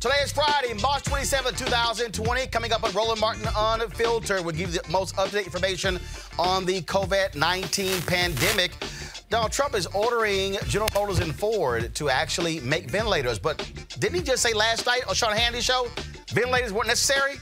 Today 0.00 0.20
is 0.22 0.32
Friday, 0.32 0.74
March 0.82 1.02
27, 1.04 1.54
2020. 1.54 2.46
Coming 2.48 2.72
up 2.72 2.84
on 2.84 2.92
Roland 2.92 3.20
Martin 3.20 3.46
Unfiltered, 3.56 4.44
we'll 4.44 4.54
give 4.54 4.74
you 4.74 4.80
the 4.80 4.90
most 4.90 5.18
up-to-date 5.18 5.46
information 5.46 5.98
on 6.38 6.66
the 6.66 6.82
COVID-19 6.82 8.06
pandemic. 8.06 8.72
Donald 9.30 9.52
Trump 9.52 9.74
is 9.74 9.86
ordering 9.86 10.58
General 10.66 10.90
Motors 10.94 11.20
and 11.20 11.34
Ford 11.34 11.94
to 11.94 12.10
actually 12.10 12.60
make 12.60 12.90
ventilators. 12.90 13.38
But 13.38 13.58
didn't 13.98 14.16
he 14.16 14.22
just 14.22 14.42
say 14.42 14.52
last 14.52 14.84
night 14.84 15.06
on 15.08 15.14
Sean 15.14 15.34
Hannity's 15.34 15.64
show 15.64 15.88
ventilators 16.28 16.72
weren't 16.72 16.88
necessary? 16.88 17.36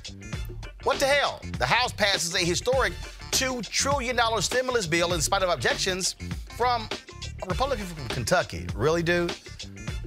What 0.84 1.00
the 1.00 1.06
hell? 1.06 1.40
The 1.58 1.66
House 1.66 1.92
passes 1.92 2.34
a 2.34 2.38
historic 2.38 2.92
$2 3.32 3.68
trillion 3.68 4.18
stimulus 4.40 4.86
bill 4.86 5.14
in 5.14 5.20
spite 5.20 5.42
of 5.42 5.48
objections 5.48 6.14
from 6.56 6.88
Republican 7.46 7.86
from 7.86 8.08
Kentucky. 8.08 8.66
Really, 8.74 9.02
dude? 9.02 9.34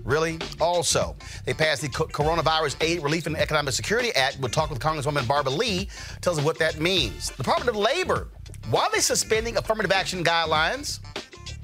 Really? 0.04 0.40
Also, 0.60 1.16
they 1.46 1.54
passed 1.54 1.82
the 1.82 1.88
Coronavirus 1.90 2.82
Aid, 2.82 3.04
Relief, 3.04 3.28
and 3.28 3.38
Economic 3.38 3.74
Security 3.74 4.14
Act. 4.16 4.38
We'll 4.40 4.50
talk 4.50 4.70
with 4.70 4.80
Congresswoman 4.80 5.28
Barbara 5.28 5.54
Lee, 5.54 5.90
tells 6.22 6.40
us 6.40 6.46
what 6.46 6.58
that 6.60 6.80
means. 6.80 7.30
The 7.30 7.44
Department 7.44 7.70
of 7.70 7.76
Labor, 7.76 8.28
why 8.70 8.84
are 8.84 8.92
they 8.92 9.00
suspending 9.00 9.58
affirmative 9.58 9.92
action 9.92 10.24
guidelines? 10.24 11.00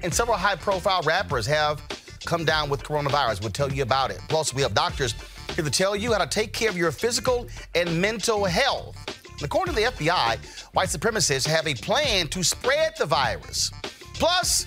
And 0.02 0.14
several 0.14 0.36
high 0.36 0.56
profile 0.56 1.02
rappers 1.02 1.46
have 1.46 1.82
come 2.24 2.44
down 2.44 2.68
with 2.68 2.82
coronavirus. 2.82 3.40
We'll 3.40 3.50
tell 3.50 3.72
you 3.72 3.82
about 3.82 4.10
it. 4.10 4.20
Plus, 4.28 4.54
we 4.54 4.62
have 4.62 4.74
doctors 4.74 5.14
here 5.54 5.64
to 5.64 5.70
tell 5.70 5.96
you 5.96 6.12
how 6.12 6.18
to 6.18 6.26
take 6.26 6.52
care 6.52 6.70
of 6.70 6.76
your 6.76 6.92
physical 6.92 7.48
and 7.74 8.00
mental 8.00 8.44
health. 8.44 8.96
According 9.42 9.74
to 9.74 9.80
the 9.80 9.86
FBI, 9.90 10.38
white 10.74 10.88
supremacists 10.88 11.46
have 11.46 11.66
a 11.66 11.74
plan 11.74 12.28
to 12.28 12.42
spread 12.42 12.94
the 12.98 13.06
virus. 13.06 13.70
Plus, 14.14 14.66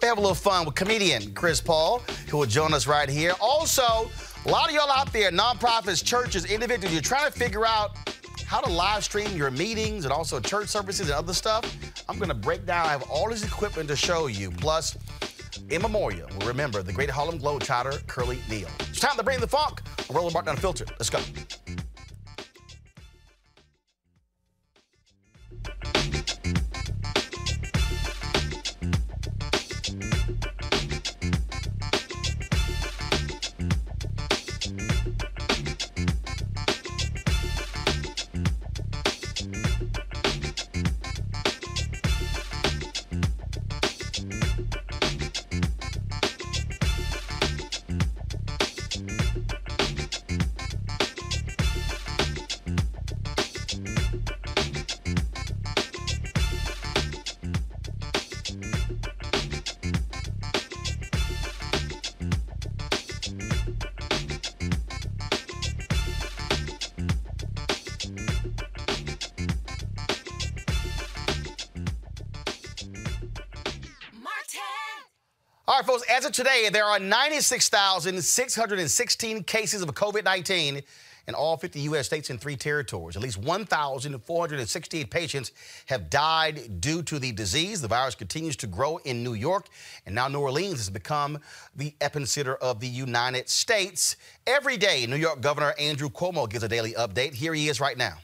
we 0.00 0.08
have 0.08 0.18
a 0.18 0.20
little 0.20 0.34
fun 0.34 0.66
with 0.66 0.74
comedian 0.74 1.32
Chris 1.32 1.60
Paul, 1.60 2.02
who 2.28 2.38
will 2.38 2.46
join 2.46 2.74
us 2.74 2.86
right 2.86 3.08
here. 3.08 3.32
Also, 3.40 4.10
a 4.44 4.48
lot 4.50 4.68
of 4.68 4.74
y'all 4.74 4.90
out 4.90 5.12
there, 5.12 5.30
nonprofits, 5.30 6.04
churches, 6.04 6.44
individuals, 6.44 6.92
you're 6.92 7.02
trying 7.02 7.30
to 7.30 7.36
figure 7.36 7.66
out 7.66 7.96
how 8.46 8.60
to 8.60 8.70
live 8.70 9.02
stream 9.02 9.36
your 9.36 9.50
meetings 9.50 10.04
and 10.04 10.12
also 10.12 10.38
church 10.38 10.68
services 10.68 11.08
and 11.08 11.16
other 11.16 11.32
stuff. 11.32 11.64
I'm 12.08 12.16
going 12.16 12.28
to 12.28 12.34
break 12.34 12.64
down. 12.64 12.86
I 12.86 12.90
have 12.90 13.02
all 13.10 13.28
this 13.28 13.44
equipment 13.44 13.88
to 13.88 13.96
show 13.96 14.28
you. 14.28 14.50
Plus, 14.52 14.96
in 15.70 15.82
memoriam, 15.82 16.28
we 16.38 16.46
remember 16.46 16.82
the 16.82 16.92
great 16.92 17.10
Harlem 17.10 17.40
Globetrotter, 17.40 18.06
Curly 18.06 18.38
Neal. 18.48 18.68
It's 18.80 19.00
time 19.00 19.16
to 19.16 19.24
bring 19.24 19.40
the 19.40 19.48
funk. 19.48 19.82
Roland 20.10 20.34
Martin 20.34 20.50
Unfiltered. 20.50 20.90
Let's 20.90 21.10
go. 21.10 21.18
Folks, 75.96 76.10
as 76.10 76.26
of 76.26 76.32
today, 76.32 76.68
there 76.70 76.84
are 76.84 76.98
96,616 76.98 79.44
cases 79.44 79.80
of 79.80 79.88
COVID 79.94 80.24
19 80.24 80.82
in 81.26 81.34
all 81.34 81.56
50 81.56 81.80
U.S. 81.80 82.04
states 82.04 82.28
and 82.28 82.38
three 82.38 82.54
territories. 82.54 83.16
At 83.16 83.22
least 83.22 83.38
1,468 83.38 85.10
patients 85.10 85.52
have 85.86 86.10
died 86.10 86.82
due 86.82 87.02
to 87.04 87.18
the 87.18 87.32
disease. 87.32 87.80
The 87.80 87.88
virus 87.88 88.14
continues 88.14 88.56
to 88.56 88.66
grow 88.66 88.98
in 89.06 89.24
New 89.24 89.32
York, 89.32 89.68
and 90.04 90.14
now 90.14 90.28
New 90.28 90.40
Orleans 90.40 90.76
has 90.76 90.90
become 90.90 91.38
the 91.74 91.94
epicenter 92.02 92.58
of 92.58 92.78
the 92.78 92.88
United 92.88 93.48
States. 93.48 94.16
Every 94.46 94.76
day, 94.76 95.06
New 95.06 95.16
York 95.16 95.40
Governor 95.40 95.72
Andrew 95.78 96.10
Cuomo 96.10 96.46
gives 96.46 96.62
a 96.62 96.68
daily 96.68 96.92
update. 96.92 97.32
Here 97.32 97.54
he 97.54 97.70
is 97.70 97.80
right 97.80 97.96
now. 97.96 98.18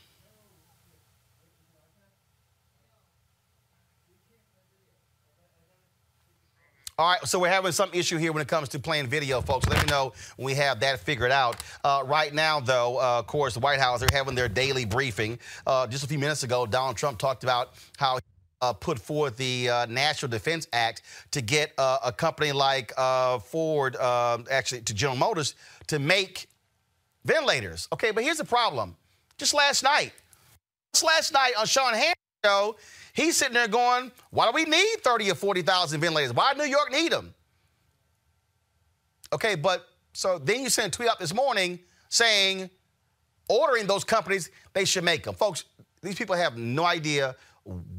All 7.02 7.08
right, 7.08 7.26
so 7.26 7.40
we're 7.40 7.48
having 7.48 7.72
some 7.72 7.90
issue 7.92 8.16
here 8.16 8.30
when 8.30 8.42
it 8.42 8.46
comes 8.46 8.68
to 8.68 8.78
playing 8.78 9.08
video, 9.08 9.40
folks. 9.40 9.66
Let 9.66 9.84
me 9.84 9.90
know 9.90 10.12
when 10.36 10.46
we 10.46 10.54
have 10.54 10.78
that 10.78 11.00
figured 11.00 11.32
out. 11.32 11.56
Uh, 11.82 12.04
right 12.06 12.32
now, 12.32 12.60
though, 12.60 12.96
uh, 13.00 13.18
of 13.18 13.26
course, 13.26 13.54
the 13.54 13.58
White 13.58 13.80
House, 13.80 13.98
they're 13.98 14.08
having 14.12 14.36
their 14.36 14.48
daily 14.48 14.84
briefing. 14.84 15.40
Uh, 15.66 15.88
just 15.88 16.04
a 16.04 16.06
few 16.06 16.20
minutes 16.20 16.44
ago, 16.44 16.64
Donald 16.64 16.96
Trump 16.96 17.18
talked 17.18 17.42
about 17.42 17.70
how 17.98 18.20
uh, 18.60 18.72
put 18.72 19.00
forth 19.00 19.36
the 19.36 19.68
uh, 19.68 19.86
National 19.86 20.30
Defense 20.30 20.68
Act 20.72 21.02
to 21.32 21.40
get 21.40 21.72
uh, 21.76 21.98
a 22.04 22.12
company 22.12 22.52
like 22.52 22.92
uh, 22.96 23.40
Ford, 23.40 23.96
uh, 23.96 24.38
actually 24.48 24.82
to 24.82 24.94
General 24.94 25.16
Motors, 25.16 25.56
to 25.88 25.98
make 25.98 26.46
ventilators. 27.24 27.88
Okay, 27.92 28.12
but 28.12 28.22
here's 28.22 28.38
the 28.38 28.44
problem. 28.44 28.96
Just 29.38 29.54
last 29.54 29.82
night, 29.82 30.12
just 30.92 31.04
last 31.04 31.32
night 31.32 31.54
on 31.58 31.66
Sean 31.66 31.94
Hannity 31.94 32.21
show, 32.44 32.74
He's 33.12 33.36
sitting 33.36 33.54
there 33.54 33.68
going, 33.68 34.10
why 34.30 34.46
do 34.46 34.52
we 34.52 34.64
need 34.64 34.96
30 35.02 35.30
or 35.30 35.34
40,000 35.34 36.00
ventilators? 36.00 36.32
Why 36.32 36.54
New 36.54 36.64
York 36.64 36.90
need 36.90 37.12
them? 37.12 37.34
Okay, 39.32 39.54
but 39.54 39.86
so 40.12 40.38
then 40.38 40.62
you 40.62 40.70
sent 40.70 40.94
a 40.94 40.96
tweet 40.96 41.08
out 41.08 41.20
this 41.20 41.34
morning 41.34 41.78
saying, 42.08 42.70
ordering 43.48 43.86
those 43.86 44.02
companies, 44.02 44.50
they 44.72 44.84
should 44.84 45.04
make 45.04 45.24
them. 45.24 45.34
Folks, 45.34 45.64
these 46.02 46.16
people 46.16 46.34
have 46.34 46.56
no 46.56 46.84
idea 46.84 47.36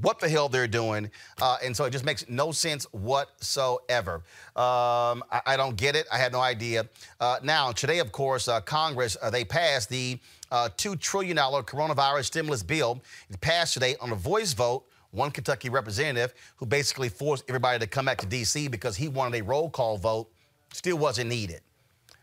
what 0.01 0.19
the 0.19 0.28
hell 0.28 0.50
they're 0.50 0.68
doing. 0.68 1.10
Uh, 1.42 1.57
and 1.63 1.78
so 1.78 1.86
it 1.86 1.92
just 1.92 2.04
makes 2.04 2.28
no 2.28 2.51
sense 2.51 2.86
whatsoever. 2.92 4.16
Um, 4.56 5.24
I, 5.31 5.42
I, 5.46 5.57
don't 5.57 5.78
get 5.78 5.96
it. 5.96 6.06
I 6.12 6.18
had 6.18 6.34
no 6.34 6.42
idea. 6.42 6.89
Uh, 7.19 7.39
now, 7.44 7.72
today, 7.72 8.00
of 8.00 8.12
course, 8.12 8.48
uh, 8.48 8.60
Congress, 8.62 9.16
uh, 9.22 9.30
they 9.30 9.46
passed 9.46 9.89
the 9.89 10.19
uh, 10.53 10.69
$2 10.77 11.00
trillion 11.00 11.35
coronavirus 11.35 12.25
stimulus 12.25 12.63
bill. 12.63 13.01
It 13.29 13.41
passed 13.41 13.73
today 13.73 13.95
on 14.00 14.11
a 14.11 14.15
voice 14.15 14.53
vote 14.53 14.85
one 15.11 15.31
Kentucky 15.31 15.69
representative 15.69 16.33
who 16.55 16.65
basically 16.65 17.09
forced 17.09 17.44
everybody 17.47 17.79
to 17.79 17.88
come 17.88 18.05
back 18.05 18.19
to 18.19 18.25
D.C. 18.25 18.67
because 18.67 18.95
he 18.95 19.07
wanted 19.07 19.39
a 19.39 19.44
roll 19.44 19.69
call 19.69 19.97
vote, 19.97 20.29
still 20.71 20.97
wasn't 20.97 21.29
needed. 21.29 21.61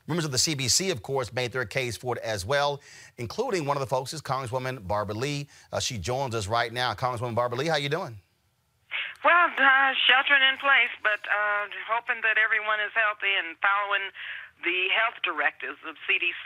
Members 0.07 0.25
of 0.25 0.33
the 0.33 0.39
CBC, 0.39 0.91
of 0.91 1.03
course, 1.03 1.33
made 1.33 1.53
their 1.53 1.65
case 1.65 1.97
for 1.97 2.17
it 2.17 2.23
as 2.23 2.45
well, 2.45 2.81
including 3.19 3.65
one 3.65 3.77
of 3.77 3.81
the 3.81 3.87
folks 3.87 4.13
is 4.13 4.21
Congresswoman 4.21 4.87
Barbara 4.87 5.15
Lee. 5.15 5.47
Uh, 5.73 5.79
she 5.79 5.99
joins 5.99 6.35
us 6.35 6.49
right 6.49 6.73
now. 6.73 6.95
Congresswoman 6.95 7.35
Barbara 7.35 7.59
Lee, 7.59 7.67
how 7.67 7.77
you 7.77 7.89
doing? 7.89 8.19
Well, 9.23 9.47
uh, 9.55 9.93
sheltering 10.09 10.43
in 10.51 10.59
place, 10.59 10.91
but 11.03 11.23
uh, 11.31 11.71
hoping 11.87 12.23
that 12.23 12.39
everyone 12.43 12.81
is 12.83 12.91
healthy 12.97 13.31
and 13.39 13.55
following 13.63 14.11
the 14.65 14.93
health 14.93 15.21
directives 15.25 15.81
of 15.89 15.97
CDC 16.05 16.45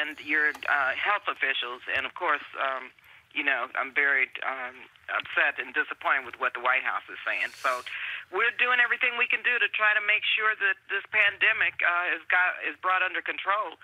and 0.00 0.16
your 0.24 0.56
uh, 0.68 0.92
health 0.96 1.28
officials, 1.28 1.84
and 1.96 2.06
of 2.06 2.14
course, 2.14 2.44
um, 2.56 2.88
you 3.32 3.44
know, 3.44 3.68
I'm 3.76 3.92
very 3.96 4.28
um, 4.44 4.76
upset 5.08 5.56
and 5.56 5.72
disappointed 5.72 6.28
with 6.28 6.36
what 6.36 6.52
the 6.52 6.60
White 6.60 6.84
House 6.84 7.04
is 7.08 7.16
saying. 7.24 7.52
So 7.56 7.80
we're 8.28 8.52
doing 8.60 8.80
everything 8.80 9.16
we 9.16 9.28
can 9.28 9.40
do 9.40 9.56
to 9.56 9.68
try 9.72 9.96
to 9.96 10.04
make 10.04 10.24
sure 10.24 10.52
that 10.52 10.76
this 10.92 11.04
pandemic 11.08 11.80
uh, 11.80 12.16
is 12.16 12.24
got 12.28 12.60
is 12.64 12.76
brought 12.80 13.00
under 13.00 13.24
control, 13.24 13.76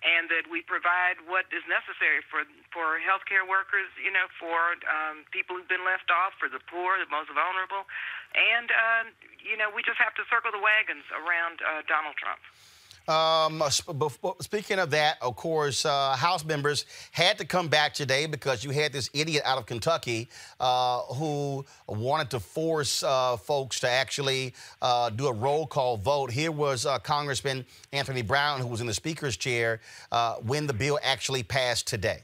and 0.00 0.28
that 0.32 0.48
we 0.48 0.64
provide 0.64 1.20
what 1.28 1.48
is 1.52 1.64
necessary 1.68 2.24
for 2.28 2.44
for 2.72 3.00
healthcare 3.00 3.44
workers, 3.44 3.88
you 4.00 4.12
know, 4.12 4.28
for 4.36 4.76
um, 4.88 5.24
people 5.32 5.56
who've 5.56 5.68
been 5.68 5.84
left 5.84 6.08
off, 6.12 6.36
for 6.40 6.48
the 6.48 6.60
poor, 6.68 7.00
the 7.00 7.08
most 7.08 7.32
vulnerable, 7.32 7.88
and 8.36 8.68
uh, 8.68 9.04
you 9.40 9.56
know, 9.56 9.68
we 9.72 9.84
just 9.84 10.00
have 10.00 10.12
to 10.16 10.24
circle 10.28 10.52
the 10.52 10.60
wagons 10.60 11.04
around 11.12 11.60
uh, 11.64 11.84
Donald 11.88 12.16
Trump. 12.16 12.40
Um, 13.08 13.62
speaking 14.40 14.78
of 14.78 14.90
that, 14.90 15.16
of 15.20 15.34
course, 15.34 15.84
uh, 15.84 16.14
House 16.14 16.44
members 16.44 16.84
had 17.10 17.38
to 17.38 17.44
come 17.44 17.68
back 17.68 17.92
today 17.92 18.26
because 18.26 18.62
you 18.62 18.70
had 18.70 18.92
this 18.92 19.10
idiot 19.12 19.42
out 19.44 19.58
of 19.58 19.66
Kentucky 19.66 20.28
uh, 20.60 21.00
who 21.14 21.64
wanted 21.88 22.30
to 22.30 22.40
force 22.40 23.02
uh, 23.02 23.36
folks 23.36 23.80
to 23.80 23.90
actually 23.90 24.54
uh, 24.80 25.10
do 25.10 25.26
a 25.26 25.32
roll 25.32 25.66
call 25.66 25.96
vote. 25.96 26.30
Here 26.30 26.52
was 26.52 26.86
uh, 26.86 26.98
Congressman 27.00 27.64
Anthony 27.92 28.22
Brown, 28.22 28.60
who 28.60 28.68
was 28.68 28.80
in 28.80 28.86
the 28.86 28.94
Speaker's 28.94 29.36
chair 29.36 29.80
uh, 30.12 30.36
when 30.36 30.66
the 30.66 30.74
bill 30.74 30.98
actually 31.02 31.42
passed 31.42 31.86
today. 31.86 32.20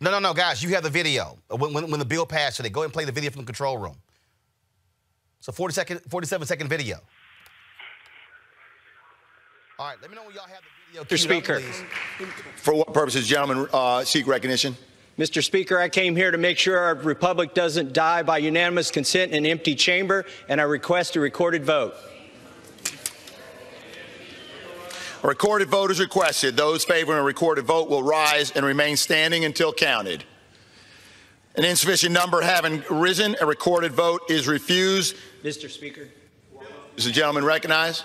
No, 0.00 0.12
no, 0.12 0.20
no, 0.20 0.32
guys, 0.32 0.62
you 0.62 0.68
have 0.70 0.84
the 0.84 0.90
video 0.90 1.36
when, 1.48 1.72
when, 1.72 1.90
when 1.90 1.98
the 1.98 2.06
bill 2.06 2.24
passed 2.24 2.58
today. 2.58 2.68
Go 2.68 2.82
ahead 2.82 2.86
and 2.86 2.92
play 2.92 3.04
the 3.04 3.10
video 3.10 3.30
from 3.30 3.42
the 3.42 3.46
control 3.46 3.78
room. 3.78 3.96
It's 5.38 5.48
a 5.48 5.52
40 5.52 5.74
second, 5.74 6.00
47 6.08 6.46
second 6.46 6.68
video. 6.68 6.98
All 9.78 9.86
right, 9.86 9.96
let 10.02 10.10
me 10.10 10.16
know 10.16 10.24
when 10.24 10.34
y'all 10.34 10.44
have 10.44 10.62
the 10.62 11.00
video. 11.00 11.04
Mr. 11.04 11.18
Speaker, 11.18 11.56
up, 11.56 12.28
for 12.56 12.74
what 12.74 12.92
purposes, 12.92 13.28
gentlemen, 13.28 13.68
uh, 13.72 14.02
seek 14.02 14.26
recognition? 14.26 14.76
Mr. 15.16 15.42
Speaker, 15.42 15.78
I 15.78 15.88
came 15.88 16.16
here 16.16 16.30
to 16.30 16.38
make 16.38 16.58
sure 16.58 16.78
our 16.78 16.94
republic 16.96 17.54
doesn't 17.54 17.92
die 17.92 18.22
by 18.24 18.38
unanimous 18.38 18.90
consent 18.90 19.32
in 19.32 19.44
an 19.44 19.50
empty 19.50 19.74
chamber, 19.76 20.24
and 20.48 20.60
I 20.60 20.64
request 20.64 21.14
a 21.16 21.20
recorded 21.20 21.64
vote. 21.64 21.94
A 25.22 25.26
recorded 25.26 25.68
vote 25.68 25.90
is 25.90 26.00
requested. 26.00 26.56
Those 26.56 26.84
favoring 26.84 27.18
a 27.18 27.22
recorded 27.24 27.64
vote 27.64 27.88
will 27.88 28.02
rise 28.02 28.50
and 28.52 28.64
remain 28.64 28.96
standing 28.96 29.44
until 29.44 29.72
counted. 29.72 30.24
An 31.58 31.64
insufficient 31.64 32.12
number 32.12 32.40
having 32.40 32.84
risen, 32.88 33.34
a 33.40 33.46
recorded 33.46 33.90
vote 33.90 34.22
is 34.30 34.46
refused. 34.46 35.16
Mr. 35.42 35.68
Speaker. 35.68 36.06
Is 36.96 37.04
the 37.04 37.10
gentleman 37.10 37.44
recognized? 37.44 38.04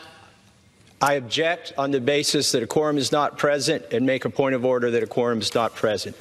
I 1.00 1.14
object 1.14 1.72
on 1.78 1.92
the 1.92 2.02
basis 2.02 2.52
that 2.54 2.64
a 2.64 2.68
quorum 2.68 2.98
is 2.98 3.12
not 3.12 3.38
present 3.38 3.86
and 3.92 4.08
make 4.08 4.26
a 4.26 4.30
point 4.32 4.56
of 4.56 4.66
order 4.66 4.90
that 4.90 5.04
a 5.04 5.08
quorum 5.08 5.38
is 5.38 5.54
not 5.54 5.76
present. 5.76 6.18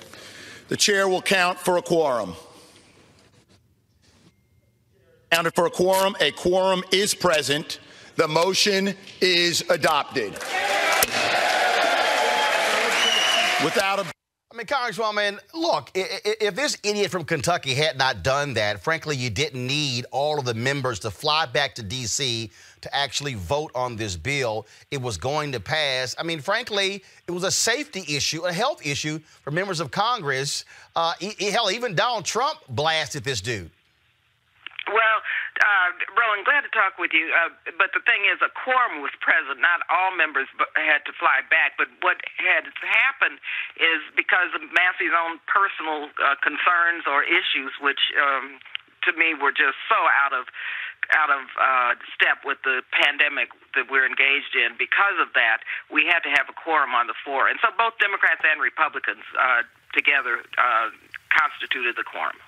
The 0.69 0.76
chair 0.76 1.08
will 1.08 1.23
count 1.23 1.58
for 1.58 1.79
a 1.79 1.82
quorum. 1.82 2.34
Counted 5.31 5.55
for 5.55 5.64
a 5.64 5.70
quorum. 5.70 6.14
A 6.20 6.32
quorum 6.32 6.84
is 6.93 7.14
present. 7.14 7.81
The 8.17 8.29
motion 8.29 8.94
is 9.23 9.64
adopted. 9.70 10.34
Without 13.64 14.00
a 14.00 14.21
I 14.52 14.54
mean, 14.54 14.66
Congresswoman, 14.66 15.38
look, 15.54 15.90
if 15.94 16.54
this 16.54 16.76
idiot 16.82 17.10
from 17.10 17.25
Kentucky 17.25 17.72
had 17.72 17.96
not 17.96 18.22
done 18.22 18.52
that, 18.54 18.82
frankly, 18.82 19.16
you 19.16 19.31
didn't 19.31 19.66
need 19.66 20.04
all 20.10 20.38
of 20.38 20.44
the 20.44 20.52
members 20.52 20.99
to 21.00 21.10
fly 21.10 21.46
back 21.46 21.75
to 21.76 21.82
D.C. 21.82 22.50
to 22.82 22.94
actually 22.94 23.32
vote 23.32 23.70
on 23.75 23.96
this 23.96 24.15
bill. 24.15 24.67
It 24.91 25.00
was 25.00 25.17
going 25.17 25.53
to 25.53 25.60
pass. 25.60 26.15
I 26.19 26.22
mean, 26.22 26.41
frankly, 26.41 27.03
it 27.27 27.31
was 27.31 27.44
a 27.44 27.50
safety 27.50 28.05
issue, 28.15 28.43
a 28.43 28.53
health 28.53 28.84
issue 28.84 29.20
for 29.41 29.53
members 29.53 29.81
of 29.81 29.91
Congress. 29.91 30.67
Uh, 30.94 31.15
hell, 31.41 31.70
even 31.70 31.94
Donald 31.94 32.27
Trump 32.27 32.58
blasted 32.69 33.24
this 33.24 33.41
dude. 33.41 33.70
Well, 34.88 35.22
uh, 35.61 35.89
Roland, 36.17 36.49
glad 36.49 36.65
to 36.65 36.73
talk 36.73 36.97
with 36.97 37.13
you. 37.13 37.29
Uh, 37.29 37.53
but 37.77 37.93
the 37.93 38.01
thing 38.01 38.25
is, 38.25 38.41
a 38.41 38.49
quorum 38.49 39.05
was 39.05 39.13
present. 39.21 39.61
Not 39.61 39.85
all 39.93 40.17
members 40.17 40.49
had 40.73 41.05
to 41.05 41.13
fly 41.13 41.44
back. 41.53 41.77
But 41.77 41.93
what 42.01 42.25
had 42.41 42.73
happened 42.81 43.37
is 43.77 44.01
because 44.17 44.49
of 44.56 44.65
Massie's 44.73 45.13
own 45.13 45.43
personal 45.44 46.09
uh, 46.17 46.41
concerns 46.41 47.05
or 47.05 47.21
issues, 47.21 47.77
which 47.85 48.01
um, 48.17 48.59
to 49.05 49.13
me 49.13 49.37
were 49.37 49.53
just 49.53 49.77
so 49.93 49.99
out 50.09 50.32
of 50.32 50.49
out 51.19 51.35
of 51.35 51.44
uh, 51.59 51.93
step 52.15 52.47
with 52.47 52.63
the 52.63 52.81
pandemic 52.94 53.51
that 53.75 53.91
we're 53.91 54.06
engaged 54.06 54.55
in. 54.55 54.79
Because 54.79 55.19
of 55.19 55.35
that, 55.35 55.67
we 55.91 56.06
had 56.06 56.23
to 56.23 56.31
have 56.31 56.47
a 56.47 56.55
quorum 56.55 56.94
on 56.94 57.11
the 57.11 57.19
floor, 57.27 57.51
and 57.51 57.59
so 57.61 57.75
both 57.75 57.99
Democrats 57.99 58.41
and 58.47 58.63
Republicans 58.63 59.27
uh, 59.35 59.67
together 59.93 60.47
uh, 60.56 60.94
constituted 61.35 61.99
the 61.99 62.06
quorum. 62.06 62.39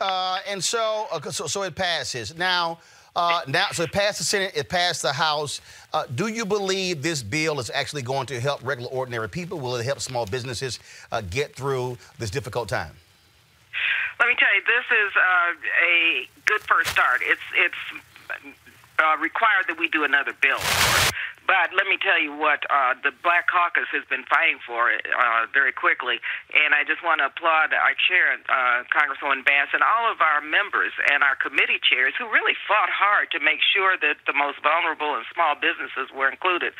Uh, 0.00 0.38
and 0.48 0.62
so, 0.62 1.06
uh, 1.12 1.20
so, 1.30 1.46
so 1.46 1.62
it 1.62 1.74
passes. 1.74 2.36
Now, 2.36 2.78
uh, 3.16 3.42
now, 3.46 3.66
so 3.72 3.84
it 3.84 3.92
passed 3.92 4.18
the 4.18 4.24
Senate, 4.24 4.52
it 4.56 4.68
passed 4.68 5.02
the 5.02 5.12
House. 5.12 5.60
Uh, 5.92 6.04
do 6.14 6.26
you 6.26 6.44
believe 6.44 7.00
this 7.02 7.22
bill 7.22 7.60
is 7.60 7.70
actually 7.70 8.02
going 8.02 8.26
to 8.26 8.40
help 8.40 8.60
regular, 8.64 8.90
ordinary 8.90 9.28
people? 9.28 9.60
Will 9.60 9.76
it 9.76 9.84
help 9.84 10.00
small 10.00 10.26
businesses 10.26 10.80
uh, 11.12 11.20
get 11.30 11.54
through 11.54 11.96
this 12.18 12.30
difficult 12.30 12.68
time? 12.68 12.92
Let 14.18 14.28
me 14.28 14.34
tell 14.38 14.54
you, 14.54 14.62
this 14.66 14.84
is 14.90 15.12
uh, 15.16 15.52
a 15.84 16.28
good 16.46 16.60
first 16.62 16.90
start. 16.90 17.20
It's 17.24 17.40
it's 17.56 18.02
uh, 18.30 19.04
uh, 19.04 19.16
that 19.68 19.76
we 19.78 19.88
do 19.88 20.04
another 20.04 20.32
bill. 20.40 20.58
But 21.44 21.76
let 21.76 21.84
me 21.84 22.00
tell 22.00 22.16
you 22.16 22.32
what 22.32 22.64
uh, 22.72 22.96
the 23.04 23.12
Black 23.20 23.52
Caucus 23.52 23.88
has 23.92 24.04
been 24.08 24.24
fighting 24.32 24.64
for 24.64 24.88
uh, 24.88 25.44
very 25.52 25.76
quickly, 25.76 26.16
and 26.56 26.72
I 26.72 26.88
just 26.88 27.04
want 27.04 27.20
to 27.20 27.28
applaud 27.28 27.76
our 27.76 27.92
chair, 28.08 28.40
uh, 28.48 28.88
Congresswoman 28.88 29.44
Bass, 29.44 29.68
and 29.76 29.84
all 29.84 30.08
of 30.08 30.24
our 30.24 30.40
members 30.40 30.96
and 31.12 31.20
our 31.20 31.36
committee 31.36 31.80
chairs 31.84 32.16
who 32.16 32.32
really 32.32 32.56
fought 32.64 32.88
hard 32.88 33.28
to 33.36 33.40
make 33.44 33.60
sure 33.60 34.00
that 34.00 34.24
the 34.24 34.32
most 34.32 34.56
vulnerable 34.64 35.20
and 35.20 35.24
small 35.36 35.52
businesses 35.52 36.08
were 36.16 36.32
included 36.32 36.72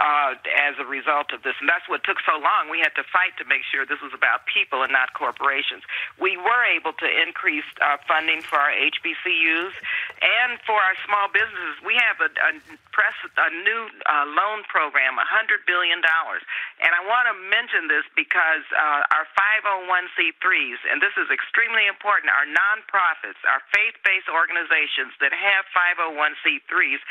uh, 0.00 0.38
as 0.62 0.78
a 0.78 0.86
result 0.86 1.34
of 1.34 1.42
this. 1.42 1.58
And 1.60 1.68
that's 1.68 1.84
what 1.90 2.06
took 2.06 2.22
so 2.24 2.38
long. 2.38 2.70
We 2.70 2.80
had 2.80 2.94
to 2.96 3.04
fight 3.10 3.36
to 3.42 3.44
make 3.44 3.66
sure 3.66 3.84
this 3.84 4.00
was 4.00 4.14
about 4.14 4.46
people 4.46 4.86
and 4.86 4.92
not 4.94 5.12
corporations. 5.12 5.82
We 6.16 6.38
were 6.38 6.64
able 6.64 6.94
to 6.96 7.08
increase 7.08 7.66
uh, 7.82 7.98
funding 8.06 8.40
for 8.40 8.56
our 8.56 8.72
HBCUs 8.72 9.74
and 10.22 10.56
for 10.64 10.78
our 10.78 10.96
small 11.04 11.28
businesses. 11.28 11.76
We 11.82 11.98
have 11.98 12.22
a, 12.22 12.30
a, 12.30 12.50
press, 12.94 13.16
a 13.36 13.50
new 13.50 13.90
uh, 14.06 14.26
loan 14.30 14.62
program, 14.70 15.18
$100 15.18 15.66
billion. 15.66 15.98
And 15.98 16.90
I 16.94 17.02
want 17.02 17.26
to 17.30 17.34
mention 17.34 17.90
this 17.90 18.06
because 18.14 18.64
uh, 18.70 19.14
our 19.14 19.26
501c3s, 19.34 20.78
and 20.90 21.02
this 21.02 21.14
is 21.18 21.26
extremely 21.32 21.90
important, 21.90 22.30
our 22.30 22.46
nonprofits, 22.46 23.40
our 23.48 23.62
faith 23.74 23.98
based 24.06 24.30
organizations 24.30 25.16
that 25.18 25.34
have 25.34 25.66
501c3s 25.74 27.02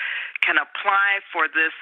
can 0.46 0.56
apply 0.62 1.24
for 1.34 1.52
this 1.52 1.76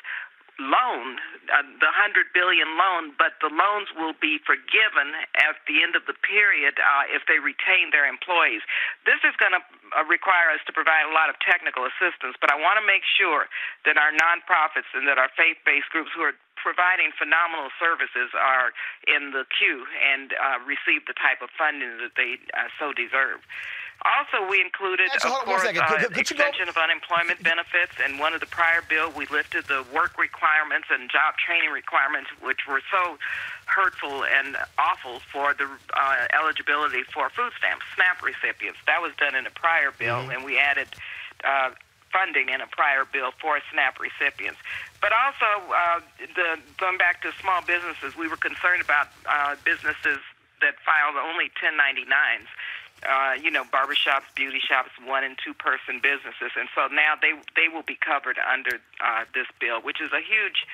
loan, 0.60 1.20
uh, 1.52 1.64
the 1.84 1.92
hundred 1.92 2.32
billion 2.32 2.80
loan, 2.80 3.12
but 3.20 3.36
the 3.44 3.52
loans 3.52 3.92
will 3.96 4.16
be 4.18 4.40
forgiven 4.44 5.12
at 5.36 5.60
the 5.68 5.84
end 5.84 6.00
of 6.00 6.08
the 6.08 6.16
period 6.24 6.80
uh, 6.80 7.04
if 7.12 7.28
they 7.28 7.44
retain 7.44 7.92
their 7.92 8.08
employees. 8.08 8.64
This 9.04 9.20
is 9.28 9.36
going 9.36 9.52
to 9.52 9.64
uh, 9.92 10.08
require 10.08 10.56
us 10.56 10.64
to 10.68 10.74
provide 10.74 11.08
a 11.08 11.14
lot 11.14 11.28
of 11.28 11.36
technical 11.44 11.84
assistance, 11.84 12.40
but 12.40 12.48
I 12.50 12.58
want 12.58 12.80
to 12.80 12.86
make 12.88 13.04
sure 13.04 13.52
that 13.84 14.00
our 14.00 14.16
nonprofits 14.16 14.88
and 14.96 15.04
that 15.12 15.20
our 15.20 15.30
faith-based 15.36 15.92
groups 15.92 16.16
who 16.16 16.24
are 16.24 16.36
providing 16.56 17.12
phenomenal 17.14 17.70
services 17.78 18.32
are 18.34 18.72
in 19.06 19.36
the 19.36 19.44
queue 19.54 19.86
and 20.02 20.34
uh, 20.34 20.58
receive 20.64 21.06
the 21.06 21.14
type 21.14 21.44
of 21.44 21.52
funding 21.54 22.00
that 22.00 22.16
they 22.16 22.40
uh, 22.56 22.72
so 22.80 22.96
deserve. 22.96 23.44
Also, 24.04 24.50
we 24.52 24.62
included, 24.62 25.10
Actually, 25.14 25.32
of 25.32 25.46
course, 25.46 25.64
uh, 25.64 25.72
could, 25.72 26.14
could 26.14 26.18
extension 26.20 26.70
of 26.70 26.78
unemployment 26.78 27.42
benefits. 27.42 27.94
and 28.04 28.20
one 28.20 28.34
of 28.34 28.40
the 28.40 28.46
prior 28.46 28.84
bill, 28.88 29.10
we 29.16 29.26
lifted 29.28 29.66
the 29.66 29.86
work 29.96 30.18
requirements 30.20 30.88
and 30.92 31.10
job 31.10 31.38
training 31.38 31.72
requirements, 31.72 32.30
which 32.44 32.68
were 32.68 32.82
so 32.92 33.18
hurtful 33.66 34.24
and 34.26 34.58
awful 34.78 35.22
for 35.32 35.56
the 35.56 35.66
uh, 35.96 36.28
eligibility 36.38 37.02
for 37.14 37.30
food 37.30 37.52
stamps, 37.58 37.86
SNAP 37.96 38.22
recipients. 38.22 38.78
That 38.86 39.02
was 39.02 39.12
done 39.18 39.34
in 39.34 39.48
a 39.48 39.52
prior 39.52 39.92
bill, 39.98 40.22
mm-hmm. 40.22 40.32
and 40.32 40.46
we 40.46 40.60
added 40.60 40.88
uh, 41.44 41.72
funding 42.14 42.50
in 42.50 42.62
a 42.62 42.68
prior 42.68 43.06
bill 43.10 43.32
for 43.42 43.60
SNAP 43.72 44.00
recipients. 44.00 44.60
But 45.02 45.12
also, 45.18 45.50
uh, 45.74 46.00
the, 46.20 46.62
going 46.78 46.98
back 46.98 47.22
to 47.24 47.32
small 47.42 47.62
businesses, 47.66 48.16
we 48.16 48.28
were 48.28 48.38
concerned 48.38 48.84
about 48.84 49.10
uh, 49.26 49.56
businesses 49.66 50.22
that 50.62 50.78
filed 50.86 51.18
only 51.18 51.50
1099s 51.58 52.48
uh, 53.08 53.34
you 53.42 53.52
know, 53.52 53.64
barbershops, 53.64 54.28
beauty 54.36 54.60
shops, 54.60 54.90
one 55.06 55.24
and 55.24 55.38
two 55.44 55.54
person 55.54 56.00
businesses, 56.02 56.52
and 56.58 56.68
so 56.74 56.88
now 56.88 57.14
they 57.22 57.34
they 57.56 57.70
will 57.70 57.84
be 57.84 57.96
covered 57.96 58.38
under 58.42 58.82
uh, 59.04 59.26
this 59.34 59.48
bill, 59.60 59.82
which 59.82 60.02
is 60.02 60.12
a 60.12 60.22
huge 60.22 60.66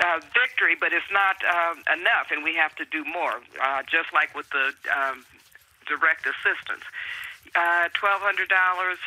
uh, 0.00 0.20
victory, 0.32 0.76
but 0.78 0.92
it's 0.92 1.10
not 1.12 1.36
uh, 1.44 1.74
enough, 1.92 2.30
and 2.30 2.42
we 2.42 2.54
have 2.54 2.74
to 2.76 2.84
do 2.86 3.04
more. 3.04 3.40
Uh, 3.60 3.82
just 3.84 4.12
like 4.12 4.34
with 4.34 4.48
the 4.50 4.72
um, 4.90 5.24
direct 5.86 6.26
assistance, 6.26 6.84
uh, 7.54 7.88
twelve 7.94 8.22
hundred 8.22 8.48
dollars, 8.48 8.98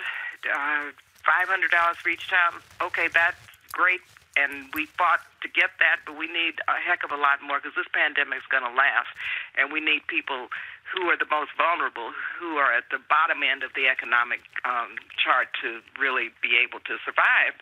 uh, 0.45 0.93
five 1.25 1.47
hundred 1.49 1.71
dollars 1.71 1.97
for 1.97 2.09
each 2.09 2.27
child. 2.27 2.55
Okay, 2.81 3.07
that's 3.13 3.37
great 3.71 4.01
and 4.37 4.69
we 4.73 4.85
fought 4.85 5.19
to 5.41 5.49
get 5.49 5.71
that, 5.81 5.97
but 6.05 6.15
we 6.15 6.27
need 6.27 6.61
a 6.69 6.77
heck 6.77 7.03
of 7.03 7.11
a 7.11 7.17
lot 7.17 7.41
more 7.41 7.57
because 7.57 7.73
this 7.75 7.89
pandemic 7.91 8.37
is 8.37 8.49
going 8.53 8.63
to 8.63 8.69
last, 8.69 9.09
and 9.57 9.73
we 9.73 9.81
need 9.81 10.05
people 10.05 10.47
who 10.93 11.09
are 11.09 11.17
the 11.17 11.27
most 11.29 11.51
vulnerable, 11.57 12.11
who 12.39 12.57
are 12.57 12.73
at 12.73 12.85
the 12.91 12.99
bottom 13.09 13.43
end 13.43 13.63
of 13.63 13.71
the 13.75 13.87
economic 13.87 14.39
um, 14.65 14.95
chart, 15.21 15.47
to 15.61 15.79
really 15.99 16.29
be 16.41 16.57
able 16.57 16.79
to 16.79 16.97
survive 17.05 17.53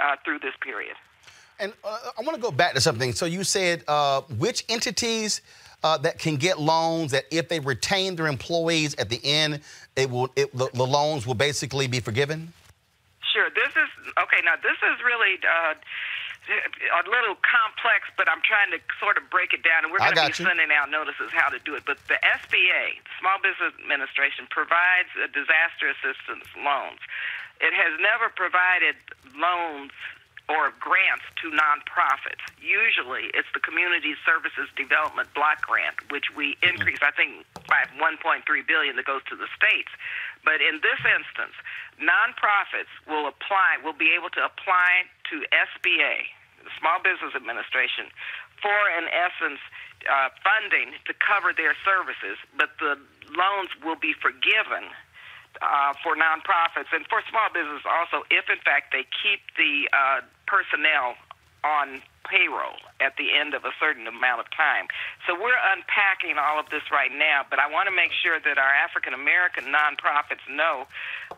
uh, 0.00 0.16
through 0.24 0.38
this 0.40 0.54
period. 0.60 0.96
And 1.60 1.72
uh, 1.84 1.98
I 2.18 2.22
want 2.22 2.34
to 2.34 2.42
go 2.42 2.50
back 2.50 2.74
to 2.74 2.80
something. 2.80 3.12
So 3.12 3.26
you 3.26 3.44
said 3.44 3.84
uh, 3.86 4.22
which 4.38 4.64
entities 4.68 5.40
uh, 5.84 5.98
that 5.98 6.18
can 6.18 6.36
get 6.36 6.58
loans 6.58 7.12
that 7.12 7.24
if 7.30 7.48
they 7.48 7.60
retain 7.60 8.16
their 8.16 8.26
employees 8.26 8.94
at 8.96 9.08
the 9.08 9.20
end, 9.22 9.60
it 9.94 10.10
will 10.10 10.30
it, 10.34 10.52
the, 10.56 10.68
the 10.74 10.86
loans 10.86 11.26
will 11.26 11.34
basically 11.34 11.86
be 11.86 12.00
forgiven. 12.00 12.52
Sure. 13.32 13.50
This 13.50 13.70
is 13.76 13.90
okay. 14.18 14.40
Now 14.44 14.54
this 14.56 14.78
is 14.82 15.04
really 15.04 15.38
uh, 15.42 15.74
a 16.48 17.02
little 17.08 17.36
complex, 17.40 18.08
but 18.16 18.28
I'm 18.28 18.44
trying 18.44 18.70
to 18.76 18.80
sort 19.00 19.16
of 19.16 19.28
break 19.32 19.52
it 19.56 19.64
down, 19.64 19.84
and 19.84 19.90
we're 19.92 20.02
going 20.02 20.16
to 20.16 20.28
be 20.28 20.36
you. 20.36 20.44
sending 20.44 20.68
out 20.72 20.90
notices 20.92 21.32
how 21.32 21.48
to 21.48 21.58
do 21.62 21.74
it. 21.74 21.84
But 21.88 21.98
the 22.08 22.20
SBA, 22.20 23.00
Small 23.20 23.40
Business 23.40 23.72
Administration, 23.80 24.46
provides 24.52 25.08
disaster 25.32 25.88
assistance 25.88 26.48
loans. 26.60 27.00
It 27.62 27.72
has 27.72 27.96
never 28.02 28.28
provided 28.28 28.96
loans 29.38 29.94
or 30.48 30.76
grants 30.76 31.24
to 31.40 31.48
nonprofits. 31.48 32.44
Usually, 32.60 33.32
it's 33.32 33.48
the 33.56 33.64
Community 33.64 34.12
Services 34.28 34.68
Development 34.76 35.24
Block 35.32 35.64
Grant, 35.64 35.96
which 36.12 36.28
we 36.36 36.56
mm-hmm. 36.60 36.76
increase, 36.76 37.00
I 37.00 37.12
think, 37.16 37.48
by 37.64 37.88
1.3 37.96 38.44
billion 38.68 38.96
that 38.96 39.08
goes 39.08 39.24
to 39.32 39.36
the 39.36 39.48
states. 39.56 39.88
But 40.44 40.60
in 40.60 40.84
this 40.84 41.00
instance, 41.00 41.56
nonprofits 41.96 42.92
will 43.08 43.24
apply, 43.24 43.80
will 43.80 43.96
be 43.96 44.12
able 44.12 44.28
to 44.36 44.44
apply 44.44 45.08
to 45.32 45.40
SBA, 45.48 46.28
the 46.60 46.72
Small 46.76 47.00
Business 47.00 47.32
Administration, 47.32 48.12
for, 48.60 48.76
in 49.00 49.08
essence, 49.08 49.60
uh, 50.04 50.28
funding 50.44 50.92
to 51.08 51.16
cover 51.16 51.56
their 51.56 51.72
services, 51.80 52.36
but 52.60 52.76
the 52.76 53.00
loans 53.32 53.72
will 53.80 53.96
be 53.96 54.12
forgiven 54.12 54.92
uh, 55.62 55.94
for 56.02 56.16
nonprofits 56.16 56.90
and 56.92 57.06
for 57.06 57.22
small 57.30 57.48
business 57.52 57.82
also 57.86 58.26
if, 58.30 58.48
in 58.50 58.58
fact, 58.64 58.92
they 58.92 59.06
keep 59.22 59.40
the 59.56 59.88
uh, 59.92 60.20
personnel 60.46 61.14
on 61.64 62.02
payroll 62.28 62.80
at 63.00 63.16
the 63.16 63.32
end 63.36 63.52
of 63.52 63.64
a 63.64 63.72
certain 63.80 64.08
amount 64.08 64.40
of 64.40 64.48
time. 64.52 64.88
So 65.28 65.36
we're 65.36 65.60
unpacking 65.76 66.36
all 66.40 66.58
of 66.58 66.68
this 66.72 66.88
right 66.90 67.12
now, 67.12 67.44
but 67.48 67.58
I 67.58 67.68
want 67.68 67.88
to 67.88 67.94
make 67.94 68.12
sure 68.12 68.40
that 68.40 68.56
our 68.56 68.74
African 68.74 69.12
American 69.12 69.68
nonprofits 69.68 70.44
know 70.48 70.88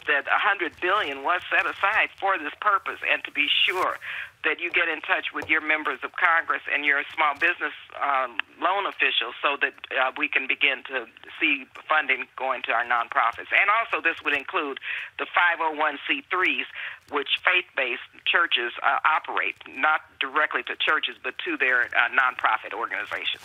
that 0.07 0.27
100 0.31 0.79
billion 0.81 1.23
was 1.23 1.43
set 1.51 1.67
aside 1.67 2.11
for 2.19 2.39
this 2.39 2.55
purpose 2.61 3.03
and 3.03 3.23
to 3.25 3.31
be 3.31 3.47
sure 3.67 3.99
that 4.47 4.63
you 4.63 4.71
get 4.71 4.87
in 4.89 5.03
touch 5.03 5.35
with 5.35 5.51
your 5.51 5.61
members 5.61 5.99
of 6.07 6.15
Congress 6.15 6.63
and 6.73 6.87
your 6.87 7.03
small 7.11 7.35
business 7.35 7.75
um, 7.99 8.39
loan 8.63 8.87
officials 8.87 9.35
so 9.43 9.59
that 9.59 9.75
uh, 9.91 10.15
we 10.17 10.31
can 10.31 10.47
begin 10.47 10.87
to 10.87 11.11
see 11.43 11.67
funding 11.91 12.31
going 12.39 12.63
to 12.63 12.71
our 12.71 12.87
nonprofits. 12.87 13.51
And 13.51 13.67
also, 13.67 13.99
this 13.99 14.23
would 14.23 14.39
include 14.39 14.79
the 15.19 15.27
501c3s, 15.35 16.71
which 17.11 17.43
faith 17.43 17.67
based 17.77 18.07
churches 18.25 18.71
uh, 18.87 19.03
operate, 19.03 19.59
not 19.67 20.07
directly 20.23 20.63
to 20.71 20.79
churches, 20.79 21.19
but 21.19 21.35
to 21.43 21.59
their 21.59 21.91
uh, 21.91 22.07
nonprofit 22.15 22.71
organizations. 22.73 23.43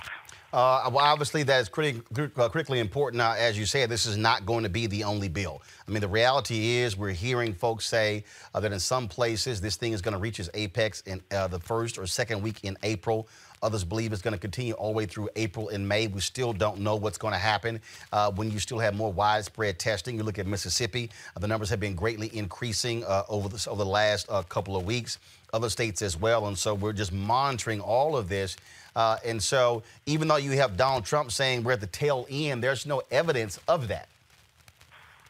Uh, 0.54 0.90
well, 0.94 1.06
obviously, 1.06 1.44
that 1.44 1.62
is 1.62 1.70
uh, 1.70 2.50
critically 2.50 2.80
important. 2.80 3.22
Uh, 3.22 3.36
as 3.38 3.58
you 3.58 3.66
said, 3.66 3.90
this 3.90 4.06
is 4.06 4.18
not 4.18 4.46
going 4.46 4.64
to 4.64 4.70
be 4.70 4.86
the 4.86 5.04
only 5.04 5.30
bill. 5.30 5.62
I 5.88 5.92
mean, 5.92 6.02
the 6.02 6.10
reality 6.10 6.78
is, 6.78 6.98
we're 6.98 7.12
hearing 7.12 7.54
folks 7.54 7.86
say 7.86 8.26
uh, 8.54 8.60
that 8.60 8.74
in 8.74 8.80
some 8.80 9.08
places 9.08 9.62
this 9.62 9.78
thing 9.78 9.94
is 9.94 10.02
going 10.02 10.14
to 10.14 10.20
reach 10.20 10.42
its 10.42 10.50
apex 10.54 11.02
in 11.02 11.22
uh, 11.32 11.48
the 11.48 11.60
first 11.60 11.98
or 11.98 12.06
second 12.06 12.42
week 12.42 12.60
in 12.64 12.78
April. 12.84 13.30
Others 13.64 13.86
believe 13.86 14.12
it's 14.12 14.24
going 14.24 14.34
to 14.34 14.40
continue 14.40 14.74
all 14.74 14.92
the 14.92 14.98
way 14.98 15.06
through 15.06 15.30
April 15.38 15.70
and 15.70 15.88
May. 15.88 16.08
We 16.08 16.20
still 16.20 16.52
don't 16.52 16.80
know 16.80 16.96
what's 16.96 17.20
going 17.20 17.34
to 17.34 17.40
happen 17.40 17.80
uh, 18.12 18.32
when 18.32 18.52
you 18.52 18.60
still 18.60 18.80
have 18.80 18.96
more 18.96 19.14
widespread 19.14 19.80
testing. 19.80 20.18
You 20.18 20.24
look 20.24 20.40
at 20.40 20.48
Mississippi, 20.48 21.12
uh, 21.36 21.40
the 21.40 21.48
numbers 21.48 21.70
have 21.70 21.80
been 21.80 21.96
greatly 21.96 22.36
increasing 22.36 23.06
uh, 23.06 23.24
over, 23.30 23.48
this, 23.48 23.68
over 23.68 23.84
the 23.84 23.90
last 23.90 24.28
couple 24.50 24.76
of 24.76 24.84
weeks, 24.84 25.20
other 25.54 25.70
states 25.70 26.02
as 26.02 26.18
well. 26.18 26.48
And 26.48 26.58
so 26.58 26.74
we're 26.74 26.92
just 26.92 27.14
monitoring 27.14 27.80
all 27.80 28.18
of 28.18 28.28
this. 28.28 28.58
Uh, 28.96 29.18
and 29.26 29.42
so, 29.42 29.84
even 30.06 30.28
though 30.28 30.38
you 30.38 30.52
have 30.52 30.76
Donald 30.78 31.06
Trump 31.06 31.32
saying 31.32 31.64
we're 31.64 31.74
at 31.74 31.82
the 31.82 31.88
tail 31.88 32.28
end, 32.30 32.64
there's 32.64 32.86
no 32.86 33.02
evidence 33.12 33.60
of 33.68 33.88
that. 33.88 34.08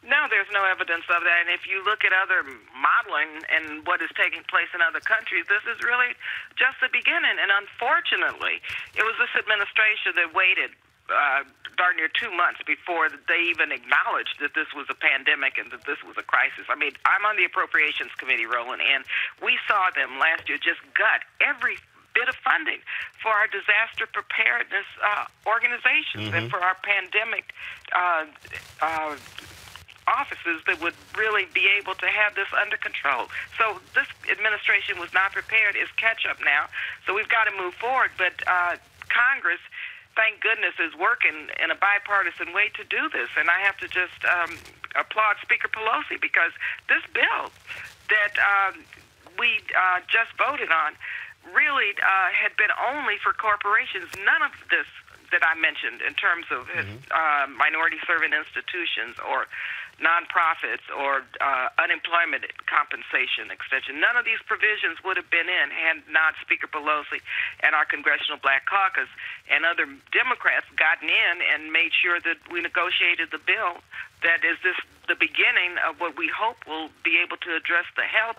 No, 0.02 0.26
there's 0.26 0.50
no 0.50 0.66
evidence 0.66 1.06
of 1.14 1.22
that. 1.22 1.46
And 1.46 1.50
if 1.54 1.70
you 1.70 1.78
look 1.86 2.02
at 2.02 2.10
other 2.10 2.42
modeling 2.74 3.46
and 3.46 3.86
what 3.86 4.02
is 4.02 4.10
taking 4.18 4.42
place 4.50 4.66
in 4.74 4.82
other 4.82 4.98
countries, 4.98 5.46
this 5.46 5.62
is 5.70 5.78
really 5.86 6.18
just 6.58 6.82
the 6.82 6.90
beginning. 6.90 7.38
And 7.38 7.54
unfortunately, 7.54 8.58
it 8.98 9.06
was 9.06 9.14
this 9.22 9.30
administration 9.38 10.18
that 10.18 10.34
waited 10.34 10.74
uh, 11.06 11.46
darn 11.78 11.96
near 11.96 12.10
two 12.10 12.34
months 12.34 12.60
before 12.66 13.14
they 13.30 13.46
even 13.46 13.70
acknowledged 13.70 14.42
that 14.42 14.58
this 14.58 14.74
was 14.74 14.90
a 14.90 14.98
pandemic 14.98 15.54
and 15.56 15.70
that 15.70 15.86
this 15.86 16.02
was 16.02 16.18
a 16.18 16.26
crisis. 16.26 16.66
I 16.66 16.74
mean, 16.74 16.98
I'm 17.06 17.24
on 17.24 17.38
the 17.38 17.46
Appropriations 17.46 18.10
Committee, 18.18 18.46
Roland, 18.46 18.82
and 18.82 19.06
we 19.38 19.54
saw 19.70 19.90
them 19.94 20.18
last 20.18 20.50
year 20.50 20.58
just 20.58 20.82
gut 20.98 21.22
every 21.38 21.78
bit 22.14 22.28
of 22.28 22.36
funding 22.36 22.78
for 23.20 23.30
our 23.30 23.46
disaster 23.46 24.06
preparedness 24.06 24.86
uh, 25.02 25.24
organizations 25.46 26.28
mm-hmm. 26.28 26.34
and 26.34 26.50
for 26.50 26.60
our 26.60 26.76
pandemic 26.82 27.52
uh, 27.94 28.26
uh, 28.80 29.16
offices 30.06 30.62
that 30.66 30.80
would 30.82 30.94
really 31.16 31.46
be 31.54 31.68
able 31.78 31.94
to 31.94 32.06
have 32.06 32.34
this 32.34 32.48
under 32.58 32.76
control. 32.76 33.30
So 33.58 33.78
this 33.94 34.06
administration 34.30 34.98
was 34.98 35.12
not 35.14 35.32
prepared. 35.32 35.76
It's 35.76 35.92
catch 35.92 36.26
up 36.26 36.38
now. 36.44 36.66
So 37.06 37.14
we've 37.14 37.28
got 37.28 37.44
to 37.44 37.54
move 37.54 37.74
forward. 37.74 38.10
But 38.18 38.34
uh, 38.46 38.76
Congress, 39.08 39.62
thank 40.16 40.40
goodness, 40.40 40.74
is 40.82 40.94
working 40.98 41.48
in 41.62 41.70
a 41.70 41.78
bipartisan 41.78 42.52
way 42.52 42.70
to 42.74 42.84
do 42.84 43.08
this. 43.12 43.30
And 43.38 43.48
I 43.48 43.60
have 43.60 43.76
to 43.78 43.88
just 43.88 44.18
um, 44.26 44.58
applaud 44.96 45.36
Speaker 45.42 45.68
Pelosi 45.68 46.20
because 46.20 46.52
this 46.88 47.02
bill 47.14 47.50
that 48.10 48.34
um, 48.42 48.84
we 49.38 49.60
uh, 49.72 50.00
just 50.10 50.36
voted 50.36 50.70
on 50.70 50.92
really 51.50 51.94
uh, 51.98 52.30
had 52.30 52.54
been 52.56 52.70
only 52.78 53.18
for 53.18 53.32
corporations. 53.34 54.06
None 54.22 54.42
of 54.42 54.54
this 54.70 54.86
that 55.32 55.40
I 55.42 55.56
mentioned 55.56 56.04
in 56.04 56.12
terms 56.14 56.46
of 56.52 56.68
mm-hmm. 56.68 57.08
uh, 57.08 57.48
minority 57.56 57.96
servant 58.06 58.36
institutions 58.36 59.16
or 59.24 59.48
nonprofits 60.00 60.84
or 60.92 61.24
uh, 61.40 61.68
unemployment 61.80 62.44
compensation 62.68 63.48
extension. 63.48 64.00
None 64.00 64.16
of 64.16 64.24
these 64.24 64.40
provisions 64.44 65.00
would 65.04 65.16
have 65.16 65.30
been 65.32 65.48
in 65.48 65.72
had 65.72 66.04
not 66.10 66.36
Speaker 66.44 66.68
Pelosi 66.68 67.22
and 67.64 67.72
our 67.72 67.84
Congressional 67.84 68.36
Black 68.40 68.66
Caucus 68.68 69.08
and 69.48 69.64
other 69.64 69.88
Democrats 70.12 70.66
gotten 70.76 71.08
in 71.08 71.34
and 71.40 71.72
made 71.72 71.92
sure 71.96 72.20
that 72.20 72.36
we 72.50 72.60
negotiated 72.60 73.32
the 73.32 73.40
bill 73.40 73.80
that 74.22 74.44
is 74.46 74.56
this 74.62 74.78
the 75.08 75.18
beginning 75.18 75.76
of 75.82 75.98
what 75.98 76.16
we 76.16 76.30
hope 76.30 76.56
will 76.66 76.88
be 77.02 77.18
able 77.18 77.36
to 77.42 77.54
address 77.54 77.86
the 77.96 78.06
health 78.06 78.38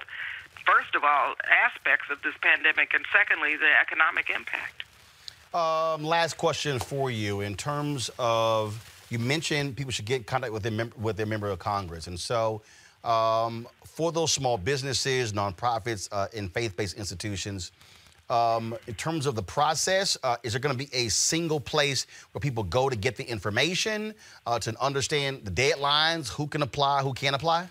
first 0.66 0.96
of 0.96 1.04
all, 1.04 1.36
aspects 1.66 2.06
of 2.12 2.22
this 2.22 2.34
pandemic, 2.42 2.94
and 2.94 3.06
secondly, 3.12 3.56
the 3.56 3.70
economic 3.82 4.30
impact. 4.30 4.84
Um, 5.54 6.04
last 6.04 6.38
question 6.38 6.80
for 6.80 7.12
you. 7.12 7.42
In 7.42 7.56
terms 7.56 8.10
of, 8.18 9.06
you 9.10 9.20
mentioned 9.20 9.76
people 9.76 9.92
should 9.92 10.06
get 10.06 10.18
in 10.18 10.24
contact 10.24 10.52
with 10.52 10.64
their, 10.64 10.72
mem- 10.72 10.94
with 11.00 11.16
their 11.16 11.28
member 11.28 11.48
of 11.48 11.60
Congress. 11.60 12.08
And 12.08 12.20
so, 12.20 12.62
um, 13.04 13.68
for 13.86 14.12
those 14.12 14.32
small 14.32 14.58
businesses, 14.58 15.34
nonprofits, 15.34 16.10
uh, 16.12 16.28
and 16.36 16.52
faith 16.52 16.76
based 16.76 16.98
institutions, 16.98 17.72
um, 18.30 18.76
in 18.88 18.94
terms 18.96 19.26
of 19.26 19.36
the 19.36 19.44
process, 19.44 20.18
uh, 20.24 20.38
is 20.44 20.54
there 20.54 20.60
going 20.60 20.76
to 20.76 20.86
be 20.86 20.90
a 20.94 21.10
single 21.10 21.60
place 21.60 22.08
where 22.32 22.40
people 22.40 22.64
go 22.64 22.90
to 22.90 22.96
get 22.96 23.16
the 23.16 23.24
information, 23.24 24.14
uh, 24.48 24.58
to 24.60 24.74
understand 24.82 25.46
the 25.46 25.52
deadlines, 25.52 26.30
who 26.30 26.48
can 26.48 26.64
apply, 26.64 27.02
who 27.02 27.14
can't 27.14 27.36
apply? 27.36 27.68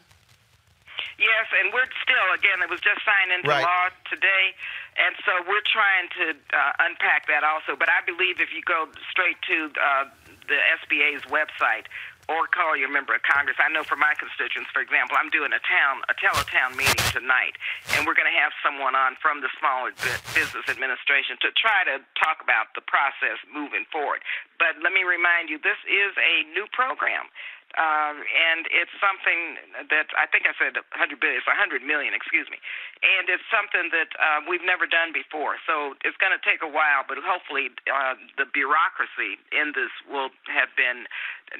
Yes, 1.22 1.46
and 1.54 1.70
we're 1.70 1.86
still, 2.02 2.28
again, 2.34 2.58
it 2.66 2.66
was 2.66 2.82
just 2.82 2.98
signed 3.06 3.30
into 3.30 3.46
right. 3.46 3.62
law 3.62 3.94
today, 4.10 4.58
and 4.98 5.14
so 5.22 5.46
we're 5.46 5.62
trying 5.62 6.10
to 6.18 6.34
uh, 6.50 6.84
unpack 6.90 7.30
that 7.30 7.46
also. 7.46 7.78
But 7.78 7.86
I 7.86 8.02
believe 8.02 8.42
if 8.42 8.50
you 8.50 8.58
go 8.66 8.90
straight 9.06 9.38
to 9.46 9.70
uh, 9.78 10.10
the 10.50 10.58
SBA's 10.82 11.22
website 11.30 11.86
or 12.26 12.50
call 12.50 12.74
your 12.74 12.90
member 12.90 13.14
of 13.14 13.22
Congress, 13.22 13.54
I 13.62 13.70
know 13.70 13.86
for 13.86 13.94
my 13.94 14.18
constituents, 14.18 14.74
for 14.74 14.82
example, 14.82 15.14
I'm 15.14 15.30
doing 15.30 15.54
a 15.54 15.62
town, 15.62 16.02
a 16.10 16.14
teletown 16.18 16.74
meeting 16.74 17.06
tonight, 17.14 17.54
and 17.94 18.02
we're 18.02 18.18
going 18.18 18.30
to 18.30 18.38
have 18.42 18.50
someone 18.58 18.98
on 18.98 19.14
from 19.22 19.46
the 19.46 19.50
Smaller 19.62 19.94
Business 20.34 20.66
Administration 20.66 21.38
to 21.46 21.54
try 21.54 21.86
to 21.86 22.02
talk 22.18 22.42
about 22.42 22.74
the 22.74 22.82
process 22.82 23.38
moving 23.46 23.86
forward. 23.94 24.26
But 24.58 24.82
let 24.82 24.90
me 24.90 25.06
remind 25.06 25.54
you, 25.54 25.62
this 25.62 25.78
is 25.86 26.18
a 26.18 26.50
new 26.50 26.66
program. 26.74 27.30
Um, 27.72 28.20
and 28.20 28.68
it's 28.68 28.92
something 29.00 29.56
that 29.88 30.12
I 30.12 30.28
think 30.28 30.44
I 30.44 30.52
said 30.60 30.76
100 30.76 31.16
billion, 31.16 31.40
it's 31.40 31.48
100 31.48 31.80
million, 31.80 32.12
excuse 32.12 32.44
me, 32.52 32.60
and 33.00 33.32
it's 33.32 33.44
something 33.48 33.88
that 33.88 34.12
uh, 34.20 34.44
we've 34.44 34.64
never 34.64 34.84
done 34.84 35.16
before. 35.16 35.56
So 35.64 35.96
it's 36.04 36.16
going 36.20 36.36
to 36.36 36.42
take 36.44 36.60
a 36.60 36.68
while, 36.68 37.08
but 37.08 37.16
hopefully 37.16 37.72
uh, 37.88 38.20
the 38.36 38.44
bureaucracy 38.44 39.40
in 39.56 39.72
this 39.72 39.88
will 40.04 40.28
have 40.52 40.68
been 40.76 41.08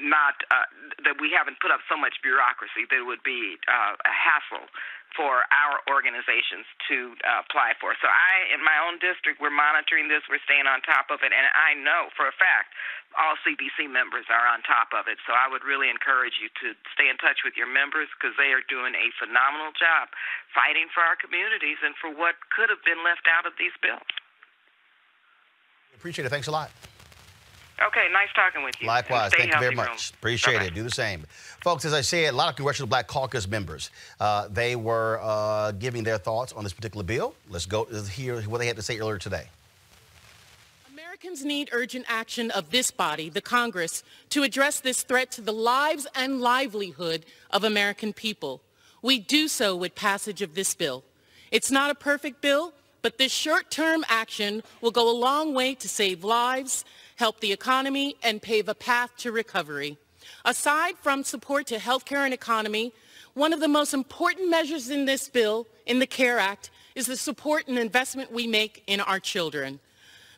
not 0.01 0.45
uh, 0.53 0.69
that 1.01 1.17
we 1.17 1.33
haven't 1.33 1.57
put 1.61 1.73
up 1.73 1.81
so 1.89 1.97
much 1.97 2.21
bureaucracy 2.21 2.85
that 2.89 2.97
it 3.01 3.07
would 3.09 3.25
be 3.25 3.57
uh, 3.65 3.97
a 3.97 4.13
hassle 4.13 4.69
for 5.13 5.45
our 5.53 5.81
organizations 5.89 6.65
to 6.89 7.13
uh, 7.21 7.45
apply 7.45 7.77
for. 7.77 7.93
So 8.01 8.09
I, 8.09 8.49
in 8.49 8.61
my 8.65 8.77
own 8.81 8.97
district, 8.97 9.37
we're 9.37 9.53
monitoring 9.53 10.09
this. 10.09 10.25
We're 10.25 10.41
staying 10.43 10.65
on 10.65 10.81
top 10.81 11.13
of 11.13 11.21
it, 11.21 11.29
and 11.29 11.45
I 11.53 11.77
know 11.77 12.09
for 12.17 12.25
a 12.25 12.35
fact 12.35 12.73
all 13.13 13.37
CBC 13.45 13.85
members 13.85 14.25
are 14.29 14.45
on 14.49 14.65
top 14.65 14.89
of 14.93 15.05
it. 15.05 15.21
So 15.29 15.37
I 15.37 15.45
would 15.45 15.61
really 15.61 15.89
encourage 15.89 16.41
you 16.41 16.49
to 16.65 16.73
stay 16.97 17.09
in 17.09 17.17
touch 17.21 17.45
with 17.45 17.53
your 17.53 17.69
members 17.69 18.09
because 18.17 18.33
they 18.41 18.49
are 18.53 18.65
doing 18.65 18.97
a 18.97 19.07
phenomenal 19.21 19.69
job 19.77 20.09
fighting 20.49 20.89
for 20.89 21.05
our 21.05 21.17
communities 21.17 21.77
and 21.85 21.93
for 22.01 22.09
what 22.09 22.41
could 22.49 22.73
have 22.73 22.81
been 22.81 23.05
left 23.05 23.29
out 23.29 23.45
of 23.45 23.53
these 23.61 23.73
bills. 23.85 24.09
Appreciate 25.93 26.25
it. 26.25 26.33
Thanks 26.33 26.49
a 26.49 26.53
lot. 26.53 26.73
Okay, 27.81 28.07
nice 28.11 28.27
talking 28.35 28.63
with 28.63 28.75
you. 28.79 28.87
Likewise. 28.87 29.31
Thank 29.35 29.51
you 29.51 29.59
very 29.59 29.75
much. 29.75 30.11
Appreciate 30.11 30.55
Bye-bye. 30.55 30.65
it. 30.65 30.75
Do 30.75 30.83
the 30.83 30.91
same. 30.91 31.25
Folks, 31.63 31.85
as 31.85 31.93
I 31.93 32.01
said, 32.01 32.33
a 32.33 32.37
lot 32.37 32.49
of 32.49 32.55
Congressional 32.55 32.87
Black 32.87 33.07
Caucus 33.07 33.47
members, 33.47 33.89
uh, 34.19 34.47
they 34.49 34.75
were 34.75 35.19
uh, 35.21 35.71
giving 35.71 36.03
their 36.03 36.17
thoughts 36.17 36.53
on 36.53 36.63
this 36.63 36.73
particular 36.73 37.03
bill. 37.03 37.33
Let's 37.49 37.65
go 37.65 37.85
hear 37.85 38.41
what 38.43 38.59
they 38.59 38.67
had 38.67 38.75
to 38.75 38.83
say 38.83 38.99
earlier 38.99 39.17
today. 39.17 39.47
Americans 40.91 41.43
need 41.43 41.69
urgent 41.71 42.05
action 42.07 42.51
of 42.51 42.69
this 42.69 42.91
body, 42.91 43.29
the 43.29 43.41
Congress, 43.41 44.03
to 44.29 44.43
address 44.43 44.79
this 44.79 45.01
threat 45.03 45.31
to 45.31 45.41
the 45.41 45.53
lives 45.53 46.05
and 46.15 46.41
livelihood 46.41 47.25
of 47.49 47.63
American 47.63 48.13
people. 48.13 48.61
We 49.01 49.19
do 49.19 49.47
so 49.47 49.75
with 49.75 49.95
passage 49.95 50.41
of 50.41 50.53
this 50.53 50.75
bill. 50.75 51.03
It's 51.51 51.71
not 51.71 51.89
a 51.89 51.95
perfect 51.95 52.41
bill, 52.41 52.73
but 53.01 53.17
this 53.17 53.31
short-term 53.31 54.05
action 54.09 54.63
will 54.81 54.91
go 54.91 55.09
a 55.11 55.17
long 55.17 55.53
way 55.53 55.75
to 55.75 55.89
save 55.89 56.23
lives 56.23 56.85
help 57.23 57.39
the 57.39 57.53
economy, 57.53 58.17
and 58.21 58.41
pave 58.41 58.67
a 58.67 58.75
path 58.75 59.11
to 59.15 59.31
recovery. 59.31 59.97
Aside 60.43 60.95
from 60.97 61.23
support 61.23 61.65
to 61.67 61.77
healthcare 61.77 62.25
and 62.25 62.33
economy, 62.33 62.91
one 63.33 63.53
of 63.53 63.61
the 63.61 63.69
most 63.69 63.93
important 63.93 64.49
measures 64.49 64.89
in 64.89 65.05
this 65.05 65.29
bill, 65.29 65.65
in 65.85 65.99
the 65.99 66.05
CARE 66.05 66.37
Act, 66.37 66.69
is 66.95 67.05
the 67.05 67.15
support 67.15 67.69
and 67.69 67.79
investment 67.79 68.29
we 68.29 68.45
make 68.45 68.83
in 68.87 68.99
our 68.99 69.21
children. 69.21 69.79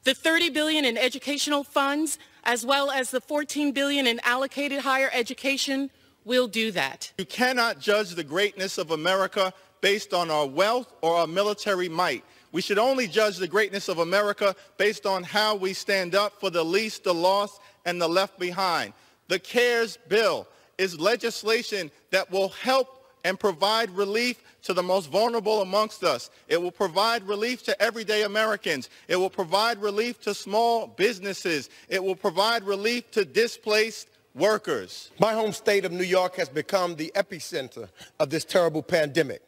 The 0.04 0.14
30 0.14 0.52
billion 0.52 0.86
in 0.86 0.96
educational 0.96 1.64
funds, 1.64 2.20
as 2.44 2.64
well 2.64 2.92
as 2.92 3.10
the 3.10 3.20
14 3.20 3.72
billion 3.72 4.06
in 4.06 4.20
allocated 4.24 4.82
higher 4.82 5.10
education, 5.12 5.90
will 6.24 6.48
do 6.48 6.70
that. 6.74 7.12
You 7.18 7.26
cannot 7.26 7.80
judge 7.80 8.12
the 8.12 8.24
greatness 8.24 8.78
of 8.78 8.92
America 8.92 9.52
based 9.82 10.14
on 10.14 10.30
our 10.30 10.46
wealth 10.46 10.94
or 11.02 11.16
our 11.16 11.26
military 11.26 11.90
might. 11.90 12.24
We 12.52 12.62
should 12.62 12.80
only 12.80 13.08
judge 13.08 13.38
the 13.38 13.48
greatness 13.48 13.90
of 13.90 14.00
America 14.00 14.56
based 14.78 15.06
on 15.06 15.24
how 15.24 15.56
we 15.56 15.74
stand 15.74 16.16
up 16.16 16.40
for 16.40 16.50
the 16.50 16.64
least, 16.64 17.04
the 17.04 17.14
lost, 17.14 17.60
and 17.86 18.02
the 18.02 18.08
left 18.08 18.40
behind. 18.40 18.94
The 19.28 19.40
CARES 19.40 19.98
bill 20.08 20.48
is 20.78 21.00
legislation 21.00 21.92
that 22.12 22.32
will 22.32 22.50
help 22.50 23.06
and 23.24 23.40
provide 23.40 23.90
relief 23.92 24.42
to 24.64 24.74
the 24.74 24.84
most 24.84 25.10
vulnerable 25.10 25.62
amongst 25.62 26.04
us. 26.04 26.30
It 26.48 26.62
will 26.62 26.72
provide 26.72 27.28
relief 27.28 27.64
to 27.64 27.82
everyday 27.82 28.24
Americans. 28.24 28.90
It 29.08 29.16
will 29.16 29.30
provide 29.30 29.82
relief 29.82 30.22
to 30.22 30.34
small 30.34 30.88
businesses. 30.88 31.70
It 31.90 32.04
will 32.04 32.16
provide 32.16 32.64
relief 32.64 33.10
to 33.12 33.26
displaced 33.26 34.10
workers. 34.36 35.12
My 35.20 35.34
home 35.34 35.54
state 35.54 35.86
of 35.86 35.92
New 35.92 36.04
York 36.04 36.36
has 36.36 36.50
become 36.50 36.96
the 36.96 37.12
epicenter 37.16 37.90
of 38.20 38.30
this 38.30 38.46
terrible 38.46 38.84
pandemic. 38.84 39.42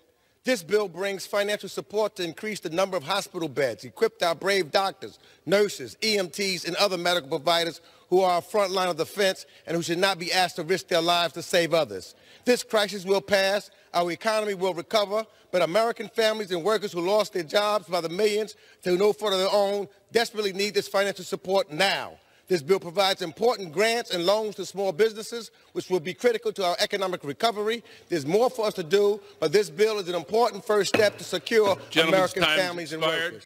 This 0.47 0.63
bill 0.63 0.87
brings 0.87 1.25
financial 1.25 1.67
support 1.67 2.15
to 2.15 2.23
increase 2.23 2.61
the 2.61 2.69
number 2.69 2.95
of 2.95 3.03
hospital 3.03 3.49
beds, 3.49 3.83
equip 3.83 4.23
our 4.23 4.33
brave 4.33 4.71
doctors, 4.71 5.19
nurses, 5.45 5.97
EMTs, 6.01 6.65
and 6.65 6.73
other 6.77 6.97
medical 6.97 7.27
providers 7.27 7.81
who 8.09 8.21
are 8.21 8.35
our 8.35 8.41
front 8.41 8.71
line 8.71 8.87
of 8.87 8.95
defense 8.95 9.45
and 9.65 9.75
who 9.75 9.83
should 9.83 9.97
not 9.97 10.19
be 10.19 10.31
asked 10.31 10.55
to 10.55 10.63
risk 10.63 10.87
their 10.87 11.01
lives 11.01 11.33
to 11.33 11.41
save 11.41 11.73
others. 11.73 12.15
This 12.45 12.63
crisis 12.63 13.03
will 13.03 13.19
pass, 13.19 13.69
our 13.93 14.09
economy 14.09 14.53
will 14.53 14.73
recover, 14.73 15.25
but 15.51 15.63
American 15.63 16.07
families 16.07 16.51
and 16.51 16.63
workers 16.63 16.93
who 16.93 17.01
lost 17.01 17.33
their 17.33 17.43
jobs 17.43 17.89
by 17.89 17.99
the 17.99 18.07
millions 18.07 18.55
to 18.83 18.95
no 18.95 19.11
fault 19.11 19.33
of 19.33 19.39
their 19.39 19.51
own 19.51 19.89
desperately 20.13 20.53
need 20.53 20.73
this 20.73 20.87
financial 20.87 21.25
support 21.25 21.73
now. 21.73 22.13
This 22.47 22.61
bill 22.61 22.79
provides 22.79 23.21
important 23.21 23.73
grants 23.73 24.11
and 24.11 24.25
loans 24.25 24.55
to 24.55 24.65
small 24.65 24.93
businesses, 24.93 25.51
which 25.73 25.89
will 25.89 25.99
be 25.99 26.13
critical 26.13 26.53
to 26.53 26.63
our 26.65 26.77
economic 26.79 27.23
recovery. 27.25 27.83
There's 28.07 28.25
more 28.25 28.49
for 28.49 28.65
us 28.65 28.73
to 28.75 28.83
do, 28.83 29.19
but 29.39 29.51
this 29.51 29.69
bill 29.69 29.99
is 29.99 30.07
an 30.07 30.15
important 30.15 30.63
first 30.65 30.95
step 30.95 31.17
to 31.17 31.25
secure 31.25 31.77
American 32.01 32.43
families 32.43 32.93
and 32.93 33.01
workers. 33.01 33.45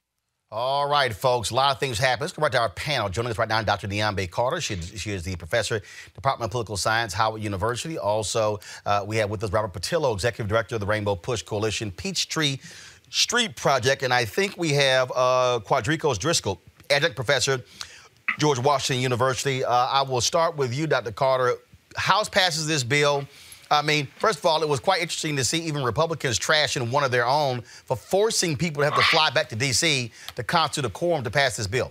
All 0.54 0.88
right, 0.88 1.14
folks, 1.14 1.50
a 1.50 1.56
lot 1.56 1.72
of 1.72 1.80
things 1.80 1.98
happen. 1.98 2.24
Let's 2.24 2.34
go 2.34 2.44
right 2.44 2.52
to 2.52 2.60
our 2.60 2.70
panel. 2.70 3.08
Joining 3.08 3.32
us 3.32 3.38
right 3.38 3.48
now, 3.48 3.62
Dr. 3.64 3.88
Niambi 3.88 4.30
Carter. 4.30 4.60
She, 4.60 4.76
she 4.82 5.12
is 5.12 5.24
the 5.24 5.38
professor, 5.38 5.82
Department 6.14 6.50
of 6.50 6.52
Political 6.52 6.76
Science, 6.76 7.14
Howard 7.14 7.42
University. 7.42 7.98
Also, 7.98 8.60
uh, 8.86 9.06
we 9.08 9.16
have 9.16 9.30
with 9.30 9.44
us 9.46 9.52
Robert 9.52 9.74
Patillo, 9.74 10.14
Executive 10.14 10.50
Director 10.50 10.76
of 10.76 10.82
the 10.82 10.88
Rainbow 10.88 11.16
Push 11.16 11.44
Coalition 11.44 11.90
Peachtree 11.90 12.58
Street 13.10 13.56
Project. 13.56 14.04
And 14.04 14.14
I 14.14 14.26
think 14.26 14.58
we 14.58 14.74
have 14.74 15.10
uh, 15.16 15.62
Quardricos 15.66 16.18
Driskell, 16.18 16.60
Adjunct 16.90 17.16
Professor 17.16 17.64
George 18.38 18.60
Washington 18.60 19.02
University. 19.02 19.64
Uh, 19.64 19.72
I 19.72 20.02
will 20.02 20.22
start 20.22 20.58
with 20.58 20.74
you, 20.74 20.88
Dr. 20.88 21.12
Carter. 21.12 21.56
House 21.96 22.30
passes 22.30 22.68
this 22.68 22.84
bill. 22.84 23.28
I 23.70 23.82
mean, 23.82 24.08
first 24.18 24.40
of 24.40 24.46
all, 24.46 24.62
it 24.64 24.70
was 24.70 24.82
quite 24.82 25.02
interesting 25.02 25.38
to 25.38 25.46
see 25.46 25.60
even 25.64 25.84
Republicans 25.84 26.38
trashing 26.38 26.92
one 26.92 27.06
of 27.06 27.12
their 27.12 27.26
own 27.26 27.62
for 27.62 27.96
forcing 27.96 28.58
people 28.58 28.82
to 28.82 28.90
have 28.90 28.96
to 28.96 29.06
fly 29.06 29.30
back 29.30 29.48
to 29.50 29.56
D.C. 29.56 30.12
to 30.36 30.44
constitute 30.44 30.86
a 30.86 30.94
quorum 30.94 31.24
to 31.24 31.32
pass 31.32 31.56
this 31.56 31.68
bill. 31.68 31.90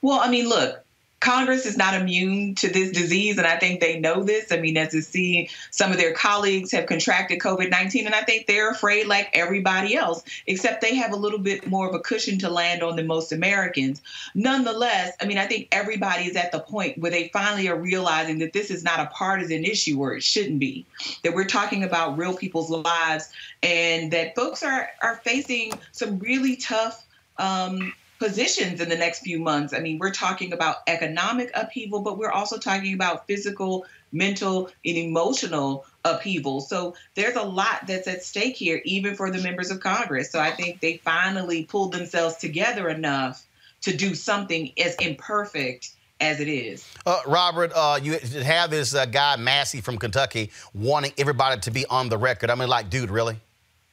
Well, 0.00 0.20
I 0.20 0.30
mean, 0.30 0.48
look, 0.48 0.82
Congress 1.20 1.66
is 1.66 1.76
not 1.76 1.94
immune 1.94 2.54
to 2.54 2.68
this 2.68 2.90
disease, 2.92 3.36
and 3.36 3.46
I 3.46 3.58
think 3.58 3.80
they 3.80 4.00
know 4.00 4.22
this. 4.22 4.50
I 4.50 4.56
mean, 4.56 4.78
as 4.78 4.92
to 4.92 5.02
see 5.02 5.50
some 5.70 5.92
of 5.92 5.98
their 5.98 6.14
colleagues 6.14 6.72
have 6.72 6.86
contracted 6.86 7.40
COVID 7.40 7.70
19, 7.70 8.06
and 8.06 8.14
I 8.14 8.22
think 8.22 8.46
they're 8.46 8.70
afraid, 8.70 9.06
like 9.06 9.28
everybody 9.34 9.94
else, 9.94 10.22
except 10.46 10.80
they 10.80 10.94
have 10.94 11.12
a 11.12 11.16
little 11.16 11.38
bit 11.38 11.66
more 11.66 11.86
of 11.86 11.94
a 11.94 11.98
cushion 11.98 12.38
to 12.38 12.48
land 12.48 12.82
on 12.82 12.96
than 12.96 13.06
most 13.06 13.32
Americans. 13.32 14.00
Nonetheless, 14.34 15.14
I 15.20 15.26
mean, 15.26 15.36
I 15.36 15.46
think 15.46 15.68
everybody 15.72 16.24
is 16.24 16.36
at 16.36 16.52
the 16.52 16.60
point 16.60 16.96
where 16.96 17.10
they 17.10 17.28
finally 17.28 17.68
are 17.68 17.76
realizing 17.76 18.38
that 18.38 18.54
this 18.54 18.70
is 18.70 18.82
not 18.82 18.98
a 18.98 19.06
partisan 19.06 19.64
issue, 19.64 20.00
or 20.00 20.14
it 20.14 20.22
shouldn't 20.22 20.58
be, 20.58 20.86
that 21.22 21.34
we're 21.34 21.44
talking 21.44 21.84
about 21.84 22.16
real 22.16 22.34
people's 22.34 22.70
lives, 22.70 23.30
and 23.62 24.10
that 24.12 24.34
folks 24.34 24.62
are, 24.62 24.88
are 25.02 25.16
facing 25.16 25.72
some 25.92 26.18
really 26.18 26.56
tough. 26.56 27.04
Um, 27.36 27.92
positions 28.20 28.80
in 28.80 28.88
the 28.90 28.96
next 28.96 29.20
few 29.20 29.40
months. 29.40 29.72
I 29.72 29.80
mean, 29.80 29.98
we're 29.98 30.12
talking 30.12 30.52
about 30.52 30.76
economic 30.86 31.50
upheaval, 31.54 32.02
but 32.02 32.18
we're 32.18 32.30
also 32.30 32.58
talking 32.58 32.92
about 32.92 33.26
physical, 33.26 33.86
mental, 34.12 34.70
and 34.84 34.96
emotional 34.96 35.86
upheaval. 36.04 36.60
So 36.60 36.94
there's 37.14 37.36
a 37.36 37.42
lot 37.42 37.86
that's 37.86 38.06
at 38.06 38.22
stake 38.22 38.56
here, 38.56 38.82
even 38.84 39.16
for 39.16 39.30
the 39.30 39.42
members 39.42 39.70
of 39.70 39.80
Congress. 39.80 40.30
So 40.30 40.38
I 40.38 40.50
think 40.50 40.80
they 40.80 40.98
finally 40.98 41.64
pulled 41.64 41.92
themselves 41.92 42.36
together 42.36 42.90
enough 42.90 43.44
to 43.82 43.96
do 43.96 44.14
something 44.14 44.70
as 44.78 44.94
imperfect 44.96 45.90
as 46.20 46.40
it 46.40 46.48
is. 46.48 46.86
Uh, 47.06 47.20
Robert, 47.26 47.72
uh, 47.74 47.98
you 48.02 48.18
have 48.42 48.70
this 48.70 48.94
uh, 48.94 49.06
guy, 49.06 49.36
Massie 49.36 49.80
from 49.80 49.96
Kentucky, 49.96 50.50
wanting 50.74 51.14
everybody 51.16 51.58
to 51.62 51.70
be 51.70 51.86
on 51.86 52.10
the 52.10 52.18
record. 52.18 52.50
I 52.50 52.54
mean, 52.54 52.68
like, 52.68 52.90
dude, 52.90 53.10
really? 53.10 53.40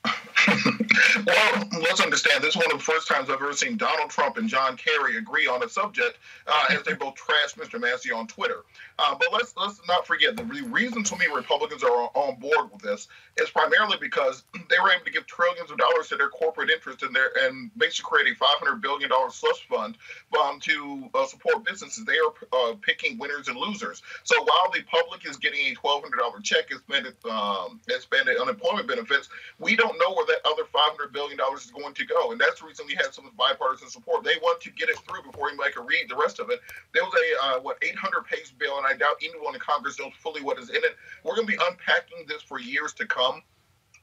well, 1.26 1.68
let's 1.82 2.02
understand 2.02 2.44
this 2.44 2.52
is 2.52 2.58
one 2.58 2.72
of 2.72 2.78
the 2.78 2.84
first 2.84 3.08
times 3.08 3.30
I've 3.30 3.42
ever 3.42 3.54
seen 3.54 3.78
Donald 3.78 4.10
Trump 4.10 4.38
and 4.38 4.48
John 4.48 4.78
Kerry 4.78 5.18
agree 5.18 5.48
on 5.48 5.64
a 5.64 5.70
subject 5.70 6.18
uh, 6.48 6.66
as 6.70 6.84
they 6.84 6.94
both 6.94 7.16
trash 7.16 7.56
Mr. 7.56 7.80
Massie 7.80 8.12
on 8.12 8.28
Twitter. 8.28 8.64
Uh, 9.00 9.16
but 9.20 9.28
let's 9.32 9.54
let's 9.58 9.80
not 9.88 10.08
forget 10.08 10.36
the 10.36 10.44
reason 10.44 11.06
so 11.06 11.16
many 11.16 11.34
Republicans 11.34 11.84
are 11.84 12.10
on 12.16 12.36
board 12.40 12.72
with 12.72 12.82
this 12.82 13.08
is 13.38 13.50
primarily 13.50 13.98
because 14.02 14.44
they 14.54 14.80
were 14.82 14.92
able 14.92 15.06
to 15.06 15.12
give 15.12 15.26
trillions 15.28 15.70
of 15.70 15.78
dollars 15.78 16.08
to 16.10 16.16
their 16.16 16.30
corporate 16.30 16.72
interest 16.72 17.04
in 17.04 17.14
there 17.14 17.30
and 17.42 17.70
basically 17.78 18.10
create 18.10 18.34
a 18.34 18.38
500 18.38 18.82
billion 18.82 19.10
dollar 19.10 19.30
slush 19.30 19.68
fund 19.68 19.98
um, 20.42 20.60
to 20.62 21.10
uh, 21.14 21.26
support 21.26 21.64
businesses. 21.64 22.06
They 22.06 22.18
are 22.18 22.34
uh, 22.52 22.74
picking 22.82 23.20
winners 23.20 23.48
and 23.48 23.58
losers. 23.58 24.02
So 24.24 24.36
while 24.40 24.72
the 24.74 24.82
public 24.84 25.26
is 25.30 25.38
getting 25.38 25.60
a 25.68 25.76
1,200 25.82 26.18
dollar 26.18 26.40
check 26.42 26.72
it 26.72 26.82
um, 27.30 27.80
it 27.88 28.42
unemployment 28.42 28.88
benefits, 28.88 29.30
we 29.60 29.76
don't 29.76 29.98
know 30.00 30.14
where 30.14 30.26
that 30.26 30.40
other 30.46 30.64
500 30.66 31.14
billion 31.14 31.38
dollars 31.38 31.66
is 31.66 31.72
going 31.72 31.94
to 31.94 32.06
go, 32.06 32.32
and 32.32 32.42
that's 32.42 32.62
the 32.62 32.68
reason 32.68 32.86
we 32.88 32.96
had 32.96 33.14
some 33.14 33.30
bipartisan 33.38 33.90
support. 33.90 34.24
They 34.24 34.38
want 34.42 34.62
to 34.62 34.72
get 34.72 34.90
it 34.90 34.98
through 35.08 35.22
before 35.24 35.50
anybody 35.50 35.72
can 35.74 35.86
read 35.86 36.10
the 36.10 36.16
rest 36.16 36.40
of 36.40 36.50
it. 36.50 36.62
There 36.94 37.04
was 37.04 37.14
a 37.14 37.46
uh, 37.46 37.60
what 37.60 37.78
800 37.82 38.26
page 38.26 38.58
bill, 38.58 38.78
and 38.78 38.87
I 38.88 38.96
doubt 38.96 39.18
anyone 39.22 39.54
in 39.54 39.60
Congress 39.60 40.00
knows 40.00 40.14
fully 40.20 40.42
what 40.42 40.58
is 40.60 40.70
in 40.70 40.78
it. 40.78 40.96
We're 41.24 41.36
going 41.36 41.48
to 41.48 41.58
be 41.58 41.60
unpacking 41.70 42.26
this 42.28 42.42
for 42.42 42.60
years 42.60 42.94
to 42.94 43.06
come. 43.06 43.42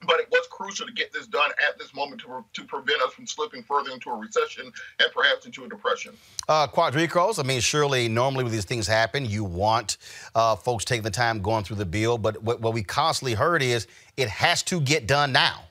But 0.06 0.20
it 0.20 0.28
was 0.30 0.46
crucial 0.50 0.86
to 0.86 0.92
get 0.92 1.14
this 1.14 1.26
done 1.26 1.50
at 1.66 1.78
this 1.78 1.94
moment 1.94 2.20
to, 2.22 2.44
to 2.52 2.64
prevent 2.64 3.00
us 3.00 3.14
from 3.14 3.26
slipping 3.26 3.62
further 3.62 3.90
into 3.90 4.10
a 4.10 4.16
recession 4.16 4.70
and 4.98 5.08
perhaps 5.14 5.46
into 5.46 5.64
a 5.64 5.68
depression. 5.68 6.14
Uh, 6.46 6.66
Quardricos, 6.66 7.38
I 7.38 7.42
mean, 7.42 7.60
surely 7.60 8.08
normally 8.08 8.44
when 8.44 8.52
these 8.52 8.66
things 8.66 8.86
happen, 8.86 9.24
you 9.24 9.44
want 9.44 9.96
uh, 10.34 10.56
folks 10.56 10.84
taking 10.84 11.04
the 11.04 11.10
time 11.10 11.40
going 11.40 11.64
through 11.64 11.76
the 11.76 11.86
bill. 11.86 12.18
But 12.18 12.42
what, 12.42 12.60
what 12.60 12.74
we 12.74 12.82
constantly 12.82 13.32
heard 13.34 13.62
is 13.62 13.86
it 14.18 14.28
has 14.28 14.62
to 14.64 14.80
get 14.80 15.06
done 15.06 15.32
now. 15.32 15.62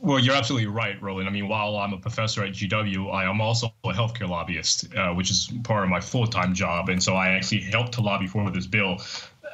Well, 0.00 0.18
you're 0.18 0.34
absolutely 0.34 0.66
right, 0.66 1.00
Roland. 1.00 1.28
I 1.28 1.32
mean, 1.32 1.48
while 1.48 1.76
I'm 1.76 1.92
a 1.92 1.98
professor 1.98 2.42
at 2.42 2.52
GW, 2.52 3.12
I 3.12 3.24
am 3.24 3.40
also 3.40 3.72
a 3.84 3.92
healthcare 3.92 4.28
lobbyist, 4.28 4.94
uh, 4.94 5.12
which 5.12 5.30
is 5.30 5.52
part 5.62 5.84
of 5.84 5.90
my 5.90 6.00
full 6.00 6.26
time 6.26 6.54
job. 6.54 6.88
And 6.88 7.02
so 7.02 7.14
I 7.14 7.28
actually 7.30 7.60
helped 7.60 7.92
to 7.92 8.00
lobby 8.00 8.26
for 8.26 8.50
this 8.50 8.66
bill. 8.66 9.00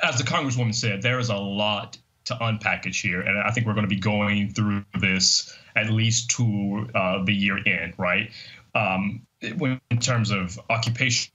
As 0.02 0.16
the 0.16 0.24
Congresswoman 0.24 0.74
said, 0.74 1.02
there 1.02 1.18
is 1.18 1.28
a 1.28 1.36
lot 1.36 1.98
to 2.26 2.34
unpackage 2.34 3.00
here. 3.00 3.20
And 3.20 3.38
I 3.38 3.50
think 3.50 3.66
we're 3.66 3.74
going 3.74 3.88
to 3.88 3.94
be 3.94 4.00
going 4.00 4.50
through 4.50 4.84
this 4.98 5.54
at 5.76 5.90
least 5.90 6.30
to 6.30 6.88
uh, 6.94 7.24
the 7.24 7.34
year 7.34 7.58
end, 7.66 7.94
right? 7.98 8.30
Um, 8.74 9.26
in 9.40 9.80
terms 10.00 10.30
of 10.30 10.58
occupation 10.70 11.32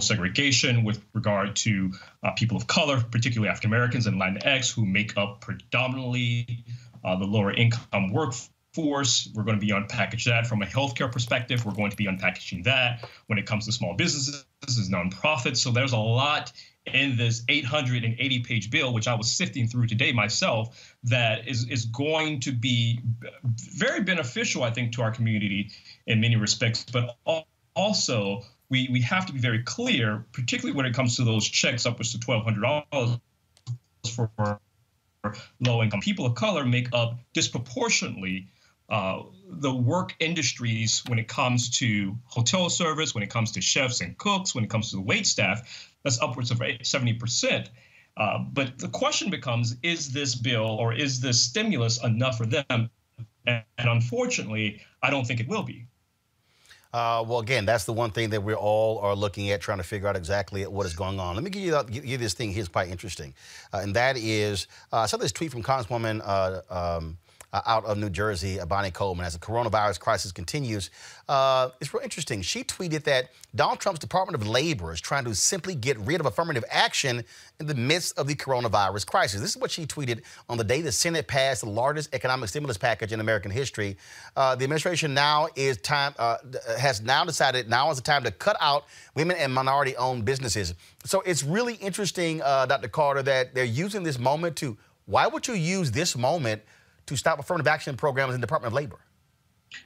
segregation 0.00 0.84
with 0.84 1.04
regard 1.12 1.54
to 1.54 1.92
uh, 2.22 2.30
people 2.32 2.56
of 2.56 2.66
color, 2.66 2.98
particularly 3.10 3.50
African 3.50 3.70
Americans 3.70 4.06
and 4.06 4.20
Latinx, 4.20 4.72
who 4.72 4.86
make 4.86 5.16
up 5.18 5.42
predominantly 5.42 6.64
uh, 7.06 7.16
the 7.16 7.24
lower 7.24 7.52
income 7.52 8.12
workforce. 8.12 9.30
We're 9.34 9.44
going 9.44 9.58
to 9.58 9.64
be 9.64 9.72
unpackage 9.72 10.24
that 10.24 10.46
from 10.46 10.60
a 10.60 10.66
healthcare 10.66 11.10
perspective. 11.10 11.64
We're 11.64 11.72
going 11.72 11.90
to 11.90 11.96
be 11.96 12.06
unpackaging 12.06 12.64
that 12.64 13.08
when 13.28 13.38
it 13.38 13.46
comes 13.46 13.64
to 13.66 13.72
small 13.72 13.94
businesses, 13.94 14.44
nonprofits. 14.90 15.58
So 15.58 15.70
there's 15.70 15.92
a 15.92 15.98
lot 15.98 16.52
in 16.86 17.16
this 17.16 17.44
880 17.48 18.40
page 18.40 18.70
bill, 18.70 18.92
which 18.92 19.08
I 19.08 19.14
was 19.14 19.30
sifting 19.30 19.66
through 19.66 19.86
today 19.86 20.12
myself, 20.12 20.94
that 21.04 21.48
is, 21.48 21.68
is 21.68 21.84
going 21.86 22.40
to 22.40 22.52
be 22.52 23.00
very 23.44 24.02
beneficial, 24.02 24.62
I 24.62 24.70
think, 24.70 24.92
to 24.92 25.02
our 25.02 25.10
community 25.10 25.70
in 26.06 26.20
many 26.20 26.36
respects, 26.36 26.84
but 26.84 27.16
also 27.74 28.42
we, 28.68 28.88
we 28.90 29.00
have 29.02 29.26
to 29.26 29.32
be 29.32 29.38
very 29.38 29.62
clear, 29.62 30.26
particularly 30.32 30.76
when 30.76 30.86
it 30.86 30.94
comes 30.94 31.16
to 31.16 31.24
those 31.24 31.46
checks 31.48 31.86
upwards 31.86 32.12
to 32.12 32.18
$1,200 32.18 33.20
for 34.12 34.60
low 35.60 35.82
income 35.82 36.00
people 36.00 36.26
of 36.26 36.34
color 36.34 36.64
make 36.64 36.88
up 36.92 37.18
disproportionately 37.32 38.48
uh, 38.88 39.22
the 39.48 39.74
work 39.74 40.14
industries 40.20 41.02
when 41.08 41.18
it 41.18 41.26
comes 41.26 41.70
to 41.70 42.16
hotel 42.24 42.70
service, 42.70 43.14
when 43.14 43.22
it 43.22 43.30
comes 43.30 43.52
to 43.52 43.60
chefs 43.60 44.00
and 44.00 44.16
cooks, 44.18 44.54
when 44.54 44.64
it 44.64 44.70
comes 44.70 44.90
to 44.90 44.96
the 44.96 45.02
wait 45.02 45.26
staff, 45.26 45.90
that's 46.04 46.20
upwards 46.20 46.50
of 46.50 46.58
70%. 46.58 47.68
Uh, 48.16 48.38
but 48.52 48.78
the 48.78 48.88
question 48.88 49.30
becomes 49.30 49.76
is 49.82 50.12
this 50.12 50.34
bill 50.34 50.64
or 50.64 50.94
is 50.94 51.20
this 51.20 51.42
stimulus 51.42 52.02
enough 52.02 52.38
for 52.38 52.46
them? 52.46 52.64
And, 52.70 53.62
and 53.78 53.88
unfortunately, 53.88 54.80
I 55.02 55.10
don't 55.10 55.26
think 55.26 55.40
it 55.40 55.48
will 55.48 55.62
be. 55.62 55.86
Uh, 56.96 57.22
well, 57.22 57.40
again, 57.40 57.66
that's 57.66 57.84
the 57.84 57.92
one 57.92 58.10
thing 58.10 58.30
that 58.30 58.42
we 58.42 58.54
all 58.54 58.98
are 59.00 59.14
looking 59.14 59.50
at, 59.50 59.60
trying 59.60 59.76
to 59.76 59.84
figure 59.84 60.08
out 60.08 60.16
exactly 60.16 60.66
what 60.66 60.86
is 60.86 60.96
going 60.96 61.20
on. 61.20 61.34
Let 61.34 61.44
me 61.44 61.50
give 61.50 61.60
you, 61.62 61.78
give 61.90 62.06
you 62.06 62.16
this 62.16 62.32
thing 62.32 62.50
Here's 62.50 62.68
quite 62.68 62.88
interesting, 62.88 63.34
uh, 63.74 63.80
and 63.82 63.94
that 63.94 64.16
is 64.16 64.66
uh, 64.90 65.00
I 65.00 65.06
saw 65.06 65.18
this 65.18 65.30
tweet 65.30 65.52
from 65.52 65.62
Congresswoman. 65.62 66.22
Uh, 66.24 66.62
um, 66.70 67.18
uh, 67.56 67.62
out 67.66 67.84
of 67.86 67.96
New 67.96 68.10
Jersey, 68.10 68.60
uh, 68.60 68.66
Bonnie 68.66 68.90
Coleman, 68.90 69.24
as 69.24 69.32
the 69.32 69.38
coronavirus 69.38 69.98
crisis 69.98 70.30
continues. 70.30 70.90
Uh, 71.28 71.70
it's 71.80 71.92
real 71.94 72.02
interesting. 72.02 72.42
She 72.42 72.62
tweeted 72.62 73.04
that 73.04 73.30
Donald 73.54 73.80
Trump's 73.80 73.98
Department 73.98 74.40
of 74.40 74.46
Labor 74.46 74.92
is 74.92 75.00
trying 75.00 75.24
to 75.24 75.34
simply 75.34 75.74
get 75.74 75.98
rid 76.00 76.20
of 76.20 76.26
affirmative 76.26 76.64
action 76.70 77.24
in 77.58 77.66
the 77.66 77.74
midst 77.74 78.18
of 78.18 78.26
the 78.26 78.34
coronavirus 78.34 79.06
crisis. 79.06 79.40
This 79.40 79.50
is 79.50 79.56
what 79.56 79.70
she 79.70 79.86
tweeted 79.86 80.22
on 80.48 80.58
the 80.58 80.64
day 80.64 80.82
the 80.82 80.92
Senate 80.92 81.26
passed 81.26 81.62
the 81.62 81.70
largest 81.70 82.14
economic 82.14 82.50
stimulus 82.50 82.76
package 82.76 83.12
in 83.12 83.20
American 83.20 83.50
history. 83.50 83.96
Uh, 84.36 84.54
the 84.54 84.64
administration 84.64 85.14
now 85.14 85.48
is 85.56 85.78
time 85.78 86.14
uh, 86.18 86.36
has 86.78 87.00
now 87.00 87.24
decided 87.24 87.70
now 87.70 87.90
is 87.90 87.96
the 87.96 88.02
time 88.02 88.22
to 88.24 88.30
cut 88.30 88.56
out 88.60 88.84
women 89.14 89.36
and 89.38 89.52
minority-owned 89.52 90.26
businesses. 90.26 90.74
So 91.04 91.22
it's 91.22 91.42
really 91.42 91.74
interesting, 91.74 92.42
uh, 92.42 92.66
Dr. 92.66 92.88
Carter, 92.88 93.22
that 93.22 93.54
they're 93.54 93.64
using 93.64 94.02
this 94.02 94.18
moment 94.18 94.56
to. 94.56 94.76
Why 95.06 95.28
would 95.28 95.46
you 95.46 95.54
use 95.54 95.92
this 95.92 96.16
moment? 96.16 96.62
To 97.06 97.16
stop 97.16 97.38
affirmative 97.38 97.68
action 97.68 97.96
programs 97.96 98.34
in 98.34 98.40
the 98.40 98.46
Department 98.46 98.72
of 98.72 98.74
Labor? 98.74 98.98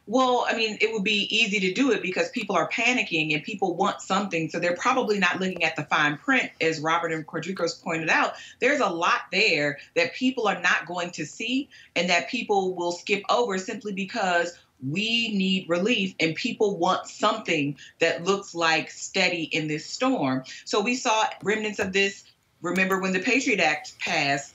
Well, 0.06 0.46
I 0.48 0.56
mean, 0.56 0.78
it 0.80 0.92
would 0.92 1.04
be 1.04 1.26
easy 1.34 1.58
to 1.60 1.72
do 1.72 1.90
it 1.90 2.02
because 2.02 2.28
people 2.30 2.54
are 2.56 2.68
panicking 2.68 3.34
and 3.34 3.42
people 3.42 3.76
want 3.76 4.00
something. 4.00 4.48
So 4.48 4.58
they're 4.58 4.76
probably 4.76 5.18
not 5.18 5.40
looking 5.40 5.64
at 5.64 5.76
the 5.76 5.84
fine 5.84 6.16
print, 6.16 6.50
as 6.60 6.80
Robert 6.80 7.12
and 7.12 7.26
Quardricos 7.26 7.82
pointed 7.82 8.08
out. 8.08 8.34
There's 8.60 8.80
a 8.80 8.88
lot 8.88 9.22
there 9.32 9.78
that 9.96 10.14
people 10.14 10.48
are 10.48 10.60
not 10.60 10.86
going 10.86 11.10
to 11.12 11.26
see 11.26 11.68
and 11.96 12.08
that 12.10 12.28
people 12.28 12.74
will 12.74 12.92
skip 12.92 13.22
over 13.30 13.58
simply 13.58 13.92
because 13.92 14.58
we 14.86 15.34
need 15.36 15.68
relief 15.68 16.14
and 16.20 16.34
people 16.34 16.78
want 16.78 17.06
something 17.06 17.76
that 17.98 18.24
looks 18.24 18.54
like 18.54 18.90
steady 18.90 19.44
in 19.44 19.68
this 19.68 19.84
storm. 19.84 20.44
So 20.64 20.80
we 20.80 20.94
saw 20.94 21.26
remnants 21.42 21.78
of 21.78 21.92
this. 21.92 22.24
Remember 22.62 22.98
when 22.98 23.12
the 23.12 23.20
Patriot 23.20 23.60
Act 23.60 23.98
passed 23.98 24.54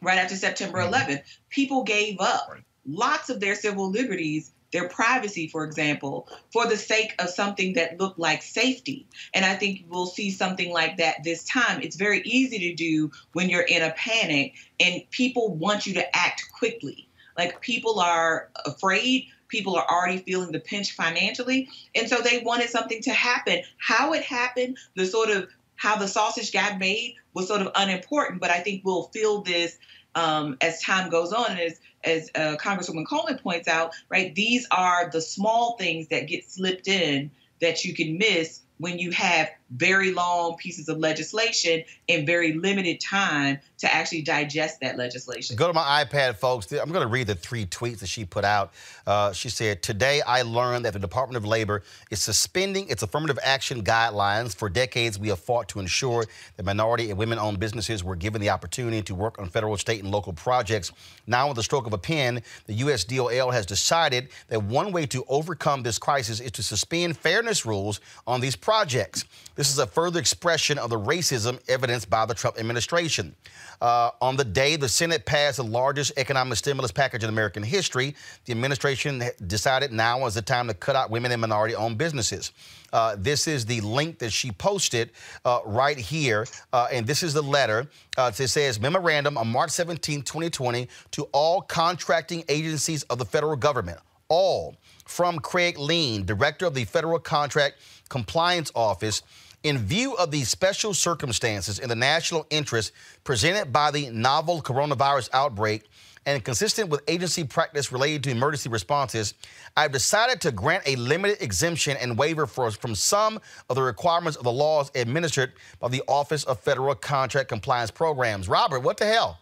right 0.00 0.18
after 0.18 0.36
September 0.36 0.78
11th, 0.78 0.92
mm-hmm. 0.92 1.48
people 1.48 1.82
gave 1.82 2.20
up 2.20 2.48
right. 2.50 2.62
lots 2.86 3.30
of 3.30 3.40
their 3.40 3.54
civil 3.54 3.90
liberties, 3.90 4.52
their 4.72 4.88
privacy, 4.88 5.48
for 5.48 5.64
example, 5.64 6.28
for 6.52 6.66
the 6.66 6.76
sake 6.76 7.14
of 7.18 7.28
something 7.28 7.74
that 7.74 7.98
looked 7.98 8.18
like 8.18 8.42
safety. 8.42 9.06
And 9.34 9.44
I 9.44 9.54
think 9.54 9.84
we'll 9.88 10.06
see 10.06 10.30
something 10.30 10.72
like 10.72 10.98
that 10.98 11.24
this 11.24 11.44
time. 11.44 11.82
It's 11.82 11.96
very 11.96 12.22
easy 12.22 12.58
to 12.70 12.74
do 12.74 13.10
when 13.32 13.50
you're 13.50 13.62
in 13.62 13.82
a 13.82 13.92
panic 13.92 14.54
and 14.78 15.02
people 15.10 15.54
want 15.54 15.86
you 15.86 15.94
to 15.94 16.16
act 16.16 16.44
quickly. 16.52 17.08
Like 17.36 17.60
people 17.60 18.00
are 18.00 18.50
afraid, 18.66 19.26
people 19.48 19.76
are 19.76 19.86
already 19.88 20.18
feeling 20.18 20.52
the 20.52 20.60
pinch 20.60 20.92
financially. 20.92 21.68
And 21.94 22.08
so 22.08 22.18
they 22.18 22.38
wanted 22.38 22.70
something 22.70 23.02
to 23.02 23.12
happen. 23.12 23.62
How 23.78 24.12
it 24.12 24.22
happened, 24.22 24.78
the 24.94 25.06
sort 25.06 25.30
of 25.30 25.48
how 25.80 25.96
the 25.96 26.06
sausage 26.06 26.52
got 26.52 26.78
made 26.78 27.14
was 27.32 27.48
sort 27.48 27.62
of 27.62 27.72
unimportant, 27.74 28.38
but 28.38 28.50
I 28.50 28.60
think 28.60 28.82
we'll 28.84 29.04
feel 29.04 29.40
this 29.40 29.78
um, 30.14 30.58
as 30.60 30.82
time 30.82 31.08
goes 31.08 31.32
on. 31.32 31.52
And 31.52 31.58
as, 31.60 31.80
as 32.04 32.30
uh, 32.34 32.56
Congresswoman 32.60 33.06
Coleman 33.06 33.38
points 33.38 33.66
out, 33.66 33.94
right, 34.10 34.34
these 34.34 34.66
are 34.70 35.08
the 35.10 35.22
small 35.22 35.78
things 35.78 36.08
that 36.08 36.28
get 36.28 36.44
slipped 36.44 36.86
in 36.86 37.30
that 37.62 37.82
you 37.82 37.94
can 37.94 38.18
miss 38.18 38.60
when 38.76 38.98
you 38.98 39.10
have 39.12 39.48
very 39.70 40.12
long 40.12 40.56
pieces 40.56 40.88
of 40.88 40.98
legislation 40.98 41.82
in 42.08 42.26
very 42.26 42.54
limited 42.54 43.00
time 43.00 43.58
to 43.78 43.92
actually 43.92 44.22
digest 44.22 44.80
that 44.80 44.98
legislation. 44.98 45.56
Go 45.56 45.66
to 45.66 45.72
my 45.72 46.04
iPad, 46.04 46.36
folks. 46.36 46.70
I'm 46.72 46.90
going 46.90 47.06
to 47.06 47.12
read 47.12 47.26
the 47.26 47.34
three 47.34 47.66
tweets 47.66 48.00
that 48.00 48.08
she 48.08 48.24
put 48.24 48.44
out. 48.44 48.72
Uh, 49.06 49.32
she 49.32 49.48
said, 49.48 49.82
Today 49.82 50.20
I 50.26 50.42
learned 50.42 50.84
that 50.84 50.92
the 50.92 50.98
Department 50.98 51.36
of 51.36 51.44
Labor 51.44 51.82
is 52.10 52.20
suspending 52.20 52.88
its 52.88 53.02
affirmative 53.02 53.38
action 53.42 53.82
guidelines. 53.82 54.54
For 54.54 54.68
decades, 54.68 55.18
we 55.18 55.28
have 55.28 55.38
fought 55.38 55.68
to 55.70 55.80
ensure 55.80 56.26
that 56.56 56.66
minority 56.66 57.10
and 57.10 57.18
women 57.18 57.38
owned 57.38 57.58
businesses 57.60 58.04
were 58.04 58.16
given 58.16 58.40
the 58.40 58.50
opportunity 58.50 59.02
to 59.02 59.14
work 59.14 59.38
on 59.38 59.48
federal, 59.48 59.76
state, 59.76 60.02
and 60.02 60.10
local 60.10 60.32
projects. 60.32 60.92
Now, 61.26 61.48
with 61.48 61.56
the 61.56 61.62
stroke 61.62 61.86
of 61.86 61.92
a 61.92 61.98
pen, 61.98 62.42
the 62.66 62.76
USDOL 62.76 63.52
has 63.52 63.66
decided 63.66 64.28
that 64.48 64.62
one 64.62 64.92
way 64.92 65.06
to 65.06 65.24
overcome 65.28 65.82
this 65.82 65.98
crisis 65.98 66.40
is 66.40 66.50
to 66.52 66.62
suspend 66.62 67.16
fairness 67.16 67.64
rules 67.64 68.00
on 68.26 68.40
these 68.40 68.56
projects. 68.56 69.24
This 69.60 69.70
is 69.70 69.78
a 69.78 69.86
further 69.86 70.18
expression 70.18 70.78
of 70.78 70.88
the 70.88 70.98
racism 70.98 71.60
evidenced 71.68 72.08
by 72.08 72.24
the 72.24 72.32
Trump 72.32 72.58
administration. 72.58 73.36
Uh, 73.82 74.08
on 74.22 74.36
the 74.36 74.44
day 74.44 74.76
the 74.76 74.88
Senate 74.88 75.26
passed 75.26 75.58
the 75.58 75.64
largest 75.64 76.12
economic 76.16 76.56
stimulus 76.56 76.90
package 76.90 77.24
in 77.24 77.28
American 77.28 77.62
history, 77.62 78.14
the 78.46 78.52
administration 78.52 79.22
decided 79.48 79.92
now 79.92 80.24
is 80.24 80.32
the 80.32 80.40
time 80.40 80.66
to 80.68 80.72
cut 80.72 80.96
out 80.96 81.10
women 81.10 81.30
and 81.30 81.42
minority 81.42 81.74
owned 81.74 81.98
businesses. 81.98 82.52
Uh, 82.94 83.16
this 83.18 83.46
is 83.46 83.66
the 83.66 83.82
link 83.82 84.18
that 84.18 84.32
she 84.32 84.50
posted 84.50 85.10
uh, 85.44 85.60
right 85.66 85.98
here. 85.98 86.46
Uh, 86.72 86.88
and 86.90 87.06
this 87.06 87.22
is 87.22 87.34
the 87.34 87.42
letter. 87.42 87.86
Uh, 88.16 88.32
it 88.34 88.48
says 88.48 88.80
Memorandum 88.80 89.36
on 89.36 89.46
March 89.46 89.72
17, 89.72 90.22
2020, 90.22 90.88
to 91.10 91.24
all 91.32 91.60
contracting 91.60 92.42
agencies 92.48 93.02
of 93.10 93.18
the 93.18 93.26
federal 93.26 93.56
government. 93.56 93.98
All 94.30 94.74
from 95.04 95.38
Craig 95.40 95.76
Leen, 95.76 96.24
Director 96.24 96.64
of 96.64 96.72
the 96.72 96.84
Federal 96.84 97.18
Contract 97.18 97.76
Compliance 98.10 98.70
Office 98.74 99.22
in 99.62 99.78
view 99.78 100.14
of 100.16 100.30
these 100.30 100.48
special 100.48 100.92
circumstances 100.92 101.78
in 101.78 101.88
the 101.88 101.96
national 101.96 102.46
interest 102.50 102.92
presented 103.24 103.72
by 103.72 103.90
the 103.90 104.10
novel 104.10 104.60
coronavirus 104.60 105.30
outbreak 105.32 105.84
and 106.26 106.44
consistent 106.44 106.90
with 106.90 107.02
agency 107.08 107.44
practice 107.44 107.90
related 107.90 108.22
to 108.24 108.30
emergency 108.30 108.68
responses, 108.68 109.34
I've 109.76 109.92
decided 109.92 110.40
to 110.42 110.52
grant 110.52 110.86
a 110.86 110.96
limited 110.96 111.42
exemption 111.42 111.96
and 111.96 112.18
waiver 112.18 112.46
for, 112.46 112.70
from 112.70 112.94
some 112.94 113.40
of 113.68 113.76
the 113.76 113.82
requirements 113.82 114.36
of 114.36 114.44
the 114.44 114.52
laws 114.52 114.90
administered 114.94 115.54
by 115.78 115.88
the 115.88 116.02
Office 116.06 116.44
of 116.44 116.60
Federal 116.60 116.94
Contract 116.94 117.48
Compliance 117.48 117.90
Programs. 117.90 118.48
Robert, 118.48 118.80
what 118.80 118.98
the 118.98 119.06
hell? 119.06 119.38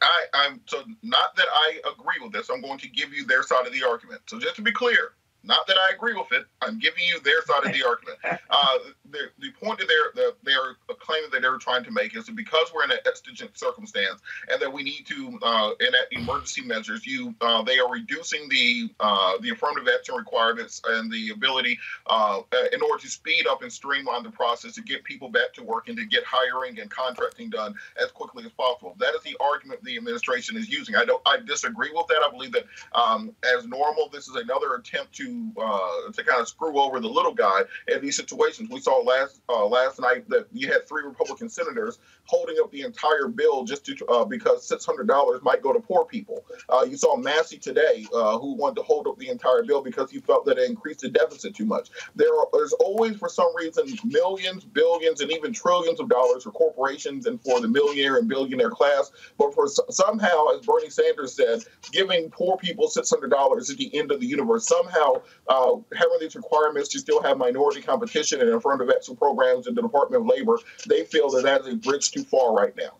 I, 0.00 0.46
am 0.46 0.60
so 0.66 0.82
not 1.02 1.36
that 1.36 1.46
I 1.52 1.80
agree 1.92 2.22
with 2.22 2.32
this. 2.32 2.48
I'm 2.48 2.62
going 2.62 2.78
to 2.78 2.88
give 2.88 3.12
you 3.12 3.26
their 3.26 3.42
side 3.42 3.66
of 3.66 3.72
the 3.72 3.82
argument. 3.82 4.22
So 4.26 4.38
just 4.38 4.56
to 4.56 4.62
be 4.62 4.72
clear, 4.72 5.12
not 5.44 5.66
that 5.66 5.76
I 5.88 5.94
agree 5.94 6.14
with 6.14 6.32
it. 6.32 6.46
I'm 6.62 6.78
giving 6.78 7.04
you 7.04 7.20
their 7.20 7.42
side 7.42 7.66
of 7.66 7.72
the 7.72 7.84
argument. 7.84 8.18
Uh, 8.50 8.78
the, 9.10 9.18
the 9.40 9.50
point 9.52 9.78
that 9.78 9.88
they're 9.88 10.12
the, 10.14 10.34
they're 10.44 10.76
claiming 11.00 11.28
that 11.32 11.42
they're 11.42 11.56
trying 11.58 11.82
to 11.82 11.90
make 11.90 12.16
is 12.16 12.26
that 12.26 12.36
because 12.36 12.70
we're 12.74 12.84
in 12.84 12.90
an 12.90 12.98
exigent 13.06 13.56
circumstance 13.58 14.20
and 14.50 14.60
that 14.60 14.72
we 14.72 14.82
need 14.82 15.04
to 15.06 15.38
uh, 15.42 15.70
enact 15.80 16.12
emergency 16.12 16.62
measures, 16.62 17.06
you 17.06 17.34
uh, 17.40 17.62
they 17.62 17.78
are 17.78 17.90
reducing 17.90 18.48
the 18.48 18.88
uh, 19.00 19.32
the 19.40 19.50
affirmative 19.50 19.88
action 19.92 20.14
requirements 20.14 20.80
and 20.86 21.10
the 21.10 21.30
ability 21.30 21.78
uh, 22.06 22.40
in 22.72 22.80
order 22.82 23.02
to 23.02 23.08
speed 23.08 23.46
up 23.48 23.62
and 23.62 23.72
streamline 23.72 24.22
the 24.22 24.30
process 24.30 24.74
to 24.74 24.82
get 24.82 25.02
people 25.04 25.28
back 25.28 25.52
to 25.52 25.62
work 25.62 25.88
and 25.88 25.96
to 25.96 26.04
get 26.04 26.22
hiring 26.24 26.78
and 26.78 26.90
contracting 26.90 27.50
done 27.50 27.74
as 28.02 28.10
quickly 28.12 28.44
as 28.44 28.52
possible. 28.52 28.94
That 28.98 29.14
is 29.14 29.22
the 29.22 29.36
argument 29.40 29.82
the 29.82 29.96
administration 29.96 30.56
is 30.56 30.68
using. 30.68 30.94
I 30.94 31.04
don't 31.04 31.22
I 31.26 31.38
disagree 31.44 31.90
with 31.92 32.06
that. 32.08 32.22
I 32.24 32.30
believe 32.30 32.52
that 32.52 32.66
um, 32.92 33.34
as 33.56 33.66
normal, 33.66 34.08
this 34.12 34.28
is 34.28 34.36
another 34.36 34.74
attempt 34.74 35.12
to 35.16 35.33
uh, 35.60 36.12
to 36.12 36.24
kind 36.24 36.40
of 36.40 36.48
screw 36.48 36.78
over 36.78 37.00
the 37.00 37.08
little 37.08 37.34
guy 37.34 37.62
in 37.88 38.00
these 38.00 38.16
situations. 38.16 38.68
We 38.70 38.80
saw 38.80 39.00
last 39.02 39.40
uh, 39.48 39.66
last 39.66 40.00
night 40.00 40.28
that 40.28 40.46
you 40.52 40.72
had 40.72 40.88
three 40.88 41.02
Republican 41.02 41.48
senators 41.48 41.98
holding 42.26 42.56
up 42.62 42.70
the 42.70 42.82
entire 42.82 43.28
bill 43.28 43.64
just 43.64 43.84
to 43.86 44.06
uh, 44.06 44.24
because 44.24 44.66
six 44.66 44.84
hundred 44.84 45.06
dollars 45.06 45.40
might 45.42 45.62
go 45.62 45.72
to 45.72 45.80
poor 45.80 46.04
people. 46.04 46.44
Uh, 46.68 46.84
you 46.88 46.96
saw 46.96 47.16
Massie 47.16 47.58
today 47.58 48.06
uh, 48.14 48.38
who 48.38 48.54
wanted 48.54 48.76
to 48.76 48.82
hold 48.82 49.06
up 49.06 49.18
the 49.18 49.28
entire 49.28 49.62
bill 49.62 49.82
because 49.82 50.10
he 50.10 50.18
felt 50.20 50.44
that 50.46 50.58
it 50.58 50.68
increased 50.68 51.00
the 51.00 51.08
deficit 51.08 51.54
too 51.54 51.66
much. 51.66 51.90
There 52.16 52.34
are, 52.34 52.46
there's 52.52 52.72
always 52.74 53.16
for 53.16 53.28
some 53.28 53.54
reason 53.56 53.86
millions, 54.04 54.64
billions, 54.64 55.20
and 55.20 55.30
even 55.30 55.52
trillions 55.52 56.00
of 56.00 56.08
dollars 56.08 56.44
for 56.44 56.52
corporations 56.52 57.26
and 57.26 57.40
for 57.42 57.60
the 57.60 57.68
millionaire 57.68 58.16
and 58.16 58.28
billionaire 58.28 58.70
class. 58.70 59.12
But 59.38 59.54
for 59.54 59.66
somehow, 59.68 60.48
as 60.54 60.64
Bernie 60.64 60.90
Sanders 60.90 61.34
said, 61.34 61.60
giving 61.92 62.30
poor 62.30 62.56
people 62.56 62.88
six 62.88 63.10
hundred 63.10 63.30
dollars 63.30 63.70
is 63.70 63.76
the 63.76 63.94
end 63.96 64.10
of 64.12 64.20
the 64.20 64.26
universe. 64.26 64.66
Somehow 64.66 65.22
uh, 65.48 65.76
having 65.96 66.18
these 66.20 66.36
requirements 66.36 66.88
to 66.90 66.98
still 66.98 67.22
have 67.22 67.38
minority 67.38 67.82
competition 67.82 68.40
and 68.40 68.50
affirmative 68.50 68.92
action 68.94 69.16
programs 69.16 69.66
in 69.66 69.74
the 69.74 69.82
Department 69.82 70.22
of 70.22 70.26
Labor, 70.26 70.58
they 70.88 71.04
feel 71.04 71.28
that 71.30 71.42
that 71.42 71.60
is 71.62 71.68
a 71.68 71.76
bridge 71.76 72.13
too 72.14 72.24
far 72.24 72.54
right 72.54 72.76
now. 72.76 72.92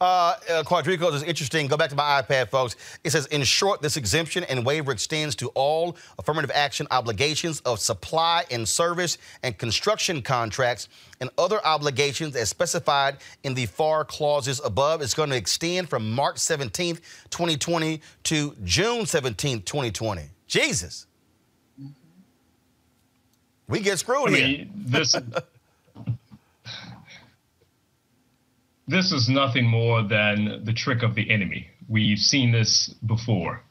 Uh, 0.00 0.34
uh, 0.50 0.62
Quadrico 0.64 1.10
is 1.14 1.22
interesting. 1.22 1.66
Go 1.66 1.76
back 1.76 1.88
to 1.88 1.96
my 1.96 2.20
iPad, 2.20 2.48
folks. 2.48 2.76
It 3.04 3.10
says, 3.10 3.26
in 3.26 3.42
short, 3.44 3.80
this 3.80 3.96
exemption 3.96 4.44
and 4.44 4.66
waiver 4.66 4.92
extends 4.92 5.34
to 5.36 5.48
all 5.54 5.96
affirmative 6.18 6.50
action 6.52 6.86
obligations 6.90 7.60
of 7.60 7.78
supply 7.78 8.44
and 8.50 8.68
service 8.68 9.18
and 9.42 9.56
construction 9.56 10.20
contracts 10.20 10.88
and 11.20 11.30
other 11.38 11.64
obligations 11.64 12.36
as 12.36 12.48
specified 12.48 13.18
in 13.44 13.54
the 13.54 13.66
FAR 13.66 14.04
clauses 14.04 14.60
above. 14.64 15.00
It's 15.00 15.14
going 15.14 15.30
to 15.30 15.36
extend 15.36 15.88
from 15.88 16.10
March 16.10 16.36
17th, 16.36 17.00
2020 17.30 18.00
to 18.24 18.56
June 18.64 19.02
17th, 19.04 19.64
2020. 19.64 20.22
Jesus. 20.48 21.06
We 23.68 23.80
get 23.80 23.98
screwed 23.98 24.28
I 24.28 24.32
mean, 24.32 24.56
here. 24.56 24.66
This 24.74 25.16
this 28.86 29.12
is 29.12 29.28
nothing 29.28 29.66
more 29.66 30.02
than 30.02 30.64
the 30.64 30.72
trick 30.72 31.02
of 31.02 31.14
the 31.14 31.30
enemy. 31.30 31.68
We've 31.88 32.18
seen 32.18 32.52
this 32.52 32.88
before. 33.06 33.62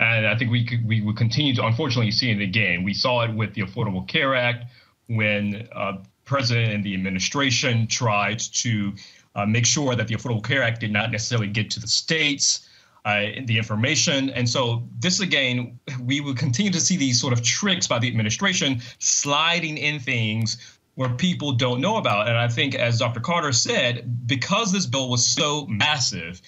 And 0.00 0.26
I 0.26 0.36
think 0.36 0.50
we 0.50 0.64
could, 0.64 0.86
we 0.86 1.00
will 1.00 1.14
continue 1.14 1.54
to 1.54 1.64
unfortunately 1.64 2.10
see 2.10 2.30
it 2.30 2.40
again. 2.40 2.82
We 2.82 2.92
saw 2.92 3.22
it 3.22 3.34
with 3.34 3.54
the 3.54 3.62
Affordable 3.62 4.06
Care 4.06 4.34
Act 4.34 4.64
when 5.06 5.68
uh, 5.72 5.98
President 6.24 6.72
and 6.72 6.84
the 6.84 6.94
administration 6.94 7.86
tried 7.86 8.40
to 8.40 8.92
uh, 9.34 9.46
make 9.46 9.64
sure 9.64 9.94
that 9.94 10.08
the 10.08 10.14
Affordable 10.14 10.44
Care 10.44 10.62
Act 10.62 10.80
did 10.80 10.92
not 10.92 11.10
necessarily 11.10 11.46
get 11.46 11.70
to 11.72 11.80
the 11.80 11.86
states 11.86 12.68
uh, 13.04 13.26
the 13.46 13.58
information. 13.58 14.30
And 14.30 14.48
so, 14.48 14.82
this 15.00 15.20
again, 15.20 15.78
we 16.00 16.20
will 16.20 16.34
continue 16.34 16.70
to 16.72 16.80
see 16.80 16.96
these 16.96 17.20
sort 17.20 17.32
of 17.32 17.42
tricks 17.42 17.86
by 17.86 17.98
the 17.98 18.08
administration 18.08 18.80
sliding 18.98 19.76
in 19.76 19.98
things 19.98 20.78
where 21.02 21.10
people 21.10 21.52
don't 21.52 21.80
know 21.80 21.96
about. 21.96 22.28
And 22.28 22.38
I 22.38 22.48
think, 22.48 22.76
as 22.76 23.00
Dr. 23.00 23.18
Carter 23.18 23.52
said, 23.52 24.26
because 24.26 24.70
this 24.70 24.86
bill 24.86 25.10
was 25.10 25.26
so 25.26 25.66
massive, 25.66 26.40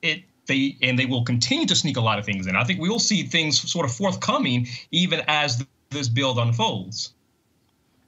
it 0.00 0.22
they 0.46 0.76
and 0.80 0.98
they 0.98 1.06
will 1.06 1.24
continue 1.24 1.66
to 1.66 1.76
sneak 1.76 1.96
a 1.96 2.00
lot 2.00 2.18
of 2.18 2.24
things 2.24 2.46
in. 2.46 2.56
I 2.56 2.64
think 2.64 2.80
we 2.80 2.88
will 2.88 3.00
see 3.00 3.24
things 3.24 3.60
sort 3.70 3.84
of 3.84 3.92
forthcoming 3.92 4.68
even 4.92 5.22
as 5.26 5.64
this 5.90 6.08
bill 6.08 6.38
unfolds. 6.38 7.14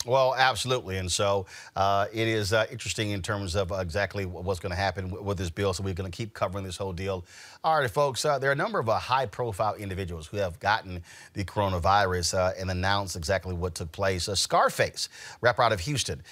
Well, 0.04 0.34
absolutely. 0.36 0.96
And 0.96 1.10
so 1.10 1.46
uh, 1.76 2.06
it 2.12 2.26
is 2.26 2.52
uh, 2.52 2.66
interesting 2.72 3.10
in 3.10 3.22
terms 3.22 3.54
of 3.54 3.70
exactly 3.70 4.26
what's 4.26 4.58
going 4.58 4.70
to 4.70 4.76
happen 4.76 5.10
with 5.24 5.38
this 5.38 5.50
bill. 5.50 5.72
So 5.72 5.84
we're 5.84 5.94
going 5.94 6.10
to 6.10 6.16
keep 6.16 6.34
covering 6.34 6.64
this 6.64 6.76
whole 6.76 6.92
deal. 6.92 7.24
All 7.62 7.78
right, 7.78 7.88
folks, 7.88 8.24
uh, 8.24 8.38
there 8.38 8.50
are 8.50 8.54
a 8.54 8.56
number 8.56 8.80
of 8.80 8.88
uh, 8.88 8.98
high 8.98 9.26
profile 9.26 9.74
individuals 9.74 10.26
who 10.26 10.38
have 10.38 10.58
gotten 10.58 11.02
the 11.34 11.44
coronavirus 11.44 12.36
uh, 12.36 12.52
and 12.58 12.70
announced 12.70 13.14
exactly 13.14 13.54
what 13.54 13.76
took 13.76 13.92
place. 13.92 14.28
Scarface, 14.34 15.08
rapper 15.40 15.62
out 15.62 15.72
of 15.72 15.80
Houston, 15.80 16.22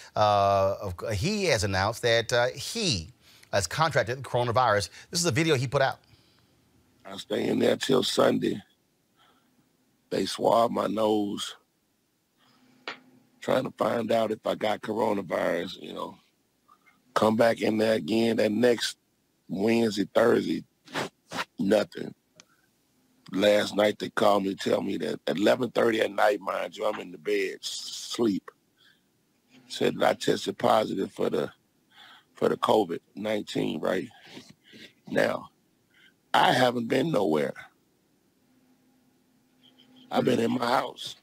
he 1.12 1.44
has 1.44 1.62
announced 1.62 2.02
that 2.02 2.56
he 2.56 3.09
has 3.52 3.66
contracted 3.66 4.18
the 4.18 4.22
coronavirus. 4.22 4.90
This 5.11 5.20
is 5.20 5.26
a 5.26 5.33
video 5.33 5.54
he 5.54 5.66
put 5.66 5.83
out. 5.83 5.98
I 7.04 7.16
stay 7.16 7.48
in 7.48 7.59
there 7.59 7.76
till 7.76 8.02
Sunday. 8.02 8.61
They 10.11 10.26
swab 10.26 10.72
my 10.72 10.87
nose 10.87 11.54
trying 13.50 13.64
to 13.64 13.72
find 13.76 14.12
out 14.12 14.30
if 14.30 14.46
I 14.46 14.54
got 14.54 14.80
coronavirus, 14.80 15.82
you 15.82 15.92
know. 15.92 16.16
Come 17.14 17.36
back 17.36 17.60
in 17.60 17.78
there 17.78 17.94
again 17.94 18.36
that 18.36 18.52
next 18.52 18.96
Wednesday, 19.48 20.08
Thursday, 20.14 20.62
nothing. 21.58 22.14
Last 23.32 23.74
night 23.74 23.98
they 23.98 24.08
called 24.10 24.44
me 24.44 24.54
tell 24.54 24.82
me 24.82 24.98
that 24.98 25.20
at 25.26 25.36
11.30 25.36 26.00
at 26.00 26.12
night, 26.12 26.40
mind 26.40 26.76
you, 26.76 26.86
I'm 26.86 27.00
in 27.00 27.10
the 27.10 27.18
bed, 27.18 27.56
sleep. 27.60 28.48
Said 29.66 29.96
that 29.98 30.08
I 30.08 30.14
tested 30.14 30.56
positive 30.56 31.10
for 31.10 31.28
the 31.28 31.50
for 32.34 32.48
the 32.48 32.56
COVID-19, 32.56 33.82
right? 33.82 34.08
Now, 35.08 35.50
I 36.32 36.52
haven't 36.52 36.86
been 36.86 37.10
nowhere. 37.10 37.54
I've 40.10 40.24
been 40.24 40.40
in 40.40 40.52
my 40.52 40.66
house. 40.66 41.16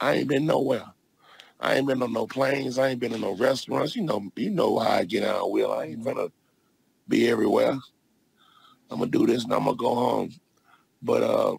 I 0.00 0.14
ain't 0.14 0.28
been 0.28 0.46
nowhere. 0.46 0.91
I 1.62 1.76
ain't 1.76 1.86
been 1.86 2.02
on 2.02 2.12
no 2.12 2.26
planes. 2.26 2.76
I 2.76 2.88
ain't 2.88 2.98
been 2.98 3.14
in 3.14 3.20
no 3.20 3.36
restaurants. 3.36 3.94
You 3.94 4.02
know, 4.02 4.30
you 4.34 4.50
know 4.50 4.80
how 4.80 4.90
I 4.90 5.04
get 5.04 5.22
out, 5.22 5.52
Will. 5.52 5.72
I 5.72 5.84
ain't 5.84 6.04
gonna 6.04 6.26
be 7.06 7.28
everywhere. 7.28 7.78
I'm 8.90 8.98
gonna 8.98 9.06
do 9.06 9.26
this 9.28 9.44
and 9.44 9.54
I'm 9.54 9.64
gonna 9.64 9.76
go 9.76 9.94
home. 9.94 10.32
But 11.00 11.22
uh, 11.22 11.56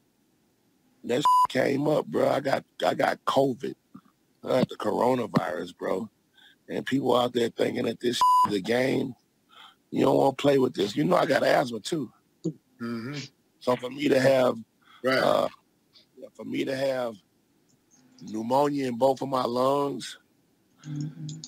that 1.05 1.23
came 1.49 1.87
up, 1.87 2.05
bro. 2.05 2.29
I 2.29 2.41
got 2.41 2.65
I 2.85 2.93
got 2.93 3.23
COVID. 3.23 3.75
I 4.43 4.47
got 4.47 4.69
the 4.69 4.75
coronavirus, 4.75 5.77
bro. 5.77 6.09
And 6.67 6.85
people 6.85 7.15
out 7.15 7.31
there 7.31 7.49
thinking 7.49 7.85
that 7.85 8.01
this 8.01 8.19
is 8.49 8.55
a 8.55 8.61
game. 8.61 9.15
You 9.89 10.03
don't 10.03 10.17
want 10.17 10.37
to 10.37 10.41
play 10.41 10.59
with 10.59 10.73
this. 10.73 10.97
You 10.97 11.05
know 11.05 11.15
I 11.15 11.25
got 11.25 11.43
asthma 11.43 11.79
too. 11.79 12.11
Mm-hmm. 12.45 13.19
So 13.61 13.77
for 13.77 13.89
me 13.89 14.09
to 14.09 14.19
have, 14.19 14.57
right. 15.01 15.17
uh, 15.17 15.47
for 16.33 16.43
me 16.43 16.65
to 16.65 16.75
have 16.75 17.15
pneumonia 18.31 18.87
in 18.87 18.97
both 18.97 19.21
of 19.21 19.29
my 19.29 19.43
lungs 19.43 20.17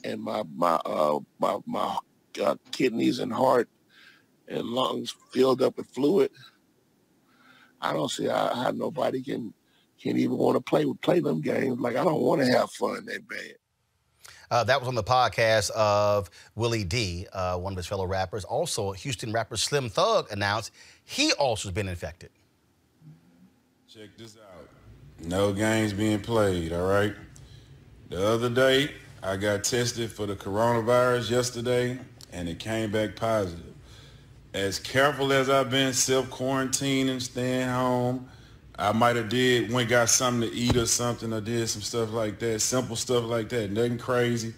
and 0.03 0.21
my 0.21 0.43
my 0.55 0.75
uh, 0.85 1.19
my 1.39 1.57
my 1.65 1.97
uh, 2.43 2.55
kidneys 2.71 3.19
and 3.19 3.33
heart 3.33 3.69
and 4.47 4.63
lungs 4.63 5.15
filled 5.31 5.61
up 5.61 5.77
with 5.77 5.87
fluid, 5.87 6.31
I 7.81 7.93
don't 7.93 8.11
see 8.11 8.25
how, 8.25 8.53
how 8.53 8.71
nobody 8.71 9.21
can 9.21 9.53
can 9.99 10.17
even 10.17 10.37
want 10.37 10.55
to 10.55 10.61
play 10.61 10.85
play 11.01 11.19
them 11.19 11.41
games. 11.41 11.79
Like 11.79 11.95
I 11.95 12.03
don't 12.03 12.21
want 12.21 12.41
to 12.41 12.47
have 12.47 12.71
fun 12.71 13.05
that 13.05 13.27
bad. 13.27 13.55
Uh, 14.51 14.63
that 14.63 14.79
was 14.79 14.87
on 14.87 14.95
the 14.95 15.03
podcast 15.03 15.71
of 15.71 16.29
Willie 16.55 16.83
D, 16.83 17.25
uh, 17.33 17.57
one 17.57 17.73
of 17.73 17.77
his 17.77 17.87
fellow 17.87 18.05
rappers. 18.05 18.43
Also, 18.43 18.91
Houston 18.91 19.31
rapper 19.31 19.57
Slim 19.57 19.89
Thug 19.89 20.31
announced 20.31 20.71
he 21.03 21.33
also 21.33 21.69
has 21.69 21.73
been 21.73 21.89
infected. 21.89 22.29
Check 23.87 24.15
this 24.17 24.37
out. 24.37 24.54
No 25.19 25.53
games 25.53 25.93
being 25.93 26.19
played, 26.19 26.73
all 26.73 26.87
right? 26.87 27.15
The 28.09 28.27
other 28.27 28.49
day, 28.49 28.91
I 29.23 29.37
got 29.37 29.63
tested 29.63 30.11
for 30.11 30.25
the 30.25 30.35
coronavirus 30.35 31.31
yesterday, 31.31 31.99
and 32.31 32.47
it 32.47 32.59
came 32.59 32.91
back 32.91 33.15
positive. 33.15 33.73
As 34.53 34.79
careful 34.79 35.33
as 35.33 35.49
I've 35.49 35.69
been 35.69 35.93
self-quarantining, 35.93 37.21
staying 37.21 37.67
home, 37.67 38.29
I 38.77 38.91
might 38.91 39.15
have 39.15 39.29
did, 39.29 39.71
went 39.71 39.89
got 39.89 40.09
something 40.09 40.49
to 40.49 40.55
eat 40.55 40.75
or 40.75 40.85
something, 40.85 41.33
I 41.33 41.39
did 41.39 41.67
some 41.69 41.81
stuff 41.81 42.11
like 42.11 42.39
that, 42.39 42.59
simple 42.61 42.95
stuff 42.95 43.23
like 43.23 43.49
that, 43.49 43.71
nothing 43.71 43.97
crazy. 43.97 44.53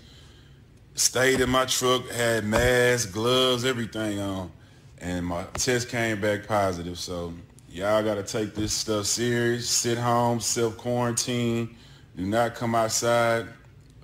Stayed 0.96 1.39
in 1.39 1.50
my 1.50 1.65
truck, 1.65 2.10
had 2.10 2.43
masks, 2.43 3.12
gloves, 3.12 3.63
everything 3.63 4.20
on, 4.20 4.52
and 5.00 5.26
my 5.26 5.43
test 5.54 5.89
came 5.89 6.20
back 6.20 6.48
positive. 6.48 6.98
So 6.98 7.34
y'all 7.78 8.02
got 8.02 8.16
to 8.16 8.24
take 8.24 8.56
this 8.56 8.74
stuff 8.74 9.06
serious. 9.06 9.70
Sit 9.70 10.00
home, 10.00 10.40
self-quarantine. 10.40 11.76
Do 12.16 12.26
not 12.26 12.56
come 12.56 12.74
outside 12.74 13.46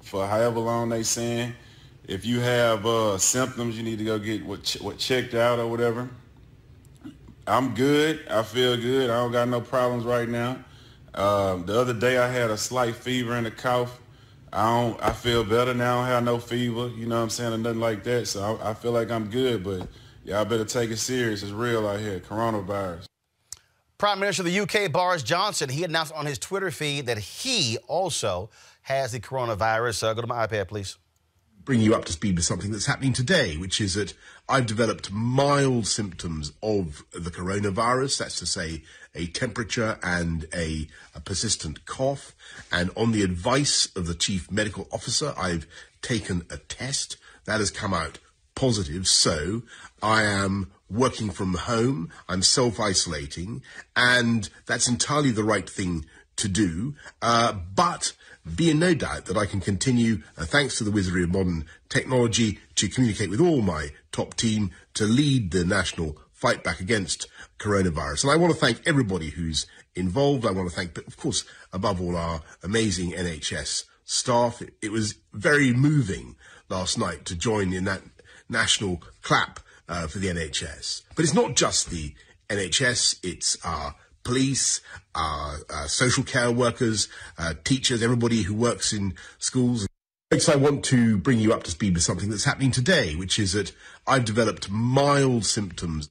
for 0.03 0.27
however 0.27 0.59
long 0.59 0.89
they 0.89 1.01
saying. 1.01 1.53
If 2.07 2.23
you 2.23 2.39
have 2.39 2.85
uh, 2.85 3.17
symptoms, 3.17 3.75
you 3.75 3.81
need 3.81 3.97
to 3.97 4.05
go 4.05 4.19
get 4.19 4.45
what, 4.45 4.63
ch- 4.63 4.79
what 4.79 4.99
checked 4.99 5.33
out 5.33 5.57
or 5.57 5.67
whatever. 5.67 6.07
I'm 7.47 7.73
good. 7.73 8.27
I 8.29 8.43
feel 8.43 8.77
good. 8.77 9.09
I 9.09 9.15
don't 9.15 9.31
got 9.31 9.49
no 9.49 9.59
problems 9.59 10.03
right 10.03 10.29
now. 10.29 10.63
Um, 11.15 11.65
the 11.65 11.79
other 11.79 11.93
day 11.93 12.19
I 12.19 12.27
had 12.27 12.51
a 12.51 12.57
slight 12.57 12.95
fever 12.95 13.33
and 13.33 13.47
a 13.47 13.51
cough. 13.51 13.99
I 14.51 14.65
don't. 14.65 15.01
I 15.01 15.11
feel 15.13 15.43
better 15.43 15.73
now. 15.73 15.97
I 15.97 16.01
don't 16.01 16.07
have 16.09 16.23
no 16.23 16.37
fever. 16.37 16.89
You 16.89 17.07
know 17.07 17.17
what 17.17 17.23
I'm 17.23 17.29
saying, 17.31 17.53
or 17.53 17.57
nothing 17.57 17.79
like 17.79 18.03
that. 18.03 18.27
So 18.27 18.59
I, 18.61 18.69
I 18.69 18.73
feel 18.75 18.91
like 18.91 19.09
I'm 19.09 19.29
good. 19.29 19.63
But 19.63 19.87
y'all 20.23 20.45
better 20.45 20.65
take 20.65 20.91
it 20.91 20.97
serious. 20.97 21.41
It's 21.41 21.51
real 21.51 21.87
out 21.87 21.99
here. 21.99 22.19
Coronavirus. 22.19 23.05
Prime 24.03 24.19
Minister 24.19 24.41
of 24.41 24.47
the 24.47 24.59
UK, 24.59 24.91
Boris 24.91 25.23
Johnson, 25.23 25.69
he 25.69 25.85
announced 25.85 26.11
on 26.11 26.25
his 26.25 26.37
Twitter 26.37 26.71
feed 26.71 27.05
that 27.05 27.17
he 27.17 27.77
also 27.87 28.49
has 28.81 29.13
the 29.13 29.19
coronavirus. 29.21 30.03
Uh, 30.03 30.13
go 30.13 30.19
to 30.19 30.27
my 30.27 30.45
iPad, 30.45 30.67
please 30.67 30.97
bring 31.63 31.79
you 31.79 31.95
up 31.95 32.03
to 32.03 32.11
speed 32.11 32.35
with 32.35 32.43
something 32.43 32.69
that's 32.69 32.85
happening 32.85 33.13
today, 33.13 33.55
which 33.55 33.79
is 33.79 33.93
that 33.93 34.13
I've 34.49 34.65
developed 34.65 35.09
mild 35.13 35.87
symptoms 35.87 36.51
of 36.61 37.05
the 37.13 37.31
coronavirus. 37.31 38.17
That's 38.17 38.39
to 38.39 38.45
say, 38.45 38.83
a 39.15 39.27
temperature 39.27 39.97
and 40.03 40.47
a, 40.53 40.89
a, 41.15 41.21
persistent 41.21 41.85
cough. 41.85 42.35
And 42.73 42.91
on 42.97 43.13
the 43.13 43.23
advice 43.23 43.87
of 43.95 44.07
the 44.07 44.15
chief 44.15 44.51
medical 44.51 44.85
officer, 44.91 45.33
I've 45.37 45.65
taken 46.01 46.45
a 46.49 46.57
test 46.57 47.15
that 47.45 47.61
has 47.61 47.71
come 47.71 47.93
out 47.93 48.19
positive. 48.53 49.07
So 49.07 49.61
I 50.01 50.23
am 50.23 50.72
working 50.93 51.29
from 51.31 51.55
home. 51.55 52.09
I'm 52.29 52.41
self 52.41 52.79
isolating 52.79 53.61
and 53.95 54.49
that's 54.65 54.87
entirely 54.87 55.31
the 55.31 55.43
right 55.43 55.69
thing 55.69 56.05
to 56.37 56.47
do. 56.47 56.95
Uh, 57.21 57.53
but 57.53 58.13
be 58.55 58.69
in 58.69 58.79
no 58.79 58.93
doubt 58.93 59.25
that 59.25 59.37
I 59.37 59.45
can 59.45 59.61
continue, 59.61 60.21
uh, 60.37 60.45
thanks 60.45 60.77
to 60.77 60.83
the 60.83 60.91
wizardry 60.91 61.23
of 61.23 61.31
modern 61.31 61.65
technology, 61.89 62.59
to 62.75 62.89
communicate 62.89 63.29
with 63.29 63.39
all 63.39 63.61
my 63.61 63.89
top 64.11 64.35
team 64.35 64.71
to 64.95 65.05
lead 65.05 65.51
the 65.51 65.63
national 65.63 66.17
fight 66.31 66.63
back 66.63 66.79
against 66.79 67.27
coronavirus. 67.57 68.23
And 68.23 68.33
I 68.33 68.35
want 68.35 68.53
to 68.53 68.59
thank 68.59 68.85
everybody 68.85 69.29
who's 69.29 69.65
involved. 69.95 70.45
I 70.45 70.51
want 70.51 70.69
to 70.69 70.75
thank, 70.75 70.97
of 70.97 71.15
course, 71.15 71.45
above 71.71 72.01
all, 72.01 72.17
our 72.17 72.41
amazing 72.61 73.11
NHS 73.11 73.85
staff. 74.03 74.61
It, 74.61 74.73
it 74.81 74.91
was 74.91 75.15
very 75.31 75.71
moving 75.71 76.35
last 76.67 76.97
night 76.97 77.23
to 77.25 77.35
join 77.35 77.71
in 77.71 77.85
that 77.85 78.01
national 78.49 79.01
clap 79.21 79.61
uh, 79.87 80.07
for 80.07 80.19
the 80.19 80.27
NHS. 80.27 81.03
But 81.15 81.25
it's 81.25 81.33
not 81.33 81.55
just 81.55 81.89
the 81.89 82.13
NHS, 82.49 83.19
it's 83.23 83.57
our 83.65 83.95
police, 84.23 84.81
our, 85.15 85.57
uh, 85.69 85.87
social 85.87 86.23
care 86.23 86.51
workers, 86.51 87.07
uh, 87.37 87.53
teachers, 87.63 88.01
everybody 88.01 88.43
who 88.43 88.53
works 88.53 88.93
in 88.93 89.13
schools. 89.37 89.87
Next, 90.31 90.49
I 90.49 90.55
want 90.55 90.83
to 90.85 91.17
bring 91.17 91.39
you 91.39 91.53
up 91.53 91.63
to 91.63 91.71
speed 91.71 91.93
with 91.93 92.03
something 92.03 92.29
that's 92.29 92.45
happening 92.45 92.71
today, 92.71 93.15
which 93.15 93.37
is 93.37 93.53
that 93.53 93.71
I've 94.07 94.25
developed 94.25 94.69
mild 94.69 95.45
symptoms 95.45 96.09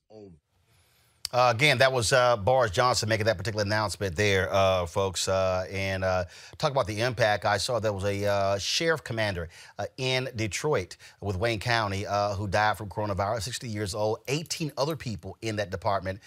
uh, 1.33 1.51
again, 1.55 1.79
that 1.79 1.91
was 1.91 2.13
uh, 2.13 2.37
Boris 2.37 2.71
Johnson 2.71 3.09
making 3.09 3.25
that 3.25 3.39
particular 3.39 3.65
announcement 3.65 4.15
there, 4.17 4.53
uh, 4.53 4.85
folks. 4.85 5.29
Uh, 5.29 5.67
and 5.71 6.05
uh, 6.05 6.25
talk 6.59 6.73
about 6.73 6.87
the 6.87 7.01
impact. 7.01 7.47
I 7.47 7.57
saw 7.57 7.79
there 7.79 7.93
was 7.95 8.05
a 8.05 8.27
uh, 8.27 8.59
sheriff 8.59 9.03
commander 9.03 9.49
in 9.97 10.29
Detroit 10.37 10.99
with 11.23 11.37
Wayne 11.37 11.59
County 11.59 12.05
who 12.37 12.47
died 12.47 12.77
from 12.77 12.91
coronavirus, 12.91 13.43
60 13.43 13.69
years 13.69 13.95
old. 13.95 14.19
18 14.29 14.73
other 14.77 14.95
people 14.95 15.39
in 15.41 15.57
that 15.57 15.71
department 15.71 16.21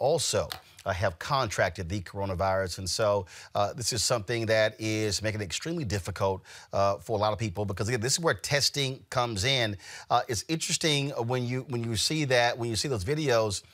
also. 0.00 0.48
have 0.86 1.18
contracted 1.18 1.88
the 1.88 2.00
coronavirus. 2.00 2.78
And 2.78 2.90
so 2.90 3.26
this 3.76 3.92
is 3.92 4.02
something 4.02 4.46
that 4.46 4.74
is 4.80 5.22
making 5.22 5.40
it 5.40 5.44
extremely 5.44 5.84
difficult 5.84 6.42
for 6.72 7.16
a 7.16 7.20
lot 7.20 7.32
of 7.32 7.38
people 7.38 7.64
because, 7.64 7.88
again, 7.88 8.00
this 8.00 8.14
is 8.14 8.20
where 8.20 8.34
testing 8.34 9.04
comes 9.08 9.44
in. 9.44 9.76
it's 10.28 10.44
interesting 10.48 11.10
when 11.10 11.44
you 11.46 11.64
when 11.68 11.84
you 11.84 11.94
see 11.94 12.24
that, 12.24 12.58
when 12.58 12.70
you 12.70 12.76
see 12.76 12.88
those 12.88 13.04
videos 13.04 13.62
uh, 13.62 13.66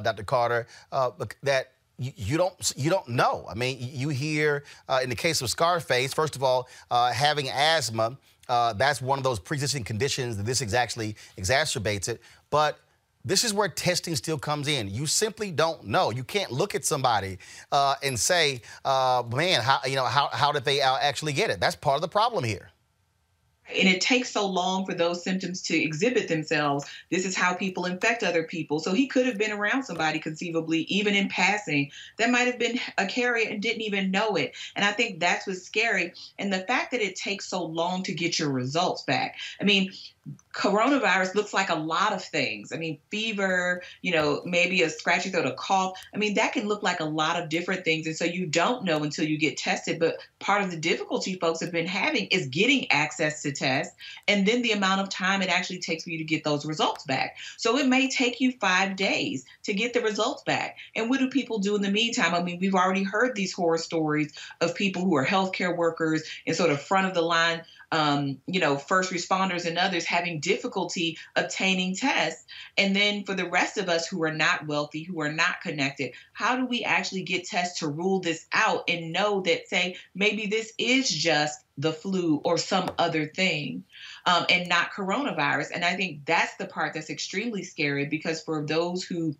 Dr. 0.00 0.24
Carter, 0.24 0.66
uh, 0.92 1.10
that 1.42 1.72
you, 1.98 2.12
you, 2.16 2.36
don't 2.36 2.72
you 2.76 2.90
don't 2.90 3.08
know. 3.08 3.46
I 3.48 3.54
mean, 3.54 3.78
you 3.80 4.08
hear 4.08 4.64
uh, 4.88 5.00
in 5.02 5.08
the 5.08 5.16
case 5.16 5.40
of 5.42 5.50
Scarface, 5.50 6.12
first 6.12 6.36
of 6.36 6.42
all, 6.42 6.68
uh, 6.90 7.12
having 7.12 7.48
asthma. 7.48 8.16
Uh, 8.48 8.72
that's 8.72 9.00
one 9.00 9.18
of 9.18 9.22
those 9.22 9.38
pre-existing 9.38 9.84
conditions 9.84 10.36
that 10.36 10.44
this 10.44 10.60
actually 10.74 11.14
exacerbates 11.38 12.08
it. 12.08 12.20
But 12.50 12.80
this 13.24 13.44
is 13.44 13.54
where 13.54 13.68
testing 13.68 14.16
still 14.16 14.38
comes 14.38 14.66
in. 14.66 14.88
You 14.88 15.06
simply 15.06 15.50
don't 15.52 15.84
know. 15.84 16.10
You 16.10 16.24
can't 16.24 16.50
look 16.50 16.74
at 16.74 16.84
somebody 16.84 17.38
uh, 17.70 17.94
and 18.02 18.18
say, 18.18 18.62
"Man, 18.84 19.60
how 19.62 19.80
you 19.86 19.96
know 19.96 20.04
how 20.04 20.28
how 20.32 20.52
did 20.52 20.64
they 20.64 20.80
actually 20.80 21.32
get 21.32 21.50
it?" 21.50 21.60
That's 21.60 21.76
part 21.76 21.96
of 21.96 22.02
the 22.02 22.08
problem 22.08 22.44
here 22.44 22.70
and 23.78 23.88
it 23.88 24.00
takes 24.00 24.30
so 24.30 24.46
long 24.46 24.84
for 24.84 24.94
those 24.94 25.22
symptoms 25.22 25.62
to 25.62 25.76
exhibit 25.76 26.28
themselves. 26.28 26.84
This 27.10 27.24
is 27.24 27.36
how 27.36 27.54
people 27.54 27.86
infect 27.86 28.22
other 28.22 28.44
people. 28.44 28.80
So 28.80 28.92
he 28.92 29.06
could 29.06 29.26
have 29.26 29.38
been 29.38 29.52
around 29.52 29.84
somebody 29.84 30.18
conceivably, 30.18 30.80
even 30.82 31.14
in 31.14 31.28
passing, 31.28 31.90
that 32.18 32.30
might 32.30 32.46
have 32.46 32.58
been 32.58 32.78
a 32.98 33.06
carrier 33.06 33.48
and 33.48 33.62
didn't 33.62 33.82
even 33.82 34.10
know 34.10 34.36
it. 34.36 34.54
And 34.76 34.84
I 34.84 34.92
think 34.92 35.20
that's 35.20 35.46
what's 35.46 35.62
scary. 35.62 36.12
And 36.38 36.52
the 36.52 36.60
fact 36.60 36.90
that 36.92 37.00
it 37.00 37.16
takes 37.16 37.46
so 37.46 37.64
long 37.64 38.02
to 38.04 38.14
get 38.14 38.38
your 38.38 38.50
results 38.50 39.02
back. 39.02 39.36
I 39.60 39.64
mean, 39.64 39.92
coronavirus 40.52 41.34
looks 41.34 41.54
like 41.54 41.70
a 41.70 41.74
lot 41.74 42.12
of 42.12 42.22
things. 42.22 42.72
I 42.72 42.76
mean, 42.76 42.98
fever, 43.10 43.82
you 44.02 44.12
know, 44.12 44.42
maybe 44.44 44.82
a 44.82 44.90
scratchy 44.90 45.30
throat, 45.30 45.46
a 45.46 45.52
cough. 45.52 45.98
I 46.12 46.18
mean, 46.18 46.34
that 46.34 46.52
can 46.52 46.66
look 46.66 46.82
like 46.82 47.00
a 47.00 47.04
lot 47.04 47.40
of 47.40 47.48
different 47.48 47.84
things. 47.84 48.06
And 48.06 48.16
so 48.16 48.24
you 48.24 48.46
don't 48.46 48.84
know 48.84 49.02
until 49.02 49.24
you 49.24 49.38
get 49.38 49.56
tested. 49.56 49.98
But 49.98 50.18
part 50.40 50.62
of 50.62 50.70
the 50.70 50.76
difficulty 50.76 51.36
folks 51.36 51.60
have 51.60 51.72
been 51.72 51.86
having 51.86 52.26
is 52.26 52.48
getting 52.48 52.90
access 52.90 53.42
to 53.42 53.52
tests 53.52 53.94
and 54.28 54.46
then 54.46 54.62
the 54.62 54.72
amount 54.72 55.00
of 55.00 55.08
time 55.08 55.40
it 55.40 55.48
actually 55.48 55.78
takes 55.78 56.04
for 56.04 56.10
you 56.10 56.18
to 56.18 56.24
get 56.24 56.44
those 56.44 56.66
results 56.66 57.04
back. 57.04 57.36
So 57.56 57.78
it 57.78 57.86
may 57.86 58.08
take 58.08 58.40
you 58.40 58.52
five 58.60 58.96
days 58.96 59.44
to 59.64 59.72
get 59.72 59.94
the 59.94 60.00
results 60.00 60.42
back. 60.42 60.76
And 60.96 61.08
what 61.08 61.20
do 61.20 61.30
people 61.30 61.58
do 61.60 61.76
in 61.76 61.82
the 61.82 61.90
meantime? 61.90 62.34
I 62.34 62.42
mean, 62.42 62.58
we've 62.60 62.74
already 62.74 63.04
heard 63.04 63.34
these 63.34 63.52
horror 63.52 63.78
stories 63.78 64.32
of 64.60 64.74
people 64.74 65.02
who 65.02 65.16
are 65.16 65.24
healthcare 65.24 65.76
workers 65.76 66.24
and 66.46 66.56
sort 66.56 66.70
of 66.70 66.82
front 66.82 67.06
of 67.06 67.14
the 67.14 67.22
line 67.22 67.62
um, 67.92 68.38
you 68.46 68.60
know, 68.60 68.76
first 68.76 69.12
responders 69.12 69.66
and 69.66 69.76
others 69.76 70.04
having 70.04 70.40
difficulty 70.40 71.18
obtaining 71.34 71.96
tests. 71.96 72.44
And 72.76 72.94
then 72.94 73.24
for 73.24 73.34
the 73.34 73.48
rest 73.48 73.78
of 73.78 73.88
us 73.88 74.06
who 74.06 74.22
are 74.22 74.32
not 74.32 74.66
wealthy, 74.66 75.02
who 75.02 75.20
are 75.20 75.32
not 75.32 75.60
connected, 75.62 76.12
how 76.32 76.56
do 76.56 76.66
we 76.66 76.84
actually 76.84 77.22
get 77.22 77.46
tests 77.46 77.80
to 77.80 77.88
rule 77.88 78.20
this 78.20 78.46
out 78.52 78.84
and 78.88 79.12
know 79.12 79.40
that, 79.42 79.68
say, 79.68 79.96
maybe 80.14 80.46
this 80.46 80.72
is 80.78 81.08
just 81.08 81.58
the 81.78 81.92
flu 81.92 82.40
or 82.44 82.58
some 82.58 82.90
other 82.98 83.26
thing 83.26 83.84
um, 84.24 84.46
and 84.48 84.68
not 84.68 84.92
coronavirus? 84.92 85.70
And 85.74 85.84
I 85.84 85.96
think 85.96 86.24
that's 86.24 86.56
the 86.56 86.66
part 86.66 86.94
that's 86.94 87.10
extremely 87.10 87.64
scary 87.64 88.06
because 88.06 88.40
for 88.40 88.64
those 88.64 89.02
who 89.02 89.34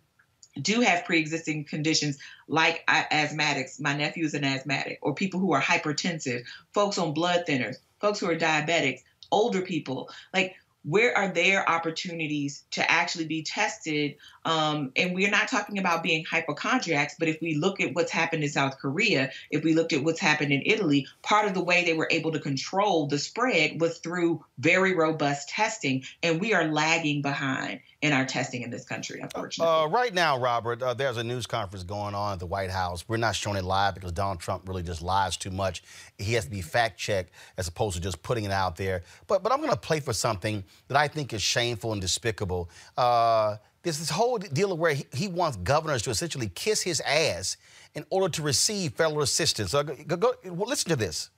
do 0.61 0.81
have 0.81 1.05
pre-existing 1.05 1.63
conditions 1.63 2.17
like 2.49 2.85
asthmatics 2.85 3.79
my 3.79 3.95
nephew 3.95 4.25
is 4.25 4.33
an 4.33 4.43
asthmatic 4.43 4.99
or 5.01 5.15
people 5.15 5.39
who 5.39 5.53
are 5.53 5.61
hypertensive 5.61 6.43
folks 6.73 6.97
on 6.97 7.13
blood 7.13 7.45
thinners 7.47 7.77
folks 8.01 8.19
who 8.19 8.29
are 8.29 8.35
diabetics 8.35 9.01
older 9.31 9.61
people 9.61 10.09
like 10.33 10.55
where 10.83 11.15
are 11.15 11.27
their 11.27 11.69
opportunities 11.69 12.63
to 12.71 12.89
actually 12.89 13.25
be 13.25 13.43
tested? 13.43 14.15
Um, 14.45 14.91
and 14.95 15.13
we're 15.13 15.29
not 15.29 15.47
talking 15.47 15.77
about 15.77 16.01
being 16.01 16.25
hypochondriacs, 16.25 17.15
but 17.19 17.27
if 17.27 17.39
we 17.41 17.55
look 17.55 17.79
at 17.79 17.93
what's 17.93 18.11
happened 18.11 18.43
in 18.43 18.49
South 18.49 18.79
Korea, 18.79 19.31
if 19.51 19.63
we 19.63 19.75
looked 19.75 19.93
at 19.93 20.03
what's 20.03 20.19
happened 20.19 20.51
in 20.51 20.63
Italy, 20.65 21.07
part 21.21 21.47
of 21.47 21.53
the 21.53 21.63
way 21.63 21.83
they 21.83 21.93
were 21.93 22.07
able 22.09 22.31
to 22.31 22.39
control 22.39 23.05
the 23.05 23.19
spread 23.19 23.79
was 23.79 23.99
through 23.99 24.43
very 24.57 24.95
robust 24.95 25.49
testing, 25.49 26.03
and 26.23 26.41
we 26.41 26.53
are 26.53 26.65
lagging 26.65 27.21
behind 27.21 27.81
in 28.01 28.13
our 28.13 28.25
testing 28.25 28.63
in 28.63 28.71
this 28.71 28.83
country, 28.83 29.19
unfortunately. 29.19 29.71
Uh, 29.71 29.87
right 29.87 30.13
now, 30.13 30.39
Robert, 30.39 30.81
uh, 30.81 30.93
there's 30.93 31.17
a 31.17 31.23
news 31.23 31.45
conference 31.45 31.83
going 31.83 32.15
on 32.15 32.33
at 32.33 32.39
the 32.39 32.47
White 32.47 32.71
House. 32.71 33.07
We're 33.07 33.17
not 33.17 33.35
showing 33.35 33.57
it 33.57 33.63
live 33.63 33.93
because 33.93 34.11
Donald 34.11 34.39
Trump 34.39 34.67
really 34.67 34.81
just 34.81 35.03
lies 35.03 35.37
too 35.37 35.51
much. 35.51 35.83
He 36.17 36.33
has 36.33 36.45
to 36.45 36.51
be 36.51 36.61
fact 36.61 36.99
checked 36.99 37.31
as 37.57 37.67
opposed 37.67 37.95
to 37.95 38.01
just 38.01 38.23
putting 38.23 38.43
it 38.43 38.51
out 38.51 38.75
there. 38.75 39.03
But 39.27 39.43
but 39.43 39.51
I'm 39.51 39.59
going 39.59 39.69
to 39.71 39.77
play 39.77 39.99
for 39.99 40.13
something 40.13 40.63
that 40.87 40.97
I 40.97 41.07
think 41.07 41.31
is 41.31 41.43
shameful 41.43 41.91
and 41.91 42.01
despicable. 42.01 42.69
Uh, 42.97 43.57
there's 43.83 43.99
this 43.99 44.09
whole 44.09 44.37
deal 44.37 44.75
where 44.77 44.93
he, 44.93 45.05
he, 45.13 45.27
wants 45.27 45.57
governors 45.57 46.03
to 46.03 46.11
essentially 46.11 46.49
kiss 46.53 46.81
his 46.81 47.01
ass 47.01 47.57
in 47.95 48.05
order 48.11 48.29
to 48.29 48.43
receive 48.43 48.93
federal 48.93 49.21
assistance. 49.21 49.71
So 49.71 49.81
go, 49.81 49.95
go, 50.05 50.17
go 50.17 50.33
listen 50.51 50.89
to 50.89 50.95
this 50.95 51.31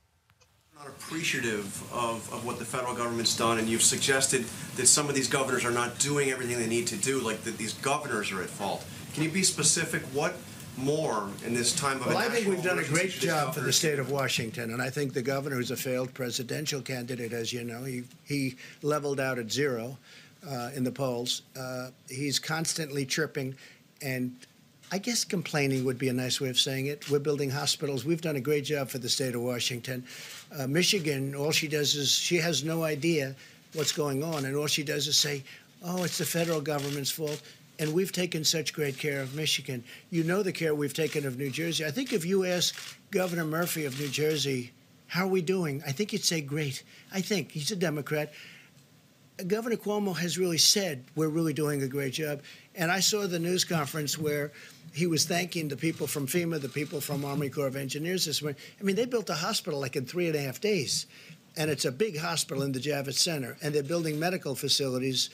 not 0.84 0.92
appreciative 0.92 1.82
of, 1.94 2.32
of 2.34 2.46
what 2.46 2.60
the 2.60 2.66
federal 2.66 2.94
government's 2.94 3.38
done, 3.38 3.60
and 3.60 3.68
you've 3.68 3.82
suggested 3.82 4.44
that 4.76 4.88
some 4.88 5.08
of 5.08 5.16
these 5.16 5.28
governors 5.28 5.64
are 5.64 5.72
not 5.72 5.98
doing 6.00 6.30
everything 6.30 6.58
they 6.58 6.68
need 6.68 6.88
to 6.88 6.98
do, 6.98 7.20
like 7.20 7.42
that 7.44 7.58
these 7.58 7.74
governors 7.74 8.32
are 8.32 8.42
at 8.42 8.50
fault. 8.50 8.84
Can 9.14 9.24
you 9.24 9.30
be 9.30 9.44
specific? 9.44 10.02
What 10.14 10.36
more 10.76 11.30
in 11.46 11.54
this 11.54 11.74
time 11.74 12.02
of 12.02 12.08
well, 12.08 12.18
I 12.18 12.30
think 12.30 12.48
we've 12.48 12.64
done 12.64 12.80
a 12.80 12.84
great 12.84 13.12
job 13.12 13.54
for 13.54 13.60
the 13.60 13.72
state 13.72 14.00
of 14.00 14.10
Washington, 14.10 14.72
and 14.72 14.82
I 14.82 14.90
think 14.90 15.14
the 15.14 15.22
governor, 15.22 15.56
who's 15.56 15.72
a 15.72 15.78
failed 15.78 16.14
presidential 16.14 16.82
candidate, 16.82 17.32
as 17.32 17.54
you 17.54 17.64
know, 17.64 17.84
he 17.84 18.04
he 18.26 18.56
leveled 18.82 19.20
out 19.20 19.38
at 19.38 19.52
zero 19.52 19.98
uh, 20.46 20.72
in 20.74 20.84
the 20.84 20.92
polls. 20.92 21.44
Uh, 21.56 21.92
he's 22.10 22.40
constantly 22.40 23.06
tripping, 23.06 23.56
and 24.02 24.36
I 24.94 25.00
guess 25.00 25.24
complaining 25.24 25.86
would 25.86 25.98
be 25.98 26.10
a 26.10 26.14
nice 26.14 26.40
way 26.40 26.50
of 26.50 26.60
saying 26.60 26.86
it. 26.86 27.10
We're 27.10 27.18
building 27.18 27.50
hospitals. 27.50 28.06
We've 28.06 28.22
done 28.22 28.36
a 28.36 28.40
great 28.40 28.64
job 28.64 28.90
for 28.90 29.00
the 29.00 29.10
state 29.10 29.34
of 29.34 29.42
Washington. 29.42 30.06
Uh, 30.58 30.68
Michigan, 30.68 31.36
all 31.36 31.52
she 31.52 31.68
does 31.68 31.96
is 31.96 32.12
she 32.12 32.38
has 32.38 32.64
no 32.64 32.84
idea 32.84 33.36
what's 33.74 33.92
going 33.92 34.24
on, 34.24 34.46
and 34.46 34.56
all 34.56 34.68
she 34.68 34.84
does 34.84 35.08
is 35.08 35.18
say, 35.18 35.44
"Oh, 35.84 36.04
it's 36.04 36.20
the 36.20 36.26
federal 36.26 36.62
government's 36.62 37.12
fault." 37.12 37.42
And 37.80 37.92
we've 37.94 38.12
taken 38.12 38.44
such 38.44 38.72
great 38.72 39.00
care 39.00 39.20
of 39.20 39.34
Michigan. 39.34 39.84
You 40.12 40.24
know 40.24 40.44
the 40.44 40.52
care 40.52 40.76
we've 40.76 40.94
taken 40.94 41.26
of 41.26 41.40
New 41.40 41.50
Jersey. 41.50 41.84
I 41.84 41.92
think 41.92 42.14
if 42.14 42.24
you 42.24 42.46
ask 42.46 42.76
Governor 43.10 43.46
Murphy 43.46 43.86
of 43.86 44.00
New 44.00 44.10
Jersey, 44.10 44.72
how 45.08 45.24
are 45.24 45.28
we 45.28 45.42
doing? 45.42 45.82
I 45.86 45.92
think 45.92 46.12
he'd 46.12 46.24
say 46.24 46.40
great. 46.42 46.84
I 47.12 47.22
think 47.22 47.52
he's 47.52 47.72
a 47.72 47.76
Democrat. 47.76 48.32
Governor 49.48 49.78
Cuomo 49.78 50.16
has 50.16 50.38
really 50.38 50.58
said 50.58 51.06
we're 51.16 51.30
really 51.30 51.54
doing 51.54 51.82
a 51.82 51.88
great 51.88 52.14
job. 52.14 52.42
And 52.76 52.92
I 52.92 53.00
saw 53.00 53.28
the 53.28 53.40
news 53.40 53.64
conference 53.64 54.18
where 54.18 54.52
he 54.94 55.08
was 55.08 55.26
thanking 55.26 55.68
the 55.68 55.78
people 55.78 56.08
from 56.08 56.28
FEMA, 56.28 56.62
the 56.62 56.70
people 56.70 57.02
from 57.02 57.26
Army 57.26 57.50
Corps 57.50 57.68
of 57.68 57.76
Engineers 57.76 58.26
this 58.26 58.42
morning. 58.42 58.60
I 58.80 58.84
mean, 58.84 58.96
they 58.96 59.06
built 59.06 59.30
a 59.30 59.36
hospital 59.36 59.80
like 59.80 59.96
in 59.96 60.06
three 60.06 60.28
and 60.28 60.36
a 60.36 60.42
half 60.42 60.62
days. 60.62 61.08
And 61.56 61.70
it's 61.70 61.86
a 61.86 61.92
big 61.92 62.18
hospital 62.18 62.64
in 62.64 62.72
the 62.72 62.80
Javits 62.80 63.20
Center. 63.20 63.58
And 63.62 63.74
they're 63.74 63.84
building 63.84 64.20
medical 64.20 64.56
facilities 64.56 65.30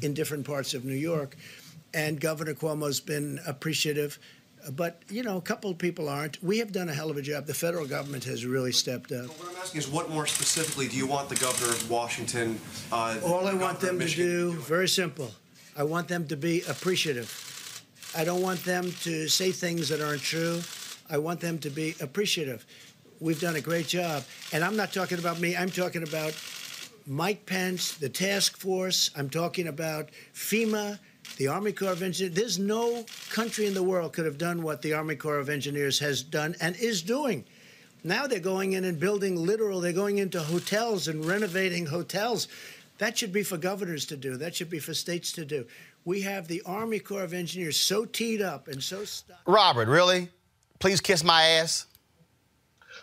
in 0.00 0.14
different 0.14 0.46
parts 0.46 0.74
of 0.74 0.84
New 0.84 0.94
York. 0.94 1.36
And 1.94 2.20
Governor 2.20 2.54
Cuomo's 2.54 3.00
been 3.00 3.40
appreciative. 3.46 4.18
But, 4.70 5.02
you 5.10 5.22
know, 5.22 5.36
a 5.36 5.40
couple 5.40 5.70
of 5.70 5.78
people 5.78 6.08
aren't. 6.08 6.42
We 6.42 6.58
have 6.58 6.70
done 6.70 6.88
a 6.88 6.94
hell 6.94 7.10
of 7.10 7.16
a 7.16 7.22
job. 7.22 7.46
The 7.46 7.54
federal 7.54 7.86
government 7.86 8.24
has 8.24 8.46
really 8.46 8.72
stepped 8.72 9.10
up. 9.10 9.26
what 9.26 9.48
I'm 9.50 9.56
asking 9.56 9.78
is 9.80 9.88
what 9.88 10.08
more 10.10 10.26
specifically 10.26 10.86
do 10.86 10.96
you 10.96 11.06
want 11.06 11.28
the 11.28 11.34
governor 11.36 11.70
of 11.72 11.90
Washington? 11.90 12.60
Uh, 12.92 13.18
All 13.24 13.48
I 13.48 13.54
want 13.54 13.80
them 13.80 13.98
to 13.98 14.06
do, 14.08 14.52
very 14.52 14.88
simple, 14.88 15.32
I 15.76 15.82
want 15.82 16.06
them 16.06 16.28
to 16.28 16.36
be 16.36 16.62
appreciative 16.68 17.48
I 18.14 18.24
don't 18.24 18.42
want 18.42 18.62
them 18.64 18.92
to 19.04 19.26
say 19.26 19.52
things 19.52 19.88
that 19.88 20.02
aren't 20.02 20.20
true. 20.20 20.60
I 21.08 21.16
want 21.16 21.40
them 21.40 21.58
to 21.60 21.70
be 21.70 21.94
appreciative. 22.00 22.66
We've 23.20 23.40
done 23.40 23.56
a 23.56 23.60
great 23.60 23.86
job. 23.86 24.24
And 24.52 24.62
I'm 24.62 24.76
not 24.76 24.92
talking 24.92 25.18
about 25.18 25.40
me, 25.40 25.56
I'm 25.56 25.70
talking 25.70 26.02
about 26.02 26.36
Mike 27.06 27.46
Pence, 27.46 27.94
the 27.94 28.10
task 28.10 28.58
force, 28.58 29.10
I'm 29.16 29.30
talking 29.30 29.66
about 29.66 30.10
FEMA, 30.34 30.98
the 31.42 31.48
Army 31.48 31.72
Corps 31.72 31.90
of 31.90 32.04
Engineers. 32.04 32.36
There's 32.36 32.58
no 32.60 33.04
country 33.30 33.66
in 33.66 33.74
the 33.74 33.82
world 33.82 34.12
could 34.12 34.26
have 34.26 34.38
done 34.38 34.62
what 34.62 34.80
the 34.80 34.94
Army 34.94 35.16
Corps 35.16 35.40
of 35.40 35.48
Engineers 35.48 35.98
has 35.98 36.22
done 36.22 36.54
and 36.60 36.76
is 36.76 37.02
doing. 37.02 37.44
Now 38.04 38.28
they're 38.28 38.38
going 38.38 38.74
in 38.74 38.84
and 38.84 39.00
building 39.00 39.34
literal, 39.34 39.80
they're 39.80 39.92
going 39.92 40.18
into 40.18 40.40
hotels 40.40 41.08
and 41.08 41.24
renovating 41.24 41.86
hotels. 41.86 42.46
That 42.98 43.18
should 43.18 43.32
be 43.32 43.42
for 43.42 43.56
governors 43.56 44.06
to 44.06 44.16
do. 44.16 44.36
That 44.36 44.54
should 44.54 44.70
be 44.70 44.78
for 44.78 44.94
states 44.94 45.32
to 45.32 45.44
do 45.44 45.66
we 46.04 46.22
have 46.22 46.46
the 46.46 46.62
Army 46.64 47.00
Corps 47.00 47.24
of 47.24 47.34
Engineers 47.34 47.76
so 47.76 48.04
teed 48.04 48.40
up 48.40 48.68
and 48.68 48.80
so 48.82 49.04
stuck. 49.04 49.40
Robert, 49.46 49.88
really? 49.88 50.28
Please 50.78 51.00
kiss 51.00 51.22
my 51.22 51.42
ass. 51.42 51.86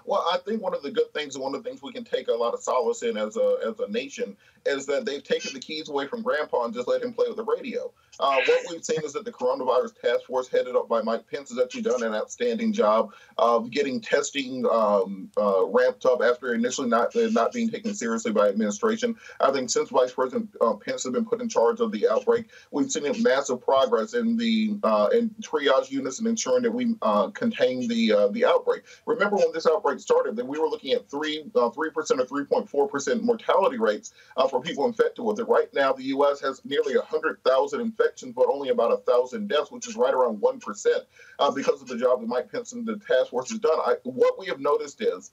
Well, 0.06 0.26
I 0.32 0.38
think 0.38 0.62
one 0.62 0.74
of 0.74 0.82
the 0.82 0.92
good 0.92 1.14
things, 1.14 1.36
and 1.36 1.44
one 1.44 1.56
of 1.56 1.64
the 1.64 1.70
things 1.70 1.82
we 1.82 1.92
can 1.92 2.04
take 2.04 2.30
a 2.30 2.34
lot 2.34 2.54
of 2.54 2.62
solace 2.62 3.04
in 3.04 3.18
as 3.18 3.38
a 3.38 3.58
as 3.66 3.80
a 3.80 3.90
nation, 3.92 4.36
is 4.66 4.86
that 4.86 5.05
they've 5.05 5.24
taken 5.24 5.53
the 5.53 5.60
keys 5.60 5.89
away 5.89 6.07
from 6.07 6.22
Grandpa 6.22 6.66
and 6.66 6.74
just 6.74 6.88
let 6.88 7.01
him 7.01 7.14
play 7.14 7.26
with 7.28 7.38
the 7.38 7.43
radio. 7.43 7.91
Uh, 8.20 8.41
what 8.45 8.66
we've 8.70 8.84
seen 8.84 8.99
is 9.03 9.14
that 9.14 9.24
the 9.24 9.32
coronavirus 9.32 9.99
task 10.01 10.26
force, 10.26 10.49
headed 10.49 10.76
up 10.76 10.89
by 10.89 11.01
Mike 11.01 11.26
Pence, 11.30 11.49
has 11.49 11.60
actually 11.60 11.84
done 11.84 12.03
an 12.03 12.14
outstanding 12.14 12.74
job 12.74 13.14
of 13.38 13.72
getting 13.72 14.01
testing 14.01 14.66
um, 14.70 15.30
uh, 15.38 15.66
ramped 15.68 16.05
up 16.05 16.22
after 16.22 16.53
initially 16.53 16.89
not 16.89 17.16
uh, 17.16 17.30
not 17.30 17.53
being 17.53 17.70
taken 17.70 17.93
seriously 17.93 18.32
by 18.32 18.49
administration. 18.49 19.16
I 19.39 19.51
think 19.51 19.70
since 19.70 19.89
Vice 19.89 20.12
President 20.12 20.49
uh, 20.60 20.74
Pence 20.74 21.03
has 21.03 21.14
been 21.14 21.26
put 21.26 21.41
in 21.41 21.47
charge 21.47 21.80
of 21.80 21.91
the 21.93 22.10
outbreak, 22.10 22.49
we've 22.72 22.91
seen 22.91 23.10
massive 23.24 23.62
progress 23.62 24.14
in 24.14 24.36
the 24.36 24.78
uh, 24.84 25.07
in 25.14 25.30
triage 25.41 25.89
units 25.89 26.20
and 26.20 26.28
ensuring 26.28 26.64
that 26.64 26.72
we 26.72 26.95
contain 27.34 27.88
the 27.88 28.30
the 28.34 28.43
outbreak. 28.45 28.84
Remember 29.05 29.38
when 29.38 29.53
this 29.53 29.66
outbreak 29.66 29.99
started 29.99 30.36
that 30.36 30.45
we 30.45 30.60
were 30.60 30.68
looking 30.68 30.91
at 30.91 31.10
three 31.10 31.45
three 31.74 31.91
percent 31.91 32.20
or 32.20 32.26
three 32.26 32.43
point 32.43 32.70
four 32.70 32.88
percent 32.88 33.24
mortality 33.24 33.78
rates 33.78 34.14
for 34.50 34.62
people 34.62 34.86
infected 34.86 35.24
with 35.24 35.39
it. 35.39 35.47
Right 35.47 35.74
now, 35.74 35.93
the 35.93 36.04
U.S. 36.06 36.41
has 36.41 36.64
nearly 36.66 36.95
hundred 36.95 37.43
thousand 37.43 37.82
infections, 37.82 38.34
but 38.36 38.47
only 38.47 38.70
about 38.70 39.06
thousand 39.06 39.47
deaths, 39.47 39.72
which 39.72 39.88
is 39.88 39.95
right 39.95 40.14
around 40.14 40.39
one 40.41 40.60
percent, 40.60 41.04
uh, 41.39 41.52
because 41.52 41.82
of 41.82 41.88
the 41.88 41.97
job 41.97 42.22
that 42.22 42.28
Mike 42.28 42.52
Pence 42.52 42.74
and 42.74 42.86
the 42.86 42.97
task 42.97 43.30
force 43.30 43.50
has 43.52 43.60
done. 43.60 43.80
I, 43.86 43.95
what 44.04 44.39
we 44.39 44.47
have 44.47 44.60
noticed 44.60 45.02
is 45.02 45.32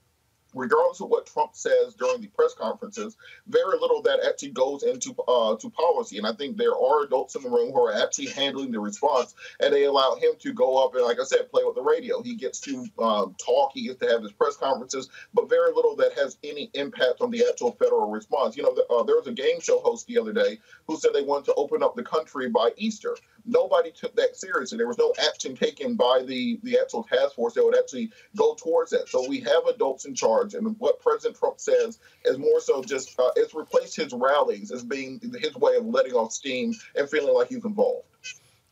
regardless 0.57 1.01
of 1.01 1.09
what 1.09 1.27
Trump 1.27 1.55
says 1.55 1.95
during 1.95 2.21
the 2.21 2.29
press 2.29 2.55
conferences, 2.55 3.17
very 3.47 3.79
little 3.79 4.03
that 4.03 4.21
actually 4.27 4.51
goes 4.51 4.83
into 4.83 5.15
uh, 5.29 5.57
to 5.57 5.71
policy. 5.71 6.19
And 6.19 6.27
I 6.27 6.33
think 6.33 6.57
there 6.57 6.75
are 6.75 7.05
adults 7.05 7.35
in 7.37 7.43
the 7.43 7.51
room 7.51 7.73
who 7.73 7.85
are 7.85 7.95
actually 8.03 8.29
handling 8.29 8.73
the 8.73 8.81
response, 8.81 9.35
and 9.61 9.73
they 9.73 9.85
allow 9.85 10.17
him 10.17 10.33
to 10.41 10.53
go 10.53 10.85
up 10.85 10.95
and, 10.95 11.05
like 11.05 11.21
I 11.21 11.25
said, 11.25 11.51
play 11.51 11.63
with 11.65 11.75
the 11.75 11.83
radio. 11.83 12.23
He 12.23 12.35
gets 12.35 12.61
to 12.61 12.87
uh, 12.99 13.27
talk, 13.45 13.73
he 13.75 13.87
gets 13.87 14.01
to 14.01 14.09
have 14.09 14.23
his 14.23 14.33
press 14.33 14.57
conferences, 14.57 15.09
but 15.35 15.49
very 15.49 15.73
little 15.73 15.95
that 15.97 16.15
has 16.15 16.39
any 16.43 16.71
impact 16.75 17.21
on 17.21 17.31
the 17.31 17.45
actual 17.49 17.73
federal 17.73 18.11
response. 18.11 18.57
You 18.57 18.63
know, 18.65 18.77
uh, 18.91 19.03
there 19.03 19.17
was 19.17 19.27
a 19.27 19.33
game 19.33 19.61
show 19.61 19.81
host 19.81 20.07
the 20.07 20.19
other 20.19 20.33
day 20.33 20.59
who 20.87 20.97
said 20.97 21.13
they 21.13 21.23
wanted 21.23 21.47
to 21.47 21.55
open 21.55 21.83
up 21.83 21.95
the 21.95 22.03
country 22.03 22.49
by 22.49 22.71
Easter. 22.77 23.17
Nobody 23.47 23.93
took 23.93 24.15
that 24.17 24.37
seriously. 24.37 24.77
There 24.77 24.89
was 24.89 24.99
no 24.99 25.13
action 25.29 25.55
taken 25.55 25.95
by 25.95 26.23
the 26.27 26.59
the 26.63 26.79
actual 26.79 27.05
task 27.05 27.35
force 27.35 27.55
that 27.55 27.65
would 27.65 27.79
actually 27.79 28.11
go 28.37 28.55
towards 28.55 28.91
that. 28.91 29.09
So 29.09 29.27
we 29.29 29.41
have 29.41 29.67
adults 29.69 30.05
in 30.05 30.15
charge. 30.15 30.55
And 30.55 30.77
what 30.79 31.01
President 31.01 31.39
Trump 31.39 31.61
says 31.61 31.99
is 32.25 32.39
more 32.39 32.61
so 32.61 32.83
just 32.83 33.19
uh, 33.19 33.31
it's 33.37 33.55
replaced 33.55 33.97
his 33.97 34.13
rallies 34.13 34.71
as 34.71 34.85
being 34.85 35.21
his 35.41 35.55
way 35.57 35.77
of 35.77 35.87
letting 35.87 36.15
off 36.15 36.33
steam 36.33 36.75
and 36.97 37.09
feeling 37.09 37.35
like 37.35 37.49
he's 37.49 37.65
involved. 37.65 38.07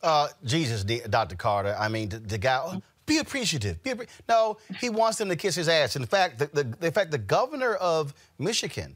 Uh, 0.03 0.27
Jesus, 0.43 0.83
Dr. 0.83 1.35
Carter. 1.35 1.75
I 1.79 1.87
mean, 1.87 2.09
the, 2.09 2.19
the 2.19 2.37
guy. 2.37 2.79
Be 3.05 3.19
appreciative. 3.19 3.81
Be 3.83 3.93
no, 4.27 4.57
he 4.79 4.89
wants 4.89 5.19
them 5.19 5.29
to 5.29 5.35
kiss 5.35 5.55
his 5.55 5.67
ass. 5.67 5.95
In 5.95 6.05
fact, 6.05 6.39
the, 6.39 6.47
the, 6.47 6.87
in 6.87 6.91
fact, 6.91 7.11
the 7.11 7.19
governor 7.19 7.75
of 7.75 8.13
Michigan, 8.39 8.95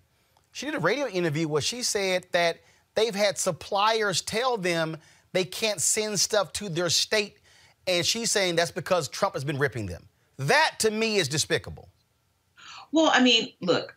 she 0.52 0.66
did 0.66 0.76
a 0.76 0.80
radio 0.80 1.08
interview 1.08 1.48
where 1.48 1.62
she 1.62 1.84
said 1.84 2.26
that 2.32 2.60
they've 2.96 3.14
had 3.14 3.38
suppliers 3.38 4.22
tell 4.22 4.58
them 4.58 4.98
they 5.32 5.46
can't 5.46 5.82
send 5.82 6.20
stuff 6.20 6.54
to 6.54 6.70
their 6.70 6.90
state, 6.90 7.38
and 7.88 8.06
she's 8.06 8.32
saying 8.32 8.56
that's 8.56 8.72
because 8.72 9.08
Trump 9.08 9.36
has 9.36 9.44
been 9.44 9.58
ripping 9.58 9.86
them. 9.86 10.08
That 10.38 10.76
to 10.80 10.92
me 10.92 11.18
is 11.18 11.28
despicable. 11.28 11.90
Well, 12.92 13.12
I 13.14 13.22
mean, 13.22 13.52
look, 13.62 13.96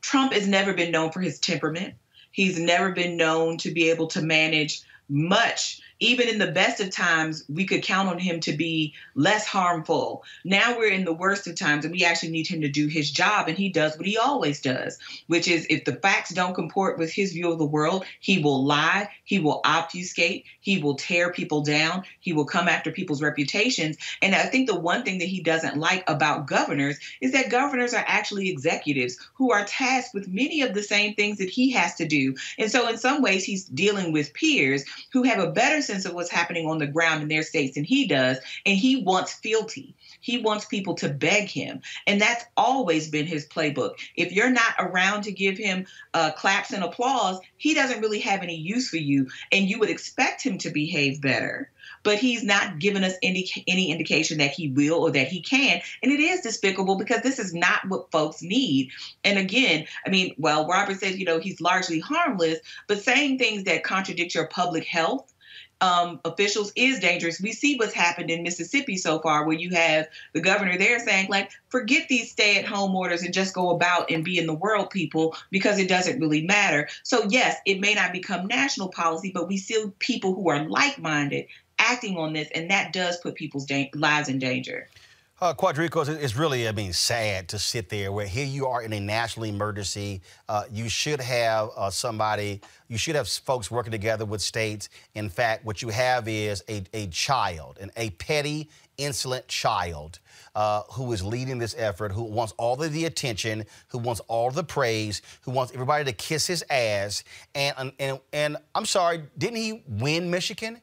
Trump 0.00 0.32
has 0.32 0.46
never 0.46 0.72
been 0.72 0.92
known 0.92 1.10
for 1.12 1.20
his 1.20 1.38
temperament. 1.38 1.94
He's 2.30 2.58
never 2.58 2.92
been 2.92 3.16
known 3.16 3.56
to 3.58 3.70
be 3.70 3.90
able 3.90 4.06
to 4.08 4.22
manage 4.22 4.82
much 5.08 5.80
even 6.00 6.28
in 6.28 6.38
the 6.38 6.52
best 6.52 6.80
of 6.80 6.90
times, 6.90 7.44
we 7.48 7.64
could 7.64 7.82
count 7.82 8.08
on 8.08 8.18
him 8.18 8.40
to 8.40 8.52
be 8.52 8.94
less 9.14 9.46
harmful. 9.46 10.24
Now 10.44 10.76
we're 10.76 10.92
in 10.92 11.04
the 11.04 11.12
worst 11.12 11.46
of 11.46 11.54
times, 11.54 11.84
and 11.84 11.92
we 11.92 12.04
actually 12.04 12.30
need 12.30 12.46
him 12.46 12.60
to 12.60 12.68
do 12.68 12.86
his 12.86 13.10
job, 13.10 13.48
and 13.48 13.56
he 13.56 13.68
does 13.70 13.96
what 13.96 14.06
he 14.06 14.18
always 14.18 14.60
does, 14.60 14.98
which 15.26 15.48
is 15.48 15.66
if 15.70 15.84
the 15.84 15.94
facts 15.96 16.34
don't 16.34 16.54
comport 16.54 16.98
with 16.98 17.12
his 17.12 17.32
view 17.32 17.50
of 17.50 17.58
the 17.58 17.64
world, 17.64 18.04
he 18.20 18.38
will 18.38 18.64
lie, 18.64 19.08
he 19.24 19.38
will 19.38 19.60
obfuscate, 19.64 20.44
he 20.60 20.78
will 20.78 20.96
tear 20.96 21.32
people 21.32 21.62
down, 21.62 22.04
he 22.20 22.32
will 22.32 22.44
come 22.44 22.68
after 22.68 22.90
people's 22.92 23.22
reputations. 23.22 23.96
And 24.20 24.34
I 24.34 24.44
think 24.44 24.68
the 24.68 24.78
one 24.78 25.02
thing 25.02 25.18
that 25.18 25.28
he 25.28 25.42
doesn't 25.42 25.76
like 25.76 26.04
about 26.08 26.46
governors 26.46 26.98
is 27.20 27.32
that 27.32 27.50
governors 27.50 27.94
are 27.94 28.04
actually 28.06 28.50
executives 28.50 29.18
who 29.34 29.52
are 29.52 29.64
tasked 29.64 30.14
with 30.14 30.28
many 30.28 30.60
of 30.60 30.74
the 30.74 30.82
same 30.82 31.14
things 31.14 31.38
that 31.38 31.48
he 31.48 31.70
has 31.70 31.94
to 31.96 32.06
do. 32.06 32.34
And 32.58 32.70
so, 32.70 32.88
in 32.88 32.98
some 32.98 33.22
ways, 33.22 33.44
he's 33.44 33.64
dealing 33.64 34.12
with 34.12 34.34
peers 34.34 34.84
who 35.12 35.22
have 35.22 35.38
a 35.38 35.50
better 35.50 35.80
sense 35.86 36.04
of 36.04 36.14
what's 36.14 36.30
happening 36.30 36.66
on 36.68 36.78
the 36.78 36.86
ground 36.86 37.22
in 37.22 37.28
their 37.28 37.42
states 37.42 37.74
than 37.74 37.84
he 37.84 38.06
does. 38.06 38.38
And 38.64 38.76
he 38.76 39.02
wants 39.02 39.34
fealty. 39.34 39.94
He 40.20 40.38
wants 40.38 40.64
people 40.64 40.94
to 40.96 41.08
beg 41.08 41.48
him. 41.48 41.80
And 42.06 42.20
that's 42.20 42.44
always 42.56 43.08
been 43.08 43.26
his 43.26 43.46
playbook. 43.46 43.94
If 44.16 44.32
you're 44.32 44.50
not 44.50 44.74
around 44.78 45.22
to 45.22 45.32
give 45.32 45.56
him 45.58 45.86
uh, 46.14 46.32
claps 46.32 46.72
and 46.72 46.84
applause, 46.84 47.38
he 47.56 47.74
doesn't 47.74 48.00
really 48.00 48.20
have 48.20 48.42
any 48.42 48.56
use 48.56 48.88
for 48.88 48.96
you. 48.96 49.28
And 49.52 49.68
you 49.68 49.78
would 49.78 49.90
expect 49.90 50.42
him 50.42 50.58
to 50.58 50.70
behave 50.70 51.20
better 51.20 51.70
but 52.06 52.18
he's 52.18 52.44
not 52.44 52.78
given 52.78 53.02
us 53.02 53.14
any 53.22 53.48
any 53.66 53.90
indication 53.90 54.38
that 54.38 54.52
he 54.52 54.68
will 54.68 55.02
or 55.02 55.10
that 55.10 55.28
he 55.28 55.40
can 55.40 55.80
and 56.02 56.12
it 56.12 56.20
is 56.20 56.40
despicable 56.40 56.96
because 56.96 57.20
this 57.22 57.38
is 57.38 57.52
not 57.52 57.86
what 57.88 58.10
folks 58.10 58.42
need 58.42 58.90
and 59.24 59.38
again 59.38 59.84
i 60.06 60.10
mean 60.10 60.34
well 60.38 60.66
robert 60.68 60.98
says 60.98 61.18
you 61.18 61.24
know 61.24 61.38
he's 61.38 61.60
largely 61.60 62.00
harmless 62.00 62.58
but 62.86 63.02
saying 63.02 63.38
things 63.38 63.64
that 63.64 63.82
contradict 63.82 64.34
your 64.34 64.46
public 64.46 64.84
health 64.84 65.32
um, 65.80 66.20
officials 66.24 66.72
is 66.76 67.00
dangerous. 67.00 67.40
We 67.40 67.52
see 67.52 67.76
what's 67.76 67.92
happened 67.92 68.30
in 68.30 68.42
Mississippi 68.42 68.96
so 68.96 69.18
far, 69.20 69.46
where 69.46 69.56
you 69.56 69.70
have 69.70 70.06
the 70.32 70.40
governor 70.40 70.78
there 70.78 70.98
saying, 70.98 71.28
like, 71.28 71.50
forget 71.68 72.08
these 72.08 72.30
stay 72.30 72.58
at 72.58 72.64
home 72.64 72.94
orders 72.94 73.22
and 73.22 73.34
just 73.34 73.54
go 73.54 73.70
about 73.70 74.10
and 74.10 74.24
be 74.24 74.38
in 74.38 74.46
the 74.46 74.54
world, 74.54 74.90
people, 74.90 75.36
because 75.50 75.78
it 75.78 75.88
doesn't 75.88 76.20
really 76.20 76.42
matter. 76.42 76.88
So, 77.02 77.26
yes, 77.28 77.58
it 77.66 77.80
may 77.80 77.94
not 77.94 78.12
become 78.12 78.46
national 78.46 78.88
policy, 78.88 79.32
but 79.34 79.48
we 79.48 79.58
see 79.58 79.84
people 79.98 80.34
who 80.34 80.48
are 80.48 80.68
like 80.68 80.98
minded 80.98 81.46
acting 81.78 82.16
on 82.16 82.32
this, 82.32 82.48
and 82.54 82.70
that 82.70 82.92
does 82.92 83.18
put 83.18 83.34
people's 83.34 83.66
da- 83.66 83.90
lives 83.94 84.28
in 84.28 84.38
danger. 84.38 84.90
Uh, 85.38 85.52
Quardricos, 85.52 86.08
it's 86.08 86.34
really, 86.34 86.66
I 86.66 86.72
mean, 86.72 86.94
sad 86.94 87.46
to 87.50 87.58
sit 87.58 87.90
there 87.90 88.10
where 88.10 88.26
here 88.26 88.46
you 88.46 88.66
are 88.68 88.80
in 88.80 88.94
a 88.94 89.00
national 89.00 89.44
emergency. 89.44 90.22
Uh, 90.48 90.64
you 90.72 90.88
should 90.88 91.20
have 91.20 91.68
uh, 91.76 91.90
somebody, 91.90 92.62
you 92.88 92.96
should 92.96 93.16
have 93.16 93.28
folks 93.28 93.70
working 93.70 93.90
together 93.90 94.24
with 94.24 94.40
states. 94.40 94.88
In 95.14 95.28
fact, 95.28 95.66
what 95.66 95.82
you 95.82 95.90
have 95.90 96.26
is 96.26 96.64
a, 96.70 96.82
a 96.94 97.08
child, 97.08 97.76
and 97.82 97.90
a 97.98 98.08
petty, 98.10 98.70
insolent 98.96 99.46
child 99.46 100.20
uh, 100.54 100.84
who 100.92 101.12
is 101.12 101.22
leading 101.22 101.58
this 101.58 101.74
effort, 101.76 102.12
who 102.12 102.22
wants 102.22 102.54
all 102.56 102.82
of 102.82 102.90
the 102.94 103.04
attention, 103.04 103.66
who 103.88 103.98
wants 103.98 104.22
all 104.28 104.50
the 104.50 104.64
praise, 104.64 105.20
who 105.42 105.50
wants 105.50 105.70
everybody 105.74 106.02
to 106.04 106.12
kiss 106.14 106.46
his 106.46 106.64
ass. 106.70 107.24
And, 107.54 107.92
and, 107.98 108.20
and 108.32 108.56
I'm 108.74 108.86
sorry, 108.86 109.24
didn't 109.36 109.56
he 109.56 109.82
win 109.86 110.30
Michigan? 110.30 110.80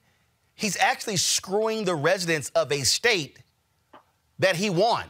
He's 0.53 0.77
actually 0.77 1.17
screwing 1.17 1.85
the 1.85 1.95
residents 1.95 2.49
of 2.49 2.71
a 2.71 2.83
state 2.83 3.39
that 4.43 4.55
he 4.55 4.69
won. 4.69 5.05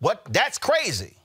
What? 0.00 0.26
That's 0.30 0.58
crazy. 0.58 1.16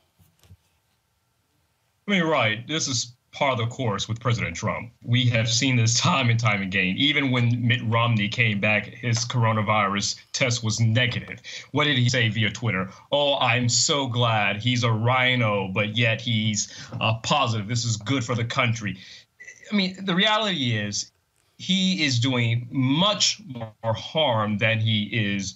I 2.08 2.12
mean, 2.12 2.24
right. 2.24 2.68
This 2.68 2.88
is 2.88 3.14
part 3.34 3.54
of 3.54 3.58
the 3.58 3.76
course 3.76 4.08
with 4.08 4.20
President 4.20 4.56
Trump. 4.56 4.92
We 5.04 5.26
have 5.26 5.50
seen 5.50 5.76
this 5.76 6.00
time 6.00 6.30
and 6.30 6.40
time 6.40 6.62
again. 6.62 6.96
Even 6.98 7.32
when 7.32 7.68
Mitt 7.68 7.82
Romney 7.86 8.30
came 8.30 8.60
back, 8.60 8.86
his 8.86 9.26
coronavirus 9.26 10.16
test 10.32 10.64
was 10.64 10.80
negative. 10.80 11.42
What 11.72 11.86
did 11.86 11.98
he 11.98 12.10
say 12.10 12.30
via 12.30 12.50
Twitter? 12.50 12.90
Oh, 13.12 13.38
I'm 13.40 13.68
so 13.68 14.08
glad 14.08 14.58
he's 14.58 14.84
a 14.84 14.92
rhino, 14.92 15.68
but 15.68 15.98
yet 15.98 16.22
he's 16.22 16.74
uh, 17.02 17.16
positive. 17.24 17.68
This 17.68 17.84
is 17.84 17.98
good 17.98 18.24
for 18.24 18.36
the 18.36 18.46
country. 18.46 18.98
I 19.72 19.76
mean, 19.76 20.06
the 20.06 20.16
reality 20.16 20.78
is 20.78 21.12
he 21.58 22.06
is 22.06 22.20
doing 22.20 22.68
much 22.72 23.42
more 23.46 23.94
harm 23.94 24.58
than 24.58 24.80
he 24.80 25.04
is 25.12 25.56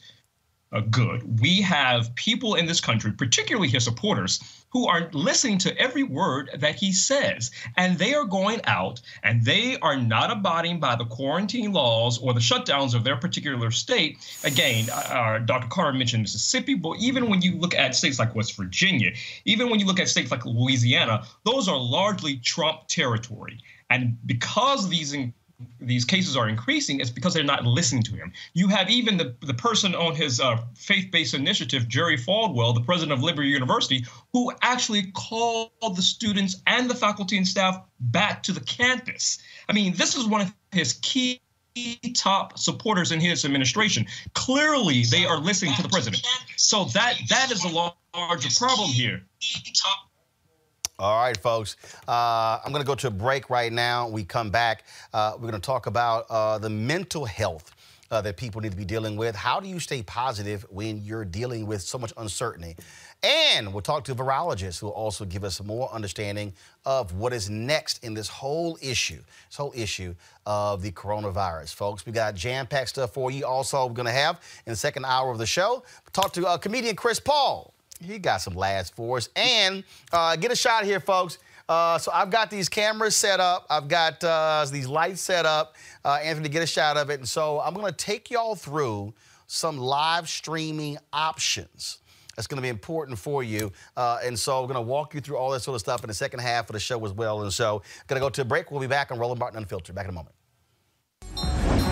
uh, 0.72 0.82
good. 0.82 1.39
We 1.39 1.61
have 1.61 2.13
people 2.15 2.55
in 2.55 2.65
this 2.65 2.82
country, 2.82 3.11
particularly 3.11 3.70
his 3.70 3.86
supporters, 3.86 4.39
who 4.70 4.86
are 4.88 5.09
listening 5.13 5.57
to 5.59 5.78
every 5.78 6.03
word 6.03 6.49
that 6.59 6.76
he 6.76 6.91
says. 6.91 7.51
And 7.78 7.97
they 7.97 8.13
are 8.13 8.26
going 8.26 8.59
out 8.65 9.01
and 9.24 9.43
they 9.43 9.78
are 9.80 9.95
not 9.95 10.30
abiding 10.30 10.80
by 10.80 10.95
the 10.95 11.05
quarantine 11.05 11.72
laws 11.72 12.18
or 12.18 12.34
the 12.34 12.41
shutdowns 12.41 12.93
of 12.93 13.03
their 13.03 13.15
particular 13.15 13.72
state. 13.72 14.18
Again, 14.43 14.89
uh, 14.89 14.95
uh 14.95 15.39
Dr. 15.39 15.68
Carter 15.68 15.97
mentioned 15.97 16.24
Mississippi, 16.24 16.74
but 16.74 16.97
even 16.99 17.30
when 17.30 17.41
you 17.41 17.57
look 17.57 17.74
at 17.74 17.95
states 17.95 18.20
like 18.20 18.36
West 18.36 18.55
Virginia, 18.57 19.11
even 19.45 19.70
when 19.70 19.80
you 19.80 19.86
look 19.86 19.99
at 19.99 20.09
states 20.09 20.32
like 20.32 20.45
Louisiana, 20.45 21.26
those 21.45 21.70
are 21.70 21.80
largely 21.80 22.38
Trump 22.38 22.88
territory. 22.88 23.59
And 23.89 24.18
because 24.26 24.89
these 24.89 25.15
these 25.80 26.05
cases 26.05 26.38
are 26.38 26.47
increasing, 26.47 26.99
it's 26.99 27.10
because 27.10 27.34
they're 27.34 27.43
not 27.43 27.66
listening 27.66 28.03
to 28.03 28.16
him. 28.16 28.32
You 28.53 28.68
have 28.68 28.89
even 28.89 29.18
the, 29.18 29.36
the 29.41 29.53
person 29.53 29.95
on 29.95 30.16
his 30.16 30.39
uh, 30.39 30.58
faith 30.76 31.10
based 31.12 31.34
initiative, 31.34 31.88
Jerry 31.88 32.18
Falwell, 32.18 32.76
the 32.76 32.82
president 32.82 33.18
of 33.18 33.24
Liberty 33.24 33.49
University, 33.49 34.05
who 34.34 34.51
actually 34.62 35.12
called 35.14 35.72
the 35.95 36.01
students 36.01 36.62
and 36.68 36.89
the 36.89 36.95
faculty 36.95 37.38
and 37.38 37.47
staff 37.47 37.84
back 37.99 38.43
to 38.43 38.51
the 38.51 38.62
campus. 38.62 39.39
I 39.68 39.74
mean, 39.74 39.93
this 39.93 40.16
is 40.16 40.28
one 40.28 40.41
of 40.41 40.53
his 40.72 40.93
key 41.01 41.41
top 42.16 42.58
supporters 42.58 43.12
in 43.12 43.20
his 43.20 43.45
administration. 43.45 44.05
Clearly, 44.34 45.03
they 45.03 45.26
are 45.26 45.38
listening 45.38 45.74
to 45.76 45.84
the 45.84 45.89
president. 45.89 46.26
So 46.55 46.86
that 46.86 47.16
that 47.30 47.51
is 47.51 47.64
a 47.64 47.70
larger 47.70 48.49
problem 48.58 48.89
here. 48.89 49.22
All 50.99 51.21
right, 51.21 51.37
folks. 51.37 51.75
Uh, 52.07 52.57
I'm 52.65 52.71
going 52.71 52.81
to 52.81 52.87
go 52.87 52.95
to 52.95 53.07
a 53.07 53.11
break 53.11 53.51
right 53.51 53.71
now. 53.71 54.07
We 54.07 54.23
come 54.23 54.49
back. 54.49 54.83
Uh, 55.13 55.33
we're 55.35 55.41
going 55.41 55.53
to 55.53 55.59
talk 55.59 55.85
about 55.85 56.25
uh, 56.27 56.57
the 56.57 56.71
mental 56.71 57.23
health 57.23 57.71
uh, 58.09 58.19
that 58.21 58.35
people 58.35 58.61
need 58.61 58.71
to 58.71 58.77
be 58.77 58.83
dealing 58.83 59.15
with. 59.15 59.35
How 59.35 59.59
do 59.59 59.69
you 59.69 59.79
stay 59.79 60.01
positive 60.01 60.65
when 60.71 61.03
you're 61.05 61.23
dealing 61.23 61.67
with 61.67 61.83
so 61.83 61.99
much 61.99 62.13
uncertainty? 62.17 62.75
And 63.21 63.71
we'll 63.71 63.83
talk 63.83 64.05
to 64.05 64.15
virologists 64.15 64.79
who 64.79 64.87
will 64.87 64.93
also 64.93 65.23
give 65.23 65.43
us 65.43 65.63
more 65.63 65.87
understanding 65.93 66.51
of 66.83 67.13
what 67.13 67.31
is 67.31 67.47
next 67.47 68.03
in 68.03 68.15
this 68.15 68.27
whole 68.27 68.79
issue, 68.81 69.21
this 69.49 69.57
whole 69.57 69.73
issue 69.75 70.15
of 70.47 70.81
the 70.81 70.91
coronavirus. 70.93 71.75
Folks, 71.75 72.07
we 72.07 72.11
got 72.11 72.33
jam-packed 72.33 72.89
stuff 72.89 73.13
for 73.13 73.29
you. 73.29 73.45
Also, 73.45 73.85
we're 73.85 73.93
going 73.93 74.07
to 74.07 74.11
have 74.11 74.41
in 74.65 74.71
the 74.71 74.75
second 74.75 75.05
hour 75.05 75.31
of 75.31 75.37
the 75.37 75.45
show, 75.45 75.83
talk 76.11 76.33
to 76.33 76.47
uh, 76.47 76.57
comedian 76.57 76.95
Chris 76.95 77.19
Paul. 77.19 77.71
He 78.01 78.19
got 78.19 78.41
some 78.41 78.53
for 78.53 79.17
us. 79.17 79.29
And 79.35 79.83
uh, 80.11 80.35
get 80.35 80.51
a 80.51 80.55
shot 80.55 80.83
here, 80.83 80.99
folks. 80.99 81.37
Uh, 81.69 81.97
so 81.97 82.11
I've 82.13 82.29
got 82.29 82.49
these 82.49 82.69
cameras 82.69 83.15
set 83.15 83.39
up. 83.39 83.65
I've 83.69 83.87
got 83.87 84.23
uh, 84.23 84.65
these 84.71 84.87
lights 84.87 85.21
set 85.21 85.45
up. 85.45 85.75
Uh, 86.05 86.19
Anthony, 86.23 86.49
get 86.49 86.63
a 86.63 86.67
shot 86.67 86.95
of 86.95 87.09
it. 87.09 87.19
And 87.19 87.27
so 87.27 87.59
I'm 87.59 87.73
going 87.73 87.87
to 87.87 87.91
take 87.97 88.31
y'all 88.31 88.55
through 88.55 89.13
some 89.47 89.77
live 89.77 90.29
streaming 90.29 90.97
options. 91.11 91.99
That's 92.35 92.47
going 92.47 92.57
to 92.57 92.61
be 92.61 92.69
important 92.69 93.17
for 93.17 93.43
you. 93.43 93.71
Uh, 93.97 94.19
and 94.23 94.37
so 94.37 94.61
we're 94.61 94.67
going 94.67 94.75
to 94.75 94.81
walk 94.81 95.13
you 95.13 95.21
through 95.21 95.37
all 95.37 95.49
that 95.51 95.61
sort 95.61 95.75
of 95.75 95.81
stuff 95.81 96.03
in 96.03 96.07
the 96.07 96.13
second 96.13 96.39
half 96.39 96.69
of 96.69 96.73
the 96.73 96.79
show 96.79 97.03
as 97.03 97.11
well. 97.11 97.41
And 97.41 97.51
so 97.51 97.81
going 98.07 98.21
to 98.21 98.25
go 98.25 98.29
to 98.29 98.41
a 98.43 98.45
break. 98.45 98.71
We'll 98.71 98.79
be 98.79 98.87
back 98.87 99.11
on 99.11 99.17
Roland 99.17 99.39
Martin 99.39 99.57
Unfiltered. 99.57 99.95
Back 99.95 100.05
in 100.05 100.11
a 100.11 100.13
moment. 100.13 101.86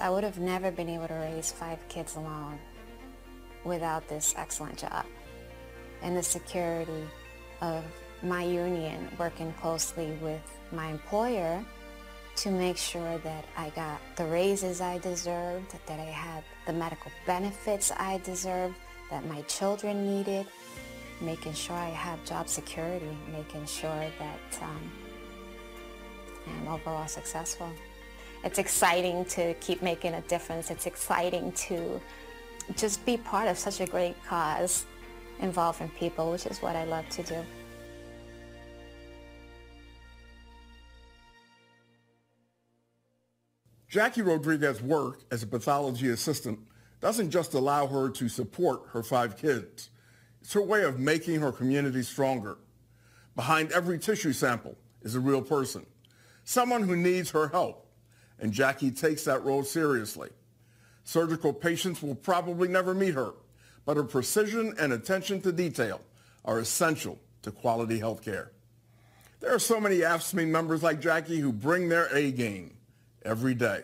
I 0.00 0.10
would 0.10 0.24
have 0.24 0.38
never 0.38 0.70
been 0.70 0.88
able 0.88 1.08
to 1.08 1.14
raise 1.14 1.52
five 1.52 1.78
kids 1.88 2.16
alone 2.16 2.58
without 3.64 4.08
this 4.08 4.34
excellent 4.36 4.78
job 4.78 5.06
and 6.02 6.16
the 6.16 6.22
security 6.22 7.04
of 7.60 7.84
my 8.22 8.42
union 8.42 9.08
working 9.18 9.52
closely 9.54 10.12
with 10.20 10.42
my 10.72 10.88
employer 10.88 11.64
to 12.36 12.50
make 12.50 12.76
sure 12.76 13.18
that 13.18 13.44
I 13.56 13.70
got 13.70 14.00
the 14.16 14.24
raises 14.26 14.80
I 14.80 14.98
deserved, 14.98 15.74
that 15.86 16.00
I 16.00 16.04
had 16.04 16.42
the 16.66 16.72
medical 16.72 17.10
benefits 17.26 17.92
I 17.92 18.18
deserved, 18.24 18.74
that 19.10 19.24
my 19.26 19.42
children 19.42 20.04
needed, 20.16 20.46
making 21.20 21.52
sure 21.52 21.76
I 21.76 21.90
have 21.90 22.24
job 22.24 22.48
security, 22.48 23.16
making 23.30 23.66
sure 23.66 23.88
that 24.18 24.62
um, 24.62 24.90
I'm 26.46 26.68
overall 26.68 27.06
successful 27.06 27.70
it's 28.44 28.58
exciting 28.58 29.24
to 29.26 29.54
keep 29.54 29.82
making 29.82 30.14
a 30.14 30.20
difference. 30.22 30.70
It's 30.70 30.86
exciting 30.86 31.52
to 31.52 32.00
just 32.76 33.04
be 33.06 33.16
part 33.16 33.48
of 33.48 33.58
such 33.58 33.80
a 33.80 33.86
great 33.86 34.14
cause 34.26 34.84
involving 35.40 35.88
people, 35.90 36.30
which 36.30 36.46
is 36.46 36.60
what 36.60 36.76
I 36.76 36.84
love 36.84 37.08
to 37.10 37.22
do. 37.22 37.44
Jackie 43.88 44.22
Rodriguez's 44.22 44.82
work 44.82 45.20
as 45.30 45.42
a 45.42 45.46
pathology 45.46 46.10
assistant 46.10 46.58
doesn't 47.00 47.30
just 47.30 47.54
allow 47.54 47.86
her 47.86 48.10
to 48.10 48.28
support 48.28 48.82
her 48.88 49.02
five 49.02 49.36
kids. 49.36 49.90
It's 50.42 50.52
her 50.52 50.62
way 50.62 50.82
of 50.82 50.98
making 50.98 51.40
her 51.40 51.52
community 51.52 52.02
stronger. 52.02 52.58
Behind 53.36 53.70
every 53.72 53.98
tissue 53.98 54.32
sample 54.32 54.76
is 55.02 55.14
a 55.14 55.20
real 55.20 55.42
person, 55.42 55.86
someone 56.44 56.82
who 56.82 56.96
needs 56.96 57.30
her 57.30 57.48
help, 57.48 57.83
and 58.40 58.52
Jackie 58.52 58.90
takes 58.90 59.24
that 59.24 59.44
role 59.44 59.62
seriously. 59.62 60.30
Surgical 61.04 61.52
patients 61.52 62.02
will 62.02 62.14
probably 62.14 62.68
never 62.68 62.94
meet 62.94 63.14
her, 63.14 63.32
but 63.84 63.96
her 63.96 64.04
precision 64.04 64.74
and 64.78 64.92
attention 64.92 65.40
to 65.42 65.52
detail 65.52 66.00
are 66.44 66.58
essential 66.58 67.18
to 67.42 67.50
quality 67.50 67.98
health 67.98 68.22
care. 68.22 68.52
There 69.40 69.54
are 69.54 69.58
so 69.58 69.78
many 69.78 69.98
AFSCME 69.98 70.48
members 70.48 70.82
like 70.82 71.00
Jackie 71.00 71.38
who 71.38 71.52
bring 71.52 71.88
their 71.88 72.06
A 72.14 72.32
game 72.32 72.76
every 73.24 73.54
day. 73.54 73.82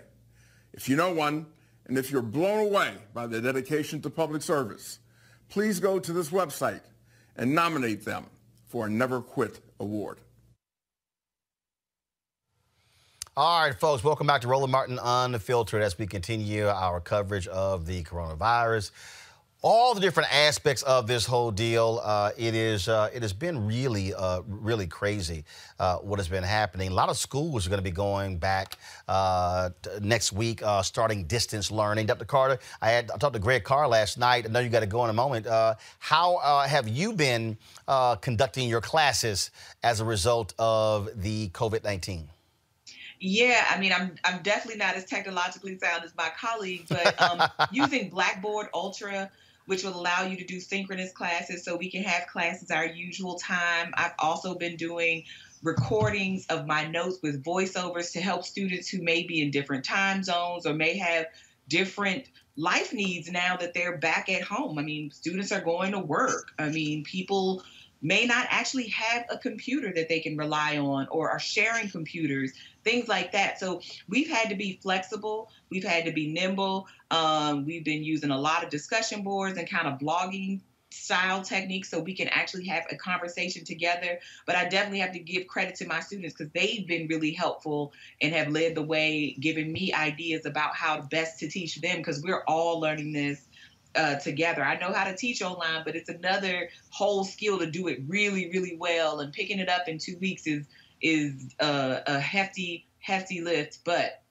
If 0.72 0.88
you 0.88 0.96
know 0.96 1.12
one, 1.12 1.46
and 1.86 1.98
if 1.98 2.10
you're 2.10 2.22
blown 2.22 2.60
away 2.60 2.94
by 3.12 3.26
their 3.26 3.40
dedication 3.40 4.00
to 4.02 4.10
public 4.10 4.42
service, 4.42 5.00
please 5.48 5.80
go 5.80 5.98
to 5.98 6.12
this 6.12 6.30
website 6.30 6.82
and 7.36 7.54
nominate 7.54 8.04
them 8.04 8.26
for 8.66 8.86
a 8.86 8.90
Never 8.90 9.20
Quit 9.20 9.60
Award. 9.80 10.18
All 13.40 13.62
right, 13.62 13.74
folks, 13.74 14.04
welcome 14.04 14.26
back 14.26 14.42
to 14.42 14.48
Roland 14.48 14.70
Martin 14.70 14.98
Unfiltered 15.02 15.80
as 15.80 15.96
we 15.96 16.06
continue 16.06 16.66
our 16.66 17.00
coverage 17.00 17.46
of 17.46 17.86
the 17.86 18.04
coronavirus 18.04 18.90
all 19.62 19.94
the 19.94 20.00
different 20.00 20.30
aspects 20.30 20.82
of 20.82 21.06
this 21.06 21.24
whole 21.24 21.50
deal. 21.50 22.02
Uh, 22.04 22.32
it 22.36 22.54
is 22.54 22.86
uh, 22.86 23.08
it 23.14 23.22
has 23.22 23.32
been 23.32 23.66
really 23.66 24.12
uh, 24.12 24.42
really 24.46 24.86
crazy 24.86 25.46
uh, 25.78 25.96
what 25.96 26.18
has 26.18 26.28
been 26.28 26.44
happening. 26.44 26.90
A 26.90 26.92
lot 26.92 27.08
of 27.08 27.16
schools 27.16 27.66
are 27.66 27.70
going 27.70 27.78
to 27.78 27.82
be 27.82 27.90
going 27.90 28.36
back 28.36 28.76
uh, 29.08 29.70
next 30.02 30.34
week, 30.34 30.62
uh, 30.62 30.82
starting 30.82 31.24
distance 31.24 31.70
learning. 31.70 32.04
Dr. 32.04 32.26
Carter, 32.26 32.58
I 32.82 32.90
had 32.90 33.10
I 33.10 33.16
talked 33.16 33.32
to 33.32 33.40
Greg 33.40 33.64
Carr 33.64 33.88
last 33.88 34.18
night. 34.18 34.44
I 34.44 34.50
know 34.50 34.60
you 34.60 34.68
got 34.68 34.80
to 34.80 34.86
go 34.86 35.02
in 35.04 35.08
a 35.08 35.14
moment. 35.14 35.46
how 35.98 36.66
have 36.68 36.88
you 36.88 37.14
been 37.14 37.56
conducting 38.20 38.68
your 38.68 38.82
classes 38.82 39.50
as 39.82 40.00
a 40.00 40.04
result 40.04 40.52
of 40.58 41.08
the 41.22 41.48
COVID 41.48 41.84
nineteen? 41.84 42.28
Yeah, 43.20 43.64
I 43.70 43.78
mean, 43.78 43.92
I'm 43.92 44.16
I'm 44.24 44.42
definitely 44.42 44.78
not 44.78 44.96
as 44.96 45.04
technologically 45.04 45.78
sound 45.78 46.04
as 46.04 46.14
my 46.16 46.30
colleague, 46.38 46.86
but 46.88 47.20
um, 47.20 47.42
using 47.72 48.08
Blackboard 48.08 48.68
Ultra 48.72 49.30
which 49.70 49.84
will 49.84 49.94
allow 49.94 50.24
you 50.24 50.36
to 50.36 50.44
do 50.44 50.58
synchronous 50.58 51.12
classes 51.12 51.64
so 51.64 51.76
we 51.76 51.88
can 51.88 52.02
have 52.02 52.26
classes 52.26 52.72
our 52.72 52.86
usual 52.86 53.36
time. 53.36 53.92
I've 53.94 54.14
also 54.18 54.56
been 54.56 54.74
doing 54.74 55.22
recordings 55.62 56.44
of 56.46 56.66
my 56.66 56.88
notes 56.88 57.18
with 57.22 57.44
voiceovers 57.44 58.12
to 58.14 58.20
help 58.20 58.44
students 58.44 58.88
who 58.88 59.00
may 59.00 59.22
be 59.22 59.40
in 59.40 59.52
different 59.52 59.84
time 59.84 60.24
zones 60.24 60.66
or 60.66 60.74
may 60.74 60.98
have 60.98 61.26
different 61.68 62.24
life 62.56 62.92
needs 62.92 63.30
now 63.30 63.58
that 63.58 63.72
they're 63.72 63.96
back 63.96 64.28
at 64.28 64.42
home. 64.42 64.76
I 64.76 64.82
mean, 64.82 65.12
students 65.12 65.52
are 65.52 65.60
going 65.60 65.92
to 65.92 66.00
work. 66.00 66.50
I 66.58 66.70
mean, 66.70 67.04
people 67.04 67.62
may 68.02 68.24
not 68.24 68.48
actually 68.50 68.88
have 68.88 69.26
a 69.30 69.38
computer 69.38 69.92
that 69.94 70.08
they 70.08 70.18
can 70.18 70.36
rely 70.36 70.78
on 70.78 71.06
or 71.12 71.30
are 71.30 71.38
sharing 71.38 71.88
computers 71.90 72.52
things 72.84 73.08
like 73.08 73.32
that. 73.32 73.58
So 73.58 73.80
we've 74.08 74.28
had 74.28 74.48
to 74.50 74.56
be 74.56 74.78
flexible. 74.82 75.50
We've 75.70 75.84
had 75.84 76.04
to 76.06 76.12
be 76.12 76.32
nimble. 76.32 76.86
Um, 77.10 77.64
we've 77.64 77.84
been 77.84 78.04
using 78.04 78.30
a 78.30 78.38
lot 78.38 78.64
of 78.64 78.70
discussion 78.70 79.22
boards 79.22 79.58
and 79.58 79.68
kind 79.68 79.86
of 79.86 79.98
blogging 79.98 80.60
style 80.92 81.40
techniques 81.42 81.88
so 81.88 82.00
we 82.00 82.14
can 82.14 82.28
actually 82.28 82.66
have 82.66 82.84
a 82.90 82.96
conversation 82.96 83.64
together. 83.64 84.18
But 84.46 84.56
I 84.56 84.68
definitely 84.68 84.98
have 85.00 85.12
to 85.12 85.18
give 85.18 85.46
credit 85.46 85.76
to 85.76 85.86
my 85.86 86.00
students 86.00 86.34
because 86.34 86.52
they've 86.52 86.86
been 86.86 87.06
really 87.08 87.32
helpful 87.32 87.92
and 88.20 88.34
have 88.34 88.48
led 88.48 88.74
the 88.74 88.82
way, 88.82 89.36
giving 89.38 89.72
me 89.72 89.92
ideas 89.92 90.46
about 90.46 90.74
how 90.74 91.02
best 91.02 91.38
to 91.40 91.48
teach 91.48 91.80
them 91.80 91.98
because 91.98 92.22
we're 92.22 92.42
all 92.46 92.80
learning 92.80 93.12
this 93.12 93.46
uh, 93.94 94.16
together. 94.16 94.62
I 94.62 94.78
know 94.78 94.92
how 94.92 95.04
to 95.04 95.16
teach 95.16 95.42
online, 95.42 95.82
but 95.84 95.96
it's 95.96 96.08
another 96.08 96.70
whole 96.90 97.24
skill 97.24 97.58
to 97.58 97.66
do 97.66 97.88
it 97.88 98.00
really, 98.06 98.50
really 98.50 98.76
well. 98.76 99.20
And 99.20 99.32
picking 99.32 99.58
it 99.58 99.68
up 99.68 99.88
in 99.88 99.98
two 99.98 100.16
weeks 100.18 100.46
is 100.46 100.66
is 101.00 101.54
a, 101.58 102.02
a 102.06 102.20
hefty, 102.20 102.86
hefty 102.98 103.40
lift. 103.40 103.80
But 103.84 104.22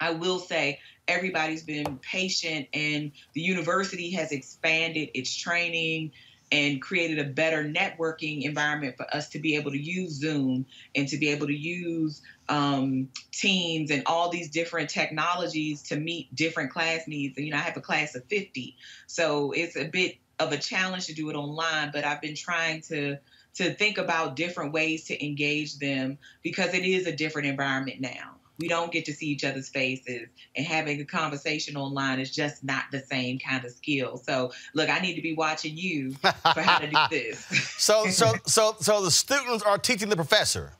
I 0.00 0.12
will 0.12 0.38
say 0.38 0.80
everybody's 1.06 1.62
been 1.62 1.98
patient, 1.98 2.68
and 2.72 3.12
the 3.34 3.40
university 3.40 4.10
has 4.12 4.32
expanded 4.32 5.10
its 5.14 5.34
training 5.34 6.12
and 6.52 6.82
created 6.82 7.18
a 7.18 7.24
better 7.24 7.64
networking 7.64 8.42
environment 8.42 8.96
for 8.96 9.06
us 9.14 9.28
to 9.28 9.38
be 9.38 9.54
able 9.56 9.70
to 9.70 9.78
use 9.78 10.12
Zoom 10.12 10.66
and 10.96 11.06
to 11.08 11.16
be 11.16 11.28
able 11.28 11.46
to 11.46 11.56
use 11.56 12.22
um, 12.48 13.08
Teams 13.30 13.90
and 13.90 14.02
all 14.06 14.30
these 14.30 14.50
different 14.50 14.90
technologies 14.90 15.82
to 15.82 15.96
meet 15.96 16.34
different 16.34 16.72
class 16.72 17.06
needs. 17.06 17.36
And, 17.36 17.46
you 17.46 17.52
know, 17.52 17.58
I 17.58 17.62
have 17.62 17.76
a 17.76 17.80
class 17.80 18.14
of 18.16 18.24
50, 18.24 18.76
so 19.06 19.52
it's 19.52 19.76
a 19.76 19.84
bit 19.84 20.16
of 20.40 20.52
a 20.52 20.56
challenge 20.56 21.06
to 21.06 21.14
do 21.14 21.30
it 21.30 21.36
online, 21.36 21.90
but 21.92 22.04
I've 22.04 22.20
been 22.20 22.34
trying 22.34 22.80
to 22.82 23.18
to 23.60 23.74
think 23.74 23.98
about 23.98 24.36
different 24.36 24.72
ways 24.72 25.04
to 25.04 25.24
engage 25.24 25.78
them 25.78 26.16
because 26.42 26.72
it 26.72 26.84
is 26.84 27.06
a 27.06 27.12
different 27.12 27.46
environment 27.46 28.00
now. 28.00 28.36
We 28.58 28.68
don't 28.68 28.90
get 28.92 29.04
to 29.06 29.12
see 29.14 29.26
each 29.26 29.44
other's 29.44 29.70
faces, 29.70 30.28
and 30.54 30.66
having 30.66 31.00
a 31.00 31.04
conversation 31.06 31.78
online 31.78 32.20
is 32.20 32.30
just 32.30 32.62
not 32.62 32.84
the 32.92 33.00
same 33.00 33.38
kind 33.38 33.64
of 33.64 33.70
skill. 33.70 34.18
So, 34.18 34.52
look, 34.74 34.90
I 34.90 34.98
need 35.00 35.14
to 35.14 35.22
be 35.22 35.34
watching 35.34 35.78
you 35.78 36.12
for 36.12 36.60
how 36.60 36.78
to 36.78 36.86
do 36.86 36.96
this. 37.10 37.38
so, 37.78 38.08
so, 38.08 38.34
so, 38.46 38.76
so 38.80 39.02
the 39.02 39.10
students 39.10 39.62
are 39.62 39.78
teaching 39.78 40.10
the 40.10 40.16
professor. 40.16 40.72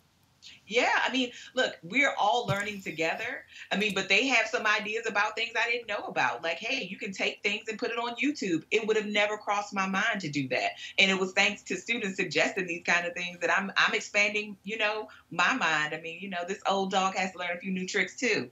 Yeah, 0.71 0.89
I 1.05 1.11
mean, 1.11 1.33
look, 1.55 1.77
we're 1.83 2.15
all 2.17 2.47
learning 2.47 2.83
together. 2.83 3.45
I 3.73 3.77
mean, 3.77 3.93
but 3.93 4.09
they 4.09 4.29
have 4.29 4.47
some 4.47 4.65
ideas 4.67 5.05
about 5.09 5.35
things 5.35 5.51
I 5.61 5.69
didn't 5.69 5.89
know 5.89 6.07
about. 6.07 6.45
Like, 6.45 6.59
hey, 6.59 6.85
you 6.85 6.97
can 6.97 7.13
take 7.13 7.43
things 7.43 7.65
and 7.69 7.77
put 7.77 7.91
it 7.91 7.99
on 7.99 8.15
YouTube. 8.15 8.63
It 8.71 8.87
would 8.87 8.97
have 8.97 9.07
never 9.07 9.37
crossed 9.37 9.75
my 9.75 9.89
mind 9.89 10.21
to 10.21 10.29
do 10.29 10.47
that. 10.49 10.71
And 10.97 11.11
it 11.11 11.19
was 11.19 11.33
thanks 11.33 11.63
to 11.63 11.77
students 11.77 12.17
suggesting 12.17 12.69
these 12.69 12.85
kind 12.85 13.05
of 13.05 13.15
things 13.15 13.41
that 13.41 13.51
I'm 13.51 13.73
I'm 13.77 13.95
expanding, 13.95 14.57
you 14.63 14.79
know, 14.79 15.09
my 15.33 15.53
mind. 15.55 15.93
I 15.93 16.01
mean, 16.01 16.21
you 16.21 16.31
know, 16.31 16.45
this 16.47 16.61
old 16.69 16.93
dog 16.93 17.17
has 17.17 17.33
to 17.33 17.39
learn 17.39 17.51
a 17.57 17.59
few 17.59 17.73
new 17.73 17.87
tricks 17.89 18.15
too. 18.15 18.49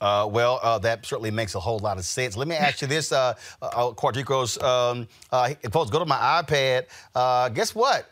Uh, 0.00 0.26
well, 0.28 0.58
uh, 0.64 0.76
that 0.80 1.06
certainly 1.06 1.30
makes 1.30 1.54
a 1.54 1.60
whole 1.60 1.78
lot 1.78 1.98
of 1.98 2.04
sense. 2.04 2.36
Let 2.36 2.48
me 2.48 2.56
ask 2.56 2.82
you 2.82 2.88
this, 2.88 3.12
uh, 3.12 3.34
uh, 3.62 3.92
Quardricos. 3.92 4.60
Um, 4.60 5.06
uh, 5.30 5.54
go 5.62 6.00
to 6.00 6.04
my 6.04 6.42
iPad. 6.42 6.86
Uh, 7.14 7.48
guess 7.50 7.76
what? 7.76 8.10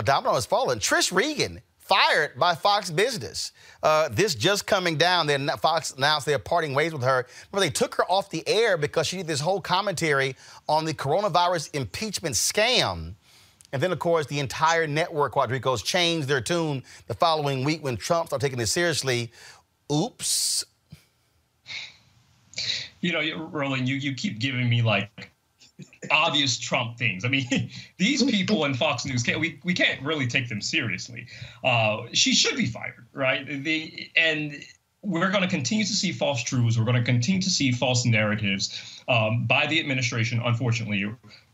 A 0.00 0.02
domino 0.02 0.32
has 0.32 0.46
fallen. 0.46 0.78
Trish 0.78 1.12
Regan 1.12 1.60
fired 1.76 2.38
by 2.38 2.54
Fox 2.54 2.88
Business. 2.88 3.52
Uh, 3.82 4.08
this 4.10 4.34
just 4.34 4.66
coming 4.66 4.96
down. 4.96 5.26
Then 5.26 5.50
Fox 5.60 5.92
announced 5.92 6.24
they're 6.24 6.38
parting 6.38 6.72
ways 6.72 6.94
with 6.94 7.02
her. 7.02 7.26
Remember, 7.52 7.66
they 7.66 7.70
took 7.70 7.96
her 7.96 8.04
off 8.04 8.30
the 8.30 8.42
air 8.48 8.78
because 8.78 9.06
she 9.06 9.18
did 9.18 9.26
this 9.26 9.40
whole 9.40 9.60
commentary 9.60 10.36
on 10.70 10.86
the 10.86 10.94
coronavirus 10.94 11.74
impeachment 11.74 12.34
scam. 12.34 13.14
And 13.74 13.82
then, 13.82 13.92
of 13.92 13.98
course, 13.98 14.24
the 14.24 14.38
entire 14.38 14.86
network, 14.86 15.34
Quardricos, 15.34 15.84
changed 15.84 16.28
their 16.28 16.40
tune 16.40 16.82
the 17.06 17.12
following 17.12 17.62
week 17.62 17.84
when 17.84 17.98
Trump 17.98 18.28
started 18.28 18.42
taking 18.42 18.58
this 18.58 18.72
seriously. 18.72 19.32
Oops. 19.92 20.64
You 23.02 23.12
know, 23.12 23.48
Roland, 23.52 23.86
you, 23.86 23.96
you 23.96 24.14
keep 24.14 24.38
giving 24.38 24.66
me 24.66 24.80
like 24.80 25.29
obvious 26.10 26.58
Trump 26.58 26.98
things. 26.98 27.24
I 27.24 27.28
mean, 27.28 27.70
these 27.98 28.22
people 28.22 28.64
in 28.64 28.74
Fox 28.74 29.04
News 29.04 29.22
can't 29.22 29.40
we, 29.40 29.60
we 29.64 29.74
can't 29.74 30.02
really 30.02 30.26
take 30.26 30.48
them 30.48 30.60
seriously. 30.60 31.26
Uh, 31.64 32.06
she 32.12 32.34
should 32.34 32.56
be 32.56 32.66
fired, 32.66 33.06
right? 33.12 33.46
The 33.46 34.10
and 34.16 34.62
we're 35.02 35.30
going 35.30 35.42
to 35.42 35.48
continue 35.48 35.84
to 35.84 35.92
see 35.92 36.12
false 36.12 36.42
truths. 36.42 36.78
We're 36.78 36.84
going 36.84 36.96
to 36.96 37.02
continue 37.02 37.40
to 37.40 37.50
see 37.50 37.72
false 37.72 38.04
narratives 38.04 39.02
um, 39.08 39.46
by 39.46 39.66
the 39.66 39.80
administration. 39.80 40.42
Unfortunately, 40.44 41.04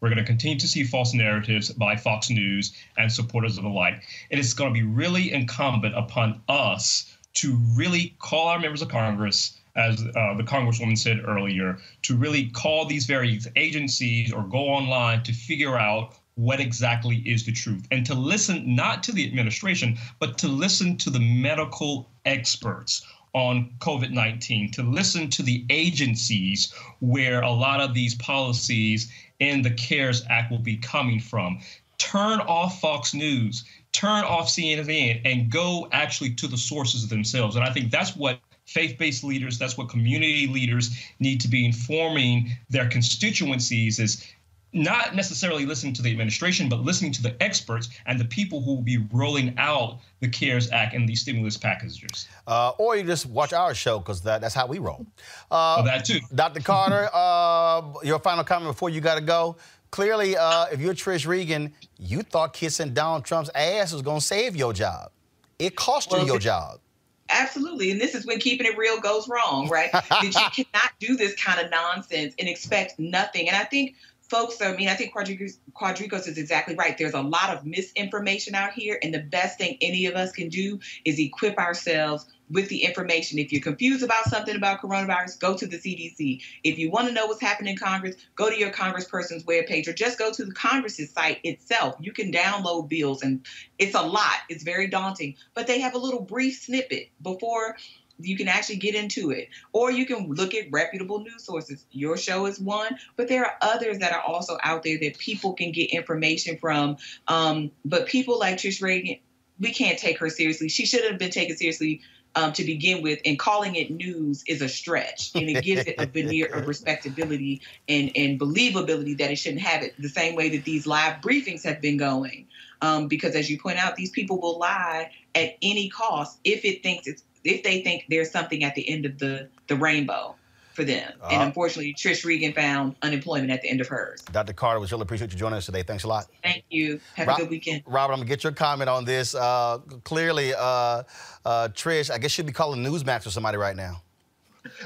we're 0.00 0.08
going 0.08 0.16
to 0.18 0.24
continue 0.24 0.58
to 0.58 0.66
see 0.66 0.82
false 0.82 1.14
narratives 1.14 1.70
by 1.70 1.96
Fox 1.96 2.28
News 2.28 2.72
and 2.98 3.10
supporters 3.10 3.56
of 3.56 3.62
the 3.62 3.70
like. 3.70 4.02
It 4.30 4.40
is 4.40 4.52
going 4.52 4.74
to 4.74 4.74
be 4.74 4.84
really 4.84 5.32
incumbent 5.32 5.96
upon 5.96 6.40
us 6.48 7.16
to 7.34 7.56
really 7.74 8.16
call 8.18 8.48
our 8.48 8.58
members 8.58 8.82
of 8.82 8.88
Congress 8.88 9.56
as 9.76 10.02
uh, 10.02 10.34
the 10.34 10.42
Congresswoman 10.42 10.98
said 10.98 11.22
earlier, 11.26 11.78
to 12.02 12.16
really 12.16 12.46
call 12.46 12.86
these 12.86 13.06
various 13.06 13.46
agencies 13.56 14.32
or 14.32 14.42
go 14.42 14.68
online 14.68 15.22
to 15.22 15.32
figure 15.32 15.76
out 15.76 16.14
what 16.36 16.60
exactly 16.60 17.16
is 17.18 17.44
the 17.44 17.52
truth 17.52 17.86
and 17.90 18.04
to 18.04 18.14
listen 18.14 18.74
not 18.74 19.02
to 19.02 19.12
the 19.12 19.26
administration, 19.26 19.96
but 20.18 20.36
to 20.38 20.48
listen 20.48 20.96
to 20.98 21.10
the 21.10 21.20
medical 21.20 22.10
experts 22.24 23.06
on 23.32 23.70
COVID 23.80 24.12
19, 24.12 24.70
to 24.72 24.82
listen 24.82 25.28
to 25.30 25.42
the 25.42 25.64
agencies 25.68 26.72
where 27.00 27.42
a 27.42 27.50
lot 27.50 27.80
of 27.80 27.92
these 27.92 28.14
policies 28.14 29.12
in 29.40 29.62
the 29.62 29.70
CARES 29.70 30.24
Act 30.30 30.50
will 30.50 30.58
be 30.58 30.76
coming 30.78 31.20
from. 31.20 31.60
Turn 31.98 32.40
off 32.40 32.80
Fox 32.80 33.12
News, 33.12 33.64
turn 33.92 34.24
off 34.24 34.48
CNN, 34.48 35.20
and 35.24 35.50
go 35.50 35.88
actually 35.92 36.34
to 36.34 36.46
the 36.46 36.56
sources 36.56 37.08
themselves. 37.08 37.56
And 37.56 37.64
I 37.64 37.70
think 37.70 37.90
that's 37.90 38.16
what 38.16 38.40
faith 38.66 38.98
based 38.98 39.24
leaders, 39.24 39.58
that's 39.58 39.76
what 39.78 39.88
community 39.88 40.46
leaders 40.46 40.96
need 41.20 41.40
to 41.40 41.48
be 41.48 41.64
informing 41.64 42.50
their 42.68 42.88
constituencies 42.88 43.98
is 43.98 44.24
not 44.72 45.14
necessarily 45.14 45.64
listening 45.64 45.94
to 45.94 46.02
the 46.02 46.10
administration, 46.10 46.68
but 46.68 46.80
listening 46.80 47.10
to 47.12 47.22
the 47.22 47.40
experts 47.42 47.88
and 48.04 48.20
the 48.20 48.24
people 48.26 48.60
who 48.60 48.74
will 48.74 48.82
be 48.82 48.98
rolling 49.10 49.54
out 49.56 50.00
the 50.20 50.28
CARES 50.28 50.70
Act 50.70 50.92
and 50.94 51.08
these 51.08 51.22
stimulus 51.22 51.56
packages. 51.56 52.28
Uh, 52.46 52.72
or 52.76 52.94
you 52.96 53.02
just 53.04 53.24
watch 53.24 53.54
our 53.54 53.72
show 53.74 53.98
because 54.00 54.20
that, 54.22 54.42
that's 54.42 54.54
how 54.54 54.66
we 54.66 54.78
roll. 54.78 55.06
Uh, 55.50 55.76
oh, 55.78 55.84
that 55.84 56.04
too. 56.04 56.18
Dr. 56.34 56.60
Carter, 56.60 57.08
uh, 57.14 57.82
your 58.02 58.18
final 58.18 58.44
comment 58.44 58.70
before 58.72 58.90
you 58.90 59.00
got 59.00 59.14
to 59.14 59.22
go. 59.24 59.56
clearly, 59.90 60.36
uh, 60.36 60.66
if 60.70 60.80
you're 60.80 60.92
Trish 60.92 61.26
Regan, 61.26 61.72
you 61.98 62.20
thought 62.22 62.52
kissing 62.52 62.92
Donald 62.92 63.24
Trump's 63.24 63.48
ass 63.54 63.92
was 63.94 64.02
going 64.02 64.18
to 64.20 64.24
save 64.26 64.56
your 64.56 64.74
job. 64.74 65.10
It 65.58 65.74
cost 65.74 66.10
you 66.10 66.18
Well, 66.18 66.26
your 66.26 66.36
it- 66.36 66.40
job. 66.40 66.80
Absolutely. 67.28 67.90
And 67.90 68.00
this 68.00 68.14
is 68.14 68.24
when 68.26 68.38
keeping 68.38 68.66
it 68.66 68.76
real 68.76 69.00
goes 69.00 69.28
wrong, 69.28 69.68
right? 69.68 69.90
that 69.92 70.22
you 70.56 70.64
cannot 70.64 70.92
do 70.98 71.16
this 71.16 71.34
kind 71.34 71.60
of 71.60 71.70
nonsense 71.70 72.34
and 72.38 72.48
expect 72.48 72.98
nothing. 72.98 73.48
And 73.48 73.56
I 73.56 73.64
think 73.64 73.96
folks, 74.28 74.60
I 74.60 74.74
mean, 74.76 74.88
I 74.88 74.94
think 74.94 75.14
Quardricos, 75.14 75.58
Quardricos 75.74 76.26
is 76.28 76.38
exactly 76.38 76.74
right. 76.74 76.96
There's 76.96 77.14
a 77.14 77.22
lot 77.22 77.50
of 77.50 77.64
misinformation 77.64 78.54
out 78.54 78.72
here. 78.72 78.98
And 79.02 79.12
the 79.12 79.20
best 79.20 79.58
thing 79.58 79.76
any 79.80 80.06
of 80.06 80.14
us 80.14 80.32
can 80.32 80.48
do 80.48 80.80
is 81.04 81.18
equip 81.18 81.58
ourselves 81.58 82.26
with 82.50 82.68
the 82.68 82.84
information. 82.84 83.38
If 83.38 83.52
you're 83.52 83.62
confused 83.62 84.04
about 84.04 84.24
something 84.24 84.56
about 84.56 84.80
coronavirus, 84.80 85.38
go 85.38 85.56
to 85.56 85.66
the 85.66 85.78
CDC. 85.78 86.42
If 86.64 86.78
you 86.78 86.90
want 86.90 87.08
to 87.08 87.12
know 87.12 87.26
what's 87.26 87.40
happening 87.40 87.72
in 87.72 87.78
Congress, 87.78 88.16
go 88.34 88.50
to 88.50 88.58
your 88.58 88.70
congressperson's 88.70 89.44
webpage 89.44 89.88
or 89.88 89.92
just 89.92 90.18
go 90.18 90.32
to 90.32 90.44
the 90.44 90.52
Congress's 90.52 91.10
site 91.10 91.40
itself. 91.44 91.96
You 92.00 92.12
can 92.12 92.32
download 92.32 92.88
bills 92.88 93.22
and 93.22 93.44
it's 93.78 93.94
a 93.94 94.02
lot. 94.02 94.34
It's 94.48 94.62
very 94.62 94.86
daunting, 94.86 95.36
but 95.54 95.66
they 95.66 95.80
have 95.80 95.94
a 95.94 95.98
little 95.98 96.20
brief 96.20 96.60
snippet 96.62 97.10
before 97.22 97.76
you 98.18 98.36
can 98.36 98.48
actually 98.48 98.76
get 98.76 98.94
into 98.94 99.30
it. 99.30 99.48
Or 99.72 99.90
you 99.90 100.06
can 100.06 100.32
look 100.32 100.54
at 100.54 100.70
reputable 100.70 101.20
news 101.20 101.44
sources. 101.44 101.84
Your 101.90 102.16
show 102.16 102.46
is 102.46 102.58
one, 102.58 102.96
but 103.16 103.28
there 103.28 103.44
are 103.44 103.54
others 103.60 103.98
that 103.98 104.12
are 104.12 104.22
also 104.22 104.56
out 104.62 104.82
there 104.82 104.98
that 105.00 105.18
people 105.18 105.52
can 105.52 105.72
get 105.72 105.90
information 105.90 106.56
from. 106.58 106.96
Um, 107.28 107.70
but 107.84 108.06
people 108.06 108.38
like 108.38 108.56
Trish 108.56 108.82
Regan, 108.82 109.18
we 109.58 109.72
can't 109.72 109.98
take 109.98 110.18
her 110.18 110.28
seriously. 110.28 110.68
She 110.68 110.86
should 110.86 111.04
have 111.04 111.18
been 111.18 111.30
taken 111.30 111.56
seriously 111.56 112.02
um, 112.36 112.52
to 112.52 112.64
begin 112.64 113.02
with, 113.02 113.18
and 113.24 113.38
calling 113.38 113.74
it 113.74 113.90
news 113.90 114.44
is 114.46 114.60
a 114.60 114.68
stretch, 114.68 115.32
and 115.34 115.48
it 115.48 115.64
gives 115.64 115.86
it 115.86 115.96
a 115.98 116.06
veneer 116.06 116.46
of 116.46 116.68
respectability 116.68 117.62
and, 117.88 118.12
and 118.14 118.38
believability 118.38 119.16
that 119.18 119.30
it 119.30 119.36
shouldn't 119.36 119.62
have 119.62 119.82
it. 119.82 119.94
The 119.98 120.10
same 120.10 120.36
way 120.36 120.50
that 120.50 120.64
these 120.64 120.86
live 120.86 121.22
briefings 121.22 121.64
have 121.64 121.80
been 121.80 121.96
going, 121.96 122.46
um, 122.82 123.08
because 123.08 123.34
as 123.34 123.50
you 123.50 123.58
point 123.58 123.82
out, 123.82 123.96
these 123.96 124.10
people 124.10 124.38
will 124.38 124.58
lie 124.58 125.10
at 125.34 125.56
any 125.62 125.88
cost 125.88 126.38
if 126.44 126.64
it 126.64 126.82
thinks 126.82 127.06
it's 127.06 127.24
if 127.42 127.62
they 127.62 127.80
think 127.80 128.04
there's 128.10 128.30
something 128.30 128.62
at 128.64 128.74
the 128.74 128.88
end 128.88 129.06
of 129.06 129.18
the 129.18 129.48
the 129.68 129.76
rainbow 129.76 130.36
for 130.76 130.84
them. 130.84 131.10
and 131.30 131.42
Uh, 131.42 131.44
unfortunately, 131.46 131.94
Trish 131.94 132.24
Regan 132.24 132.52
found 132.52 132.94
unemployment 133.02 133.50
at 133.50 133.62
the 133.62 133.68
end 133.70 133.80
of 133.80 133.88
hers. 133.88 134.20
Dr. 134.30 134.52
Carter, 134.52 134.78
we 134.78 134.86
really 134.86 135.02
appreciate 135.02 135.32
you 135.32 135.38
joining 135.38 135.56
us 135.56 135.66
today. 135.66 135.82
Thanks 135.82 136.04
a 136.04 136.08
lot. 136.08 136.26
Thank 136.42 136.64
you. 136.68 137.00
Have 137.14 137.26
Rob- 137.28 137.38
a 137.38 137.40
good 137.42 137.50
weekend. 137.50 137.82
Robert, 137.86 138.12
I'm 138.12 138.18
gonna 138.20 138.28
get 138.28 138.44
your 138.44 138.52
comment 138.52 138.90
on 138.90 139.04
this. 139.06 139.34
Uh, 139.34 139.78
clearly, 140.04 140.54
uh, 140.54 141.02
uh, 141.44 141.68
Trish, 141.72 142.10
I 142.10 142.18
guess 142.18 142.30
she'd 142.30 142.46
be 142.46 142.52
calling 142.52 142.84
Newsmax 142.84 143.26
or 143.26 143.30
somebody 143.30 143.56
right 143.56 143.74
now. 143.74 144.02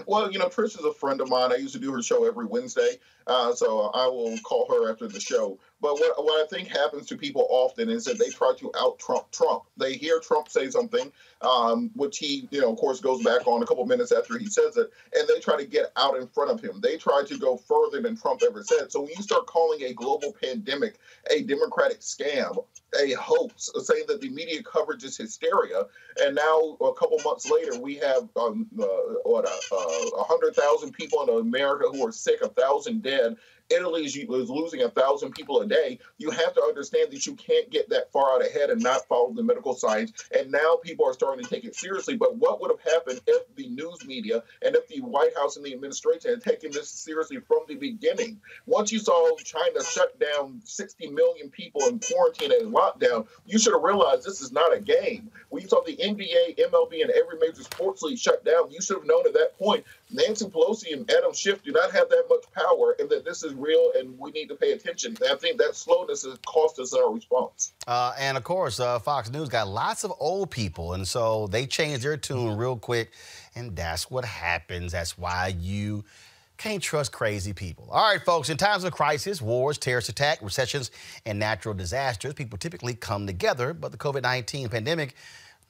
Well, 0.06 0.30
you 0.30 0.38
know, 0.38 0.46
Trish 0.48 0.78
is 0.78 0.84
a 0.84 0.92
friend 0.92 1.20
of 1.20 1.28
mine. 1.28 1.52
I 1.52 1.56
used 1.56 1.72
to 1.74 1.80
do 1.80 1.90
her 1.92 2.02
show 2.02 2.26
every 2.26 2.44
Wednesday, 2.46 2.98
uh, 3.30 3.54
so 3.54 3.90
I 3.94 4.06
will 4.08 4.36
call 4.38 4.66
her 4.68 4.90
after 4.90 5.06
the 5.06 5.20
show. 5.20 5.56
But 5.80 5.94
what, 5.94 6.22
what 6.22 6.44
I 6.44 6.46
think 6.48 6.68
happens 6.68 7.06
to 7.06 7.16
people 7.16 7.46
often 7.48 7.88
is 7.88 8.04
that 8.04 8.18
they 8.18 8.28
try 8.28 8.52
to 8.58 8.70
out 8.76 8.98
Trump 8.98 9.30
Trump. 9.30 9.62
They 9.76 9.94
hear 9.94 10.18
Trump 10.20 10.48
say 10.48 10.68
something, 10.68 11.10
um, 11.40 11.90
which 11.94 12.18
he, 12.18 12.48
you 12.50 12.60
know, 12.60 12.72
of 12.72 12.76
course, 12.76 13.00
goes 13.00 13.22
back 13.22 13.46
on 13.46 13.62
a 13.62 13.66
couple 13.66 13.86
minutes 13.86 14.12
after 14.12 14.36
he 14.36 14.46
says 14.46 14.76
it, 14.76 14.90
and 15.14 15.28
they 15.28 15.38
try 15.40 15.56
to 15.56 15.64
get 15.64 15.92
out 15.96 16.16
in 16.18 16.26
front 16.26 16.50
of 16.50 16.60
him. 16.60 16.80
They 16.80 16.96
try 16.96 17.22
to 17.26 17.38
go 17.38 17.56
further 17.56 18.02
than 18.02 18.16
Trump 18.16 18.42
ever 18.46 18.62
said. 18.62 18.90
So 18.90 19.00
when 19.00 19.12
you 19.16 19.22
start 19.22 19.46
calling 19.46 19.84
a 19.84 19.94
global 19.94 20.34
pandemic 20.42 20.98
a 21.30 21.42
democratic 21.42 22.00
scam, 22.00 22.64
a 23.00 23.12
hoax, 23.12 23.70
saying 23.84 24.04
that 24.08 24.20
the 24.20 24.28
media 24.30 24.62
coverage 24.62 25.04
is 25.04 25.16
hysteria, 25.16 25.84
and 26.22 26.34
now 26.34 26.76
a 26.80 26.92
couple 26.94 27.18
months 27.24 27.48
later 27.50 27.78
we 27.80 27.94
have 27.96 28.28
um, 28.36 28.66
uh, 28.78 28.86
what 29.24 29.46
a 29.46 29.74
uh, 29.74 30.24
hundred 30.24 30.54
thousand 30.56 30.92
people 30.92 31.22
in 31.22 31.40
America 31.40 31.86
who 31.90 32.06
are 32.06 32.12
sick, 32.12 32.40
a 32.42 32.48
thousand 32.48 33.02
dead 33.02 33.19
head 33.20 33.36
Italy 33.70 34.04
is, 34.04 34.16
is 34.16 34.50
losing 34.50 34.82
a 34.82 34.88
thousand 34.88 35.32
people 35.32 35.60
a 35.60 35.66
day. 35.66 35.98
You 36.18 36.30
have 36.30 36.54
to 36.54 36.62
understand 36.62 37.12
that 37.12 37.26
you 37.26 37.34
can't 37.34 37.70
get 37.70 37.88
that 37.90 38.10
far 38.12 38.34
out 38.34 38.44
ahead 38.44 38.70
and 38.70 38.82
not 38.82 39.06
follow 39.08 39.32
the 39.32 39.42
medical 39.42 39.74
science. 39.74 40.12
And 40.36 40.50
now 40.50 40.78
people 40.82 41.06
are 41.06 41.12
starting 41.12 41.44
to 41.44 41.50
take 41.50 41.64
it 41.64 41.76
seriously. 41.76 42.16
But 42.16 42.36
what 42.36 42.60
would 42.60 42.70
have 42.70 42.92
happened 42.92 43.20
if 43.26 43.54
the 43.54 43.68
news 43.68 44.04
media 44.04 44.42
and 44.62 44.74
if 44.74 44.88
the 44.88 45.00
White 45.00 45.36
House 45.36 45.56
and 45.56 45.64
the 45.64 45.72
administration 45.72 46.30
had 46.30 46.42
taken 46.42 46.72
this 46.72 46.90
seriously 46.90 47.38
from 47.38 47.60
the 47.68 47.76
beginning? 47.76 48.40
Once 48.66 48.92
you 48.92 48.98
saw 48.98 49.36
China 49.36 49.82
shut 49.84 50.18
down 50.18 50.60
60 50.64 51.08
million 51.10 51.48
people 51.50 51.86
in 51.86 51.98
quarantine 52.00 52.52
and 52.52 52.74
lockdown, 52.74 53.26
you 53.46 53.58
should 53.58 53.72
have 53.72 53.82
realized 53.82 54.24
this 54.24 54.40
is 54.40 54.52
not 54.52 54.76
a 54.76 54.80
game. 54.80 55.30
When 55.48 55.62
you 55.62 55.68
saw 55.68 55.82
the 55.82 55.96
NBA, 55.96 56.58
MLB, 56.70 57.02
and 57.02 57.10
every 57.10 57.38
major 57.40 57.62
sports 57.62 58.02
league 58.02 58.18
shut 58.18 58.44
down, 58.44 58.70
you 58.70 58.80
should 58.80 58.98
have 58.98 59.06
known 59.06 59.26
at 59.26 59.34
that 59.34 59.58
point 59.58 59.84
Nancy 60.12 60.46
Pelosi 60.46 60.92
and 60.92 61.08
Adam 61.10 61.32
Schiff 61.32 61.62
do 61.62 61.72
not 61.72 61.92
have 61.92 62.08
that 62.08 62.24
much 62.28 62.44
power, 62.52 62.96
and 62.98 63.08
that 63.10 63.24
this 63.24 63.44
is 63.44 63.54
real, 63.60 63.92
and 63.98 64.18
we 64.18 64.30
need 64.30 64.48
to 64.48 64.54
pay 64.54 64.72
attention. 64.72 65.16
I 65.30 65.34
think 65.36 65.58
that 65.58 65.74
slowness 65.74 66.24
has 66.24 66.38
cost 66.46 66.78
us 66.78 66.94
our 66.94 67.12
response. 67.12 67.72
Uh, 67.86 68.12
and 68.18 68.36
of 68.36 68.44
course, 68.44 68.80
uh, 68.80 68.98
Fox 68.98 69.30
News 69.30 69.48
got 69.48 69.68
lots 69.68 70.04
of 70.04 70.12
old 70.18 70.50
people, 70.50 70.94
and 70.94 71.06
so 71.06 71.46
they 71.48 71.66
changed 71.66 72.04
their 72.04 72.16
tune 72.16 72.56
real 72.56 72.76
quick, 72.76 73.12
and 73.54 73.76
that's 73.76 74.10
what 74.10 74.24
happens. 74.24 74.92
That's 74.92 75.18
why 75.18 75.54
you 75.58 76.04
can't 76.60 76.82
trust 76.82 77.10
crazy 77.10 77.54
people. 77.54 77.88
All 77.90 78.12
right, 78.12 78.22
folks, 78.22 78.50
in 78.50 78.58
times 78.58 78.84
of 78.84 78.92
crisis, 78.92 79.40
wars, 79.40 79.78
terrorist 79.78 80.10
attack, 80.10 80.40
recessions, 80.42 80.90
and 81.24 81.38
natural 81.38 81.74
disasters, 81.74 82.34
people 82.34 82.58
typically 82.58 82.94
come 82.94 83.26
together, 83.26 83.72
but 83.72 83.92
the 83.92 83.98
COVID 83.98 84.22
19 84.22 84.68
pandemic, 84.68 85.14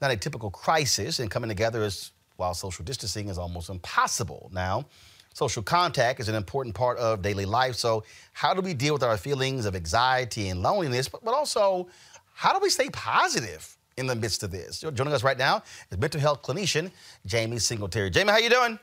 not 0.01 0.11
a 0.11 0.17
typical 0.17 0.51
crisis, 0.51 1.21
and 1.21 1.31
coming 1.31 1.49
together 1.49 1.83
is 1.85 2.11
while 2.37 2.55
social 2.55 2.85
distancing 2.85 3.29
is 3.29 3.39
almost 3.39 3.71
impossible. 3.71 4.51
Now, 4.53 4.87
social 5.35 5.63
contact 5.63 6.21
is 6.21 6.29
an 6.29 6.35
important 6.35 6.75
part 6.75 6.99
of 6.99 7.23
daily 7.23 7.45
life. 7.45 7.75
So, 7.75 8.05
how 8.33 8.55
do 8.55 8.61
we 8.61 8.75
deal 8.75 8.93
with 8.93 9.03
our 9.03 9.17
feelings 9.17 9.67
of 9.67 9.75
anxiety 9.75 10.49
and 10.49 10.63
loneliness, 10.63 11.09
but, 11.09 11.25
but 11.25 11.35
also 11.35 11.89
how 12.35 12.55
do 12.55 12.59
we 12.59 12.71
stay 12.71 12.89
positive 12.89 13.77
in 13.99 14.07
the 14.07 14.15
midst 14.15 14.43
of 14.43 14.51
this? 14.51 14.81
Joining 14.81 15.13
us 15.13 15.23
right 15.23 15.37
now 15.37 15.63
is 15.91 15.99
mental 15.99 16.21
health 16.21 16.43
clinician 16.43 16.91
Jamie 17.27 17.59
Singletary. 17.59 18.09
Jamie, 18.09 18.31
how 18.31 18.39
you 18.39 18.49
doing? 18.49 18.79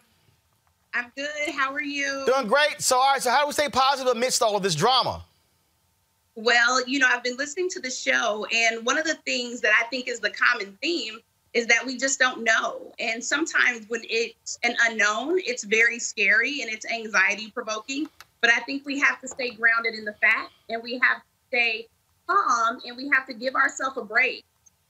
I'm 0.94 1.12
good. 1.16 1.54
How 1.56 1.74
are 1.74 1.82
you? 1.82 2.24
Doing 2.28 2.48
great. 2.48 2.82
So, 2.82 2.98
all 2.98 3.14
right. 3.14 3.22
So, 3.22 3.32
how 3.32 3.42
do 3.42 3.48
we 3.48 3.54
stay 3.54 3.70
positive 3.70 4.16
amidst 4.16 4.42
all 4.42 4.56
of 4.56 4.64
this 4.64 4.76
drama? 4.76 5.24
Well, 6.36 6.88
you 6.88 7.00
know, 7.00 7.08
I've 7.10 7.24
been 7.24 7.36
listening 7.36 7.68
to 7.70 7.80
the 7.80 7.90
show, 7.90 8.46
and 8.54 8.86
one 8.86 9.00
of 9.00 9.06
the 9.06 9.16
things 9.26 9.60
that 9.62 9.72
I 9.80 9.86
think 9.88 10.08
is 10.08 10.20
the 10.20 10.30
common 10.30 10.78
theme 10.84 11.20
is 11.58 11.66
that 11.66 11.84
we 11.84 11.98
just 11.98 12.20
don't 12.20 12.44
know. 12.44 12.94
And 13.00 13.24
sometimes 13.24 13.86
when 13.88 14.02
it's 14.04 14.60
an 14.64 14.76
unknown, 14.86 15.40
it's 15.40 15.64
very 15.64 15.98
scary 15.98 16.62
and 16.62 16.72
it's 16.72 16.86
anxiety 16.86 17.50
provoking. 17.50 18.08
But 18.42 18.52
I 18.52 18.60
think 18.60 18.86
we 18.86 19.00
have 19.00 19.20
to 19.22 19.28
stay 19.28 19.50
grounded 19.50 19.96
in 19.96 20.06
the 20.06 20.14
fact 20.14 20.52
and 20.70 20.84
we 20.84 21.00
have 21.00 21.18
to 21.18 21.28
stay 21.48 21.88
calm 22.28 22.78
and 22.86 22.96
we 22.96 23.10
have 23.12 23.26
to 23.26 23.34
give 23.34 23.56
ourselves 23.56 23.98
a 23.98 24.04
break, 24.04 24.46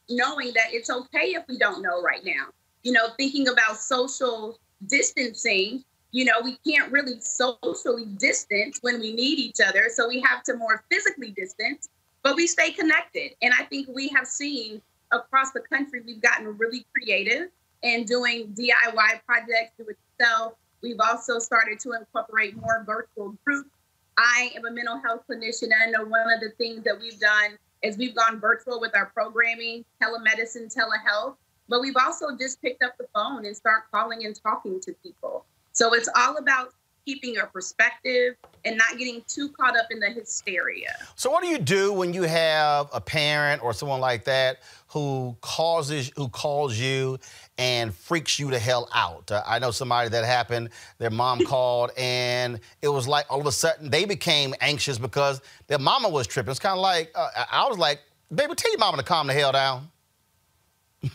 knowing 0.10 0.52
that 0.56 0.74
it's 0.74 0.90
okay 0.90 1.36
if 1.36 1.48
we 1.48 1.58
don't 1.58 1.82
know 1.82 2.02
right 2.02 2.26
now. 2.26 2.48
You 2.84 2.92
know, 2.92 3.12
thinking 3.16 3.48
about 3.48 3.78
social 3.78 4.60
distancing, 4.88 5.86
you 6.12 6.26
know, 6.26 6.42
we 6.44 6.58
can't 6.68 6.92
really 6.92 7.22
socially 7.22 8.08
distance 8.18 8.80
when 8.82 9.00
we 9.00 9.14
need 9.14 9.40
each 9.40 9.62
other. 9.66 9.86
So 9.90 10.10
we 10.10 10.20
have 10.20 10.44
to 10.44 10.58
more 10.58 10.84
physically 10.92 11.32
distance, 11.32 11.88
but 12.24 12.36
we 12.36 12.46
stay 12.46 12.72
connected. 12.72 13.32
And 13.42 13.54
I 13.58 13.64
think 13.64 13.88
we 13.88 14.10
have 14.10 14.28
seen 14.28 14.82
across 15.12 15.52
the 15.52 15.62
country, 15.62 16.02
we've 16.06 16.22
gotten 16.22 16.58
really 16.58 16.86
creative 16.94 17.50
in 17.82 18.06
doing 18.06 18.54
DIY 18.54 19.22
projects, 19.26 19.72
do 19.78 19.86
it 19.88 19.98
yourself. 20.20 20.54
We've 20.82 21.00
also 21.00 21.40
started 21.40 21.80
to 21.82 21.94
incorporate 21.94 22.56
more 22.56 22.84
virtual 22.86 23.36
groups. 23.46 23.70
I 24.18 24.52
am 24.56 24.66
a 24.66 24.72
mental 24.72 25.00
health 25.00 25.24
clinician, 25.30 25.64
and 25.66 25.74
I 25.74 25.92
know 25.92 26.06
one 26.06 26.32
of 26.32 26.40
the 26.40 26.52
things 26.58 26.84
that 26.84 27.00
we've 27.00 27.20
done 27.20 27.58
is 27.84 27.98
we've 27.98 28.16
gone 28.16 28.40
virtual 28.40 28.80
with 28.80 28.96
our 28.96 29.08
programming, 29.08 29.86
telemedicine, 30.02 30.74
telehealth, 30.74 31.36
but 31.70 31.82
we've 31.82 31.98
also 31.98 32.36
just 32.38 32.62
picked 32.62 32.82
up 32.82 32.98
the 32.98 33.06
phone 33.14 33.46
and 33.46 33.56
start 33.56 33.84
calling 33.92 34.26
and 34.26 34.40
talking 34.42 34.80
to 34.82 34.94
people. 35.04 35.46
So 35.74 35.94
it's 35.94 36.10
all 36.16 36.38
about 36.38 36.74
keeping 37.08 37.34
your 37.34 37.46
perspective 37.46 38.36
and 38.66 38.76
not 38.76 38.98
getting 38.98 39.24
too 39.28 39.48
caught 39.50 39.78
up 39.78 39.88
in 39.92 40.00
the 40.00 40.10
hysteria. 40.10 40.94
So, 41.16 41.32
what 41.32 41.42
do 41.42 41.48
you 41.48 41.58
do 41.58 41.94
when 41.94 42.14
you 42.14 42.24
have 42.24 42.90
a 42.94 43.00
parent 43.00 43.64
or 43.64 43.74
someone 43.74 44.02
like 44.02 44.26
that 44.26 44.58
who 44.88 45.38
causes 45.40 46.12
who 46.18 46.28
calls 46.28 46.78
you 46.78 47.18
and 47.58 47.96
freaks 47.96 48.38
you 48.38 48.52
the 48.52 48.60
hell 48.60 48.90
out? 48.94 49.32
Uh, 49.32 49.42
I 49.48 49.60
know 49.60 49.72
somebody 49.72 50.10
that 50.10 50.26
happened. 50.26 50.70
Their 50.98 51.10
mom 51.10 51.40
called, 51.46 51.92
and 51.98 52.60
it 52.82 52.90
was 52.90 53.08
like 53.08 53.26
all 53.30 53.40
of 53.40 53.48
a 53.48 53.54
sudden 53.54 53.90
they 53.90 54.04
became 54.04 54.54
anxious 54.60 54.98
because 54.98 55.42
their 55.68 55.80
mama 55.80 56.10
was 56.10 56.28
tripping. 56.28 56.52
It's 56.52 56.60
kind 56.60 56.76
of 56.76 56.82
like 56.82 57.12
uh, 57.16 57.30
I 57.38 57.64
I 57.64 57.70
was 57.70 57.78
like, 57.78 58.02
"Baby, 58.36 58.54
tell 58.56 58.72
your 58.72 58.80
mama 58.80 58.98
to 58.98 59.04
calm 59.04 59.28
the 59.28 59.34
hell 59.34 59.54
down." 59.54 59.90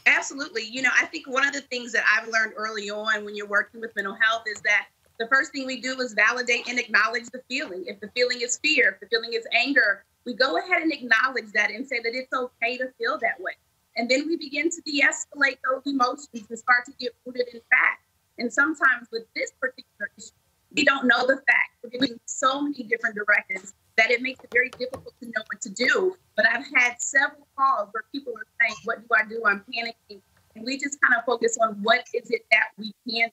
Absolutely. 0.07 0.63
You 0.63 0.81
know, 0.81 0.91
I 0.99 1.07
think 1.07 1.27
one 1.27 1.47
of 1.47 1.53
the 1.53 1.61
things 1.61 1.93
that 1.93 2.05
I've 2.11 2.29
learned 2.29 2.53
early 2.57 2.89
on 2.89 3.25
when 3.25 3.35
you're 3.35 3.49
working 3.49 3.81
with 3.81 3.95
mental 3.97 4.15
health 4.15 4.45
is 4.47 4.61
that 4.63 4.87
the 5.19 5.27
first 5.29 5.53
thing 5.53 5.67
we 5.67 5.81
do 5.81 6.01
is 6.01 6.15
validate 6.15 6.69
and 6.69 6.79
acknowledge 6.79 7.27
the 7.33 7.43
feeling. 7.49 7.85
If 7.87 8.01
the 8.01 8.09
feeling 8.15 8.41
is 8.41 8.59
fear, 8.59 8.91
if 8.91 9.01
the 9.01 9.07
feeling 9.07 9.35
is 9.35 9.47
anger, 9.53 10.05
we 10.25 10.35
go 10.35 10.59
ahead 10.59 10.83
and 10.83 10.93
acknowledge 10.93 11.53
that 11.53 11.71
and 11.71 11.87
say 11.87 12.01
that 12.03 12.15
it's 12.15 12.33
okay 12.33 12.77
to 12.79 12.89
feel 12.99 13.19
that 13.19 13.41
way. 13.41 13.53
And 13.97 14.09
then 14.09 14.27
we 14.27 14.37
begin 14.37 14.71
to 14.71 14.81
de 14.85 15.03
escalate 15.03 15.59
those 15.69 15.83
emotions 15.87 16.47
and 16.49 16.59
start 16.59 16.85
to 16.87 16.93
get 16.99 17.15
rooted 17.25 17.49
in 17.53 17.61
fact. 17.71 18.05
And 18.39 18.53
sometimes 18.53 19.09
with 19.13 19.25
this 19.35 19.53
particular 19.61 20.11
issue, 20.17 20.31
We 20.75 20.85
don't 20.85 21.07
know 21.07 21.27
the 21.27 21.37
facts. 21.37 21.77
We're 21.83 21.91
getting 21.91 22.19
so 22.25 22.63
many 22.63 22.83
different 22.85 23.15
directives 23.15 23.75
that 23.99 24.11
it 24.11 24.23
makes 24.23 24.43
it 24.43 24.51
very 24.53 24.71
difficult 24.71 25.13
to 25.21 25.27
know 25.27 25.43
what 25.53 25.61
to 25.61 25.69
do. 25.69 26.17
But 26.35 26.47
I've 26.47 26.65
had 26.75 26.95
several 26.99 27.47
calls 27.57 27.89
where 27.93 28.05
people 28.11 28.33
are 28.33 28.47
saying, 28.61 28.77
What 28.85 29.01
do 29.01 29.09
I 29.15 29.29
do? 29.29 29.43
I'm 29.45 29.63
panicking. 29.69 30.21
And 30.55 30.65
we 30.65 30.79
just 30.79 30.99
kind 31.01 31.15
of 31.19 31.25
focus 31.25 31.59
on 31.61 31.75
what 31.83 32.07
is 32.15 32.31
it 32.31 32.47
that 32.51 32.69
we 32.79 32.95
can. 33.09 33.31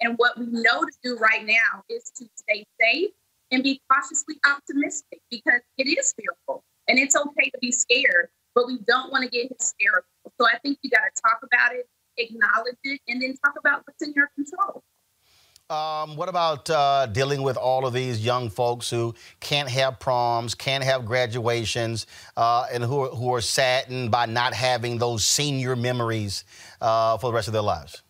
And 0.00 0.14
what 0.16 0.38
we 0.38 0.46
know 0.46 0.80
to 0.80 0.96
do 1.02 1.16
right 1.16 1.44
now 1.44 1.82
is 1.88 2.10
to 2.16 2.26
stay 2.36 2.64
safe 2.80 3.10
and 3.50 3.62
be 3.62 3.80
cautiously 3.90 4.36
optimistic 4.46 5.20
because 5.30 5.60
it 5.76 5.86
is 5.86 6.14
fearful 6.14 6.64
and 6.88 6.98
it's 6.98 7.16
okay 7.16 7.50
to 7.50 7.58
be 7.60 7.70
scared, 7.70 8.28
but 8.54 8.66
we 8.66 8.78
don't 8.86 9.12
want 9.12 9.24
to 9.24 9.30
get 9.30 9.52
hysterical. 9.58 10.08
So 10.40 10.46
I 10.46 10.58
think 10.58 10.78
you 10.82 10.90
got 10.90 11.00
to 11.00 11.22
talk 11.22 11.40
about 11.42 11.74
it, 11.74 11.86
acknowledge 12.16 12.76
it, 12.84 13.00
and 13.08 13.20
then 13.20 13.36
talk 13.44 13.54
about 13.58 13.82
what's 13.84 14.02
in 14.02 14.12
your 14.14 14.30
control. 14.34 14.82
Um, 15.68 16.16
what 16.16 16.28
about 16.28 16.68
uh, 16.68 17.06
dealing 17.06 17.42
with 17.42 17.56
all 17.56 17.86
of 17.86 17.92
these 17.92 18.24
young 18.24 18.50
folks 18.50 18.90
who 18.90 19.14
can't 19.38 19.68
have 19.68 20.00
proms, 20.00 20.56
can't 20.56 20.82
have 20.82 21.04
graduations, 21.04 22.08
uh, 22.36 22.66
and 22.72 22.82
who 22.82 23.04
are, 23.04 23.08
who 23.10 23.32
are 23.34 23.40
saddened 23.40 24.10
by 24.10 24.26
not 24.26 24.52
having 24.52 24.98
those 24.98 25.24
senior 25.24 25.76
memories 25.76 26.44
uh, 26.80 27.18
for 27.18 27.28
the 27.28 27.34
rest 27.34 27.46
of 27.46 27.52
their 27.52 27.62
lives? 27.62 28.02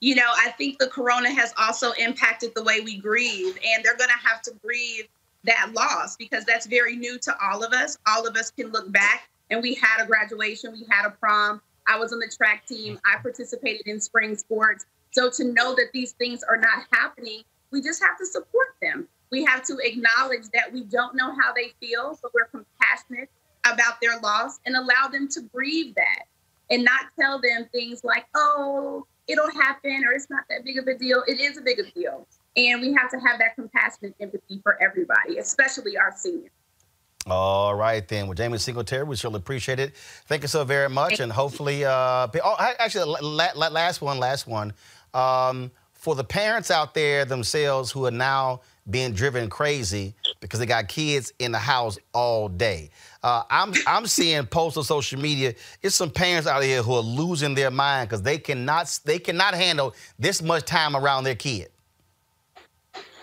You 0.00 0.14
know, 0.14 0.30
I 0.36 0.50
think 0.52 0.78
the 0.78 0.86
corona 0.86 1.30
has 1.30 1.52
also 1.58 1.92
impacted 1.92 2.54
the 2.54 2.62
way 2.62 2.80
we 2.80 2.98
grieve, 2.98 3.58
and 3.66 3.84
they're 3.84 3.96
going 3.96 4.10
to 4.10 4.28
have 4.28 4.42
to 4.42 4.52
grieve 4.62 5.08
that 5.44 5.72
loss 5.74 6.16
because 6.16 6.44
that's 6.44 6.66
very 6.66 6.96
new 6.96 7.18
to 7.18 7.34
all 7.42 7.64
of 7.64 7.72
us. 7.72 7.98
All 8.06 8.26
of 8.26 8.36
us 8.36 8.50
can 8.50 8.68
look 8.68 8.90
back, 8.92 9.28
and 9.50 9.62
we 9.62 9.74
had 9.74 10.02
a 10.02 10.06
graduation, 10.06 10.72
we 10.72 10.86
had 10.88 11.06
a 11.06 11.10
prom. 11.10 11.60
I 11.86 11.98
was 11.98 12.12
on 12.12 12.18
the 12.18 12.30
track 12.34 12.66
team, 12.66 13.00
I 13.04 13.18
participated 13.20 13.86
in 13.86 14.00
spring 14.00 14.36
sports. 14.36 14.84
So 15.10 15.30
to 15.30 15.44
know 15.44 15.74
that 15.74 15.88
these 15.92 16.12
things 16.12 16.42
are 16.42 16.58
not 16.58 16.86
happening, 16.92 17.42
we 17.70 17.82
just 17.82 18.02
have 18.02 18.18
to 18.18 18.26
support 18.26 18.76
them. 18.80 19.08
We 19.30 19.44
have 19.44 19.64
to 19.64 19.78
acknowledge 19.82 20.48
that 20.54 20.72
we 20.72 20.84
don't 20.84 21.14
know 21.14 21.32
how 21.32 21.52
they 21.52 21.72
feel, 21.80 22.18
but 22.22 22.32
we're 22.34 22.46
compassionate 22.46 23.30
about 23.64 24.00
their 24.00 24.18
loss 24.20 24.60
and 24.64 24.76
allow 24.76 25.08
them 25.10 25.28
to 25.28 25.40
grieve 25.52 25.94
that 25.96 26.24
and 26.70 26.84
not 26.84 27.06
tell 27.18 27.40
them 27.40 27.68
things 27.72 28.04
like, 28.04 28.26
oh, 28.34 29.06
it'll 29.28 29.50
happen 29.50 30.02
or 30.04 30.12
it's 30.12 30.28
not 30.30 30.44
that 30.48 30.64
big 30.64 30.78
of 30.78 30.86
a 30.86 30.94
deal. 30.98 31.22
It 31.26 31.38
is 31.40 31.58
a 31.58 31.60
big 31.60 31.78
a 31.78 31.90
deal. 31.92 32.26
And 32.56 32.80
we 32.80 32.92
have 32.94 33.10
to 33.10 33.18
have 33.18 33.38
that 33.38 33.54
compassion 33.54 33.98
and 34.02 34.14
empathy 34.20 34.60
for 34.62 34.82
everybody, 34.82 35.38
especially 35.38 35.96
our 35.96 36.12
seniors. 36.16 36.50
All 37.26 37.74
right, 37.74 38.06
then. 38.08 38.26
Well, 38.26 38.34
Jamie 38.34 38.58
Singletary, 38.58 39.04
we 39.04 39.14
surely 39.14 39.36
appreciate 39.36 39.78
it. 39.78 39.94
Thank 40.26 40.42
you 40.42 40.48
so 40.48 40.64
very 40.64 40.88
much. 40.88 41.20
And 41.20 41.30
hopefully, 41.30 41.84
uh, 41.84 42.26
oh, 42.42 42.56
actually, 42.78 43.04
last 43.20 44.00
one, 44.00 44.18
last 44.18 44.46
one. 44.46 44.72
Um, 45.12 45.70
for 45.92 46.14
the 46.14 46.24
parents 46.24 46.70
out 46.70 46.94
there 46.94 47.24
themselves 47.24 47.90
who 47.90 48.06
are 48.06 48.10
now 48.10 48.62
being 48.88 49.12
driven 49.12 49.50
crazy 49.50 50.14
because 50.40 50.58
they 50.60 50.66
got 50.66 50.88
kids 50.88 51.32
in 51.38 51.52
the 51.52 51.58
house 51.58 51.98
all 52.14 52.48
day. 52.48 52.90
Uh, 53.22 53.42
I'm 53.50 53.72
I'm 53.86 54.06
seeing 54.06 54.46
posts 54.46 54.76
on 54.76 54.84
social 54.84 55.20
media. 55.20 55.54
It's 55.82 55.96
some 55.96 56.10
parents 56.10 56.46
out 56.46 56.62
here 56.62 56.82
who 56.82 56.94
are 56.94 57.02
losing 57.02 57.54
their 57.54 57.70
mind 57.70 58.08
because 58.08 58.22
they 58.22 58.38
cannot 58.38 58.98
they 59.04 59.18
cannot 59.18 59.54
handle 59.54 59.94
this 60.18 60.40
much 60.40 60.64
time 60.64 60.94
around 60.94 61.24
their 61.24 61.34
kid. 61.34 61.70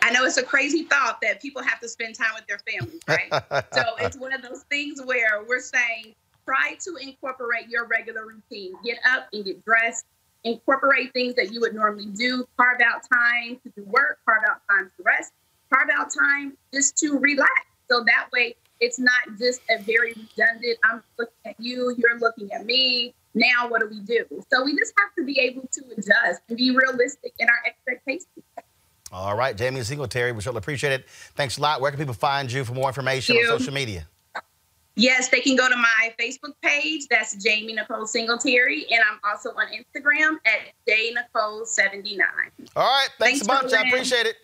I 0.02 0.12
know 0.12 0.24
it's 0.24 0.38
a 0.38 0.44
crazy 0.44 0.84
thought 0.84 1.20
that 1.22 1.42
people 1.42 1.64
have 1.64 1.80
to 1.80 1.90
spend 1.90 2.16
time 2.16 2.34
with 2.36 2.46
their 2.46 2.60
families, 2.60 3.02
right? 3.08 3.66
so 3.74 3.84
it's 4.00 4.18
one 4.18 4.34
of 4.34 4.42
those 4.42 4.64
things 4.70 5.02
where 5.04 5.44
we're 5.48 5.62
saying 5.62 6.14
try 6.46 6.78
to 6.82 6.96
incorporate 6.98 7.70
your 7.70 7.88
regular 7.88 8.26
routine. 8.26 8.74
Get 8.84 9.00
up 9.10 9.28
and 9.34 9.44
get 9.44 9.64
dressed. 9.66 10.06
Incorporate 10.44 11.12
things 11.14 11.34
that 11.36 11.52
you 11.52 11.60
would 11.62 11.74
normally 11.74 12.06
do. 12.06 12.48
Carve 12.58 12.82
out 12.82 13.02
time 13.12 13.60
to 13.64 13.70
do 13.76 13.84
work. 13.86 14.20
Carve 14.26 14.44
out 14.48 14.62
time 14.70 14.92
to 14.96 15.04
rest. 15.04 15.34
Carve 15.74 15.90
out 15.92 16.14
time 16.14 16.56
just 16.72 16.96
to 16.98 17.18
relax. 17.18 17.52
So 17.90 18.04
that 18.04 18.28
way, 18.32 18.56
it's 18.80 19.00
not 19.00 19.38
just 19.40 19.62
a 19.70 19.82
very 19.82 20.14
redundant. 20.14 20.78
I'm 20.84 21.04
looking 21.18 21.34
at 21.46 21.56
you. 21.60 21.96
You're 21.98 22.20
looking 22.20 22.52
at 22.52 22.66
me. 22.66 23.14
Now, 23.34 23.68
what 23.68 23.82
do 23.82 23.88
we 23.90 24.00
do? 24.02 24.26
So 24.52 24.64
we 24.64 24.78
just 24.78 24.94
have 24.98 25.14
to 25.18 25.26
be 25.26 25.40
able 25.40 25.68
to 25.72 25.82
adjust 25.92 26.42
and 26.48 26.58
be 26.58 26.72
realistic 26.72 27.34
in 27.38 27.48
our 27.48 27.66
expectations. 27.66 28.28
All 29.12 29.36
right, 29.36 29.56
Jamie 29.56 29.82
Singletary, 29.84 30.32
we 30.32 30.42
certainly 30.42 30.60
appreciate 30.60 30.94
it. 30.94 31.10
Thanks 31.36 31.58
a 31.58 31.62
lot. 31.62 31.80
Where 31.80 31.92
can 31.92 32.00
people 32.00 32.14
find 32.14 32.52
you 32.52 32.66
for 32.66 32.74
more 32.74 32.88
information 32.88 33.38
on 33.38 33.60
social 33.60 33.74
media? 33.74 34.08
Yes, 34.96 35.28
they 35.28 35.42
can 35.42 35.58
go 35.58 35.68
to 35.68 35.76
my 35.76 36.14
Facebook 36.18 36.54
page. 36.62 37.08
That's 37.10 37.36
Jamie 37.36 37.74
Nicole 37.74 38.08
Singletary. 38.08 38.86
And 38.90 39.02
I'm 39.10 39.20
also 39.30 39.50
on 39.50 39.68
Instagram 39.68 40.38
at 40.46 40.72
JNicole79. 40.88 42.20
All 42.76 42.84
right. 42.84 43.10
Thanks, 43.20 43.42
thanks 43.42 43.42
a 43.42 43.46
bunch. 43.46 43.74
I 43.74 43.88
appreciate 43.88 44.26
it. 44.26 44.38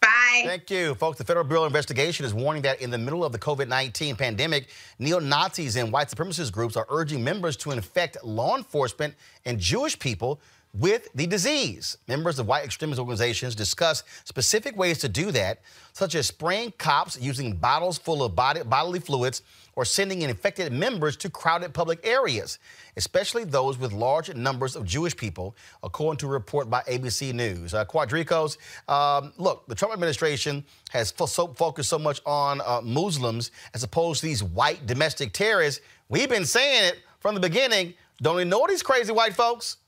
Bye. 0.00 0.42
Thank 0.46 0.70
you, 0.70 0.94
folks. 0.94 1.18
The 1.18 1.24
Federal 1.24 1.44
Bureau 1.44 1.64
of 1.64 1.66
Investigation 1.66 2.24
is 2.24 2.32
warning 2.32 2.62
that 2.62 2.80
in 2.80 2.90
the 2.90 2.96
middle 2.96 3.24
of 3.24 3.32
the 3.32 3.38
COVID 3.38 3.68
19 3.68 4.16
pandemic, 4.16 4.68
neo 4.98 5.18
Nazis 5.18 5.76
and 5.76 5.92
white 5.92 6.08
supremacist 6.08 6.52
groups 6.52 6.76
are 6.76 6.86
urging 6.88 7.22
members 7.22 7.56
to 7.58 7.70
infect 7.72 8.16
law 8.24 8.56
enforcement 8.56 9.14
and 9.44 9.58
Jewish 9.58 9.98
people 9.98 10.40
with 10.72 11.08
the 11.14 11.26
disease. 11.26 11.98
Members 12.06 12.38
of 12.38 12.46
white 12.46 12.64
extremist 12.64 13.00
organizations 13.00 13.54
discuss 13.54 14.04
specific 14.24 14.76
ways 14.76 14.98
to 14.98 15.08
do 15.08 15.30
that, 15.32 15.60
such 15.92 16.14
as 16.14 16.26
spraying 16.26 16.72
cops 16.78 17.20
using 17.20 17.56
bottles 17.56 17.98
full 17.98 18.22
of 18.22 18.36
body, 18.36 18.62
bodily 18.62 19.00
fluids 19.00 19.42
or 19.74 19.84
sending 19.84 20.22
infected 20.22 20.72
members 20.72 21.16
to 21.16 21.30
crowded 21.30 21.72
public 21.72 22.06
areas, 22.06 22.58
especially 22.96 23.44
those 23.44 23.78
with 23.78 23.92
large 23.92 24.34
numbers 24.34 24.76
of 24.76 24.84
Jewish 24.84 25.16
people, 25.16 25.56
according 25.82 26.18
to 26.18 26.26
a 26.26 26.30
report 26.30 26.68
by 26.68 26.82
ABC 26.82 27.32
News. 27.32 27.72
Uh, 27.72 27.84
Quardricos, 27.84 28.58
um, 28.88 29.32
look, 29.38 29.66
the 29.68 29.74
Trump 29.74 29.94
administration 29.94 30.64
has 30.90 31.14
so 31.26 31.46
focused 31.48 31.88
so 31.88 31.98
much 31.98 32.20
on 32.26 32.60
uh, 32.64 32.80
Muslims 32.82 33.50
as 33.74 33.82
opposed 33.82 34.20
to 34.20 34.26
these 34.26 34.42
white 34.42 34.86
domestic 34.86 35.32
terrorists. 35.32 35.80
We've 36.08 36.28
been 36.28 36.44
saying 36.44 36.84
it 36.84 36.98
from 37.20 37.34
the 37.34 37.40
beginning. 37.40 37.94
Don't 38.22 38.38
ignore 38.38 38.68
these 38.68 38.82
crazy 38.82 39.12
white 39.12 39.34
folks. 39.34 39.78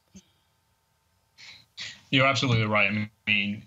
You're 2.12 2.26
absolutely 2.26 2.66
right. 2.66 2.90
I 2.90 3.10
mean, 3.26 3.62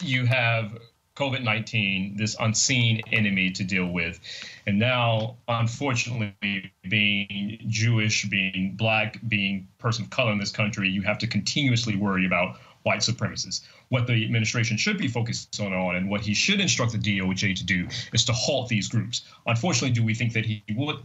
you 0.00 0.24
have 0.24 0.78
COVID 1.16 1.42
19, 1.42 2.16
this 2.16 2.36
unseen 2.38 3.02
enemy 3.12 3.50
to 3.50 3.64
deal 3.64 3.86
with. 3.86 4.20
And 4.66 4.78
now, 4.78 5.36
unfortunately, 5.48 6.72
being 6.88 7.58
Jewish, 7.66 8.24
being 8.26 8.74
black, 8.76 9.18
being 9.26 9.66
person 9.78 10.04
of 10.04 10.10
color 10.10 10.30
in 10.30 10.38
this 10.38 10.52
country, 10.52 10.88
you 10.88 11.02
have 11.02 11.18
to 11.18 11.26
continuously 11.26 11.96
worry 11.96 12.26
about 12.26 12.58
white 12.84 13.00
supremacists. 13.00 13.62
What 13.88 14.06
the 14.06 14.24
administration 14.24 14.76
should 14.76 14.96
be 14.96 15.08
focused 15.08 15.60
on, 15.60 15.96
and 15.96 16.08
what 16.08 16.20
he 16.20 16.32
should 16.32 16.60
instruct 16.60 16.92
the 16.92 16.98
DOJ 16.98 17.56
to 17.56 17.64
do 17.64 17.88
is 18.12 18.24
to 18.26 18.32
halt 18.32 18.68
these 18.68 18.88
groups. 18.88 19.22
Unfortunately, 19.46 19.90
do 19.90 20.04
we 20.04 20.14
think 20.14 20.32
that 20.34 20.46
he 20.46 20.62
would? 20.76 20.98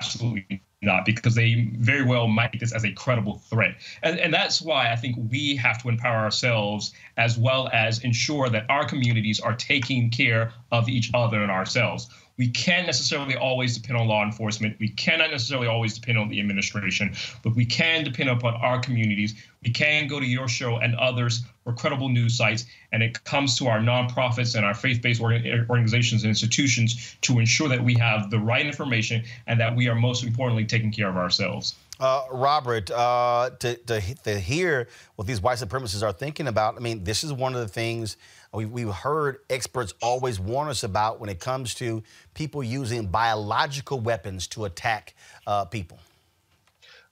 Absolutely 0.00 0.62
not 0.80 1.04
because 1.04 1.34
they 1.34 1.68
very 1.78 2.04
well 2.04 2.28
might 2.28 2.58
this 2.60 2.72
as 2.72 2.84
a 2.84 2.92
credible 2.92 3.38
threat. 3.50 3.74
And, 4.02 4.18
and 4.18 4.32
that's 4.32 4.62
why 4.62 4.92
I 4.92 4.96
think 4.96 5.16
we 5.30 5.56
have 5.56 5.82
to 5.82 5.88
empower 5.88 6.18
ourselves 6.18 6.92
as 7.16 7.36
well 7.36 7.68
as 7.72 8.04
ensure 8.04 8.48
that 8.48 8.66
our 8.68 8.86
communities 8.86 9.40
are 9.40 9.54
taking 9.54 10.10
care 10.10 10.52
of 10.70 10.88
each 10.88 11.10
other 11.14 11.42
and 11.42 11.50
ourselves. 11.50 12.08
We 12.38 12.48
can't 12.48 12.86
necessarily 12.86 13.36
always 13.36 13.76
depend 13.76 13.98
on 13.98 14.06
law 14.06 14.24
enforcement. 14.24 14.76
We 14.78 14.90
cannot 14.90 15.32
necessarily 15.32 15.66
always 15.66 15.98
depend 15.98 16.18
on 16.18 16.28
the 16.28 16.38
administration, 16.38 17.14
but 17.42 17.56
we 17.56 17.66
can 17.66 18.04
depend 18.04 18.30
upon 18.30 18.54
our 18.54 18.78
communities. 18.78 19.34
We 19.64 19.70
can 19.70 20.06
go 20.06 20.20
to 20.20 20.26
your 20.26 20.46
show 20.46 20.76
and 20.76 20.94
others 20.94 21.42
for 21.64 21.72
credible 21.72 22.08
news 22.08 22.36
sites, 22.36 22.64
and 22.92 23.02
it 23.02 23.24
comes 23.24 23.58
to 23.58 23.66
our 23.66 23.80
nonprofits 23.80 24.54
and 24.54 24.64
our 24.64 24.74
faith-based 24.74 25.20
organizations 25.20 26.22
and 26.22 26.28
institutions 26.28 27.16
to 27.22 27.40
ensure 27.40 27.68
that 27.68 27.82
we 27.82 27.94
have 27.94 28.30
the 28.30 28.38
right 28.38 28.64
information 28.64 29.24
and 29.48 29.58
that 29.58 29.74
we 29.74 29.88
are 29.88 29.96
most 29.96 30.22
importantly 30.22 30.64
taking 30.64 30.92
care 30.92 31.08
of 31.08 31.16
ourselves. 31.16 31.74
Uh, 32.00 32.22
Robert, 32.30 32.90
uh, 32.92 33.50
to, 33.58 33.74
to, 33.74 34.00
to 34.22 34.38
hear 34.38 34.88
what 35.16 35.26
these 35.26 35.40
white 35.40 35.58
supremacists 35.58 36.02
are 36.02 36.12
thinking 36.12 36.46
about, 36.46 36.76
I 36.76 36.78
mean, 36.78 37.02
this 37.02 37.24
is 37.24 37.32
one 37.32 37.54
of 37.54 37.60
the 37.60 37.68
things 37.68 38.16
we, 38.52 38.66
we've 38.66 38.88
heard 38.88 39.38
experts 39.50 39.94
always 40.00 40.40
warn 40.40 40.68
us 40.68 40.84
about 40.84 41.20
when 41.20 41.28
it 41.28 41.40
comes 41.40 41.74
to 41.76 42.02
people 42.34 42.62
using 42.62 43.06
biological 43.06 44.00
weapons 44.00 44.46
to 44.48 44.64
attack 44.64 45.14
uh, 45.46 45.64
people. 45.64 45.98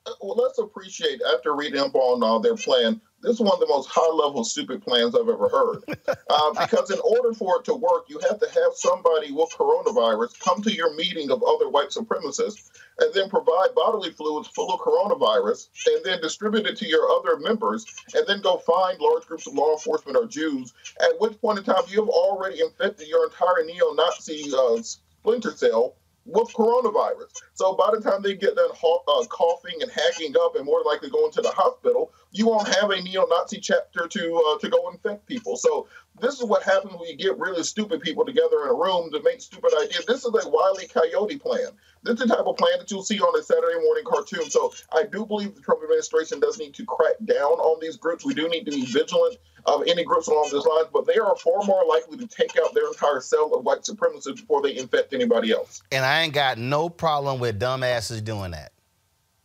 Uh, 0.06 0.12
well, 0.22 0.36
let's 0.36 0.58
appreciate 0.58 1.20
after 1.34 1.54
reading 1.54 1.80
up 1.80 1.94
on 1.94 2.22
uh, 2.22 2.38
their 2.38 2.56
plan 2.56 3.00
this 3.26 3.34
is 3.34 3.40
one 3.40 3.54
of 3.54 3.58
the 3.60 3.66
most 3.66 3.88
high 3.90 4.14
level 4.14 4.44
stupid 4.44 4.82
plans 4.82 5.16
I've 5.16 5.28
ever 5.28 5.48
heard. 5.48 5.82
Uh, 6.28 6.66
because 6.66 6.90
in 6.90 6.98
order 7.04 7.32
for 7.32 7.58
it 7.58 7.64
to 7.64 7.74
work, 7.74 8.06
you 8.08 8.18
have 8.18 8.38
to 8.40 8.46
have 8.46 8.72
somebody 8.74 9.30
with 9.30 9.48
coronavirus 9.50 10.38
come 10.40 10.60
to 10.60 10.72
your 10.72 10.92
meeting 10.94 11.30
of 11.30 11.42
other 11.42 11.68
white 11.68 11.88
supremacists 11.88 12.70
and 12.98 13.14
then 13.14 13.28
provide 13.28 13.74
bodily 13.74 14.10
fluids 14.10 14.48
full 14.48 14.72
of 14.72 14.80
coronavirus 14.80 15.68
and 15.86 16.04
then 16.04 16.20
distribute 16.20 16.66
it 16.66 16.76
to 16.76 16.86
your 16.86 17.08
other 17.10 17.38
members 17.38 17.86
and 18.14 18.26
then 18.26 18.40
go 18.40 18.58
find 18.58 18.98
large 19.00 19.24
groups 19.26 19.46
of 19.46 19.54
law 19.54 19.72
enforcement 19.72 20.16
or 20.16 20.26
Jews, 20.26 20.74
at 21.00 21.18
which 21.20 21.40
point 21.40 21.58
in 21.58 21.64
time 21.64 21.84
you 21.88 22.00
have 22.00 22.08
already 22.08 22.60
infected 22.60 23.06
your 23.06 23.24
entire 23.24 23.64
neo 23.64 23.92
Nazi 23.92 24.52
uh, 24.56 24.82
splinter 24.82 25.52
cell 25.52 25.94
with 26.26 26.48
coronavirus. 26.48 27.30
So 27.54 27.74
by 27.74 27.90
the 27.94 28.00
time 28.00 28.22
they 28.22 28.34
get 28.34 28.56
done 28.56 28.70
uh, 28.70 29.24
coughing 29.26 29.80
and 29.80 29.90
hacking 29.90 30.34
up 30.40 30.56
and 30.56 30.64
more 30.64 30.82
likely 30.84 31.08
going 31.08 31.32
to 31.32 31.40
the 31.40 31.50
hospital, 31.50 32.12
you 32.32 32.46
won't 32.46 32.68
have 32.68 32.90
a 32.90 33.00
neo-Nazi 33.00 33.60
chapter 33.60 34.06
to 34.08 34.36
uh, 34.36 34.58
to 34.58 34.68
go 34.68 34.90
infect 34.90 35.26
people. 35.26 35.56
So 35.56 35.88
this 36.20 36.40
is 36.40 36.44
what 36.44 36.62
happens 36.62 36.94
when 36.94 37.08
you 37.08 37.16
get 37.16 37.38
really 37.38 37.62
stupid 37.62 38.00
people 38.00 38.24
together 38.24 38.62
in 38.62 38.68
a 38.68 38.74
room 38.74 39.10
to 39.12 39.22
make 39.22 39.40
stupid 39.40 39.72
ideas. 39.80 40.04
This 40.06 40.24
is 40.24 40.26
a 40.26 40.48
wily 40.48 40.86
coyote 40.86 41.38
plan. 41.38 41.68
This 42.02 42.20
is 42.20 42.26
the 42.26 42.36
type 42.36 42.46
of 42.46 42.56
plan 42.56 42.78
that 42.78 42.90
you'll 42.90 43.02
see 43.02 43.20
on 43.20 43.38
a 43.38 43.42
Saturday 43.42 43.82
morning 43.82 44.04
cartoon. 44.06 44.48
So 44.48 44.72
I 44.92 45.04
do 45.04 45.26
believe 45.26 45.54
the 45.54 45.60
Trump 45.60 45.82
administration 45.82 46.40
does 46.40 46.58
need 46.58 46.74
to 46.74 46.84
crack 46.84 47.16
down 47.24 47.52
on 47.58 47.80
these 47.80 47.96
groups. 47.96 48.24
We 48.24 48.34
do 48.34 48.48
need 48.48 48.64
to 48.64 48.70
be 48.70 48.86
vigilant 48.86 49.38
of 49.66 49.82
any 49.86 50.04
groups 50.04 50.28
along 50.28 50.48
those 50.52 50.64
lines, 50.64 50.88
but 50.92 51.06
they 51.06 51.18
are 51.18 51.36
far 51.36 51.64
more 51.64 51.84
likely 51.86 52.16
to 52.18 52.26
take 52.26 52.56
out 52.62 52.72
their 52.72 52.86
entire 52.86 53.20
cell 53.20 53.52
of 53.54 53.64
white 53.64 53.82
supremacists 53.82 54.36
before 54.36 54.62
they 54.62 54.76
infect 54.76 55.12
anybody 55.12 55.52
else. 55.52 55.82
And 55.90 56.04
I 56.04 56.22
ain't 56.22 56.34
got 56.34 56.58
no 56.58 56.88
problem 56.88 57.40
with 57.40 57.60
dumbasses 57.60 58.22
doing 58.22 58.52
that. 58.52 58.72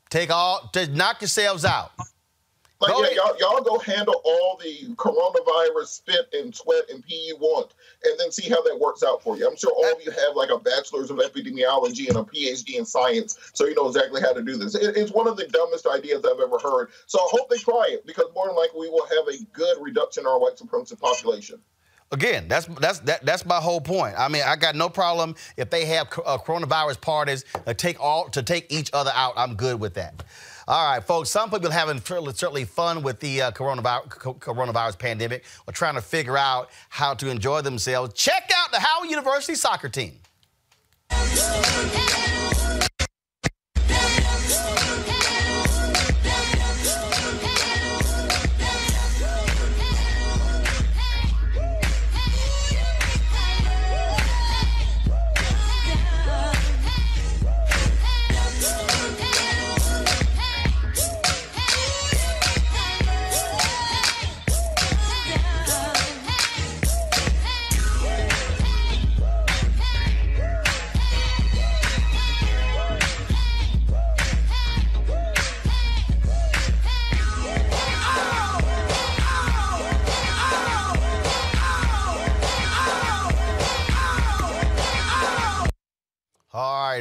Take 0.09 0.30
all, 0.30 0.69
to 0.74 0.88
knock 0.88 1.22
yourselves 1.22 1.65
out. 1.65 1.91
Like, 2.82 2.93
yeah, 2.97 3.15
y'all, 3.15 3.38
y'all 3.39 3.63
go 3.63 3.77
handle 3.77 4.21
all 4.25 4.59
the 4.61 4.93
coronavirus 4.95 5.86
spit 5.86 6.29
and 6.34 6.53
sweat 6.53 6.89
and 6.89 7.05
pee 7.05 7.27
you 7.27 7.38
want, 7.38 7.73
and 8.03 8.19
then 8.19 8.32
see 8.32 8.49
how 8.49 8.61
that 8.63 8.79
works 8.79 9.03
out 9.03 9.21
for 9.21 9.38
you. 9.38 9.47
I'm 9.47 9.55
sure 9.55 9.71
all 9.71 9.91
of 9.91 10.03
you 10.03 10.09
have 10.09 10.36
like 10.36 10.49
a 10.49 10.57
bachelor's 10.57 11.11
of 11.11 11.17
epidemiology 11.17 12.07
and 12.07 12.17
a 12.17 12.23
PhD 12.23 12.79
in 12.79 12.86
science, 12.86 13.38
so 13.53 13.65
you 13.65 13.75
know 13.75 13.88
exactly 13.88 14.19
how 14.21 14.34
to 14.34 14.41
do 14.41 14.57
this. 14.57 14.73
It, 14.73 14.97
it's 14.97 15.11
one 15.11 15.27
of 15.27 15.38
the 15.38 15.47
dumbest 15.47 15.86
ideas 15.86 16.25
I've 16.25 16.39
ever 16.39 16.57
heard. 16.57 16.89
So 17.05 17.19
I 17.19 17.27
hope 17.29 17.49
they 17.49 17.57
try 17.57 17.88
it 17.89 18.05
because 18.07 18.25
more 18.34 18.47
than 18.47 18.55
likely 18.55 18.79
we 18.82 18.89
will 18.89 19.05
have 19.05 19.27
a 19.27 19.43
good 19.53 19.77
reduction 19.79 20.23
in 20.23 20.27
our 20.27 20.39
white 20.39 20.55
supremacist 20.55 20.99
population. 20.99 21.61
Again, 22.13 22.47
that's 22.49 22.65
that's 22.65 22.99
that, 22.99 23.25
that's 23.25 23.45
my 23.45 23.55
whole 23.57 23.79
point. 23.79 24.15
I 24.17 24.27
mean, 24.27 24.43
I 24.45 24.57
got 24.57 24.75
no 24.75 24.89
problem 24.89 25.34
if 25.55 25.69
they 25.69 25.86
have 25.86 26.07
uh, 26.25 26.38
coronavirus 26.38 26.99
parties 26.99 27.45
to 27.65 27.73
take 27.73 28.01
all 28.01 28.27
to 28.29 28.43
take 28.43 28.69
each 28.69 28.89
other 28.91 29.11
out. 29.13 29.34
I'm 29.38 29.55
good 29.55 29.79
with 29.79 29.93
that. 29.93 30.23
All 30.68 30.93
right, 30.93 31.03
folks. 31.03 31.30
Some 31.30 31.49
people 31.49 31.72
having 31.72 31.99
certainly 31.99 32.66
fun 32.66 33.03
with 33.03 33.20
the 33.20 33.41
uh, 33.41 33.51
coronavirus, 33.51 34.39
coronavirus 34.39 34.99
pandemic 34.99 35.43
or 35.68 35.74
trying 35.74 35.95
to 35.95 36.01
figure 36.01 36.38
out 36.38 36.70
how 36.89 37.14
to 37.16 37.30
enjoy 37.30 37.62
themselves. 37.62 38.14
Check 38.14 38.51
out 38.55 38.72
the 38.72 38.80
Howard 38.80 39.09
University 39.09 39.55
soccer 39.55 39.89
team. 39.89 40.14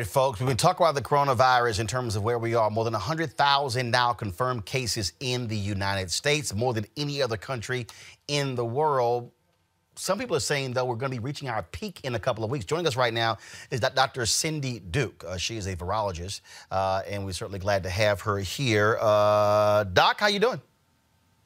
Right, 0.00 0.06
folks, 0.06 0.40
we've 0.40 0.48
been 0.48 0.56
talking 0.56 0.82
about 0.82 0.94
the 0.94 1.02
coronavirus 1.02 1.78
in 1.78 1.86
terms 1.86 2.16
of 2.16 2.22
where 2.22 2.38
we 2.38 2.54
are. 2.54 2.70
More 2.70 2.84
than 2.84 2.94
100,000 2.94 3.90
now 3.90 4.14
confirmed 4.14 4.64
cases 4.64 5.12
in 5.20 5.46
the 5.46 5.56
United 5.56 6.10
States, 6.10 6.54
more 6.54 6.72
than 6.72 6.86
any 6.96 7.20
other 7.20 7.36
country 7.36 7.86
in 8.26 8.54
the 8.54 8.64
world. 8.64 9.30
Some 9.96 10.18
people 10.18 10.34
are 10.34 10.40
saying, 10.40 10.72
though, 10.72 10.86
we're 10.86 10.94
going 10.94 11.12
to 11.12 11.16
be 11.16 11.22
reaching 11.22 11.50
our 11.50 11.62
peak 11.64 12.00
in 12.02 12.14
a 12.14 12.18
couple 12.18 12.44
of 12.44 12.50
weeks. 12.50 12.64
Joining 12.64 12.86
us 12.86 12.96
right 12.96 13.12
now 13.12 13.36
is 13.70 13.80
Dr. 13.80 14.24
Cindy 14.24 14.78
Duke. 14.78 15.22
Uh, 15.28 15.36
she 15.36 15.58
is 15.58 15.66
a 15.66 15.76
virologist, 15.76 16.40
uh, 16.70 17.02
and 17.06 17.26
we're 17.26 17.32
certainly 17.32 17.58
glad 17.58 17.82
to 17.82 17.90
have 17.90 18.22
her 18.22 18.38
here. 18.38 18.96
Uh, 19.02 19.84
Doc, 19.84 20.18
how 20.18 20.28
you 20.28 20.38
doing? 20.38 20.62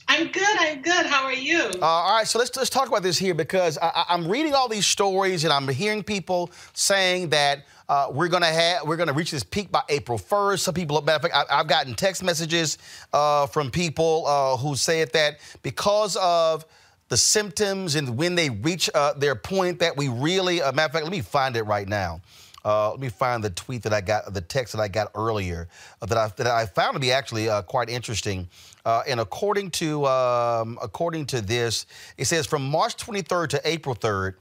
I'm 0.07 0.29
good. 0.29 0.57
I'm 0.61 0.83
good. 0.83 1.07
How 1.07 1.25
are 1.25 1.33
you? 1.33 1.71
Uh, 1.81 1.85
all 1.85 2.17
right. 2.17 2.27
So 2.27 2.39
let's 2.39 2.55
let's 2.57 2.71
talk 2.71 2.89
about 2.89 3.03
this 3.03 3.17
here 3.17 3.35
because 3.35 3.79
I, 3.81 4.05
am 4.11 4.29
reading 4.29 4.53
all 4.53 4.69
these 4.69 4.87
stories 4.87 5.45
and 5.45 5.53
I'm 5.53 5.67
hearing 5.69 6.03
people 6.03 6.51
saying 6.75 7.31
that 7.31 7.65
uh, 7.89 8.09
we're 8.11 8.29
gonna 8.29 8.47
have 8.47 8.87
we're 8.87 8.97
gonna 8.97 9.13
reach 9.13 9.31
this 9.31 9.43
peak 9.43 9.71
by 9.71 9.83
April 9.89 10.19
1st. 10.19 10.61
Some 10.61 10.75
people, 10.75 11.01
matter 11.03 11.17
of 11.17 11.33
fact, 11.33 11.51
I, 11.51 11.57
have 11.59 11.67
gotten 11.67 11.95
text 11.95 12.23
messages 12.23 12.79
uh, 13.13 13.47
from 13.47 13.71
people 13.71 14.25
uh, 14.27 14.57
who 14.57 14.77
said 14.77 15.13
that 15.13 15.41
because 15.63 16.17
of 16.17 16.65
the 17.09 17.17
symptoms 17.17 17.95
and 17.95 18.17
when 18.17 18.35
they 18.35 18.51
reach 18.51 18.89
uh, 18.95 19.13
their 19.15 19.35
point 19.35 19.79
that 19.81 19.97
we 19.97 20.09
really, 20.09 20.63
uh, 20.63 20.73
matter 20.73 20.87
of 20.87 20.93
fact, 20.93 21.05
let 21.05 21.13
me 21.13 21.21
find 21.21 21.57
it 21.57 21.63
right 21.63 21.87
now. 21.87 22.21
Uh, 22.65 22.93
let 22.93 23.01
me 23.01 23.11
find 23.11 23.45
the 23.45 23.51
tweet 23.51 23.83
that 23.83 23.93
I 23.93 24.01
got, 24.01 24.33
the 24.33 24.41
text 24.41 24.73
that 24.73 24.81
I 24.81 24.89
got 24.89 25.11
earlier 25.15 25.69
uh, 26.01 26.07
that 26.07 26.17
I 26.17 26.29
that 26.37 26.47
I 26.47 26.65
found 26.65 26.95
to 26.95 27.01
be 27.01 27.13
actually 27.13 27.49
uh, 27.51 27.61
quite 27.61 27.91
interesting. 27.91 28.49
Uh, 28.87 29.03
and 29.07 29.21
according 29.21 29.71
to 29.73 30.07
um, 30.07 30.79
according 30.81 31.27
to 31.27 31.43
this, 31.43 31.85
it 32.17 32.25
says 32.25 32.47
from 32.47 32.67
March 32.69 32.97
23rd 32.97 33.49
to 33.51 33.61
April 33.65 33.95
3rd, 33.95 34.35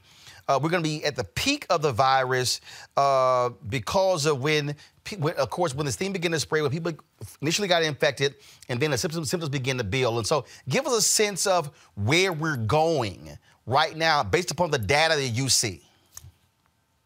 uh, 0.47 0.59
we're 0.61 0.69
going 0.69 0.83
to 0.83 0.89
be 0.89 1.03
at 1.05 1.15
the 1.15 1.23
peak 1.23 1.65
of 1.69 1.81
the 1.81 1.91
virus 1.91 2.61
uh, 2.97 3.49
because 3.69 4.25
of 4.25 4.41
when, 4.41 4.75
when, 5.17 5.33
of 5.35 5.49
course, 5.49 5.73
when 5.73 5.85
this 5.85 5.95
thing 5.95 6.13
began 6.13 6.31
to 6.31 6.39
spread, 6.39 6.63
when 6.63 6.71
people 6.71 6.93
initially 7.41 7.67
got 7.67 7.83
infected, 7.83 8.35
and 8.69 8.79
then 8.79 8.91
the 8.91 8.97
symptoms, 8.97 9.29
symptoms 9.29 9.49
begin 9.49 9.77
to 9.77 9.83
build. 9.83 10.17
And 10.17 10.27
so, 10.27 10.45
give 10.67 10.85
us 10.85 10.93
a 10.93 11.01
sense 11.01 11.47
of 11.47 11.71
where 11.95 12.33
we're 12.33 12.57
going 12.57 13.37
right 13.65 13.95
now 13.95 14.23
based 14.23 14.51
upon 14.51 14.71
the 14.71 14.79
data 14.79 15.15
that 15.15 15.29
you 15.29 15.49
see. 15.49 15.81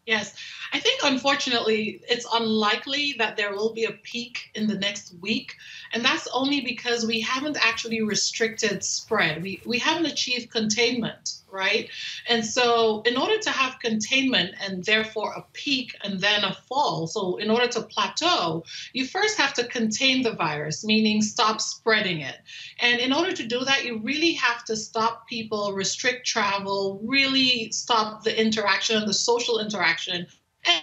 Yes. 0.08 0.34
I 0.72 0.80
think, 0.80 1.00
unfortunately, 1.04 2.00
it's 2.08 2.26
unlikely 2.32 3.14
that 3.18 3.36
there 3.36 3.52
will 3.52 3.74
be 3.74 3.84
a 3.84 3.92
peak 3.92 4.50
in 4.54 4.66
the 4.66 4.74
next 4.74 5.14
week. 5.20 5.54
And 5.92 6.02
that's 6.02 6.26
only 6.32 6.62
because 6.62 7.06
we 7.06 7.20
haven't 7.20 7.58
actually 7.60 8.00
restricted 8.02 8.82
spread. 8.82 9.42
We, 9.42 9.60
we 9.66 9.78
haven't 9.78 10.06
achieved 10.06 10.50
containment, 10.50 11.37
right? 11.50 11.90
And 12.28 12.44
so, 12.44 13.02
in 13.02 13.16
order 13.16 13.38
to 13.38 13.50
have 13.50 13.78
containment 13.80 14.54
and 14.60 14.84
therefore 14.84 15.32
a 15.32 15.44
peak 15.52 15.96
and 16.02 16.20
then 16.20 16.44
a 16.44 16.54
fall, 16.68 17.06
so 17.06 17.36
in 17.36 17.50
order 17.50 17.68
to 17.68 17.82
plateau, 17.82 18.64
you 18.92 19.06
first 19.06 19.38
have 19.38 19.54
to 19.54 19.66
contain 19.66 20.22
the 20.22 20.32
virus, 20.32 20.84
meaning 20.84 21.22
stop 21.22 21.60
spreading 21.60 22.20
it. 22.20 22.36
And 22.80 23.00
in 23.00 23.12
order 23.12 23.32
to 23.32 23.46
do 23.46 23.60
that, 23.64 23.84
you 23.84 23.98
really 23.98 24.32
have 24.32 24.64
to 24.64 24.76
stop 24.76 25.28
people, 25.28 25.72
restrict 25.72 26.26
travel, 26.26 27.00
really 27.02 27.70
stop 27.72 28.24
the 28.24 28.40
interaction, 28.40 29.06
the 29.06 29.14
social 29.14 29.58
interaction 29.58 30.26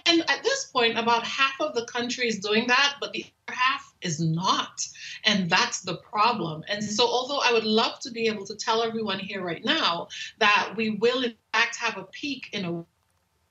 and 0.06 0.28
at 0.28 0.42
this 0.42 0.64
point, 0.66 0.98
about 0.98 1.26
half 1.26 1.60
of 1.60 1.74
the 1.74 1.84
country 1.84 2.28
is 2.28 2.38
doing 2.38 2.66
that, 2.68 2.96
but 3.00 3.12
the 3.12 3.26
other 3.46 3.56
half 3.56 3.94
is 4.00 4.20
not. 4.20 4.86
And 5.26 5.50
that's 5.50 5.80
the 5.80 5.96
problem. 5.96 6.62
And 6.68 6.82
mm-hmm. 6.82 6.92
so, 6.92 7.06
although 7.06 7.40
I 7.44 7.52
would 7.52 7.64
love 7.64 7.98
to 8.00 8.10
be 8.10 8.28
able 8.28 8.46
to 8.46 8.56
tell 8.56 8.82
everyone 8.82 9.18
here 9.18 9.44
right 9.44 9.64
now 9.64 10.08
that 10.38 10.74
we 10.76 10.90
will, 10.90 11.24
in 11.24 11.34
fact, 11.52 11.76
have 11.76 11.98
a 11.98 12.04
peak 12.04 12.48
in 12.52 12.64
a 12.64 12.84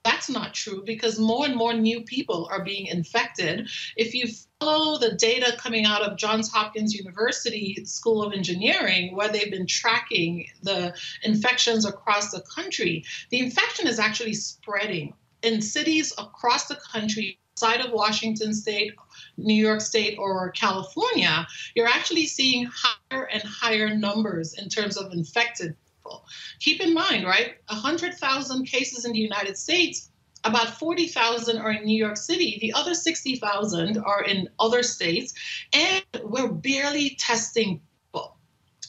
that's 0.05 0.29
not 0.29 0.53
true 0.53 0.83
because 0.85 1.19
more 1.19 1.47
and 1.47 1.55
more 1.55 1.73
new 1.73 2.01
people 2.01 2.47
are 2.51 2.63
being 2.63 2.85
infected. 2.85 3.67
If 3.97 4.13
you 4.13 4.27
follow 4.59 4.99
the 4.99 5.15
data 5.15 5.57
coming 5.57 5.85
out 5.85 6.03
of 6.03 6.15
Johns 6.15 6.47
Hopkins 6.51 6.93
University 6.93 7.83
School 7.85 8.23
of 8.23 8.31
Engineering, 8.31 9.15
where 9.15 9.29
they've 9.29 9.49
been 9.49 9.65
tracking 9.65 10.47
the 10.61 10.95
infections 11.23 11.85
across 11.85 12.29
the 12.29 12.41
country, 12.41 13.03
the 13.31 13.39
infection 13.39 13.87
is 13.87 13.97
actually 13.97 14.35
spreading 14.35 15.15
in 15.41 15.59
cities 15.59 16.13
across 16.19 16.67
the 16.67 16.75
country 16.91 17.39
outside 17.55 17.79
of 17.79 17.91
Washington 17.91 18.53
state, 18.53 18.93
New 19.37 19.53
York 19.53 19.81
state, 19.81 20.17
or 20.17 20.51
California, 20.51 21.45
you're 21.75 21.87
actually 21.87 22.25
seeing 22.25 22.69
higher 22.73 23.25
and 23.25 23.43
higher 23.43 23.95
numbers 23.95 24.53
in 24.53 24.69
terms 24.69 24.97
of 24.97 25.11
infected 25.11 25.75
people. 25.97 26.25
Keep 26.59 26.81
in 26.81 26.93
mind, 26.93 27.25
right? 27.25 27.55
100,000 27.69 28.65
cases 28.65 29.05
in 29.05 29.11
the 29.11 29.19
United 29.19 29.57
States, 29.57 30.09
about 30.43 30.77
40,000 30.77 31.57
are 31.57 31.71
in 31.71 31.85
New 31.85 31.97
York 31.97 32.17
City. 32.17 32.59
The 32.61 32.73
other 32.73 32.93
60,000 32.93 33.97
are 33.97 34.23
in 34.23 34.47
other 34.59 34.83
states, 34.83 35.33
and 35.73 36.03
we're 36.23 36.51
barely 36.51 37.15
testing 37.19 37.81
people. 38.05 38.37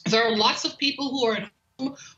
There 0.05 0.23
are 0.23 0.35
lots 0.35 0.65
of 0.65 0.77
people 0.77 1.09
who 1.09 1.25
are 1.25 1.49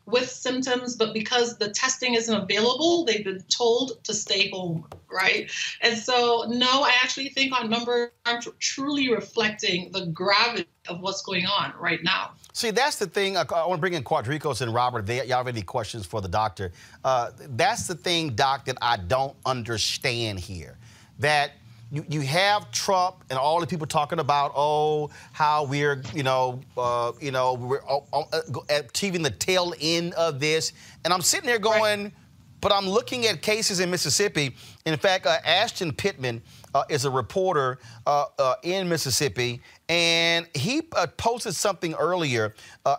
with 0.05 0.29
symptoms, 0.29 0.95
but 0.95 1.13
because 1.13 1.57
the 1.57 1.69
testing 1.69 2.13
isn't 2.13 2.33
available, 2.33 3.03
they've 3.03 3.25
been 3.25 3.43
told 3.49 4.01
to 4.05 4.13
stay 4.13 4.49
home, 4.49 4.85
right? 5.11 5.51
And 5.81 5.97
so, 5.97 6.45
no, 6.47 6.83
I 6.83 6.93
actually 7.03 7.29
think 7.29 7.53
our 7.53 7.67
numbers 7.67 8.11
aren't 8.25 8.47
truly 8.59 9.11
reflecting 9.11 9.91
the 9.91 10.05
gravity 10.07 10.67
of 10.87 11.01
what's 11.01 11.21
going 11.21 11.45
on 11.45 11.73
right 11.77 12.01
now. 12.03 12.31
See, 12.53 12.71
that's 12.71 12.95
the 12.95 13.07
thing. 13.07 13.35
I, 13.35 13.41
I 13.41 13.67
want 13.67 13.79
to 13.79 13.81
bring 13.81 13.93
in 13.93 14.03
Quardricos 14.03 14.61
and 14.61 14.73
Robert. 14.73 15.05
They, 15.05 15.17
y'all 15.25 15.37
have 15.37 15.47
any 15.47 15.61
questions 15.61 16.05
for 16.05 16.21
the 16.21 16.29
doctor? 16.29 16.71
Uh, 17.03 17.31
that's 17.49 17.85
the 17.85 17.95
thing, 17.95 18.35
Doc, 18.35 18.63
that 18.65 18.77
I 18.81 18.95
don't 18.95 19.35
understand 19.45 20.39
here. 20.39 20.77
that 21.19 21.51
you, 21.91 22.05
you 22.07 22.21
have 22.21 22.71
Trump 22.71 23.23
and 23.29 23.39
all 23.39 23.59
the 23.59 23.67
people 23.67 23.87
talking 23.87 24.19
about 24.19 24.51
oh 24.55 25.09
how 25.31 25.63
we're 25.63 26.01
you 26.13 26.23
know 26.23 26.61
uh, 26.77 27.11
you 27.19 27.31
know 27.31 27.53
we're 27.53 27.81
uh, 27.87 27.99
uh, 28.13 28.41
achieving 28.69 29.21
the 29.21 29.31
tail 29.31 29.73
end 29.79 30.13
of 30.13 30.39
this, 30.39 30.73
and 31.03 31.13
I'm 31.13 31.21
sitting 31.21 31.47
there 31.47 31.59
going, 31.59 32.03
right. 32.03 32.13
but 32.61 32.71
I'm 32.71 32.87
looking 32.87 33.25
at 33.25 33.41
cases 33.41 33.79
in 33.79 33.89
Mississippi. 33.89 34.55
In 34.85 34.97
fact, 34.97 35.25
uh, 35.25 35.37
Ashton 35.43 35.91
Pittman 35.91 36.41
uh, 36.75 36.83
is 36.89 37.05
a 37.05 37.09
reporter 37.09 37.79
uh, 38.05 38.55
in 38.63 38.87
Mississippi, 38.87 39.61
and 39.87 40.47
he 40.53 40.83
posted 41.17 41.55
something 41.55 41.95
earlier, 41.95 42.53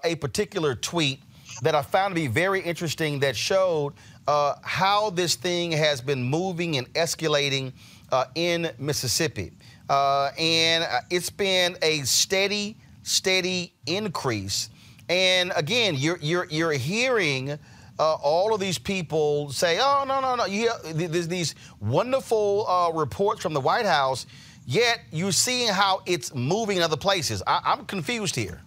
a 0.04 0.16
particular 0.16 0.74
tweet 0.74 1.20
that 1.62 1.74
I 1.74 1.82
found 1.82 2.14
to 2.14 2.20
be 2.20 2.26
very 2.26 2.60
interesting 2.60 3.20
that 3.20 3.36
showed 3.36 3.94
how 4.26 5.10
this 5.10 5.36
thing 5.36 5.72
has 5.72 6.00
been 6.00 6.22
moving 6.22 6.76
and 6.76 6.92
escalating 6.94 7.72
uh, 8.12 8.26
in 8.34 8.70
Mississippi. 8.78 9.52
Uh, 9.88 10.30
and 10.38 10.84
uh, 10.84 11.00
it's 11.10 11.30
been 11.30 11.76
a 11.82 12.00
steady, 12.02 12.76
steady 13.02 13.74
increase. 13.86 14.70
And 15.08 15.52
again, 15.56 15.96
you're, 15.96 16.18
you're, 16.18 16.46
you're 16.50 16.72
hearing 16.72 17.58
uh, 17.98 18.14
all 18.14 18.54
of 18.54 18.60
these 18.60 18.78
people 18.78 19.50
say, 19.50 19.78
oh, 19.80 20.04
no, 20.06 20.20
no, 20.20 20.36
no. 20.36 20.46
There's 20.92 21.28
these 21.28 21.54
wonderful 21.80 22.66
uh, 22.68 22.92
reports 22.92 23.42
from 23.42 23.52
the 23.52 23.60
White 23.60 23.84
House, 23.84 24.26
yet 24.64 25.00
you're 25.10 25.32
seeing 25.32 25.68
how 25.68 26.02
it's 26.06 26.34
moving 26.34 26.78
in 26.78 26.82
other 26.82 26.96
places. 26.96 27.42
I, 27.46 27.60
I'm 27.64 27.84
confused 27.84 28.36
here. 28.36 28.62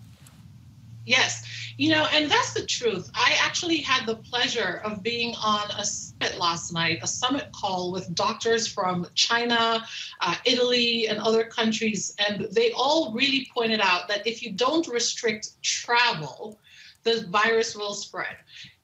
Yes. 1.05 1.43
You 1.77 1.89
know, 1.89 2.07
and 2.13 2.29
that's 2.29 2.53
the 2.53 2.65
truth. 2.65 3.09
I 3.15 3.35
actually 3.41 3.77
had 3.77 4.05
the 4.05 4.15
pleasure 4.15 4.81
of 4.85 5.03
being 5.03 5.35
on 5.35 5.69
a 5.71 5.83
summit 5.83 6.37
last 6.37 6.71
night, 6.71 6.99
a 7.01 7.07
summit 7.07 7.51
call 7.51 7.91
with 7.91 8.13
doctors 8.15 8.67
from 8.67 9.07
China, 9.15 9.85
uh, 10.21 10.35
Italy, 10.45 11.07
and 11.07 11.19
other 11.19 11.43
countries. 11.43 12.15
And 12.19 12.47
they 12.51 12.71
all 12.71 13.11
really 13.13 13.49
pointed 13.53 13.81
out 13.81 14.07
that 14.07 14.25
if 14.27 14.43
you 14.43 14.51
don't 14.51 14.87
restrict 14.87 15.61
travel, 15.61 16.59
the 17.03 17.25
virus 17.29 17.75
will 17.75 17.95
spread. 17.95 18.37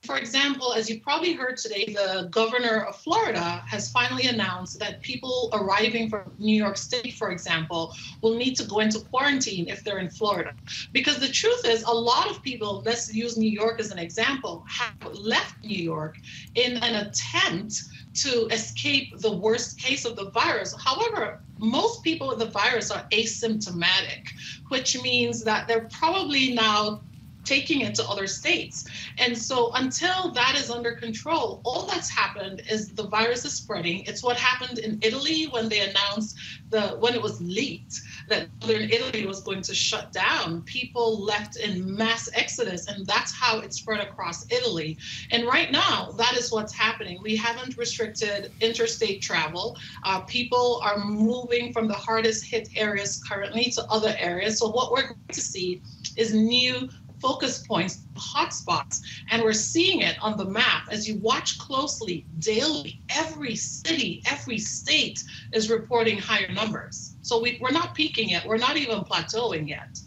For 0.04 0.18
example, 0.18 0.74
as 0.74 0.90
you 0.90 1.02
probably 1.02 1.34
heard 1.34 1.58
today, 1.58 1.86
the 1.86 2.30
governor 2.32 2.86
of 2.86 2.96
Florida 2.96 3.62
has 3.68 3.92
finally 3.92 4.28
announced 4.28 4.80
that 4.80 5.02
people 5.02 5.50
arriving 5.54 6.10
from 6.10 6.32
New 6.40 6.56
York 6.56 6.78
City, 6.78 7.12
for 7.12 7.32
example, 7.32 7.94
will 8.22 8.36
need 8.36 8.56
to 8.56 8.64
go 8.64 8.80
into 8.80 9.00
quarantine 9.02 9.68
if 9.68 9.84
they're 9.84 10.00
in 10.00 10.10
Florida. 10.10 10.54
Because 10.94 11.20
the 11.20 11.28
truth 11.28 11.66
is, 11.66 11.84
a 11.84 11.92
lot 11.92 12.30
of 12.32 12.42
people, 12.42 12.82
let's 12.86 13.14
use 13.14 13.38
New 13.38 13.50
York 13.50 13.80
as 13.80 13.92
an 13.92 14.00
example, 14.00 14.66
have 14.70 14.96
left 15.14 15.64
New 15.64 15.84
York 15.84 16.18
in 16.56 16.78
an 16.78 17.06
attempt 17.06 17.82
to 18.16 18.48
escape 18.48 19.18
the 19.20 19.32
worst 19.32 19.80
case 19.80 20.06
of 20.06 20.16
the 20.16 20.32
virus. 20.32 20.74
However, 20.82 21.44
most 21.58 22.04
people 22.04 22.30
with 22.30 22.40
the 22.40 22.46
virus 22.46 22.90
are 22.90 23.06
asymptomatic, 23.12 24.30
which 24.70 25.02
means 25.02 25.44
that 25.44 25.68
they're 25.68 25.90
probably 25.92 26.54
now 26.54 27.02
taking 27.50 27.82
it 27.82 27.96
to 27.96 28.04
other 28.08 28.28
states. 28.28 28.86
And 29.18 29.36
so 29.36 29.72
until 29.74 30.32
that 30.32 30.54
is 30.56 30.70
under 30.70 30.94
control, 30.94 31.62
all 31.66 31.88
that's 31.88 32.10
happened 32.10 32.62
is 32.70 32.90
the 32.90 33.08
virus 33.08 33.44
is 33.44 33.54
spreading. 33.54 34.04
It's 34.06 34.22
what 34.22 34.38
happened 34.38 34.78
in 34.78 35.00
Italy 35.02 35.46
when 35.46 35.68
they 35.68 35.82
announced 35.90 36.38
the 36.70 36.84
when 37.00 37.16
it 37.16 37.22
was 37.22 37.42
leaked 37.42 38.02
that 38.30 38.48
northern 38.62 38.90
Italy 38.92 39.26
was 39.26 39.42
going 39.42 39.62
to 39.64 39.74
shut 39.74 40.12
down. 40.14 40.62
People 40.62 41.24
left 41.24 41.58
in 41.58 41.96
mass 41.96 42.30
exodus, 42.34 42.88
and 42.88 43.06
that's 43.08 43.34
how 43.34 43.60
it 43.60 43.74
spread 43.74 44.00
across 44.00 44.46
Italy. 44.52 44.98
And 45.32 45.48
right 45.48 45.72
now, 45.72 46.14
that 46.18 46.38
is 46.38 46.52
what's 46.52 46.74
happening. 46.74 47.18
We 47.24 47.36
haven't 47.36 47.78
restricted 47.78 48.52
interstate 48.62 49.22
travel. 49.22 49.78
Uh, 50.04 50.22
people 50.22 50.80
are 50.84 51.00
moving 51.00 51.74
from 51.74 51.88
the 51.88 51.96
hardest 51.96 52.46
hit 52.46 52.70
areas 52.76 53.22
currently 53.28 53.66
to 53.72 53.84
other 53.86 54.16
areas. 54.20 54.60
So 54.60 54.70
what 54.70 54.92
we're 54.92 55.08
going 55.08 55.34
to 55.34 55.42
see 55.42 55.82
is 56.16 56.34
new 56.34 56.90
focus 57.20 57.66
points, 57.66 58.00
hotspots, 58.16 59.02
and 59.32 59.44
we're 59.44 59.54
seeing 59.54 60.02
it 60.02 60.18
on 60.22 60.38
the 60.38 60.46
map 60.46 60.88
as 60.92 61.08
you 61.08 61.18
watch 61.18 61.58
closely 61.58 62.26
daily. 62.40 63.00
Every 63.10 63.56
city, 63.56 64.22
every 64.26 64.58
state 64.58 65.24
is 65.54 65.70
reporting 65.70 66.18
higher 66.18 66.52
numbers. 66.52 67.16
So 67.22 67.42
we, 67.42 67.60
we're 67.62 67.72
not 67.72 67.94
peaking 67.94 68.30
yet. 68.30 68.46
We're 68.46 68.58
not 68.58 68.78
even 68.78 69.00
plateauing 69.00 69.68
yet. 69.68 70.00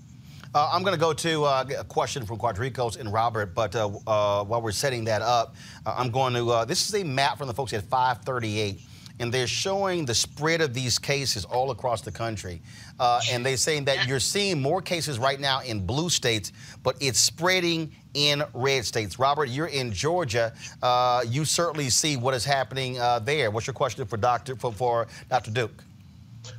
Uh, 0.55 0.69
I'm 0.71 0.83
going 0.83 0.93
to 0.95 1.01
go 1.01 1.15
to 1.15 1.45
uh, 1.45 1.65
a 1.79 1.85
question 1.85 2.27
from 2.27 2.39
Quardricos 2.39 3.01
and 3.01 3.11
Robert, 3.11 3.55
but 3.55 3.75
uh, 3.75 3.87
uh 4.07 4.45
while 4.45 4.61
we're 4.61 4.71
setting 4.73 5.05
that 5.05 5.23
up, 5.23 5.57
uh, 5.87 5.95
I'm 5.97 6.11
going 6.11 6.35
to. 6.35 6.51
Uh, 6.51 6.65
this 6.67 6.87
is 6.87 6.95
a 7.01 7.05
map 7.05 7.39
from 7.39 7.47
the 7.47 7.55
folks 7.55 7.73
at 7.73 7.85
538 7.85 8.83
and 9.23 9.33
they're 9.33 9.47
showing 9.47 10.05
the 10.05 10.14
spread 10.14 10.61
of 10.61 10.75
these 10.75 10.99
cases 10.99 11.45
all 11.45 11.70
across 11.70 12.01
the 12.01 12.11
country. 12.11 12.61
Uh, 12.99 13.20
and 13.31 13.47
they're 13.47 13.57
saying 13.57 13.85
that 13.85 14.09
you're 14.09 14.18
seeing 14.18 14.61
more 14.61 14.83
cases 14.83 15.16
right 15.16 15.39
now 15.39 15.61
in 15.61 15.87
blue 15.87 16.11
states, 16.11 16.51
but 16.83 16.97
it's 17.01 17.20
spreading 17.20 17.93
in 18.14 18.43
red 18.53 18.85
states. 18.85 19.20
Robert, 19.20 19.49
you're 19.49 19.68
in 19.68 19.93
Georgia. 19.93 20.53
Uh, 20.83 21.23
you 21.25 21.45
certainly 21.45 21.89
see 21.89 22.16
what 22.16 22.35
is 22.35 22.45
happening 22.45 22.99
uh, 22.99 23.20
there. 23.20 23.53
What's 23.53 23.68
your 23.68 23.75
question 23.75 24.05
for 24.07 24.16
Dr. 24.16 24.57
for, 24.57 24.73
for 24.73 25.07
Dr. 25.31 25.53
Duke? 25.53 25.85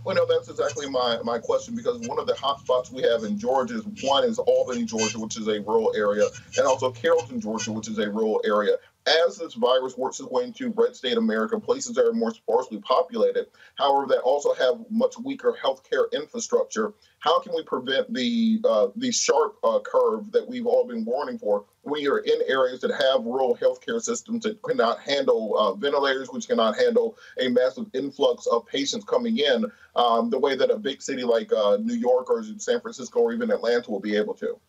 Well, 0.03 0.15
no, 0.15 0.25
that's 0.25 0.49
exactly 0.49 0.89
my, 0.89 1.19
my 1.23 1.39
question 1.39 1.75
because 1.75 2.07
one 2.07 2.19
of 2.19 2.27
the 2.27 2.36
hot 2.36 2.59
spots 2.59 2.91
we 2.91 3.01
have 3.03 3.23
in 3.23 3.38
Georgia 3.38 3.75
is 3.75 3.86
one 4.03 4.23
is 4.23 4.39
Albany, 4.39 4.86
Georgia, 4.86 5.19
which 5.19 5.38
is 5.38 5.47
a 5.47 5.61
rural 5.61 5.93
area, 5.95 6.25
and 6.57 6.65
also 6.65 6.91
Carrollton, 6.91 7.39
Georgia, 7.39 7.71
which 7.71 7.88
is 7.88 7.97
a 7.99 8.09
rural 8.09 8.41
area. 8.45 8.77
As 9.05 9.38
this 9.38 9.55
virus 9.55 9.97
works 9.97 10.21
its 10.21 10.29
way 10.29 10.45
into 10.45 10.69
red 10.69 10.95
state 10.95 11.17
America, 11.17 11.59
places 11.59 11.95
that 11.95 12.05
are 12.05 12.13
more 12.13 12.34
sparsely 12.34 12.79
populated, 12.79 13.47
however, 13.75 14.07
that 14.07 14.21
also 14.21 14.53
have 14.53 14.79
much 14.89 15.17
weaker 15.19 15.57
healthcare 15.61 16.09
infrastructure, 16.13 16.93
how 17.24 17.39
can 17.39 17.53
we 17.55 17.63
prevent 17.63 18.13
the 18.13 18.59
uh, 18.65 18.88
the 18.97 19.09
sharp 19.09 19.55
uh, 19.63 19.80
curve 19.80 20.30
that 20.34 20.45
we've 20.45 20.65
all 20.65 20.86
been 20.86 21.05
warning 21.05 21.39
for 21.39 21.63
when 21.84 22.01
you're 22.01 22.19
in 22.19 22.41
areas 22.47 22.82
that 22.82 22.91
have 22.91 23.24
rural 23.24 23.57
healthcare 23.61 24.01
systems 24.01 24.43
that 24.43 24.61
cannot 24.61 24.99
handle 24.99 25.57
uh, 25.57 25.74
ventilators, 25.74 26.30
which 26.32 26.49
cannot 26.49 26.76
handle 26.76 27.17
a 27.39 27.47
massive 27.47 27.86
influx 27.93 28.45
of 28.47 28.65
patients 28.67 29.05
coming 29.05 29.38
in, 29.38 29.65
um, 29.95 30.30
the 30.30 30.39
way 30.39 30.53
that 30.55 30.69
a 30.69 30.78
big 30.78 31.01
city 31.01 31.24
like 31.24 31.51
uh, 31.53 31.78
New 31.78 31.95
York 31.95 32.30
or 32.30 32.43
San 32.57 32.82
Francisco 32.82 33.21
or 33.21 33.32
even 33.32 33.51
Atlanta 33.51 33.89
will 33.89 34.01
be 34.01 34.17
able 34.17 34.34
to? 34.34 34.59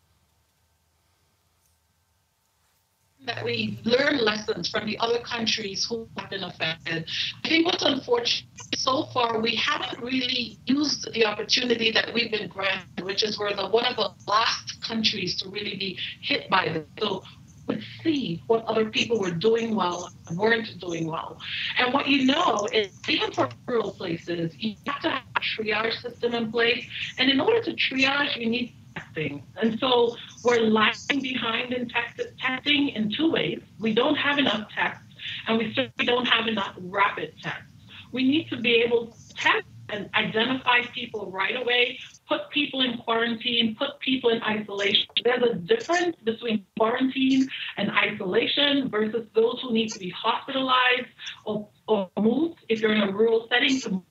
That 3.25 3.43
we 3.43 3.79
learn 3.83 4.23
lessons 4.23 4.69
from 4.69 4.85
the 4.85 4.97
other 4.99 5.19
countries 5.19 5.85
who 5.85 6.07
have 6.17 6.29
been 6.29 6.43
affected. 6.43 7.09
I 7.43 7.49
think 7.49 7.65
what's 7.65 7.83
unfortunate 7.83 8.49
so 8.75 9.05
far, 9.13 9.39
we 9.39 9.55
haven't 9.55 10.01
really 10.01 10.57
used 10.65 11.11
the 11.13 11.25
opportunity 11.25 11.91
that 11.91 12.13
we've 12.13 12.31
been 12.31 12.47
granted, 12.47 13.03
which 13.03 13.23
is 13.23 13.37
we're 13.39 13.55
the 13.55 13.67
one 13.67 13.85
of 13.85 13.95
the 13.95 14.11
last 14.27 14.81
countries 14.81 15.35
to 15.41 15.49
really 15.49 15.75
be 15.75 15.97
hit 16.21 16.49
by 16.49 16.69
this. 16.69 16.85
So 16.99 17.23
we 17.67 17.83
see 18.03 18.43
what 18.47 18.63
other 18.65 18.85
people 18.85 19.19
were 19.19 19.31
doing 19.31 19.75
well 19.75 20.11
and 20.27 20.37
weren't 20.37 20.79
doing 20.79 21.07
well. 21.07 21.39
And 21.77 21.93
what 21.93 22.07
you 22.07 22.25
know 22.25 22.67
is 22.71 22.91
even 23.07 23.31
for 23.31 23.49
rural 23.67 23.91
places, 23.91 24.53
you 24.57 24.75
have 24.85 25.01
to 25.01 25.09
have 25.09 25.23
a 25.35 25.39
triage 25.39 25.99
system 26.01 26.33
in 26.33 26.51
place. 26.51 26.85
And 27.17 27.29
in 27.29 27.39
order 27.41 27.61
to 27.63 27.71
triage, 27.73 28.37
you 28.37 28.49
need 28.49 28.75
testing. 28.95 29.43
And 29.61 29.79
so 29.79 30.15
we're 30.43 30.61
lagging 30.61 31.21
behind 31.21 31.73
in 31.73 31.91
testing 32.39 32.89
in 32.89 33.11
two 33.15 33.31
ways. 33.31 33.61
We 33.79 33.93
don't 33.93 34.15
have 34.15 34.37
enough 34.37 34.69
tests, 34.73 35.03
and 35.47 35.57
we 35.57 35.73
certainly 35.73 36.05
don't 36.05 36.25
have 36.25 36.47
enough 36.47 36.75
rapid 36.79 37.33
tests. 37.41 37.63
We 38.11 38.23
need 38.23 38.49
to 38.49 38.57
be 38.57 38.83
able 38.85 39.07
to 39.07 39.35
test 39.35 39.65
and 39.89 40.09
identify 40.15 40.81
people 40.93 41.31
right 41.31 41.55
away, 41.55 41.99
put 42.27 42.49
people 42.49 42.81
in 42.81 42.97
quarantine, 42.97 43.75
put 43.77 43.99
people 43.99 44.31
in 44.31 44.41
isolation. 44.41 45.05
There's 45.23 45.43
a 45.43 45.55
difference 45.55 46.15
between 46.23 46.65
quarantine 46.77 47.47
and 47.77 47.91
isolation 47.91 48.89
versus 48.89 49.27
those 49.35 49.59
who 49.61 49.73
need 49.73 49.91
to 49.91 49.99
be 49.99 50.09
hospitalized 50.09 51.07
or, 51.45 51.67
or 51.87 52.09
moved 52.19 52.59
if 52.67 52.81
you're 52.81 52.93
in 52.93 53.01
a 53.01 53.11
rural 53.11 53.47
setting 53.49 53.79
to, 53.81 54.03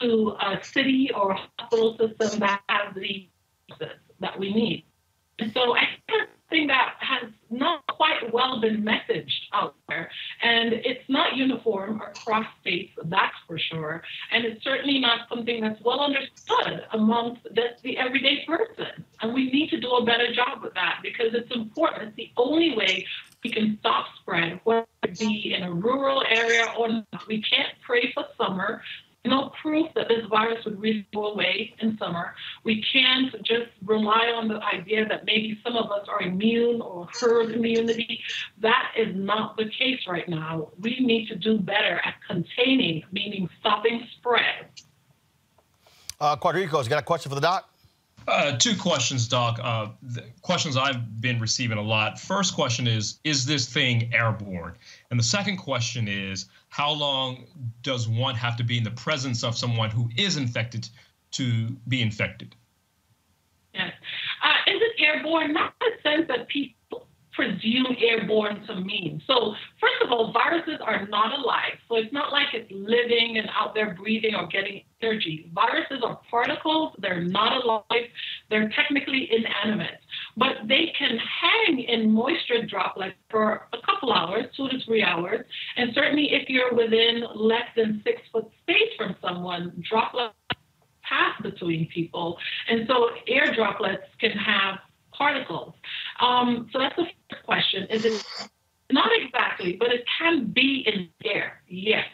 to 0.00 0.36
a 0.40 0.64
city 0.64 1.10
or 1.14 1.32
a 1.32 1.40
hospital 1.58 1.96
system 1.96 2.40
that 2.40 2.62
has 2.68 2.94
the 2.94 3.28
that 4.20 4.38
we 4.38 4.52
need. 4.52 4.84
And 5.38 5.52
so 5.52 5.76
I 5.76 5.86
think 6.48 6.68
that 6.68 6.94
has 7.00 7.30
not 7.50 7.86
quite 7.88 8.32
well 8.32 8.60
been 8.60 8.82
messaged 8.82 9.48
out 9.52 9.74
there. 9.88 10.10
And 10.42 10.72
it's 10.72 11.04
not 11.08 11.36
uniform 11.36 12.00
across 12.00 12.46
states, 12.60 12.92
that's 13.04 13.34
for 13.46 13.58
sure. 13.58 14.02
And 14.32 14.44
it's 14.44 14.62
certainly 14.64 14.98
not 14.98 15.28
something 15.28 15.60
that's 15.60 15.80
well 15.82 16.00
understood 16.00 16.84
amongst 16.92 17.42
the, 17.44 17.70
the 17.82 17.98
everyday 17.98 18.44
person. 18.46 19.04
And 19.20 19.34
we 19.34 19.50
need 19.50 19.70
to 19.70 19.80
do 19.80 19.90
a 19.90 20.04
better 20.04 20.32
job 20.32 20.62
with 20.62 20.74
that 20.74 21.00
because 21.02 21.34
it's 21.34 21.54
important. 21.54 22.08
It's 22.08 22.16
the 22.16 22.30
only 22.36 22.76
way 22.76 23.06
we 23.44 23.50
can 23.50 23.76
stop 23.80 24.06
spread, 24.20 24.60
whether 24.64 24.86
it 25.02 25.18
be 25.18 25.54
in 25.54 25.62
a 25.64 25.72
rural 25.72 26.22
area 26.28 26.72
or 26.78 26.88
not. 26.88 27.26
We 27.28 27.42
can't 27.42 27.74
pray 27.84 28.12
for 28.12 28.24
summer 28.38 28.82
no 29.26 29.52
proof 29.60 29.88
that 29.94 30.08
this 30.08 30.24
virus 30.30 30.64
would 30.64 30.80
really 30.80 31.06
go 31.14 31.32
away 31.32 31.74
in 31.80 31.96
summer. 31.98 32.34
We 32.64 32.84
can't 32.92 33.32
just 33.44 33.70
rely 33.84 34.32
on 34.34 34.48
the 34.48 34.60
idea 34.62 35.06
that 35.08 35.24
maybe 35.24 35.58
some 35.64 35.76
of 35.76 35.90
us 35.90 36.06
are 36.08 36.22
immune 36.22 36.80
or 36.80 37.08
herd 37.20 37.52
immunity. 37.52 38.20
That 38.58 38.92
is 38.96 39.14
not 39.14 39.56
the 39.56 39.68
case 39.68 40.00
right 40.08 40.28
now. 40.28 40.70
We 40.80 40.98
need 41.00 41.28
to 41.28 41.36
do 41.36 41.58
better 41.58 42.00
at 42.04 42.14
containing, 42.26 43.04
meaning 43.12 43.48
stopping 43.60 44.06
spread. 44.16 44.66
Uh, 46.20 46.36
Quardricos, 46.36 46.84
you 46.84 46.90
got 46.90 46.98
a 46.98 47.02
question 47.02 47.28
for 47.28 47.34
the 47.34 47.40
doc? 47.40 47.68
Uh, 48.28 48.56
two 48.56 48.74
questions, 48.76 49.28
Doc. 49.28 49.60
Uh, 49.62 49.88
questions 50.42 50.76
I've 50.76 51.20
been 51.20 51.38
receiving 51.38 51.78
a 51.78 51.82
lot. 51.82 52.18
First 52.18 52.54
question 52.54 52.88
is 52.88 53.20
Is 53.22 53.46
this 53.46 53.72
thing 53.72 54.12
airborne? 54.12 54.74
And 55.10 55.20
the 55.20 55.24
second 55.24 55.58
question 55.58 56.08
is 56.08 56.46
How 56.76 56.92
long 56.92 57.46
does 57.80 58.06
one 58.06 58.34
have 58.34 58.54
to 58.58 58.62
be 58.62 58.76
in 58.76 58.84
the 58.84 58.90
presence 58.90 59.42
of 59.42 59.56
someone 59.56 59.88
who 59.88 60.10
is 60.18 60.36
infected 60.36 60.86
to 61.30 61.70
be 61.88 62.02
infected? 62.02 62.54
Yes. 63.72 63.92
Uh, 64.44 64.70
is 64.70 64.82
it 64.82 65.02
airborne? 65.02 65.54
Not 65.54 65.72
in 65.80 65.92
the 65.92 66.10
sense 66.10 66.28
that 66.28 66.48
people 66.48 67.08
presume 67.32 67.96
airborne 67.98 68.66
to 68.66 68.78
mean. 68.78 69.22
So, 69.26 69.54
first 69.80 70.02
of 70.02 70.12
all, 70.12 70.32
viruses 70.32 70.78
are 70.84 71.06
not 71.06 71.38
alive. 71.38 71.78
So, 71.88 71.96
it's 71.96 72.12
not 72.12 72.30
like 72.30 72.48
it's 72.52 72.70
living 72.70 73.38
and 73.38 73.48
out 73.58 73.74
there 73.74 73.94
breathing 73.94 74.34
or 74.34 74.46
getting 74.46 74.82
energy. 75.00 75.50
Viruses 75.54 76.02
are 76.04 76.20
particles, 76.30 76.92
they're 76.98 77.24
not 77.24 77.64
alive, 77.64 78.10
they're 78.50 78.68
technically 78.68 79.30
inanimate, 79.32 80.00
but 80.36 80.56
they 80.66 80.92
can 80.98 81.18
hang 81.18 81.80
in 81.80 82.10
moisture 82.10 82.66
droplets 82.66 83.16
for 83.30 83.68
a 83.72 83.78
couple 83.84 84.12
hours, 84.12 84.46
two 84.56 84.68
to 84.68 84.78
three 84.84 85.02
hours. 85.02 85.44
And 85.76 85.92
certainly, 85.94 86.32
if 86.32 86.48
you're 86.48 86.74
within 86.74 87.24
less 87.34 87.68
than 87.74 88.02
six 88.04 88.20
foot 88.32 88.46
space 88.62 88.92
from 88.96 89.16
someone, 89.22 89.72
droplets 89.88 90.34
pass 91.02 91.40
between 91.40 91.88
people. 91.88 92.38
And 92.68 92.86
so, 92.86 93.10
air 93.28 93.54
droplets 93.54 94.04
can 94.20 94.32
have 94.32 94.78
particles. 95.12 95.74
Um, 96.20 96.68
so 96.72 96.78
that's 96.78 96.96
the 96.96 97.06
first 97.30 97.44
question. 97.44 97.86
Is 97.90 98.04
it 98.04 98.24
not 98.90 99.08
exactly, 99.20 99.76
but 99.76 99.92
it 99.92 100.04
can 100.18 100.46
be 100.46 100.84
in 100.86 101.08
air, 101.24 101.62
yes. 101.68 102.06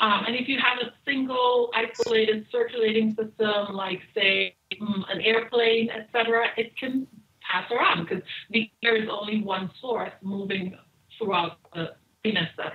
Um, 0.00 0.24
and 0.26 0.34
if 0.34 0.48
you 0.48 0.58
have 0.58 0.78
a 0.78 0.92
single 1.04 1.70
isolated 1.74 2.46
circulating 2.50 3.14
system, 3.14 3.74
like 3.74 4.00
say 4.14 4.56
mm, 4.80 5.02
an 5.12 5.20
airplane, 5.20 5.90
etc., 5.90 6.46
it 6.56 6.74
can 6.76 7.06
pass 7.50 7.70
around 7.70 8.06
because 8.06 8.22
the 8.50 8.70
air 8.82 8.96
is 8.96 9.08
only 9.10 9.42
one 9.42 9.70
source 9.80 10.12
moving 10.22 10.76
throughout 11.18 11.58
the 11.74 11.94
plane, 12.22 12.36
etc. 12.36 12.72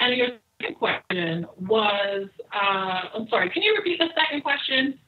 And 0.00 0.16
your 0.16 0.28
second 0.60 0.76
question 0.76 1.46
was, 1.58 2.28
uh, 2.52 3.00
I'm 3.14 3.28
sorry, 3.28 3.50
can 3.50 3.62
you 3.62 3.74
repeat 3.76 3.98
the 3.98 4.08
second 4.16 4.42
question? 4.42 4.98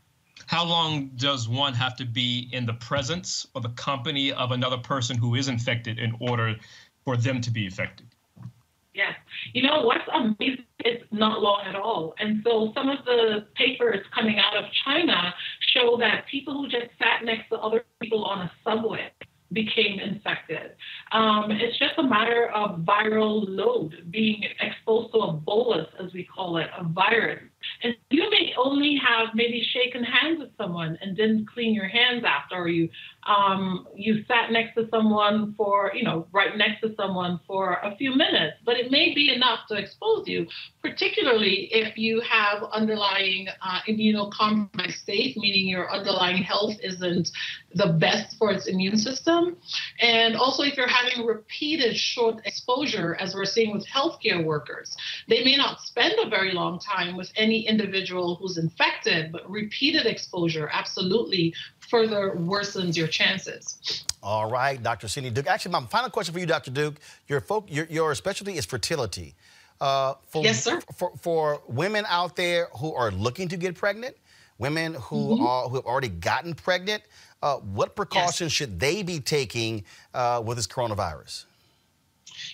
How 0.46 0.64
long 0.64 1.10
does 1.16 1.48
one 1.48 1.74
have 1.74 1.96
to 1.96 2.04
be 2.04 2.48
in 2.52 2.66
the 2.66 2.72
presence 2.74 3.46
or 3.54 3.60
the 3.60 3.68
company 3.70 4.32
of 4.32 4.52
another 4.52 4.78
person 4.78 5.16
who 5.16 5.34
is 5.34 5.48
infected 5.48 5.98
in 5.98 6.14
order 6.20 6.56
for 7.04 7.16
them 7.16 7.40
to 7.40 7.50
be 7.50 7.66
affected? 7.66 8.06
You 9.52 9.62
know, 9.62 9.82
what's 9.82 10.04
amazing 10.12 10.64
is 10.84 11.02
not 11.10 11.40
long 11.40 11.62
at 11.66 11.74
all. 11.74 12.14
And 12.18 12.42
so 12.44 12.72
some 12.74 12.88
of 12.88 13.04
the 13.04 13.46
papers 13.54 14.04
coming 14.14 14.38
out 14.38 14.56
of 14.56 14.64
China 14.84 15.34
show 15.74 15.96
that 15.98 16.26
people 16.30 16.54
who 16.54 16.68
just 16.68 16.90
sat 16.98 17.24
next 17.24 17.48
to 17.50 17.56
other 17.56 17.84
people 18.00 18.24
on 18.24 18.42
a 18.42 18.52
subway 18.64 19.10
became 19.52 19.98
infected. 19.98 20.72
Um, 21.12 21.50
it's 21.50 21.78
just 21.78 21.94
a 21.98 22.02
matter 22.02 22.50
of 22.54 22.80
viral 22.80 23.44
load, 23.48 24.10
being 24.10 24.44
exposed 24.60 25.12
to 25.12 25.18
a 25.20 25.32
bolus, 25.32 25.88
as 26.02 26.12
we 26.12 26.24
call 26.24 26.58
it, 26.58 26.68
a 26.78 26.84
virus. 26.84 27.42
And 27.82 27.94
you 28.10 28.28
may 28.30 28.54
only 28.56 28.96
have 28.96 29.28
maybe 29.34 29.62
shaken 29.62 30.04
hands 30.04 30.38
with 30.38 30.50
someone 30.56 30.98
and 31.00 31.16
didn't 31.16 31.46
clean 31.46 31.74
your 31.74 31.88
hands 31.88 32.24
after, 32.24 32.56
or 32.56 32.68
you 32.68 32.88
um, 33.26 33.86
you 33.94 34.24
sat 34.26 34.50
next 34.50 34.74
to 34.76 34.88
someone 34.88 35.54
for, 35.56 35.92
you 35.94 36.02
know, 36.02 36.26
right 36.32 36.56
next 36.56 36.80
to 36.80 36.94
someone 36.94 37.38
for 37.46 37.74
a 37.82 37.94
few 37.96 38.16
minutes, 38.16 38.56
but 38.64 38.76
it 38.76 38.90
may 38.90 39.14
be 39.14 39.32
enough 39.32 39.60
to 39.68 39.74
expose 39.74 40.26
you, 40.26 40.46
particularly 40.82 41.68
if 41.70 41.98
you 41.98 42.20
have 42.22 42.62
underlying 42.72 43.48
uh, 43.62 43.80
immunocompromised 43.88 44.94
state, 44.94 45.36
meaning 45.36 45.68
your 45.68 45.92
underlying 45.92 46.42
health 46.42 46.74
isn't 46.82 47.30
the 47.74 47.88
best 47.88 48.36
for 48.38 48.50
its 48.50 48.66
immune 48.66 48.96
system. 48.96 49.56
And 50.00 50.34
also 50.34 50.62
if 50.62 50.76
you're 50.76 50.88
having 50.88 51.26
repeated 51.26 51.96
short 51.96 52.40
exposure, 52.46 53.16
as 53.16 53.34
we're 53.34 53.44
seeing 53.44 53.72
with 53.72 53.86
healthcare 53.86 54.42
workers, 54.44 54.96
they 55.28 55.44
may 55.44 55.56
not 55.56 55.80
spend 55.80 56.14
a 56.24 56.28
very 56.28 56.52
long 56.52 56.78
time 56.78 57.16
with 57.16 57.30
any 57.36 57.49
individual 57.58 58.36
who's 58.36 58.58
infected, 58.58 59.32
but 59.32 59.48
repeated 59.50 60.06
exposure 60.06 60.70
absolutely 60.72 61.54
further 61.78 62.32
worsens 62.36 62.96
your 62.96 63.08
chances. 63.08 64.04
All 64.22 64.50
right, 64.50 64.80
Dr. 64.82 65.08
Cindy 65.08 65.30
Duke. 65.30 65.46
Actually, 65.46 65.72
my 65.72 65.84
final 65.86 66.10
question 66.10 66.32
for 66.32 66.40
you, 66.40 66.46
Dr. 66.46 66.70
Duke. 66.70 66.96
Your, 67.28 67.40
folk, 67.40 67.66
your, 67.68 67.86
your 67.86 68.14
specialty 68.14 68.56
is 68.56 68.64
fertility. 68.64 69.34
Uh, 69.80 70.14
for, 70.28 70.42
yes, 70.42 70.62
sir. 70.62 70.80
For, 70.94 71.12
for 71.20 71.62
women 71.66 72.04
out 72.08 72.36
there 72.36 72.68
who 72.78 72.94
are 72.94 73.10
looking 73.10 73.48
to 73.48 73.56
get 73.56 73.74
pregnant, 73.74 74.16
women 74.58 74.94
who 74.94 75.36
mm-hmm. 75.36 75.46
are 75.46 75.68
who 75.68 75.76
have 75.76 75.86
already 75.86 76.08
gotten 76.08 76.54
pregnant, 76.54 77.02
uh, 77.42 77.56
what 77.56 77.96
precautions 77.96 78.40
yes. 78.40 78.52
should 78.52 78.78
they 78.78 79.02
be 79.02 79.18
taking 79.18 79.84
uh, 80.12 80.42
with 80.44 80.58
this 80.58 80.66
coronavirus? 80.66 81.46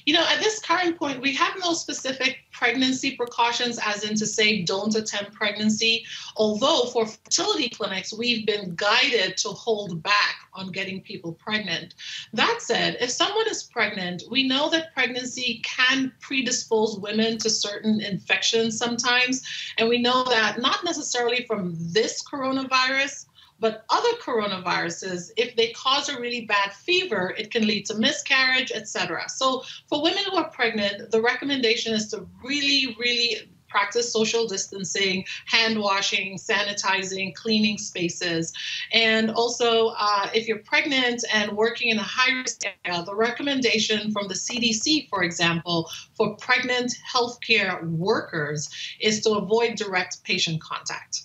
You 0.05 0.15
know, 0.15 0.27
at 0.29 0.41
this 0.41 0.61
current 0.61 0.99
point, 0.99 1.21
we 1.21 1.35
have 1.35 1.55
no 1.59 1.73
specific 1.73 2.39
pregnancy 2.53 3.17
precautions, 3.17 3.79
as 3.85 4.05
in 4.05 4.17
to 4.17 4.27
say 4.27 4.63
don't 4.63 4.95
attempt 4.95 5.33
pregnancy. 5.33 6.05
Although 6.37 6.87
for 6.93 7.07
fertility 7.07 7.69
clinics, 7.69 8.17
we've 8.17 8.47
been 8.47 8.75
guided 8.75 9.37
to 9.39 9.49
hold 9.49 10.03
back 10.03 10.37
on 10.55 10.73
getting 10.73 11.03
people 11.03 11.33
pregnant. 11.33 11.95
That 12.33 12.59
said, 12.61 12.97
if 13.01 13.11
someone 13.11 13.49
is 13.49 13.65
pregnant, 13.65 14.23
we 14.31 14.49
know 14.49 14.71
that 14.71 14.95
pregnancy 14.95 15.61
can 15.65 16.13
predispose 16.21 16.99
women 16.99 17.39
to 17.39 17.51
certain 17.51 18.01
infections 18.01 18.79
sometimes. 18.79 19.43
And 19.79 19.89
we 19.89 19.99
know 19.99 20.25
that 20.25 20.61
not 20.61 20.85
necessarily 20.85 21.45
from 21.47 21.75
this 21.77 22.23
coronavirus, 22.23 23.27
but 23.59 23.85
other 23.89 24.11
coronaviruses, 24.23 25.31
if 25.37 25.57
they 25.57 25.73
cause 25.73 26.09
a 26.09 26.21
really 26.21 26.43
bad 26.43 26.73
fever, 26.73 27.35
it 27.39 27.51
can 27.51 27.67
lead 27.67 27.87
to 27.87 27.95
miscarriage, 27.95 28.71
etc. 28.73 29.29
So 29.29 29.63
for 29.89 30.03
women 30.03 30.25
who 30.31 30.37
are 30.37 30.51
pregnant, 30.51 31.11
the 31.11 31.23
recommendation 31.23 31.95
is 31.95 32.09
to 32.09 32.27
really, 32.43 32.97
really 32.99 33.51
practice 33.69 34.13
social 34.13 34.47
distancing, 34.47 35.25
hand 35.47 35.79
washing, 35.79 36.39
sanitizing, 36.39 37.35
cleaning 37.35 37.77
spaces. 37.79 38.53
And 38.93 39.31
also, 39.31 39.89
uh, 39.99 40.31
if 40.35 40.49
you're 40.49 40.61
pregnant 40.61 41.25
and 41.33 41.53
working 41.53 41.89
in 41.89 41.99
a 41.99 42.03
high 42.03 42.33
risk 42.41 42.63
area, 42.85 43.03
the 43.05 43.15
recommendation 43.15 44.13
from 44.13 44.29
the 44.29 44.35
CDC, 44.35 45.09
for 45.09 45.23
example, 45.23 45.91
for 46.15 46.37
pregnant 46.37 46.95
healthcare 47.13 47.83
workers 47.91 48.71
is 49.01 49.21
to 49.23 49.33
avoid 49.33 49.77
direct 49.77 50.23
patient 50.25 50.63
contact. 50.63 51.23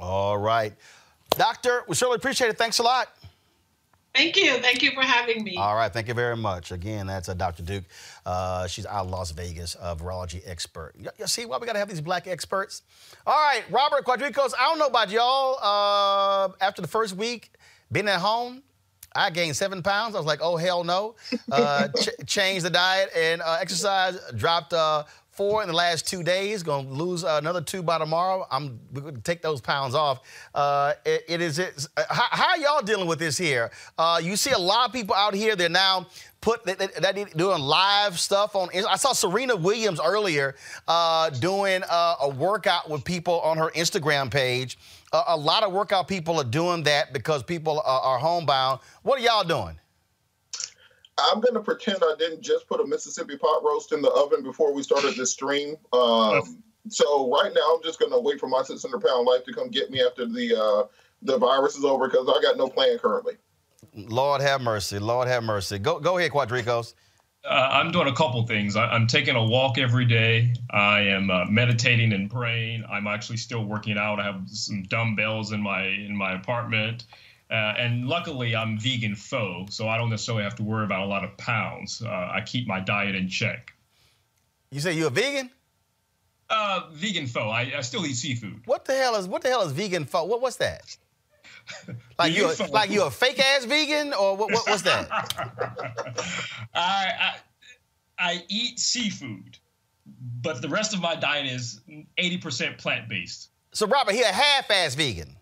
All 0.00 0.38
right. 0.38 0.74
Doctor, 1.36 1.82
we 1.88 1.94
certainly 1.94 2.16
appreciate 2.16 2.48
it. 2.48 2.58
Thanks 2.58 2.78
a 2.78 2.82
lot. 2.82 3.08
Thank 4.14 4.36
you. 4.36 4.58
Thank 4.58 4.82
you 4.82 4.90
for 4.90 5.00
having 5.00 5.42
me. 5.42 5.56
All 5.56 5.74
right. 5.74 5.90
Thank 5.90 6.06
you 6.08 6.12
very 6.14 6.36
much. 6.36 6.70
Again, 6.70 7.06
that's 7.06 7.30
uh, 7.30 7.34
Dr. 7.34 7.62
Duke. 7.62 7.84
Uh, 8.26 8.66
she's 8.66 8.84
out 8.84 9.06
of 9.06 9.10
Las 9.10 9.30
Vegas, 9.30 9.74
a 9.80 9.96
virology 9.96 10.42
expert. 10.44 10.92
You, 10.98 11.08
you 11.18 11.26
see 11.26 11.46
why 11.46 11.56
we 11.56 11.66
got 11.66 11.72
to 11.72 11.78
have 11.78 11.88
these 11.88 12.02
black 12.02 12.26
experts? 12.26 12.82
All 13.26 13.34
right, 13.34 13.62
Robert 13.70 14.04
Quardricos, 14.04 14.52
I 14.58 14.64
don't 14.68 14.78
know 14.78 14.86
about 14.86 15.10
y'all. 15.10 15.58
Uh, 15.62 16.52
after 16.60 16.82
the 16.82 16.88
first 16.88 17.16
week 17.16 17.52
being 17.90 18.06
at 18.08 18.20
home, 18.20 18.62
I 19.14 19.30
gained 19.30 19.56
seven 19.56 19.82
pounds. 19.82 20.14
I 20.14 20.18
was 20.18 20.26
like, 20.26 20.40
oh, 20.42 20.56
hell 20.56 20.84
no. 20.84 21.14
Uh, 21.50 21.88
ch- 21.98 22.08
changed 22.26 22.66
the 22.66 22.70
diet 22.70 23.10
and 23.16 23.40
uh, 23.40 23.58
exercise, 23.60 24.18
dropped 24.36 24.74
uh, 24.74 25.04
four 25.32 25.62
in 25.62 25.68
the 25.68 25.74
last 25.74 26.06
two 26.06 26.22
days. 26.22 26.62
Going 26.62 26.86
to 26.86 26.92
lose 26.92 27.24
uh, 27.24 27.38
another 27.40 27.60
two 27.60 27.82
by 27.82 27.98
tomorrow. 27.98 28.46
I'm 28.50 28.78
going 28.92 29.14
to 29.14 29.20
take 29.20 29.42
those 29.42 29.60
pounds 29.60 29.94
off. 29.94 30.20
Uh, 30.54 30.92
it, 31.04 31.24
it 31.28 31.40
is. 31.40 31.58
It, 31.58 31.86
how, 32.08 32.26
how, 32.30 32.48
are 32.50 32.58
y'all 32.58 32.82
dealing 32.82 33.08
with 33.08 33.18
this 33.18 33.36
here? 33.36 33.70
Uh, 33.98 34.20
you 34.22 34.36
see 34.36 34.52
a 34.52 34.58
lot 34.58 34.86
of 34.86 34.92
people 34.92 35.14
out 35.14 35.34
here. 35.34 35.56
They're 35.56 35.68
now 35.68 36.06
put 36.40 36.64
that, 36.64 36.78
that, 36.78 37.36
doing 37.36 37.62
live 37.62 38.18
stuff 38.18 38.54
on. 38.54 38.68
I 38.88 38.96
saw 38.96 39.12
Serena 39.12 39.56
Williams 39.56 40.00
earlier 40.04 40.54
uh, 40.86 41.30
doing 41.30 41.82
uh, 41.88 42.16
a 42.20 42.28
workout 42.28 42.90
with 42.90 43.04
people 43.04 43.40
on 43.40 43.56
her 43.58 43.70
Instagram 43.70 44.30
page. 44.30 44.78
a 45.12 45.36
lot 45.36 45.62
of 45.62 45.72
workout 45.72 46.08
people 46.08 46.38
are 46.38 46.44
doing 46.44 46.82
that 46.82 47.12
because 47.12 47.42
people 47.42 47.80
are, 47.84 48.00
are 48.00 48.18
homebound. 48.18 48.80
What 49.02 49.20
are 49.20 49.22
y'all 49.22 49.44
doing? 49.44 49.76
I'm 51.18 51.40
going 51.40 51.54
to 51.54 51.60
pretend 51.60 51.98
I 52.02 52.14
didn't 52.18 52.40
just 52.40 52.66
put 52.66 52.80
a 52.80 52.86
Mississippi 52.86 53.36
pot 53.36 53.62
roast 53.62 53.92
in 53.92 54.02
the 54.02 54.10
oven 54.10 54.42
before 54.42 54.72
we 54.72 54.82
started 54.82 55.14
this 55.14 55.30
stream. 55.30 55.76
Um, 55.92 56.62
so 56.88 57.30
right 57.30 57.52
now, 57.54 57.74
I'm 57.74 57.82
just 57.82 57.98
going 57.98 58.12
to 58.12 58.18
wait 58.18 58.40
for 58.40 58.48
my 58.48 58.62
600 58.62 59.00
pound 59.00 59.26
life 59.26 59.44
to 59.44 59.52
come 59.52 59.68
get 59.68 59.90
me 59.90 60.02
after 60.02 60.26
the 60.26 60.56
uh, 60.58 60.86
the 61.22 61.38
virus 61.38 61.76
is 61.76 61.84
over 61.84 62.08
because 62.08 62.28
I 62.28 62.42
got 62.42 62.56
no 62.56 62.68
plan 62.68 62.98
currently. 62.98 63.34
Lord 63.94 64.40
have 64.40 64.60
mercy. 64.60 64.98
Lord 64.98 65.28
have 65.28 65.42
mercy. 65.42 65.78
Go 65.78 66.00
go 66.00 66.18
ahead, 66.18 66.32
Quardricos. 66.32 66.94
Uh, 67.44 67.68
I'm 67.72 67.90
doing 67.90 68.06
a 68.06 68.14
couple 68.14 68.46
things. 68.46 68.76
I, 68.76 68.94
am 68.94 69.08
taking 69.08 69.34
a 69.34 69.44
walk 69.44 69.76
every 69.76 70.04
day. 70.04 70.54
I 70.70 71.00
am 71.00 71.28
uh, 71.28 71.44
meditating 71.46 72.12
and 72.12 72.30
praying. 72.30 72.84
I'm 72.88 73.08
actually 73.08 73.38
still 73.38 73.64
working 73.64 73.98
out. 73.98 74.20
I 74.20 74.24
have 74.24 74.42
some 74.46 74.84
dumbbells 74.84 75.50
in 75.50 75.60
my 75.60 75.84
in 75.84 76.16
my 76.16 76.34
apartment, 76.34 77.04
uh, 77.52 77.74
and 77.76 78.08
luckily 78.08 78.56
I'm 78.56 78.78
vegan 78.78 79.14
faux, 79.14 79.76
so 79.76 79.86
I 79.86 79.98
don't 79.98 80.08
necessarily 80.08 80.42
have 80.42 80.56
to 80.56 80.62
worry 80.62 80.84
about 80.84 81.02
a 81.02 81.06
lot 81.06 81.22
of 81.22 81.36
pounds. 81.36 82.02
Uh, 82.02 82.08
I 82.08 82.42
keep 82.46 82.66
my 82.66 82.80
diet 82.80 83.14
in 83.14 83.28
check. 83.28 83.74
You 84.70 84.80
say 84.80 84.94
you're 84.94 85.08
a 85.08 85.10
vegan? 85.10 85.50
Uh, 86.48 86.88
vegan 86.92 87.26
faux. 87.26 87.52
I, 87.52 87.72
I 87.76 87.80
still 87.82 88.06
eat 88.06 88.14
seafood. 88.14 88.62
What 88.64 88.86
the 88.86 88.94
hell 88.94 89.16
is 89.16 89.28
what 89.28 89.42
the 89.42 89.50
hell 89.50 89.62
is 89.62 89.72
vegan 89.72 90.06
faux? 90.06 90.30
What 90.30 90.40
what's 90.40 90.56
that? 90.56 90.96
like 92.18 92.34
you 92.34 92.50
like 92.70 92.90
you're 92.90 93.08
a 93.08 93.10
fake 93.10 93.38
ass 93.38 93.66
vegan 93.66 94.14
or 94.14 94.34
what, 94.34 94.50
what 94.50 94.66
what's 94.66 94.82
that? 94.82 95.08
I, 96.74 97.12
I 97.20 97.34
I 98.18 98.44
eat 98.48 98.78
seafood, 98.78 99.58
but 100.40 100.62
the 100.62 100.68
rest 100.68 100.94
of 100.94 101.02
my 101.02 101.16
diet 101.16 101.46
is 101.46 101.80
80% 102.18 102.78
plant 102.78 103.08
based. 103.08 103.50
So 103.72 103.86
Robert, 103.86 104.14
he 104.14 104.22
a 104.22 104.26
half 104.26 104.70
ass 104.70 104.94
vegan. 104.94 105.36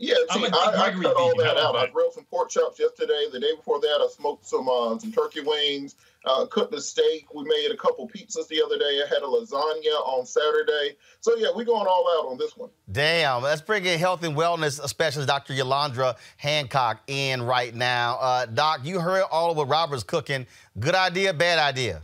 Yeah, 0.00 0.14
see, 0.32 0.46
I, 0.46 0.88
I 0.88 0.90
cut 0.92 1.14
all 1.14 1.36
that 1.36 1.58
out. 1.58 1.76
I 1.76 1.86
grilled 1.88 2.14
some 2.14 2.24
pork 2.24 2.48
chops 2.48 2.80
yesterday. 2.80 3.26
The 3.30 3.38
day 3.38 3.54
before 3.54 3.80
that, 3.80 3.98
I 4.00 4.08
smoked 4.16 4.46
some 4.46 4.66
uh, 4.66 4.98
some 4.98 5.12
turkey 5.12 5.40
wings 5.40 5.94
uh, 6.24 6.46
cooked 6.46 6.74
a 6.74 6.80
steak. 6.80 7.32
We 7.34 7.44
made 7.44 7.70
a 7.72 7.76
couple 7.76 8.08
pizzas 8.08 8.48
the 8.48 8.62
other 8.62 8.78
day. 8.78 9.02
I 9.02 9.06
had 9.08 9.22
a 9.22 9.26
lasagna 9.26 10.06
on 10.06 10.26
Saturday. 10.26 10.96
So 11.20 11.36
yeah, 11.36 11.48
we're 11.54 11.64
going 11.64 11.86
all 11.86 12.18
out 12.18 12.30
on 12.30 12.38
this 12.38 12.56
one. 12.56 12.70
Damn, 12.90 13.42
let's 13.42 13.62
bring 13.62 13.84
in 13.84 13.98
health 13.98 14.22
and 14.22 14.36
wellness 14.36 14.86
specialist 14.88 15.28
Dr. 15.28 15.54
Yolandra 15.54 16.16
Hancock 16.36 17.00
in 17.06 17.42
right 17.42 17.74
now. 17.74 18.16
Uh, 18.20 18.46
Doc, 18.46 18.80
you 18.84 19.00
heard 19.00 19.24
all 19.30 19.50
of 19.50 19.56
what 19.56 19.68
Robert's 19.68 20.02
cooking. 20.02 20.46
Good 20.78 20.94
idea, 20.94 21.32
bad 21.32 21.58
idea? 21.58 22.02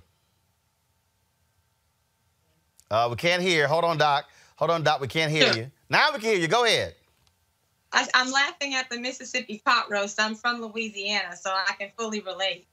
Uh, 2.91 3.09
we 3.11 3.17
can't 3.17 3.43
hear. 3.43 3.67
Hold 3.67 3.85
on, 3.85 3.99
Doc. 3.99 4.27
Hold 4.57 4.71
on, 4.71 4.83
Doc. 4.83 5.01
We 5.01 5.09
can't 5.09 5.31
hear 5.31 5.53
you. 5.53 5.71
Now 5.89 6.09
we 6.13 6.19
can 6.19 6.31
hear 6.31 6.39
you. 6.39 6.49
Go 6.49 6.65
ahead. 6.65 6.95
I, 7.97 8.07
am 8.15 8.31
laughing 8.31 8.75
at 8.75 8.91
the 8.91 8.99
Mississippi 8.99 9.63
pot 9.65 9.91
roast. 9.91 10.21
I'm 10.21 10.35
from 10.35 10.61
Louisiana, 10.61 11.35
so 11.35 11.51
I 11.51 11.73
can 11.79 11.91
fully 11.97 12.21
relate. 12.21 12.67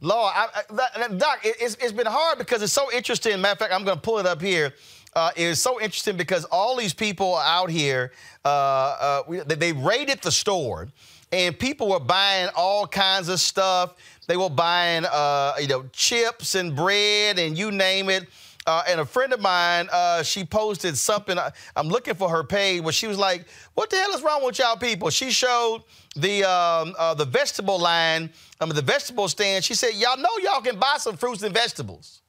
Lord, 0.00 0.32
I, 0.34 0.48
I, 0.70 1.08
Doc, 1.08 1.40
it, 1.44 1.56
it's, 1.58 1.74
it's 1.76 1.92
been 1.92 2.06
hard 2.06 2.38
because 2.38 2.62
it's 2.62 2.72
so 2.72 2.92
interesting. 2.92 3.40
Matter 3.40 3.52
of 3.52 3.58
fact, 3.58 3.72
I'm 3.72 3.84
going 3.84 3.96
to 3.96 4.02
pull 4.02 4.18
it 4.18 4.26
up 4.26 4.42
here. 4.42 4.74
Uh, 5.14 5.30
it's 5.34 5.60
so 5.60 5.80
interesting 5.80 6.16
because 6.16 6.44
all 6.44 6.76
these 6.76 6.92
people 6.92 7.36
out 7.36 7.70
here, 7.70 8.12
uh, 8.44 8.48
uh, 8.48 9.22
we, 9.26 9.38
they 9.40 9.72
raided 9.72 10.20
the 10.20 10.30
store, 10.30 10.88
and 11.32 11.58
people 11.58 11.88
were 11.88 11.98
buying 11.98 12.50
all 12.54 12.86
kinds 12.86 13.28
of 13.28 13.40
stuff. 13.40 13.94
They 14.26 14.36
were 14.36 14.50
buying, 14.50 15.06
uh, 15.06 15.54
you 15.58 15.68
know, 15.68 15.84
chips 15.92 16.54
and 16.54 16.76
bread 16.76 17.38
and 17.38 17.56
you 17.56 17.72
name 17.72 18.10
it. 18.10 18.28
Uh, 18.68 18.82
and 18.86 19.00
a 19.00 19.06
friend 19.06 19.32
of 19.32 19.40
mine, 19.40 19.88
uh, 19.90 20.22
she 20.22 20.44
posted 20.44 20.94
something. 20.94 21.38
I, 21.38 21.50
am 21.74 21.88
looking 21.88 22.14
for 22.14 22.28
her 22.28 22.44
page 22.44 22.82
where 22.82 22.92
she 22.92 23.06
was 23.06 23.16
like, 23.16 23.46
"What 23.72 23.88
the 23.88 23.96
hell 23.96 24.10
is 24.10 24.22
wrong 24.22 24.44
with 24.44 24.58
y'all 24.58 24.76
people?" 24.76 25.08
She 25.08 25.30
showed 25.30 25.84
the 26.16 26.44
um, 26.44 26.94
uh, 26.98 27.14
the 27.14 27.24
vegetable 27.24 27.78
line, 27.78 28.28
I 28.60 28.66
mean 28.66 28.74
the 28.74 28.82
vegetable 28.82 29.26
stand. 29.28 29.64
She 29.64 29.72
said, 29.72 29.94
"Y'all 29.94 30.18
know 30.18 30.28
y'all 30.42 30.60
can 30.60 30.78
buy 30.78 30.96
some 30.98 31.16
fruits 31.16 31.42
and 31.42 31.54
vegetables." 31.54 32.20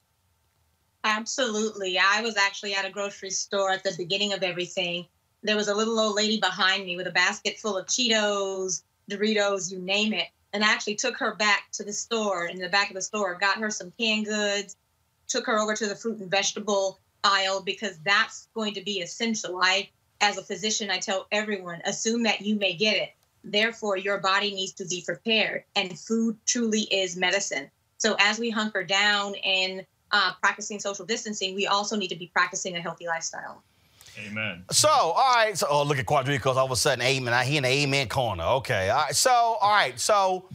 Absolutely. 1.04 2.00
I 2.00 2.22
was 2.22 2.38
actually 2.38 2.74
at 2.74 2.86
a 2.86 2.90
grocery 2.90 3.32
store 3.32 3.72
at 3.72 3.84
the 3.84 3.94
beginning 3.98 4.32
of 4.32 4.42
everything. 4.42 5.08
There 5.44 5.58
was 5.58 5.68
a 5.68 5.76
little 5.76 6.00
old 6.00 6.16
lady 6.16 6.40
behind 6.40 6.86
me 6.86 6.96
with 6.96 7.08
a 7.08 7.12
basket 7.12 7.58
full 7.58 7.78
of 7.78 7.86
Cheetos, 7.88 8.84
Doritos, 9.12 9.70
you 9.72 9.80
name 9.80 10.14
it. 10.14 10.28
And 10.54 10.64
I 10.64 10.72
actually 10.72 10.96
took 10.96 11.18
her 11.18 11.36
back 11.36 11.72
to 11.74 11.84
the 11.84 11.94
store 11.94 12.46
in 12.46 12.60
the 12.60 12.70
back 12.70 12.90
of 12.90 12.96
the 12.96 13.02
store, 13.02 13.36
got 13.36 13.58
her 13.58 13.70
some 13.70 13.92
canned 14.00 14.26
goods, 14.26 14.78
took 15.30 15.46
her 15.46 15.60
over 15.60 15.76
to 15.76 15.88
the 15.88 15.96
fruit 15.96 16.20
and 16.20 16.30
vegetable 16.30 17.00
aisle 17.24 17.62
because 17.62 17.98
that's 18.00 18.48
going 18.54 18.74
to 18.74 18.82
be 18.82 19.00
essential. 19.00 19.60
I, 19.62 19.90
as 20.22 20.38
a 20.38 20.44
physician, 20.44 20.90
I 20.90 20.98
tell 20.98 21.28
everyone 21.32 21.82
assume 21.86 22.24
that 22.24 22.42
you 22.42 22.56
may 22.56 22.74
get 22.74 22.98
it. 22.98 23.10
Therefore, 23.44 23.96
your 23.96 24.18
body 24.18 24.52
needs 24.52 24.74
to 24.74 24.86
be 24.86 25.02
prepared, 25.06 25.64
and 25.76 25.98
food 25.98 26.38
truly 26.46 26.82
is 26.82 27.16
medicine. 27.16 27.72
So, 27.98 28.18
as 28.20 28.38
we 28.38 28.50
hunker 28.50 28.84
down 28.84 29.36
and 29.36 29.86
uh, 30.12 30.34
practicing 30.42 30.80
social 30.80 31.06
distancing, 31.06 31.56
we 31.56 31.66
also 31.66 31.96
need 31.96 32.10
to 32.10 32.18
be 32.18 32.28
practicing 32.28 32.76
a 32.76 32.82
healthy 32.82 33.08
lifestyle. 33.08 33.64
Amen. 34.28 34.66
So, 34.72 34.90
all 34.90 35.36
right. 35.36 35.58
So, 35.58 35.68
oh, 35.70 35.84
look 35.84 36.00
at 36.00 36.06
Quardricos. 36.06 36.58
All 36.58 36.66
of 36.66 36.72
a 36.72 36.76
sudden, 36.76 37.04
amen. 37.04 37.34
I 37.34 37.46
hear 37.46 37.60
an 37.60 37.66
amen 37.66 38.10
corner. 38.10 38.44
Okay. 38.44 38.90
All 38.90 39.04
right. 39.04 39.16
So, 39.16 39.32
all 39.32 39.72
right. 39.72 39.98
So, 39.98 40.50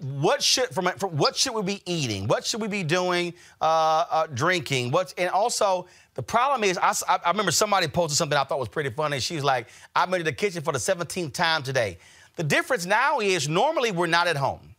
what 0.00 0.42
should 0.42 0.68
from, 0.68 0.86
from, 0.98 1.16
what 1.16 1.36
should 1.36 1.54
we 1.54 1.62
be 1.62 1.82
eating? 1.86 2.26
What 2.26 2.44
should 2.44 2.60
we 2.60 2.68
be 2.68 2.82
doing? 2.82 3.34
Uh, 3.60 4.04
uh, 4.10 4.26
drinking? 4.26 4.90
What's 4.90 5.12
and 5.14 5.30
also 5.30 5.86
the 6.14 6.22
problem 6.22 6.64
is 6.64 6.78
I, 6.78 6.92
I 7.08 7.30
remember 7.30 7.52
somebody 7.52 7.86
posted 7.86 8.16
something 8.16 8.36
I 8.36 8.44
thought 8.44 8.58
was 8.58 8.68
pretty 8.68 8.90
funny. 8.90 9.20
She 9.20 9.36
was 9.36 9.44
like, 9.44 9.68
"I'm 9.94 10.12
in 10.14 10.24
the 10.24 10.32
kitchen 10.32 10.62
for 10.62 10.72
the 10.72 10.78
17th 10.78 11.32
time 11.32 11.62
today." 11.62 11.98
The 12.36 12.44
difference 12.44 12.86
now 12.86 13.20
is 13.20 13.48
normally 13.48 13.92
we're 13.92 14.06
not 14.06 14.26
at 14.26 14.36
home. 14.36 14.74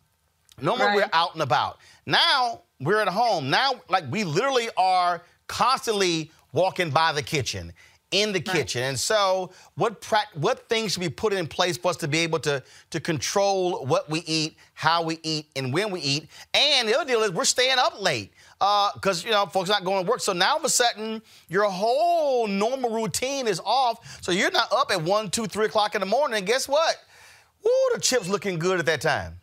Normally 0.62 0.88
right. 0.88 0.96
we're 0.98 1.10
out 1.14 1.34
and 1.34 1.44
about. 1.44 1.78
Now 2.06 2.62
we're 2.80 3.02
at 3.02 3.08
home. 3.08 3.50
Now 3.50 3.74
like 3.88 4.10
we 4.12 4.24
literally 4.24 4.70
are 4.78 5.22
constantly 5.48 6.32
walking 6.52 6.90
by 6.90 7.14
the 7.14 7.22
kitchen 7.22 7.74
in 8.12 8.32
the 8.34 8.40
right. 8.40 8.56
kitchen. 8.56 8.84
And 8.84 9.00
so, 9.00 9.52
what 9.76 10.04
what 10.34 10.68
things 10.70 10.94
should 10.94 11.02
be 11.02 11.10
put 11.10 11.34
in 11.34 11.48
place 11.48 11.78
for 11.78 11.90
us 11.90 11.98
to 11.98 12.08
be 12.08 12.20
able 12.20 12.40
to 12.40 12.64
to 12.90 13.00
control 13.00 13.86
what 13.86 14.10
we 14.10 14.20
eat, 14.22 14.58
how 14.74 15.04
we 15.04 15.20
eat, 15.24 15.48
and 15.56 15.74
when 15.74 15.92
we 15.92 16.00
eat? 16.02 16.28
And 16.54 16.88
the 16.88 16.96
other 16.96 17.06
deal 17.06 17.24
is 17.24 17.32
we're 17.32 17.46
staying 17.46 17.78
up 17.78 18.02
late 18.02 18.34
because 18.60 19.24
uh, 19.24 19.28
you 19.28 19.32
know 19.32 19.46
folks 19.46 19.70
not 19.70 19.84
going 19.84 20.04
to 20.04 20.10
work. 20.10 20.22
So 20.22 20.34
now 20.34 20.52
all 20.52 20.58
of 20.58 20.66
a 20.66 20.70
sudden 20.70 21.22
your 21.48 21.66
whole 21.66 22.48
normal 22.48 22.90
routine 22.90 23.48
is 23.48 23.62
off. 23.64 24.22
So 24.22 24.32
you're 24.32 24.52
not 24.52 24.72
up 24.74 24.92
at 24.92 25.02
one, 25.02 25.30
two, 25.30 25.46
three 25.46 25.66
o'clock 25.66 25.96
in 25.96 26.02
the 26.02 26.08
morning. 26.08 26.38
And 26.38 26.48
guess 26.48 26.68
what? 26.68 26.98
Woo, 27.64 27.72
the 27.94 28.00
chips 28.00 28.28
looking 28.28 28.60
good 28.60 28.80
at 28.80 28.86
that 28.86 29.02
time. 29.02 29.40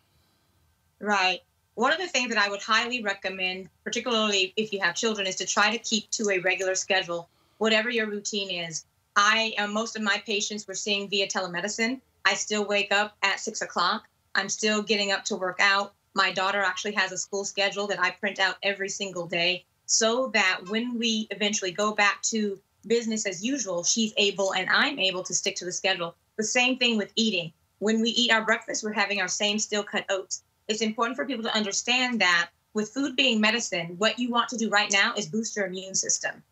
Right. 1.00 1.40
One 1.74 1.92
of 1.92 1.98
the 1.98 2.06
things 2.06 2.30
that 2.30 2.38
I 2.38 2.48
would 2.48 2.62
highly 2.62 3.02
recommend, 3.02 3.68
particularly 3.84 4.54
if 4.56 4.72
you 4.72 4.80
have 4.80 4.94
children, 4.94 5.26
is 5.26 5.36
to 5.36 5.46
try 5.46 5.70
to 5.70 5.78
keep 5.78 6.10
to 6.12 6.30
a 6.30 6.38
regular 6.38 6.74
schedule 6.74 7.28
whatever 7.58 7.90
your 7.90 8.06
routine 8.06 8.50
is. 8.50 8.84
I 9.16 9.54
am 9.56 9.72
most 9.72 9.96
of 9.96 10.02
my 10.02 10.22
patients 10.26 10.66
we're 10.68 10.74
seeing 10.74 11.08
via 11.08 11.26
telemedicine. 11.26 12.00
I 12.24 12.34
still 12.34 12.66
wake 12.66 12.92
up 12.92 13.16
at 13.22 13.40
six 13.40 13.62
o'clock. 13.62 14.08
I'm 14.34 14.48
still 14.48 14.82
getting 14.82 15.12
up 15.12 15.24
to 15.26 15.36
work 15.36 15.58
out. 15.60 15.94
My 16.14 16.32
daughter 16.32 16.60
actually 16.60 16.92
has 16.92 17.12
a 17.12 17.18
school 17.18 17.44
schedule 17.44 17.86
that 17.86 18.00
I 18.00 18.10
print 18.10 18.38
out 18.38 18.56
every 18.62 18.88
single 18.88 19.26
day 19.26 19.64
so 19.86 20.28
that 20.34 20.60
when 20.68 20.98
we 20.98 21.28
eventually 21.30 21.70
go 21.70 21.94
back 21.94 22.20
to 22.24 22.60
business 22.86 23.26
as 23.26 23.44
usual, 23.44 23.84
she's 23.84 24.12
able 24.16 24.52
and 24.52 24.68
I'm 24.68 24.98
able 24.98 25.22
to 25.24 25.34
stick 25.34 25.56
to 25.56 25.64
the 25.64 25.72
schedule. 25.72 26.14
The 26.36 26.44
same 26.44 26.76
thing 26.76 26.98
with 26.98 27.12
eating. 27.16 27.52
When 27.78 28.02
we 28.02 28.10
eat 28.10 28.32
our 28.32 28.44
breakfast, 28.44 28.84
we're 28.84 28.92
having 28.92 29.20
our 29.20 29.28
same 29.28 29.58
steel 29.58 29.82
cut 29.82 30.04
oats. 30.10 30.42
It's 30.68 30.82
important 30.82 31.16
for 31.16 31.24
people 31.24 31.44
to 31.44 31.54
understand 31.54 32.20
that 32.20 32.50
with 32.74 32.90
food 32.90 33.16
being 33.16 33.40
medicine, 33.40 33.94
what 33.96 34.18
you 34.18 34.30
want 34.30 34.50
to 34.50 34.58
do 34.58 34.68
right 34.68 34.92
now 34.92 35.14
is 35.16 35.26
boost 35.26 35.56
your 35.56 35.66
immune 35.66 35.94
system 35.94 36.42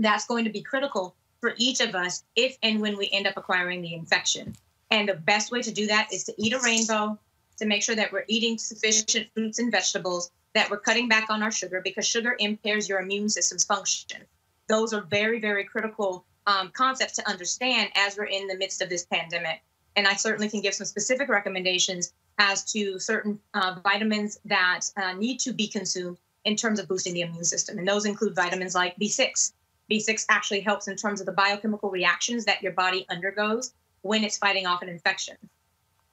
that's 0.00 0.26
going 0.26 0.44
to 0.44 0.50
be 0.50 0.62
critical 0.62 1.14
for 1.40 1.54
each 1.56 1.80
of 1.80 1.94
us 1.94 2.24
if 2.36 2.56
and 2.62 2.80
when 2.80 2.96
we 2.96 3.08
end 3.12 3.26
up 3.26 3.34
acquiring 3.36 3.82
the 3.82 3.94
infection. 3.94 4.54
And 4.90 5.08
the 5.08 5.14
best 5.14 5.50
way 5.50 5.62
to 5.62 5.70
do 5.70 5.86
that 5.86 6.12
is 6.12 6.24
to 6.24 6.34
eat 6.36 6.52
a 6.52 6.58
rainbow, 6.60 7.18
to 7.58 7.66
make 7.66 7.82
sure 7.82 7.94
that 7.94 8.12
we're 8.12 8.24
eating 8.28 8.58
sufficient 8.58 9.28
fruits 9.34 9.58
and 9.58 9.70
vegetables, 9.70 10.30
that 10.54 10.68
we're 10.70 10.80
cutting 10.80 11.08
back 11.08 11.30
on 11.30 11.42
our 11.42 11.52
sugar 11.52 11.80
because 11.82 12.06
sugar 12.06 12.36
impairs 12.40 12.88
your 12.88 13.00
immune 13.00 13.28
system's 13.28 13.64
function. 13.64 14.22
Those 14.68 14.92
are 14.92 15.02
very, 15.02 15.40
very 15.40 15.64
critical 15.64 16.24
um, 16.46 16.70
concepts 16.70 17.14
to 17.14 17.28
understand 17.28 17.90
as 17.94 18.16
we're 18.16 18.24
in 18.24 18.48
the 18.48 18.56
midst 18.56 18.82
of 18.82 18.88
this 18.88 19.06
pandemic. 19.06 19.62
And 19.96 20.06
I 20.06 20.14
certainly 20.14 20.48
can 20.48 20.60
give 20.60 20.74
some 20.74 20.86
specific 20.86 21.28
recommendations 21.28 22.12
as 22.38 22.64
to 22.72 22.98
certain 22.98 23.38
uh, 23.54 23.76
vitamins 23.82 24.40
that 24.46 24.80
uh, 24.96 25.12
need 25.12 25.38
to 25.40 25.52
be 25.52 25.68
consumed 25.68 26.18
in 26.44 26.56
terms 26.56 26.80
of 26.80 26.88
boosting 26.88 27.14
the 27.14 27.20
immune 27.20 27.44
system. 27.44 27.78
And 27.78 27.86
those 27.86 28.06
include 28.06 28.34
vitamins 28.34 28.74
like 28.74 28.96
B6, 28.98 29.52
B6 29.90 30.24
actually 30.28 30.60
helps 30.60 30.88
in 30.88 30.96
terms 30.96 31.20
of 31.20 31.26
the 31.26 31.32
biochemical 31.32 31.90
reactions 31.90 32.44
that 32.44 32.62
your 32.62 32.72
body 32.72 33.06
undergoes 33.08 33.72
when 34.02 34.24
it's 34.24 34.38
fighting 34.38 34.66
off 34.66 34.82
an 34.82 34.88
infection. 34.88 35.36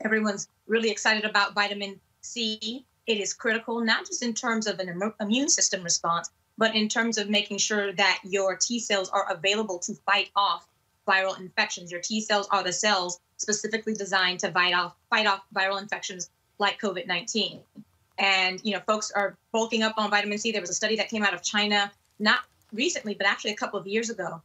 Everyone's 0.04 0.50
really 0.68 0.90
excited 0.90 1.26
about 1.26 1.54
vitamin 1.54 2.00
C. 2.22 2.86
It 3.06 3.20
is 3.20 3.34
critical, 3.34 3.80
not 3.80 4.06
just 4.06 4.24
in 4.24 4.34
terms 4.34 4.68
of 4.68 4.80
an 4.80 5.14
immune 5.20 5.50
system 5.50 5.84
response, 5.84 6.30
but 6.58 6.76
in 6.76 6.90
terms 6.90 7.18
of 7.18 7.30
making 7.30 7.60
sure 7.60 7.94
that 7.94 8.20
your 8.24 8.56
T 8.56 8.80
cells 8.80 9.10
are 9.10 9.32
available 9.32 9.80
to 9.80 9.94
fight 10.06 10.30
off 10.36 10.68
viral 11.08 11.40
infections. 11.40 11.92
Your 11.92 12.02
T 12.02 12.20
cells 12.22 12.48
are 12.52 12.64
the 12.64 12.74
cells 12.74 13.20
specifically 13.38 13.94
designed 13.94 14.40
to 14.42 14.52
fight 14.52 14.74
off 14.74 14.96
fight 15.10 15.28
off 15.28 15.42
viral 15.56 15.82
infections 15.82 16.30
like 16.58 16.82
COVID-19. 16.82 17.60
And 18.18 18.60
you 18.64 18.74
know, 18.74 18.82
folks 18.88 19.12
are 19.12 19.38
bulking 19.52 19.84
up 19.84 19.94
on 19.98 20.10
vitamin 20.10 20.40
C. 20.40 20.52
There 20.52 20.62
was 20.62 20.72
a 20.72 20.74
study 20.74 20.96
that 20.96 21.10
came 21.10 21.24
out 21.24 21.34
of 21.34 21.44
China 21.44 21.92
not 22.20 22.40
recently, 22.74 23.14
but 23.14 23.28
actually 23.28 23.52
a 23.52 23.56
couple 23.56 23.80
of 23.80 23.88
years 23.88 24.10
ago, 24.10 24.42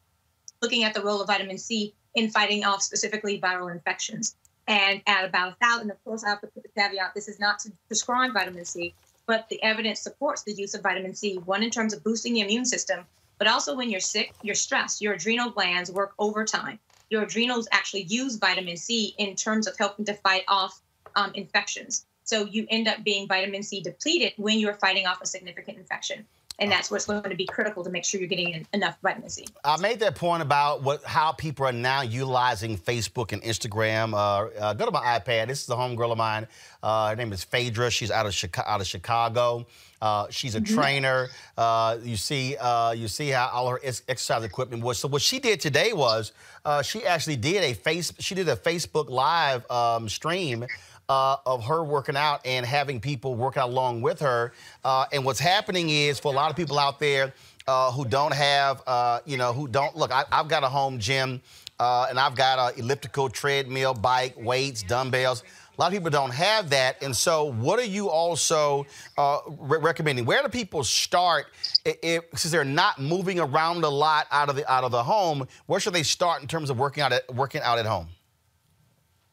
looking 0.61 0.85
at 0.85 0.94
the 0.94 1.03
role 1.03 1.20
of 1.20 1.27
vitamin 1.27 1.59
C 1.59 1.94
in 2.15 2.31
fighting 2.31 2.65
off 2.65 2.82
specifically 2.82 3.40
viral 3.40 3.73
infections. 3.73 4.36
And 4.69 5.03
at 5.07 5.24
about 5.24 5.53
a 5.53 5.57
thousand, 5.57 5.90
of 5.90 6.03
course, 6.05 6.24
I 6.24 6.31
have 6.31 6.40
to 6.43 6.47
put 6.47 6.62
the 6.62 6.69
caveat 6.81 7.15
this 7.15 7.28
is 7.28 7.40
not 7.40 7.59
to 7.61 7.73
prescribe 7.89 8.32
vitamin 8.32 8.65
C, 8.65 8.94
but 9.27 9.49
the 9.49 9.62
evidence 9.62 10.01
supports 10.01 10.43
the 10.43 10.53
use 10.53 10.74
of 10.74 10.82
vitamin 10.82 11.15
C, 11.15 11.36
one 11.39 11.62
in 11.62 11.70
terms 11.70 11.93
of 11.93 12.05
boosting 12.05 12.35
the 12.35 12.40
immune 12.40 12.65
system, 12.65 13.05
but 13.39 13.49
also 13.49 13.77
when 13.77 13.90
you're 13.90 14.01
sick, 14.01 14.32
you're 14.43 14.55
stressed, 14.55 15.01
your 15.01 15.15
adrenal 15.15 15.51
glands 15.51 15.90
work 15.90 16.12
overtime. 16.19 16.78
Your 17.11 17.23
adrenals 17.23 17.69
actually 17.73 18.05
use 18.05 18.36
vitamin 18.36 18.77
C 18.77 19.15
in 19.19 19.35
terms 19.35 19.66
of 19.66 19.77
helping 19.77 20.05
to 20.07 20.15
fight 20.15 20.44
off 20.49 20.81
um, 21.16 21.32
infections. 21.35 22.07
So 22.24 22.44
you 22.44 22.66
end 22.70 22.89
up 22.89 23.03
being 23.03 23.27
vitamin 23.27 23.62
C 23.62 23.81
depleted 23.82 24.32
when 24.36 24.59
you're 24.59 24.74
fighting 24.74 25.07
off 25.07 25.20
a 25.20 25.27
significant 25.27 25.78
infection 25.78 26.24
and 26.58 26.70
that's 26.70 26.90
what's 26.90 27.06
going 27.06 27.22
to 27.22 27.34
be 27.34 27.46
critical 27.46 27.82
to 27.84 27.90
make 27.90 28.04
sure 28.04 28.20
you're 28.20 28.28
getting 28.28 28.66
enough 28.72 28.96
vitamin 29.02 29.28
C. 29.28 29.46
I 29.64 29.80
made 29.80 30.00
that 30.00 30.14
point 30.14 30.42
about 30.42 30.82
what 30.82 31.02
how 31.04 31.32
people 31.32 31.66
are 31.66 31.72
now 31.72 32.02
utilizing 32.02 32.76
Facebook 32.76 33.32
and 33.32 33.42
Instagram. 33.42 34.14
Uh, 34.14 34.48
uh, 34.58 34.74
go 34.74 34.86
to 34.86 34.92
my 34.92 35.18
iPad. 35.18 35.48
This 35.48 35.62
is 35.62 35.68
a 35.70 35.74
homegirl 35.74 36.12
of 36.12 36.18
mine. 36.18 36.46
Uh, 36.82 37.10
her 37.10 37.16
name 37.16 37.32
is 37.32 37.44
Phaedra. 37.44 37.90
She's 37.90 38.10
out 38.10 38.26
of 38.26 38.34
Chicago. 38.34 38.68
Out 38.68 38.80
of 38.80 38.86
Chicago. 38.86 39.66
Uh, 40.00 40.26
she's 40.30 40.56
a 40.56 40.60
mm-hmm. 40.60 40.74
trainer. 40.74 41.28
Uh, 41.56 41.96
you 42.02 42.16
see, 42.16 42.56
uh, 42.56 42.90
you 42.90 43.06
see 43.06 43.28
how 43.28 43.48
all 43.52 43.68
her 43.68 43.80
exercise 43.84 44.42
equipment 44.42 44.82
was. 44.82 44.98
So 44.98 45.06
what 45.06 45.22
she 45.22 45.38
did 45.38 45.60
today 45.60 45.92
was 45.92 46.32
she 46.82 47.04
actually 47.04 47.36
did 47.36 47.62
a 47.62 47.72
face. 47.72 48.12
She 48.18 48.34
did 48.34 48.48
a 48.48 48.56
Facebook 48.56 49.08
live 49.08 49.68
um, 49.70 50.08
stream 50.08 50.66
uh, 51.12 51.36
of 51.44 51.62
her 51.62 51.84
working 51.84 52.16
out 52.16 52.40
and 52.47 52.64
having 52.64 52.98
people 52.98 53.34
work 53.34 53.59
out 53.59 53.68
along 53.68 54.01
with 54.01 54.18
her. 54.20 54.52
Uh, 54.82 55.05
and 55.12 55.22
what's 55.26 55.39
happening 55.39 55.90
is 55.90 56.18
for 56.18 56.32
a 56.32 56.34
lot 56.34 56.51
of 56.51 56.56
people 56.56 56.78
out 56.78 56.98
there 56.98 57.34
uh, 57.66 57.93
who 57.93 58.06
don't 58.06 58.32
have, 58.32 58.82
uh, 58.86 59.20
you 59.26 59.36
know, 59.36 59.52
who 59.52 59.68
don't 59.68 59.94
look. 59.94 60.10
I, 60.10 60.24
have 60.32 60.48
got 60.48 60.64
a 60.64 60.70
home 60.70 60.98
gym 60.98 61.43
uh, 61.78 62.06
and 62.09 62.18
I've 62.18 62.34
got 62.34 62.59
an 62.59 62.80
elliptical, 62.80 63.28
treadmill, 63.28 63.93
bike, 63.93 64.34
weights, 64.39 64.82
dumbbells. 64.82 65.44
A 65.76 65.80
lot 65.80 65.89
of 65.89 65.93
people 65.93 66.10
don't 66.10 66.32
have 66.32 66.68
that, 66.70 67.02
and 67.02 67.16
so 67.16 67.44
what 67.44 67.78
are 67.78 67.84
you 67.84 68.10
also 68.10 68.86
uh, 69.16 69.39
re- 69.59 69.78
recommending? 69.78 70.26
Where 70.26 70.43
do 70.43 70.48
people 70.51 70.84
start 70.84 71.47
if, 71.84 72.24
since 72.34 72.52
they're 72.52 72.62
not 72.62 73.01
moving 73.01 73.40
around 73.40 73.82
a 73.82 73.89
lot 73.89 74.26
out 74.30 74.51
of 74.51 74.56
the 74.56 74.70
out 74.70 74.84
of 74.84 74.93
the 74.93 75.02
home? 75.02 75.48
Where 75.66 75.80
should 75.80 75.94
they 75.94 76.02
start 76.02 76.43
in 76.43 76.48
terms 76.48 76.68
of 76.68 76.78
working 76.78 77.02
out 77.02 77.12
at 77.12 77.34
working 77.34 77.62
out 77.62 77.78
at 77.78 77.86
home? 77.86 78.09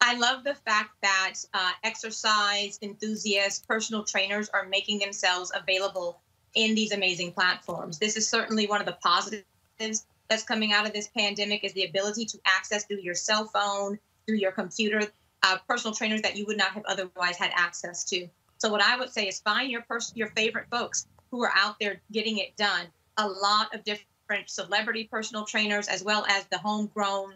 I 0.01 0.15
love 0.15 0.43
the 0.43 0.55
fact 0.55 0.91
that 1.01 1.34
uh, 1.53 1.71
exercise 1.84 2.80
enthusiasts, 2.81 3.65
personal 3.65 4.03
trainers 4.03 4.49
are 4.49 4.65
making 4.65 4.99
themselves 4.99 5.51
available 5.53 6.21
in 6.55 6.73
these 6.73 6.91
amazing 6.91 7.34
platforms. 7.34 7.99
This 7.99 8.15
is 8.15 8.27
certainly 8.27 8.65
one 8.67 8.80
of 8.80 8.88
the 8.88 8.97
positives 9.03 10.05
that's 10.30 10.43
coming 10.43 10.71
out 10.71 10.88
of 10.88 10.93
this 10.93 11.09
pandemic 11.09 11.63
is 11.63 11.73
the 11.73 11.85
ability 11.85 12.26
to 12.26 12.39
access 12.45 12.85
through 12.85 13.01
your 13.01 13.15
cell 13.15 13.45
phone, 13.45 13.99
through 14.26 14.38
your 14.38 14.51
computer, 14.51 15.01
uh, 15.43 15.57
personal 15.67 15.93
trainers 15.93 16.21
that 16.21 16.35
you 16.38 16.45
would 16.45 16.57
not 16.57 16.71
have 16.71 16.84
otherwise 16.88 17.38
had 17.38 17.51
access 17.55 18.03
to. 18.05 18.27
So 18.57 18.69
what 18.69 18.81
I 18.81 18.97
would 18.97 19.11
say 19.11 19.27
is 19.27 19.39
find 19.39 19.69
your 19.71 19.81
pers- 19.81 20.13
your 20.15 20.27
favorite 20.30 20.67
folks 20.69 21.07
who 21.31 21.43
are 21.43 21.51
out 21.55 21.77
there 21.80 22.01
getting 22.11 22.38
it 22.38 22.55
done. 22.57 22.88
A 23.17 23.27
lot 23.27 23.73
of 23.73 23.84
different 23.84 24.49
celebrity 24.49 25.05
personal 25.05 25.45
trainers, 25.45 25.88
as 25.88 26.03
well 26.03 26.26
as 26.27 26.45
the 26.47 26.57
homegrown 26.57 27.35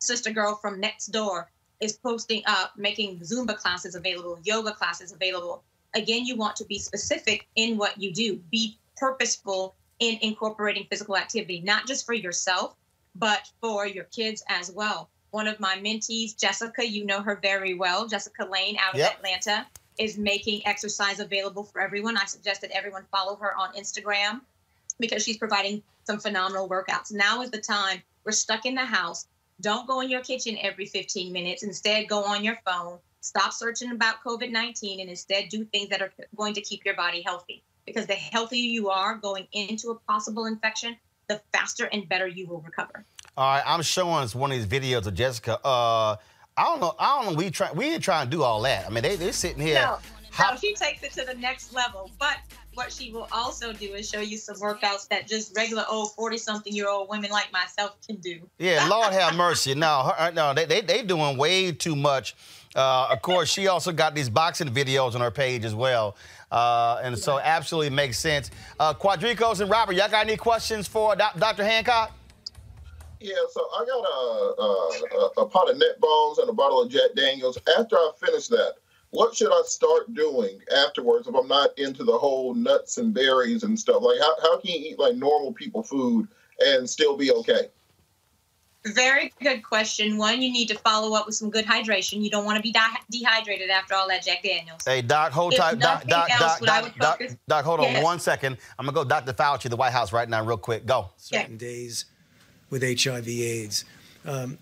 sister 0.00 0.30
girl 0.30 0.56
from 0.56 0.80
next 0.80 1.06
door 1.06 1.50
is 1.82 1.92
posting 1.94 2.42
up, 2.46 2.72
making 2.76 3.18
Zumba 3.20 3.56
classes 3.56 3.94
available, 3.96 4.38
yoga 4.44 4.72
classes 4.72 5.12
available. 5.12 5.64
Again, 5.94 6.24
you 6.24 6.36
want 6.36 6.56
to 6.56 6.64
be 6.64 6.78
specific 6.78 7.48
in 7.56 7.76
what 7.76 8.00
you 8.00 8.12
do. 8.12 8.36
Be 8.50 8.78
purposeful 8.96 9.74
in 9.98 10.16
incorporating 10.22 10.86
physical 10.88 11.16
activity, 11.16 11.60
not 11.60 11.86
just 11.86 12.06
for 12.06 12.14
yourself, 12.14 12.76
but 13.16 13.50
for 13.60 13.86
your 13.86 14.04
kids 14.04 14.44
as 14.48 14.70
well. 14.70 15.10
One 15.32 15.48
of 15.48 15.58
my 15.58 15.76
mentees, 15.76 16.38
Jessica, 16.38 16.86
you 16.86 17.04
know 17.04 17.20
her 17.20 17.36
very 17.36 17.74
well, 17.74 18.06
Jessica 18.06 18.44
Lane 18.44 18.76
out 18.80 18.94
of 18.94 19.00
yep. 19.00 19.16
Atlanta, 19.16 19.66
is 19.98 20.16
making 20.16 20.66
exercise 20.66 21.20
available 21.20 21.64
for 21.64 21.80
everyone. 21.80 22.16
I 22.16 22.26
suggest 22.26 22.60
that 22.60 22.70
everyone 22.70 23.04
follow 23.10 23.36
her 23.36 23.54
on 23.56 23.74
Instagram 23.74 24.40
because 25.00 25.24
she's 25.24 25.36
providing 25.36 25.82
some 26.04 26.18
phenomenal 26.18 26.68
workouts. 26.68 27.12
Now 27.12 27.42
is 27.42 27.50
the 27.50 27.60
time. 27.60 28.02
We're 28.24 28.32
stuck 28.32 28.66
in 28.66 28.74
the 28.74 28.84
house. 28.84 29.26
Don't 29.62 29.86
go 29.86 30.00
in 30.00 30.10
your 30.10 30.20
kitchen 30.20 30.58
every 30.60 30.86
15 30.86 31.32
minutes. 31.32 31.62
Instead, 31.62 32.08
go 32.08 32.24
on 32.24 32.44
your 32.44 32.58
phone. 32.66 32.98
Stop 33.20 33.52
searching 33.52 33.92
about 33.92 34.16
COVID 34.24 34.50
19 34.50 35.00
and 35.00 35.08
instead 35.08 35.48
do 35.48 35.64
things 35.64 35.88
that 35.90 36.02
are 36.02 36.12
going 36.36 36.52
to 36.54 36.60
keep 36.60 36.84
your 36.84 36.94
body 36.94 37.22
healthy. 37.22 37.62
Because 37.86 38.06
the 38.06 38.14
healthier 38.14 38.58
you 38.58 38.90
are 38.90 39.14
going 39.16 39.46
into 39.52 39.90
a 39.90 39.94
possible 39.94 40.46
infection, 40.46 40.96
the 41.28 41.40
faster 41.52 41.86
and 41.86 42.08
better 42.08 42.26
you 42.26 42.46
will 42.48 42.60
recover. 42.60 43.04
All 43.36 43.46
right, 43.46 43.62
I'm 43.64 43.82
showing 43.82 44.24
us 44.24 44.34
one 44.34 44.50
of 44.50 44.58
these 44.58 44.66
videos 44.66 45.06
of 45.06 45.14
Jessica. 45.14 45.58
Uh, 45.64 46.16
I 46.56 46.64
don't 46.64 46.80
know. 46.80 46.94
I 46.98 47.22
don't 47.22 47.32
know. 47.32 47.38
We 47.38 47.50
try. 47.50 47.70
We 47.72 47.86
didn't 47.90 48.02
try 48.02 48.22
and 48.22 48.30
do 48.30 48.42
all 48.42 48.60
that. 48.62 48.86
I 48.86 48.90
mean, 48.90 49.02
they 49.02 49.16
they're 49.16 49.32
sitting 49.32 49.62
here. 49.62 49.74
No, 49.76 49.98
no, 50.38 50.56
she 50.56 50.74
takes 50.74 51.02
it 51.02 51.12
to 51.12 51.24
the 51.24 51.34
next 51.34 51.72
level. 51.72 52.10
But 52.18 52.36
what 52.74 52.92
she 52.92 53.12
will 53.12 53.28
also 53.32 53.72
do 53.72 53.94
is 53.94 54.08
show 54.08 54.20
you 54.20 54.38
some 54.38 54.56
workouts 54.56 55.08
that 55.08 55.28
just 55.28 55.54
regular 55.56 55.84
old 55.90 56.12
40 56.12 56.38
something 56.38 56.72
year 56.72 56.88
old 56.88 57.08
women 57.08 57.30
like 57.30 57.52
myself 57.52 57.96
can 58.06 58.16
do. 58.16 58.40
Yeah, 58.58 58.86
Lord 58.88 59.12
have 59.12 59.34
mercy. 59.34 59.74
No, 59.74 60.12
her, 60.16 60.32
no, 60.32 60.54
they, 60.54 60.64
they, 60.64 60.80
they 60.80 61.02
doing 61.02 61.36
way 61.36 61.72
too 61.72 61.94
much. 61.96 62.34
Uh, 62.74 63.08
of 63.10 63.20
course, 63.20 63.50
she 63.50 63.66
also 63.66 63.92
got 63.92 64.14
these 64.14 64.30
boxing 64.30 64.68
videos 64.68 65.14
on 65.14 65.20
her 65.20 65.30
page 65.30 65.64
as 65.64 65.74
well. 65.74 66.16
Uh, 66.50 67.00
and 67.02 67.18
so 67.18 67.38
absolutely 67.38 67.90
makes 67.90 68.18
sense. 68.18 68.50
Uh, 68.80 68.94
Quardricos 68.94 69.60
and 69.60 69.70
Robert, 69.70 69.94
y'all 69.94 70.08
got 70.08 70.26
any 70.26 70.36
questions 70.36 70.86
for 70.86 71.14
Dr. 71.14 71.64
Hancock? 71.64 72.12
Yeah, 73.20 73.34
so 73.52 73.60
I 73.60 73.84
got 73.84 74.02
a, 74.02 75.40
a, 75.40 75.42
a 75.42 75.46
pot 75.48 75.70
of 75.70 75.78
net 75.78 76.00
bones 76.00 76.38
and 76.38 76.50
a 76.50 76.52
bottle 76.52 76.82
of 76.82 76.90
Jack 76.90 77.14
Daniels. 77.14 77.56
After 77.78 77.96
I 77.96 78.10
finish 78.18 78.48
that, 78.48 78.74
what 79.12 79.36
should 79.36 79.52
I 79.52 79.62
start 79.66 80.12
doing 80.14 80.58
afterwards 80.74 81.28
if 81.28 81.34
I'm 81.34 81.46
not 81.46 81.78
into 81.78 82.02
the 82.02 82.16
whole 82.16 82.54
nuts 82.54 82.96
and 82.96 83.14
berries 83.14 83.62
and 83.62 83.78
stuff? 83.78 84.02
Like, 84.02 84.18
how, 84.18 84.34
how 84.40 84.58
can 84.58 84.70
you 84.70 84.90
eat 84.90 84.98
like 84.98 85.14
normal 85.16 85.52
people 85.52 85.82
food 85.82 86.28
and 86.64 86.88
still 86.88 87.16
be 87.16 87.30
okay? 87.30 87.68
Very 88.86 89.32
good 89.40 89.62
question. 89.62 90.16
One, 90.16 90.40
you 90.40 90.50
need 90.50 90.66
to 90.68 90.78
follow 90.78 91.14
up 91.14 91.26
with 91.26 91.34
some 91.34 91.50
good 91.50 91.66
hydration. 91.66 92.22
You 92.22 92.30
don't 92.30 92.46
want 92.46 92.56
to 92.56 92.62
be 92.62 92.72
di- 92.72 92.96
dehydrated 93.10 93.70
after 93.70 93.94
all 93.94 94.08
that 94.08 94.24
Jack 94.24 94.42
Daniels. 94.42 94.80
Hey, 94.84 95.02
Doc, 95.02 95.30
hold 95.30 95.54
tight. 95.54 95.78
Doc, 95.78 96.04
Doc, 96.06 96.30
else, 96.30 96.58
Doc, 96.58 96.84
Doc, 96.96 96.96
Doc, 96.98 97.22
Doc, 97.46 97.64
hold 97.64 97.80
on 97.80 97.92
yes. 97.92 98.02
one 98.02 98.18
second. 98.18 98.56
I'm 98.78 98.86
going 98.86 98.94
to 98.94 99.02
go 99.02 99.04
Dr. 99.04 99.34
Fauci, 99.34 99.68
the 99.68 99.76
White 99.76 99.92
House, 99.92 100.12
right 100.12 100.28
now, 100.28 100.42
real 100.44 100.56
quick. 100.56 100.86
Go. 100.86 101.10
Certain 101.16 101.58
days 101.58 102.06
with 102.70 102.82
HIV/AIDS. 102.82 103.84
Um, 104.24 104.58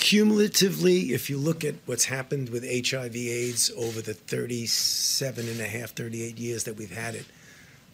Cumulatively, 0.00 1.12
if 1.12 1.28
you 1.28 1.36
look 1.36 1.62
at 1.62 1.74
what's 1.84 2.06
happened 2.06 2.48
with 2.48 2.64
HIV 2.64 3.14
AIDS 3.14 3.70
over 3.76 4.00
the 4.00 4.14
37 4.14 5.46
and 5.46 5.60
a 5.60 5.66
half, 5.66 5.94
38 5.94 6.38
years 6.38 6.64
that 6.64 6.76
we've 6.76 6.96
had 6.96 7.14
it, 7.14 7.26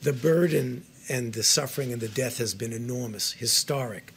the 0.03 0.13
burden 0.13 0.85
and 1.09 1.33
the 1.33 1.43
suffering 1.43 1.93
and 1.93 2.01
the 2.01 2.09
death 2.09 2.39
has 2.39 2.55
been 2.55 2.73
enormous, 2.73 3.33
historic. 3.33 4.15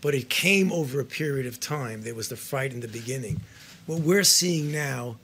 But 0.00 0.16
it 0.16 0.28
came 0.28 0.72
over 0.72 0.98
a 0.98 1.04
period 1.04 1.46
of 1.46 1.60
time. 1.60 2.02
There 2.02 2.14
was 2.14 2.28
the 2.28 2.36
fight 2.36 2.72
in 2.72 2.80
the 2.80 2.88
beginning. 2.88 3.40
What 3.86 4.00
we're 4.00 4.24
seeing 4.24 4.72
now 4.72 5.16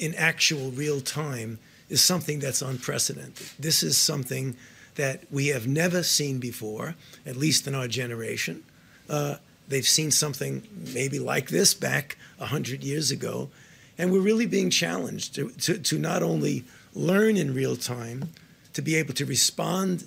in 0.00 0.16
actual 0.16 0.72
real 0.72 1.00
time 1.00 1.60
is 1.88 2.02
something 2.02 2.40
that's 2.40 2.60
unprecedented. 2.60 3.46
This 3.56 3.84
is 3.84 3.96
something 3.96 4.56
that 4.96 5.22
we 5.30 5.46
have 5.48 5.68
never 5.68 6.02
seen 6.02 6.40
before, 6.40 6.96
at 7.24 7.36
least 7.36 7.68
in 7.68 7.76
our 7.76 7.86
generation. 7.86 8.64
Uh, 9.08 9.36
They've 9.72 9.88
seen 9.88 10.10
something 10.10 10.62
maybe 10.92 11.18
like 11.18 11.48
this 11.48 11.72
back 11.72 12.18
100 12.36 12.84
years 12.84 13.10
ago. 13.10 13.48
And 13.96 14.12
we're 14.12 14.20
really 14.20 14.44
being 14.44 14.68
challenged 14.68 15.34
to, 15.36 15.48
to, 15.48 15.78
to 15.78 15.98
not 15.98 16.22
only 16.22 16.64
learn 16.94 17.38
in 17.38 17.54
real 17.54 17.76
time, 17.76 18.28
to 18.74 18.82
be 18.82 18.96
able 18.96 19.14
to 19.14 19.24
respond 19.24 20.04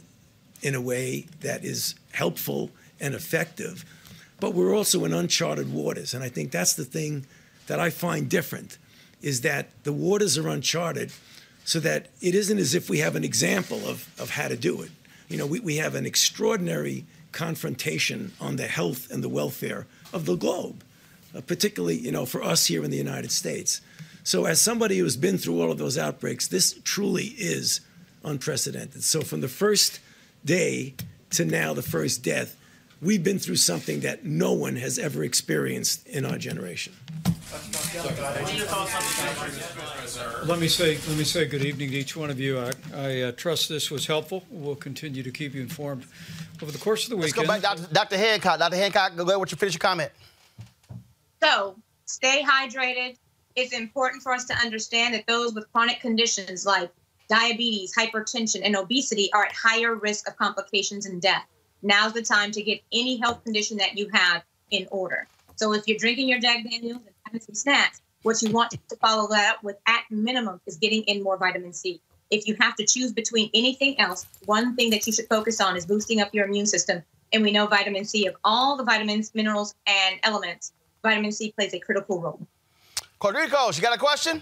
in 0.62 0.76
a 0.76 0.82
way 0.82 1.26
that 1.42 1.66
is 1.66 1.96
helpful 2.12 2.70
and 3.00 3.16
effective, 3.16 3.84
but 4.40 4.54
we're 4.54 4.76
also 4.76 5.04
in 5.04 5.14
uncharted 5.14 5.74
waters. 5.74 6.14
And 6.14 6.24
I 6.24 6.30
think 6.30 6.52
that's 6.52 6.76
the 6.76 6.86
thing 6.86 7.26
that 7.66 7.80
I 7.80 7.90
find 7.90 8.30
different 8.30 8.78
is 9.24 9.42
that 9.42 9.70
the 9.84 9.94
waters 9.94 10.38
are 10.38 10.48
uncharted 10.48 11.12
so 11.64 11.80
that 11.80 12.10
it 12.22 12.36
isn't 12.36 12.60
as 12.60 12.76
if 12.76 12.88
we 12.88 13.00
have 13.00 13.16
an 13.16 13.24
example 13.24 13.80
of, 13.88 14.08
of 14.20 14.30
how 14.30 14.48
to 14.48 14.56
do 14.56 14.84
it. 14.84 14.92
You 15.28 15.38
know, 15.38 15.48
we, 15.48 15.60
we 15.60 15.78
have 15.78 15.96
an 15.96 16.06
extraordinary 16.06 17.06
confrontation 17.36 18.32
on 18.40 18.56
the 18.56 18.66
health 18.66 19.12
and 19.12 19.24
the 19.24 19.30
welfare 19.30 19.86
of 20.14 20.26
the 20.26 20.36
globe, 20.36 20.84
uh, 21.36 21.42
particularly, 21.42 21.98
you 21.98 22.12
know, 22.12 22.26
for 22.26 22.42
us 22.42 22.66
here 22.66 22.84
in 22.84 22.90
the 22.90 22.98
United 22.98 23.32
States. 23.32 23.82
So, 24.24 24.46
as 24.46 24.60
somebody 24.60 24.98
who's 24.98 25.18
been 25.18 25.38
through 25.38 25.62
all 25.62 25.72
of 25.72 25.78
those 25.78 25.98
outbreaks, 25.98 26.48
this 26.48 26.80
truly 26.84 27.36
is 27.38 27.82
unprecedented. 28.24 29.04
So, 29.04 29.22
from 29.22 29.42
the 29.42 29.50
first 29.50 30.00
day 30.44 30.96
to 31.32 31.46
now, 31.46 31.74
the 31.74 31.84
first 31.84 32.24
death, 32.24 32.58
we've 33.06 33.24
been 33.24 33.38
through 33.38 33.56
something 33.56 34.00
that 34.00 34.26
no 34.26 34.52
one 34.52 34.76
has 34.78 34.98
ever 34.98 35.24
experienced 35.24 36.08
in 36.08 36.26
our 36.26 36.38
generation. 36.38 36.94
Let 40.46 40.60
me 40.60 40.68
say, 40.68 40.98
let 41.08 41.18
me 41.18 41.24
say 41.24 41.46
good 41.46 41.64
evening 41.64 41.92
to 41.92 41.96
each 41.96 42.18
one 42.18 42.30
of 42.32 42.40
you. 42.40 42.60
I, 42.60 42.72
I 42.94 43.22
uh, 43.22 43.32
trust 43.34 43.70
this 43.70 43.92
was 43.92 44.08
helpful. 44.08 44.44
We'll 44.50 44.76
continue 44.76 45.22
to 45.22 45.32
keep 45.32 45.54
you 45.54 45.62
informed 45.62 46.06
over 46.62 46.72
the 46.72 46.80
course 46.80 47.04
of 47.06 47.12
the 47.12 47.18
weekend. 47.18 47.48
Let's 47.48 47.62
go 47.64 47.70
back, 47.70 47.78
Dr. 47.78 47.94
Dr. 47.94 48.18
Hancock. 48.18 48.60
Dr. 48.60 48.76
Hancock, 48.76 49.16
go 49.16 49.24
ahead 49.24 49.40
with 49.40 49.52
your 49.52 49.58
finish 49.58 49.76
your 49.76 49.80
comment. 49.80 50.12
So, 51.44 51.76
stay 52.06 52.44
hydrated. 52.44 53.18
It's 53.56 53.74
important 53.74 54.24
for 54.24 54.34
us 54.34 54.46
to 54.46 54.54
understand 54.56 55.14
that 55.14 55.28
those 55.28 55.54
with 55.54 55.72
chronic 55.72 56.02
conditions 56.02 56.66
like 56.66 56.92
diabetes, 57.30 57.94
hypertension, 57.96 58.62
and 58.64 58.76
obesity 58.76 59.32
are 59.34 59.46
at 59.46 59.54
higher 59.54 59.96
risk 59.96 60.28
of 60.28 60.36
complications 60.38 61.06
and 61.06 61.22
death. 61.22 61.46
Now's 61.86 62.14
the 62.14 62.24
time 62.24 62.52
to 62.54 62.64
get 62.64 62.82
any 62.92 63.18
health 63.18 63.44
condition 63.44 63.78
that 63.78 63.96
you 63.96 64.10
have 64.12 64.44
in 64.72 64.88
order. 64.90 65.28
So 65.56 65.72
if 65.74 65.88
you're 65.88 66.00
drinking 66.00 66.28
your 66.28 66.40
Jack 66.40 66.64
Daniels 66.64 67.02
and 67.06 67.16
having 67.26 67.42
some 67.42 67.54
snacks, 67.54 68.02
what 68.24 68.42
you 68.42 68.52
want 68.52 68.72
to 68.72 68.96
follow 68.96 69.28
that 69.30 69.54
up 69.54 69.64
with 69.64 69.78
at 69.86 70.04
minimum 70.10 70.60
is 70.66 70.78
getting 70.78 71.04
in 71.04 71.22
more 71.22 71.38
vitamin 71.38 71.74
C. 71.74 72.02
If 72.32 72.48
you 72.48 72.56
have 72.60 72.76
to 72.78 72.88
choose 72.88 73.14
between 73.14 73.52
anything 73.54 74.00
else, 74.00 74.26
one 74.46 74.76
thing 74.76 74.90
that 74.90 75.06
you 75.06 75.14
should 75.14 75.28
focus 75.30 75.62
on 75.62 75.78
is 75.78 75.86
boosting 75.86 76.22
up 76.22 76.34
your 76.34 76.46
immune 76.48 76.66
system. 76.66 77.04
And 77.32 77.44
we 77.44 77.52
know 77.52 77.68
vitamin 77.68 78.04
C, 78.04 78.26
of 78.26 78.36
all 78.44 78.78
the 78.78 78.84
vitamins, 78.84 79.36
minerals, 79.36 79.76
and 79.86 80.20
elements, 80.24 80.74
vitamin 81.04 81.32
C 81.32 81.52
plays 81.52 81.76
a 81.76 81.80
critical 81.80 82.20
role. 82.20 82.40
Quardricos, 83.22 83.76
you 83.78 83.84
got 83.84 83.96
a 83.96 84.00
question? 84.00 84.42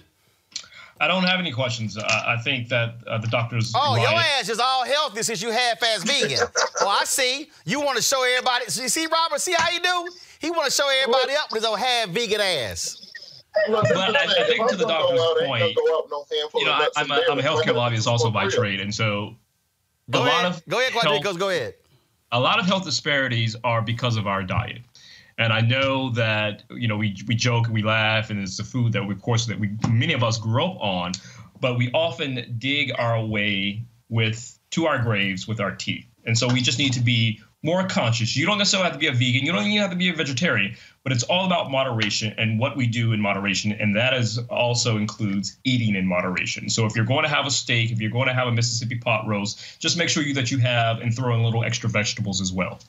I 0.99 1.07
don't 1.07 1.23
have 1.23 1.39
any 1.39 1.51
questions. 1.51 1.97
Uh, 1.97 2.03
I 2.25 2.37
think 2.41 2.69
that 2.69 2.95
uh, 3.07 3.17
the 3.17 3.27
doctors. 3.27 3.73
Oh, 3.75 3.95
your 3.95 4.11
ass 4.11 4.49
is 4.49 4.59
all 4.59 4.85
healthy 4.85 5.23
since 5.23 5.41
you 5.41 5.51
half-ass 5.51 6.03
vegan. 6.03 6.47
well, 6.79 6.89
I 7.01 7.03
see. 7.05 7.49
You 7.65 7.81
want 7.81 7.97
to 7.97 8.03
show 8.03 8.23
everybody. 8.23 8.65
You 8.65 8.87
see, 8.89 9.07
Robert, 9.07 9.41
see 9.41 9.55
how 9.57 9.71
you 9.71 9.79
do? 9.79 10.09
He 10.39 10.51
want 10.51 10.65
to 10.65 10.71
show 10.71 10.87
everybody 11.01 11.33
up 11.33 11.51
with 11.51 11.61
his 11.61 11.65
old 11.65 11.79
half-vegan 11.79 12.41
ass. 12.41 13.11
But 13.67 13.95
I, 13.95 14.23
I 14.23 14.43
think 14.45 14.67
to 14.69 14.75
the 14.75 14.85
doctor's 14.85 15.47
point, 15.47 15.75
you 16.55 16.65
know, 16.65 16.71
I, 16.71 16.89
am 16.97 17.11
a, 17.11 17.19
I'm 17.29 17.39
a 17.39 17.41
healthcare 17.41 17.75
lobbyist 17.75 18.07
also 18.07 18.31
by 18.31 18.47
trade, 18.47 18.79
and 18.79 18.93
so 18.93 19.35
go 20.09 20.23
a 20.23 20.27
ahead. 20.27 20.43
lot 20.43 20.55
of 20.55 20.65
go 20.67 20.79
ahead, 20.79 20.93
Quardricos, 20.93 21.37
go 21.37 21.49
ahead. 21.49 21.75
A 22.31 22.39
lot 22.39 22.59
of 22.59 22.65
health 22.65 22.83
disparities 22.83 23.55
are 23.63 23.81
because 23.81 24.17
of 24.17 24.25
our 24.25 24.41
diet. 24.41 24.81
And 25.37 25.51
I 25.51 25.61
know 25.61 26.11
that 26.11 26.63
you 26.69 26.87
know 26.87 26.97
we 26.97 27.15
we 27.27 27.35
joke, 27.35 27.65
and 27.65 27.73
we 27.73 27.83
laugh, 27.83 28.29
and 28.29 28.39
it's 28.39 28.57
the 28.57 28.63
food 28.63 28.93
that 28.93 29.05
we, 29.05 29.13
of 29.13 29.21
course, 29.21 29.45
that 29.47 29.59
we 29.59 29.71
many 29.89 30.13
of 30.13 30.23
us 30.23 30.37
grew 30.37 30.63
up 30.63 30.77
on, 30.79 31.13
but 31.59 31.77
we 31.77 31.91
often 31.91 32.55
dig 32.59 32.91
our 32.97 33.23
way 33.23 33.83
with 34.09 34.59
to 34.71 34.85
our 34.85 34.99
graves 34.99 35.47
with 35.47 35.59
our 35.59 35.75
teeth. 35.75 36.05
And 36.25 36.37
so 36.37 36.47
we 36.47 36.61
just 36.61 36.79
need 36.79 36.93
to 36.93 37.01
be 37.01 37.41
more 37.63 37.87
conscious. 37.87 38.35
You 38.35 38.45
don't 38.45 38.57
necessarily 38.57 38.89
have 38.89 38.93
to 38.93 38.99
be 38.99 39.07
a 39.07 39.13
vegan. 39.13 39.45
You 39.45 39.53
don't 39.53 39.65
even 39.65 39.77
have 39.77 39.91
to 39.91 39.95
be 39.95 40.09
a 40.09 40.13
vegetarian, 40.13 40.75
but 41.03 41.13
it's 41.13 41.23
all 41.23 41.45
about 41.45 41.71
moderation 41.71 42.35
and 42.37 42.59
what 42.59 42.75
we 42.75 42.87
do 42.87 43.13
in 43.13 43.21
moderation. 43.21 43.71
And 43.71 43.95
that 43.95 44.13
is 44.13 44.37
also 44.49 44.97
includes 44.97 45.57
eating 45.63 45.95
in 45.95 46.05
moderation. 46.05 46.69
So 46.69 46.85
if 46.85 46.95
you're 46.95 47.05
going 47.05 47.23
to 47.23 47.29
have 47.29 47.45
a 47.45 47.51
steak, 47.51 47.91
if 47.91 48.01
you're 48.01 48.11
going 48.11 48.27
to 48.27 48.33
have 48.33 48.47
a 48.47 48.51
Mississippi 48.51 48.97
pot 48.97 49.25
roast, 49.27 49.79
just 49.79 49.97
make 49.97 50.09
sure 50.09 50.23
you, 50.23 50.33
that 50.33 50.51
you 50.51 50.57
have 50.57 50.99
and 50.99 51.15
throw 51.15 51.33
in 51.33 51.39
a 51.39 51.45
little 51.45 51.63
extra 51.63 51.89
vegetables 51.89 52.41
as 52.41 52.51
well. 52.51 52.79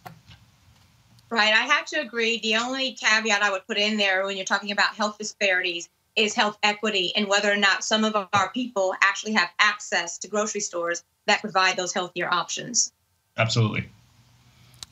Right. 1.35 1.53
I 1.53 1.63
have 1.63 1.85
to 1.87 2.01
agree. 2.01 2.39
The 2.39 2.55
only 2.55 2.93
caveat 2.93 3.43
I 3.43 3.51
would 3.51 3.67
put 3.67 3.77
in 3.77 3.97
there 3.97 4.25
when 4.25 4.37
you're 4.37 4.47
talking 4.47 4.71
about 4.71 4.95
health 4.95 5.19
disparities 5.19 5.89
is 6.15 6.33
health 6.33 6.57
equity 6.63 7.13
and 7.17 7.27
whether 7.27 7.51
or 7.51 7.57
not 7.57 7.83
some 7.83 8.05
of 8.05 8.15
our 8.33 8.53
people 8.53 8.95
actually 9.03 9.33
have 9.33 9.51
access 9.59 10.17
to 10.19 10.29
grocery 10.29 10.61
stores 10.61 11.03
that 11.27 11.41
provide 11.41 11.77
those 11.77 11.93
healthier 11.93 12.33
options. 12.33 12.93
Absolutely. 13.37 13.89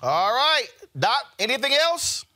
All 0.03 0.33
right. 0.33 0.67
Doc, 0.99 1.27
anything 1.39 1.75
else? 1.75 2.27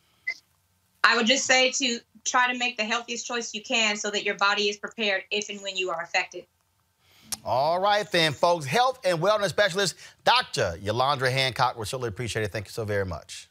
I 1.02 1.16
would 1.16 1.26
just 1.26 1.44
say 1.44 1.72
to 1.72 1.98
try 2.24 2.52
to 2.52 2.56
make 2.56 2.76
the 2.76 2.84
healthiest 2.84 3.26
choice 3.26 3.52
you 3.54 3.62
can 3.64 3.96
so 3.96 4.08
that 4.12 4.22
your 4.22 4.36
body 4.36 4.68
is 4.68 4.76
prepared 4.76 5.24
if 5.32 5.48
and 5.48 5.60
when 5.62 5.76
you 5.76 5.90
are 5.90 6.00
affected. 6.00 6.46
All 7.44 7.80
right, 7.80 8.08
then, 8.12 8.32
folks. 8.34 8.66
Health 8.66 9.00
and 9.04 9.18
wellness 9.18 9.48
specialist, 9.48 9.96
Dr. 10.22 10.78
Yolandra 10.80 11.32
Hancock. 11.32 11.76
We 11.76 11.84
certainly 11.86 12.08
appreciate 12.08 12.44
it. 12.44 12.52
Thank 12.52 12.66
you 12.66 12.72
so 12.72 12.84
very 12.84 13.04
much. 13.04 13.48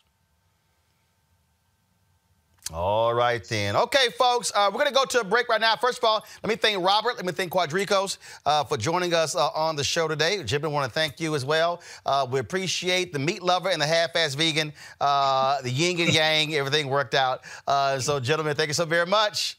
All 2.73 3.13
right, 3.13 3.43
then. 3.43 3.75
Okay, 3.75 4.07
folks, 4.17 4.51
uh, 4.55 4.71
we're 4.73 4.79
going 4.79 4.87
to 4.87 4.93
go 4.93 5.05
to 5.05 5.19
a 5.19 5.23
break 5.23 5.47
right 5.49 5.61
now. 5.61 5.75
First 5.75 5.99
of 5.99 6.03
all, 6.03 6.25
let 6.41 6.49
me 6.49 6.55
thank 6.55 6.83
Robert. 6.83 7.15
Let 7.15 7.23
me 7.23 7.31
thank 7.31 7.51
Quardricos 7.51 8.17
uh, 8.43 8.63
for 8.63 8.75
joining 8.75 9.13
us 9.13 9.35
uh, 9.35 9.49
on 9.49 9.75
the 9.75 9.83
show 9.83 10.07
today. 10.07 10.41
Jim, 10.43 10.65
I 10.65 10.67
want 10.69 10.91
to 10.91 10.91
thank 10.91 11.19
you 11.19 11.35
as 11.35 11.45
well. 11.45 11.83
Uh, 12.07 12.25
we 12.27 12.39
appreciate 12.39 13.13
the 13.13 13.19
meat 13.19 13.43
lover 13.43 13.69
and 13.69 13.79
the 13.79 13.85
half-ass 13.85 14.33
vegan, 14.33 14.73
uh, 14.99 15.61
the 15.61 15.69
yin 15.69 15.99
and 15.99 16.11
yang, 16.11 16.55
everything 16.55 16.87
worked 16.87 17.13
out. 17.13 17.41
Uh, 17.67 17.99
so, 17.99 18.19
gentlemen, 18.19 18.55
thank 18.55 18.69
you 18.69 18.73
so 18.73 18.85
very 18.85 19.05
much. 19.05 19.57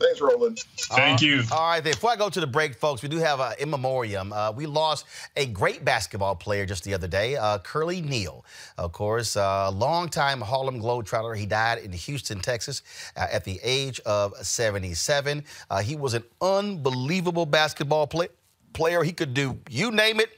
Thanks, 0.00 0.20
Roland. 0.20 0.58
Thank 0.76 1.20
you. 1.20 1.42
All 1.52 1.68
right, 1.68 1.82
then. 1.82 1.92
Before 1.92 2.10
I 2.10 2.16
go 2.16 2.30
to 2.30 2.40
the 2.40 2.46
break, 2.46 2.74
folks, 2.74 3.02
we 3.02 3.08
do 3.08 3.18
have 3.18 3.40
an 3.40 3.54
in 3.58 3.70
memoriam. 3.70 4.32
Uh, 4.32 4.52
we 4.52 4.66
lost 4.66 5.06
a 5.36 5.46
great 5.46 5.84
basketball 5.84 6.34
player 6.34 6.66
just 6.66 6.84
the 6.84 6.94
other 6.94 7.08
day, 7.08 7.36
uh, 7.36 7.58
Curly 7.58 8.00
Neal. 8.00 8.44
Of 8.78 8.92
course, 8.92 9.36
a 9.36 9.42
uh, 9.42 9.70
longtime 9.72 10.40
Harlem 10.40 10.80
Globetrotter. 10.80 11.36
He 11.36 11.46
died 11.46 11.78
in 11.78 11.92
Houston, 11.92 12.40
Texas, 12.40 12.82
uh, 13.16 13.26
at 13.30 13.44
the 13.44 13.60
age 13.62 14.00
of 14.00 14.34
77. 14.36 15.44
Uh, 15.68 15.82
he 15.82 15.96
was 15.96 16.14
an 16.14 16.24
unbelievable 16.40 17.46
basketball 17.46 18.06
play- 18.06 18.28
player. 18.72 19.02
He 19.02 19.12
could 19.12 19.34
do 19.34 19.58
you 19.68 19.90
name 19.90 20.20
it 20.20 20.30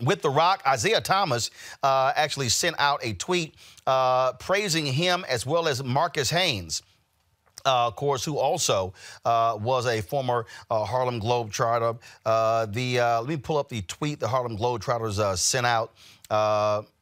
with 0.00 0.22
The 0.22 0.30
Rock, 0.30 0.62
Isiah 0.72 1.00
Thomas 1.00 1.50
uh, 1.82 2.12
actually 2.14 2.48
sent 2.48 2.76
out 2.78 3.00
a 3.02 3.14
tweet 3.14 3.54
uh, 3.86 4.32
praising 4.34 4.86
him 4.86 5.24
as 5.28 5.46
well 5.46 5.68
as 5.68 5.82
Marques 5.82 6.30
Haynes. 6.30 6.82
Uh, 7.64 7.86
of 7.88 7.96
course, 7.96 8.24
who 8.24 8.38
also 8.38 8.92
uh, 9.24 9.56
was 9.60 9.86
a 9.86 10.00
former 10.00 10.46
uh, 10.70 10.84
Harlem 10.84 11.20
Globetrotter. 11.20 11.98
Uh, 12.24 12.66
the 12.66 13.00
uh, 13.00 13.20
let 13.20 13.28
me 13.28 13.36
pull 13.36 13.58
up 13.58 13.68
the 13.68 13.82
tweet 13.82 14.20
the 14.20 14.28
Harlem 14.28 14.56
Globetrotters 14.56 15.18
uh, 15.18 15.36
sent 15.36 15.66
out. 15.66 15.92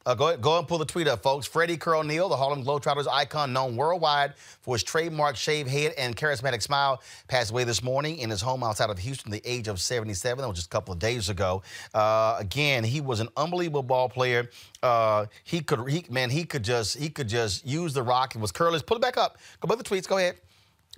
Uh, 0.06 0.14
go 0.14 0.36
go 0.36 0.56
and 0.56 0.68
pull 0.68 0.78
the 0.78 0.84
tweet 0.84 1.08
up, 1.08 1.20
folks. 1.20 1.46
Freddie 1.48 1.76
Curl 1.76 2.04
Neal, 2.04 2.28
the 2.28 2.36
Harlem 2.36 2.64
Globetrotters 2.64 3.08
icon 3.10 3.52
known 3.52 3.76
worldwide 3.76 4.36
for 4.36 4.76
his 4.76 4.84
trademark 4.84 5.34
shaved 5.34 5.68
head 5.68 5.94
and 5.98 6.16
charismatic 6.16 6.62
smile, 6.62 7.02
passed 7.26 7.50
away 7.50 7.64
this 7.64 7.82
morning 7.82 8.18
in 8.18 8.30
his 8.30 8.40
home 8.40 8.62
outside 8.62 8.88
of 8.88 8.98
Houston, 8.98 9.32
the 9.32 9.42
age 9.44 9.66
of 9.66 9.80
77. 9.80 10.40
That 10.40 10.48
was 10.48 10.58
just 10.58 10.68
a 10.68 10.70
couple 10.70 10.92
of 10.92 11.00
days 11.00 11.28
ago. 11.28 11.62
again, 11.92 12.84
he 12.84 13.00
was 13.00 13.18
an 13.18 13.28
unbelievable 13.36 13.82
ball 13.82 14.08
player. 14.08 14.48
he 15.42 15.60
could, 15.60 15.88
he, 15.90 16.04
man, 16.08 16.30
he 16.30 16.44
could 16.44 16.62
just, 16.62 16.96
he 16.96 17.08
could 17.08 17.28
just 17.28 17.66
use 17.66 17.92
the 17.92 18.02
rock. 18.02 18.36
It 18.36 18.40
was 18.40 18.52
Curly's. 18.52 18.82
Pull 18.82 18.98
it 18.98 19.02
back 19.02 19.16
up. 19.16 19.38
Go 19.58 19.66
back 19.66 19.78
the 19.78 19.84
tweets. 19.84 20.06
Go 20.06 20.18
ahead. 20.18 20.36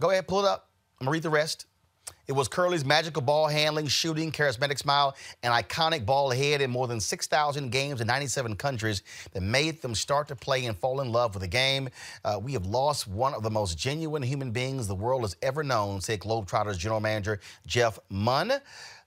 Go 0.01 0.11
ahead, 0.11 0.29
pull 0.29 0.41
it 0.41 0.47
up. 0.47 0.69
I'm 1.01 1.07
gonna 1.07 1.13
read 1.13 1.23
the 1.23 1.31
rest. 1.31 1.65
It 2.27 2.33
was 2.33 2.49
Curly's 2.49 2.85
magical 2.85 3.23
ball 3.23 3.47
handling, 3.47 3.87
shooting, 3.87 4.31
charismatic 4.33 4.79
smile, 4.79 5.17
and 5.43 5.53
iconic 5.53 6.05
ball 6.05 6.31
head 6.31 6.61
in 6.61 6.71
more 6.71 6.87
than 6.87 7.01
6,000 7.01 7.71
games 7.71 8.01
in 8.01 8.07
97 8.07 8.57
countries 8.57 9.03
that 9.33 9.43
made 9.43 9.81
them 9.81 9.95
start 9.95 10.29
to 10.29 10.37
play 10.37 10.67
and 10.67 10.77
fall 10.77 11.01
in 11.01 11.11
love 11.11 11.35
with 11.35 11.43
the 11.43 11.49
game. 11.49 11.89
Uh, 12.25 12.39
we 12.43 12.53
have 12.53 12.67
lost 12.67 13.09
one 13.09 13.33
of 13.35 13.43
the 13.43 13.51
most 13.51 13.79
genuine 13.79 14.23
human 14.23 14.51
beings 14.51 14.87
the 14.87 14.95
world 14.95 15.23
has 15.23 15.37
ever 15.43 15.65
known, 15.65 16.01
said 16.01 16.21
Globetrotters 16.21 16.77
general 16.79 17.01
manager 17.01 17.41
Jeff 17.67 17.99
Munn. 18.11 18.53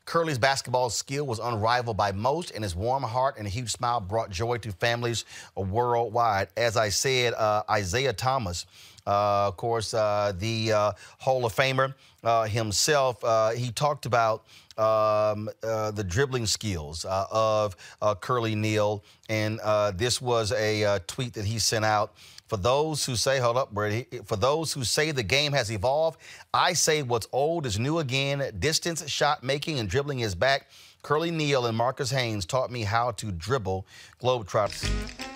Curly's 0.06 0.40
basketball 0.40 0.90
skill 0.90 1.26
was 1.26 1.40
unrivaled 1.40 1.96
by 1.96 2.12
most, 2.12 2.52
and 2.52 2.64
his 2.64 2.76
warm 2.76 3.04
heart 3.04 3.36
and 3.38 3.48
huge 3.48 3.72
smile 3.72 4.00
brought 4.00 4.30
joy 4.30 4.58
to 4.58 4.72
families 4.72 5.26
worldwide. 5.56 6.50
As 6.58 6.76
I 6.76 6.90
said, 6.90 7.34
uh, 7.34 7.64
Isiah 7.78 8.14
Thomas. 8.14 8.66
Uh, 9.06 9.48
of 9.48 9.58
course, 9.58 9.94
uh, 9.94 10.34
the 10.38 10.72
uh, 10.72 10.92
Hall 11.20 11.46
of 11.46 11.54
Famer 11.54 11.94
uh, 12.24 12.44
himself, 12.44 13.24
uh, 13.24 13.52
he 13.52 13.72
talked 13.72 14.06
about 14.06 14.46
um, 14.78 15.50
uh, 15.64 15.92
the 15.92 16.04
dribbling 16.04 16.46
skills 16.46 17.06
of 17.10 17.76
Curly 18.22 18.56
Neal, 18.56 19.04
and 19.30 19.60
this 19.98 20.22
was 20.22 20.52
a 20.52 21.00
tweet 21.08 21.34
that 21.34 21.46
he 21.46 21.60
sent 21.60 21.86
out. 21.86 22.14
For 22.48 22.58
those 22.58 23.06
who 23.06 23.16
say, 23.16 23.40
hold 23.40 23.56
up, 23.56 23.72
Brady, 23.72 24.08
for 24.26 24.36
those 24.36 24.74
who 24.74 24.84
say 24.84 25.12
the 25.12 25.24
game 25.24 25.54
has 25.54 25.72
evolved, 25.72 26.20
I 26.54 26.74
say 26.74 27.02
what's 27.02 27.28
old 27.32 27.66
is 27.66 27.80
new 27.80 28.00
again. 28.00 28.44
Distance, 28.60 29.08
shot 29.10 29.42
making, 29.42 29.80
and 29.80 29.88
dribbling 29.88 30.20
is 30.20 30.36
back. 30.36 30.70
Curly 31.02 31.32
Neal 31.32 31.66
and 31.66 31.78
Marques 31.78 32.12
Haynes 32.12 32.46
taught 32.46 32.70
me 32.70 32.84
how 32.84 33.12
to 33.12 33.32
dribble 33.32 33.88
Globetrotters. 34.22 35.31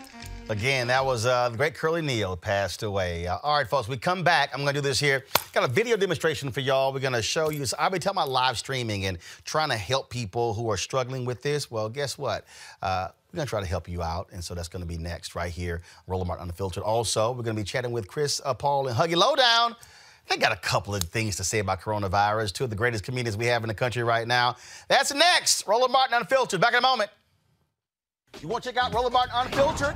Again, 0.48 0.88
that 0.88 1.04
was 1.04 1.26
uh, 1.26 1.50
the 1.50 1.58
great 1.58 1.74
Curly 1.74 2.04
Neal 2.04 2.38
passed 2.38 2.84
away. 2.84 3.26
Uh, 3.26 3.40
all 3.42 3.58
right, 3.58 3.68
folks, 3.68 3.88
we 3.88 3.98
come 3.98 4.22
back. 4.22 4.52
I'm 4.54 4.62
going 4.62 4.76
to 4.76 4.80
do 4.80 4.88
this 4.88 5.00
here. 5.00 5.26
Got 5.54 5.64
a 5.64 5.68
video 5.68 5.98
demonstration 5.98 6.52
for 6.52 6.60
y'all. 6.60 6.94
We're 6.94 7.00
going 7.00 7.14
to 7.14 7.22
show 7.24 7.50
you. 7.50 7.66
So 7.66 7.76
I've 7.80 7.92
been 7.92 8.00
talking 8.00 8.20
about 8.20 8.30
live 8.30 8.56
streaming 8.56 9.08
and 9.08 9.18
trying 9.44 9.70
to 9.70 9.76
help 9.76 10.12
people 10.12 10.54
who 10.54 10.70
are 10.70 10.78
struggling 10.78 11.26
with 11.26 11.42
this. 11.42 11.72
Well, 11.72 11.90
guess 11.90 12.16
what? 12.16 12.46
Uh, 12.80 13.08
we're 13.34 13.38
going 13.38 13.48
to 13.48 13.50
try 13.50 13.60
to 13.60 13.66
help 13.66 13.90
you 13.90 14.04
out, 14.04 14.30
and 14.34 14.44
so 14.44 14.54
that's 14.54 14.68
going 14.68 14.84
to 14.84 14.88
be 14.88 15.00
next 15.00 15.34
right 15.34 15.52
here, 15.52 15.82
Roland 16.06 16.28
Martin 16.28 16.48
Unfiltered. 16.48 16.84
Also, 16.84 17.32
we're 17.32 17.42
going 17.42 17.56
to 17.56 17.62
be 17.62 17.66
chatting 17.66 17.92
with 17.92 18.08
Chris 18.08 18.40
uh, 18.46 18.54
Paul 18.54 18.88
and 18.88 18.96
Huggy 18.96 19.16
Lowdown. 19.16 19.76
They 20.30 20.38
got 20.38 20.52
a 20.52 20.58
couple 20.58 20.94
of 20.94 21.02
things 21.02 21.38
to 21.38 21.44
say 21.44 21.58
about 21.58 21.82
coronavirus, 21.82 22.54
two 22.54 22.66
of 22.66 22.70
the 22.70 22.76
greatest 22.76 23.04
comedians 23.04 23.36
we 23.36 23.48
have 23.48 23.64
in 23.64 23.68
the 23.68 23.74
country 23.74 24.04
right 24.04 24.28
now. 24.28 24.58
That's 24.90 25.12
next. 25.12 25.68
Roland 25.68 25.92
Martin 25.92 26.16
Unfiltered. 26.18 26.62
Back 26.62 26.74
in 26.74 26.80
a 26.80 26.82
moment. 26.82 27.10
You 28.42 28.48
want 28.48 28.64
to 28.64 28.72
check 28.72 28.84
out 28.84 28.94
Roland 28.94 29.14
Martin 29.14 29.34
Unfiltered? 29.34 29.96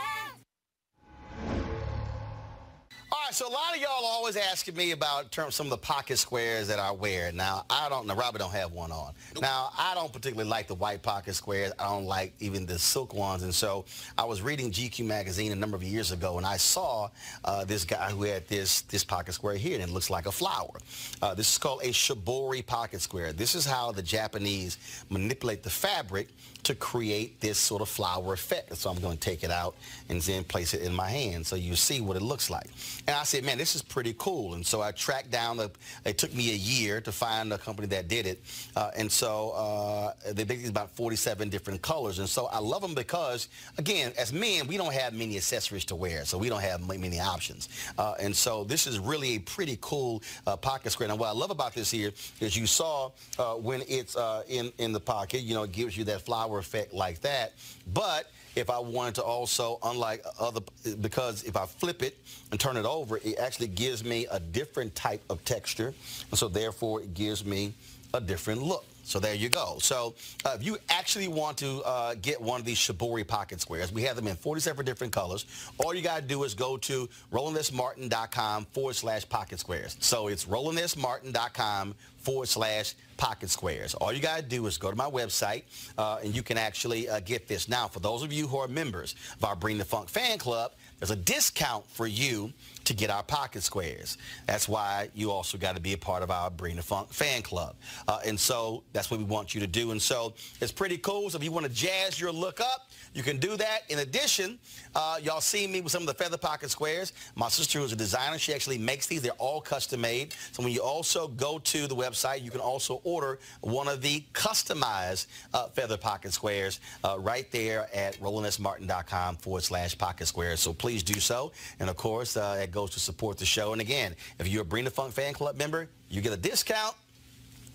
Right, 3.31 3.35
so 3.35 3.47
a 3.47 3.49
lot 3.49 3.73
of 3.73 3.81
y'all 3.81 4.03
always 4.05 4.35
asking 4.35 4.75
me 4.75 4.91
about 4.91 5.31
term, 5.31 5.51
some 5.51 5.67
of 5.67 5.69
the 5.69 5.77
pocket 5.77 6.17
squares 6.17 6.67
that 6.67 6.79
I 6.79 6.91
wear. 6.91 7.31
Now, 7.31 7.65
I 7.69 7.87
don't, 7.87 8.05
know. 8.05 8.13
Robert 8.13 8.39
don't 8.39 8.51
have 8.51 8.73
one 8.73 8.91
on. 8.91 9.13
Nope. 9.33 9.43
Now, 9.43 9.71
I 9.77 9.93
don't 9.95 10.11
particularly 10.11 10.49
like 10.49 10.67
the 10.67 10.75
white 10.75 11.01
pocket 11.01 11.33
squares. 11.35 11.71
I 11.79 11.85
don't 11.85 12.05
like 12.05 12.33
even 12.39 12.65
the 12.65 12.77
silk 12.77 13.13
ones. 13.13 13.43
And 13.43 13.53
so 13.55 13.85
I 14.17 14.25
was 14.25 14.41
reading 14.41 14.71
GQ 14.71 15.05
magazine 15.05 15.51
a 15.51 15.55
number 15.55 15.77
of 15.77 15.83
years 15.83 16.11
ago, 16.11 16.37
and 16.37 16.45
I 16.45 16.57
saw 16.57 17.09
uh, 17.45 17.63
this 17.63 17.85
guy 17.85 18.11
who 18.11 18.23
had 18.23 18.47
this, 18.47 18.81
this 18.81 19.03
pocket 19.03 19.33
square 19.33 19.55
here, 19.55 19.75
and 19.75 19.83
it 19.83 19.89
looks 19.89 20.09
like 20.09 20.25
a 20.25 20.31
flower. 20.31 20.77
Uh, 21.21 21.33
this 21.33 21.51
is 21.51 21.57
called 21.57 21.81
a 21.83 21.89
shibori 21.89 22.65
pocket 22.65 23.01
square. 23.01 23.31
This 23.31 23.55
is 23.55 23.65
how 23.65 23.91
the 23.91 24.03
Japanese 24.03 24.77
manipulate 25.09 25.63
the 25.63 25.69
fabric 25.69 26.27
to 26.63 26.75
create 26.75 27.39
this 27.41 27.57
sort 27.57 27.81
of 27.81 27.89
flower 27.89 28.33
effect. 28.33 28.75
So 28.77 28.89
I'm 28.89 28.99
going 28.99 29.17
to 29.17 29.21
take 29.21 29.43
it 29.43 29.51
out 29.51 29.75
and 30.09 30.21
then 30.21 30.43
place 30.43 30.73
it 30.73 30.81
in 30.81 30.93
my 30.93 31.09
hand 31.09 31.45
so 31.45 31.55
you 31.55 31.75
see 31.75 32.01
what 32.01 32.17
it 32.17 32.21
looks 32.21 32.49
like. 32.49 32.67
And 33.07 33.15
I 33.15 33.23
said, 33.23 33.43
man, 33.43 33.57
this 33.57 33.75
is 33.75 33.81
pretty 33.81 34.15
cool. 34.17 34.53
And 34.53 34.65
so 34.65 34.81
I 34.81 34.91
tracked 34.91 35.31
down, 35.31 35.57
the, 35.57 35.71
it 36.05 36.17
took 36.17 36.33
me 36.33 36.51
a 36.51 36.55
year 36.55 37.01
to 37.01 37.11
find 37.11 37.51
a 37.53 37.57
company 37.57 37.87
that 37.89 38.07
did 38.07 38.25
it. 38.25 38.41
Uh, 38.75 38.91
and 38.95 39.11
so 39.11 39.51
uh, 39.51 40.13
they 40.33 40.43
make 40.45 40.59
these 40.59 40.69
about 40.69 40.91
47 40.91 41.49
different 41.49 41.81
colors. 41.81 42.19
And 42.19 42.29
so 42.29 42.47
I 42.47 42.59
love 42.59 42.81
them 42.81 42.93
because, 42.93 43.49
again, 43.77 44.13
as 44.17 44.31
men, 44.31 44.67
we 44.67 44.77
don't 44.77 44.93
have 44.93 45.13
many 45.13 45.37
accessories 45.37 45.85
to 45.85 45.95
wear. 45.95 46.25
So 46.25 46.37
we 46.37 46.49
don't 46.49 46.61
have 46.61 46.87
many 46.87 47.19
options. 47.19 47.69
Uh, 47.97 48.13
and 48.19 48.35
so 48.35 48.63
this 48.63 48.87
is 48.87 48.99
really 48.99 49.35
a 49.35 49.39
pretty 49.39 49.77
cool 49.81 50.21
uh, 50.45 50.55
pocket 50.55 50.91
square. 50.91 51.09
And 51.09 51.19
what 51.19 51.29
I 51.29 51.33
love 51.33 51.51
about 51.51 51.73
this 51.73 51.89
here 51.89 52.11
is 52.39 52.55
you 52.55 52.67
saw 52.67 53.11
uh, 53.39 53.53
when 53.53 53.81
it's 53.87 54.15
uh, 54.15 54.43
in, 54.47 54.71
in 54.77 54.91
the 54.91 54.99
pocket, 54.99 55.41
you 55.41 55.53
know, 55.53 55.63
it 55.63 55.71
gives 55.71 55.97
you 55.97 56.03
that 56.05 56.21
flower 56.21 56.50
effect 56.59 56.93
like 56.93 57.21
that. 57.21 57.53
But 57.93 58.31
if 58.55 58.69
I 58.69 58.79
wanted 58.79 59.15
to 59.15 59.23
also, 59.23 59.79
unlike 59.83 60.23
other, 60.39 60.61
because 60.99 61.43
if 61.43 61.55
I 61.55 61.65
flip 61.65 62.03
it 62.03 62.17
and 62.51 62.59
turn 62.59 62.77
it 62.77 62.85
over, 62.85 63.17
it 63.17 63.37
actually 63.39 63.67
gives 63.67 64.03
me 64.03 64.27
a 64.29 64.39
different 64.39 64.93
type 64.95 65.21
of 65.29 65.43
texture. 65.45 65.93
And 66.29 66.37
so 66.37 66.47
therefore 66.47 67.01
it 67.01 67.13
gives 67.13 67.45
me 67.45 67.73
a 68.13 68.19
different 68.19 68.61
look. 68.61 68.85
So 69.03 69.19
there 69.19 69.33
you 69.33 69.49
go. 69.49 69.77
So 69.79 70.13
uh, 70.45 70.55
if 70.55 70.63
you 70.63 70.77
actually 70.89 71.27
want 71.27 71.57
to 71.57 71.81
uh, 71.83 72.15
get 72.21 72.39
one 72.39 72.59
of 72.59 72.65
these 72.65 72.77
Shibori 72.77 73.27
pocket 73.27 73.59
squares, 73.59 73.91
we 73.91 74.03
have 74.03 74.15
them 74.15 74.27
in 74.27 74.35
47 74.35 74.85
different 74.85 75.11
colors. 75.11 75.45
All 75.79 75.93
you 75.93 76.01
got 76.01 76.21
to 76.21 76.27
do 76.27 76.43
is 76.43 76.53
go 76.53 76.77
to 76.77 77.09
RolandSMartin.com 77.31 78.65
forward 78.71 78.95
slash 78.95 79.27
pocket 79.27 79.59
squares. 79.59 79.97
So 79.99 80.27
it's 80.27 80.45
RolandSMartin.com 80.45 81.95
forward 82.21 82.47
slash 82.47 82.95
pocket 83.17 83.49
squares. 83.49 83.93
All 83.95 84.11
you 84.11 84.19
got 84.19 84.37
to 84.37 84.43
do 84.43 84.65
is 84.67 84.77
go 84.77 84.89
to 84.89 84.95
my 84.95 85.09
website 85.09 85.63
uh, 85.97 86.19
and 86.23 86.35
you 86.35 86.43
can 86.43 86.57
actually 86.57 87.07
uh, 87.07 87.19
get 87.19 87.47
this. 87.47 87.67
Now, 87.67 87.87
for 87.87 87.99
those 87.99 88.23
of 88.23 88.33
you 88.33 88.47
who 88.47 88.57
are 88.57 88.67
members 88.67 89.15
of 89.37 89.43
our 89.43 89.55
Bring 89.55 89.77
the 89.77 89.85
Funk 89.85 90.09
fan 90.09 90.37
club, 90.37 90.71
there's 90.99 91.11
a 91.11 91.15
discount 91.15 91.85
for 91.87 92.07
you 92.07 92.51
to 92.85 92.93
get 92.93 93.09
our 93.09 93.23
pocket 93.23 93.63
squares. 93.63 94.17
That's 94.47 94.67
why 94.67 95.09
you 95.13 95.31
also 95.31 95.57
got 95.57 95.75
to 95.75 95.81
be 95.81 95.93
a 95.93 95.97
part 95.97 96.23
of 96.23 96.31
our 96.31 96.49
Bring 96.49 96.75
the 96.75 96.81
Funk 96.81 97.11
fan 97.11 97.41
club. 97.41 97.75
Uh, 98.07 98.19
and 98.25 98.39
so 98.39 98.83
that's 98.93 99.11
what 99.11 99.19
we 99.19 99.25
want 99.25 99.53
you 99.53 99.61
to 99.61 99.67
do. 99.67 99.91
And 99.91 100.01
so 100.01 100.33
it's 100.59 100.71
pretty 100.71 100.97
cool. 100.97 101.29
So 101.29 101.37
if 101.37 101.43
you 101.43 101.51
want 101.51 101.65
to 101.65 101.71
jazz 101.71 102.19
your 102.19 102.31
look 102.31 102.59
up, 102.59 102.89
you 103.13 103.23
can 103.23 103.37
do 103.37 103.57
that. 103.57 103.81
In 103.89 103.99
addition, 103.99 104.57
uh, 104.95 105.19
y'all 105.21 105.41
see 105.41 105.67
me 105.67 105.81
with 105.81 105.91
some 105.91 106.01
of 106.01 106.07
the 106.07 106.13
feather 106.13 106.37
pocket 106.37 106.69
squares. 106.71 107.13
My 107.35 107.49
sister, 107.49 107.79
who's 107.79 107.91
a 107.91 107.95
designer, 107.95 108.37
she 108.37 108.53
actually 108.53 108.77
makes 108.77 109.07
these. 109.07 109.21
They're 109.21 109.31
all 109.33 109.61
custom 109.61 110.01
made. 110.01 110.33
So 110.51 110.63
when 110.63 110.71
you 110.71 110.81
also 110.81 111.27
go 111.27 111.59
to 111.59 111.87
the 111.87 111.95
website, 111.95 112.41
you 112.41 112.51
can 112.51 112.61
also 112.61 113.01
order 113.03 113.39
one 113.61 113.87
of 113.87 114.01
the 114.01 114.23
customized 114.33 115.27
uh, 115.53 115.67
feather 115.67 115.97
pocket 115.97 116.33
squares 116.33 116.79
uh, 117.03 117.17
right 117.19 117.51
there 117.51 117.87
at 117.93 118.19
RolandSMartin.com 118.19 119.35
forward 119.37 119.63
slash 119.63 119.97
pocket 119.97 120.25
squares. 120.25 120.59
So 120.59 120.73
please 120.73 121.03
do 121.03 121.19
so. 121.19 121.51
And 121.79 121.89
of 121.89 121.97
course, 121.97 122.37
uh, 122.37 122.59
it 122.61 122.71
goes 122.71 122.80
to 122.89 122.99
support 122.99 123.37
the 123.37 123.45
show. 123.45 123.71
And 123.71 123.81
again, 123.81 124.15
if 124.39 124.47
you're 124.47 124.63
a 124.63 124.65
Bring 124.65 124.85
the 124.85 124.91
Funk 124.91 125.13
fan 125.13 125.33
club 125.33 125.57
member, 125.57 125.87
you 126.09 126.21
get 126.21 126.33
a 126.33 126.37
discount. 126.37 126.95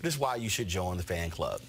This 0.01 0.15
is 0.15 0.19
why 0.19 0.35
you 0.35 0.49
should 0.49 0.67
join 0.67 0.97
the 0.97 1.03
fan 1.03 1.29
club. 1.29 1.61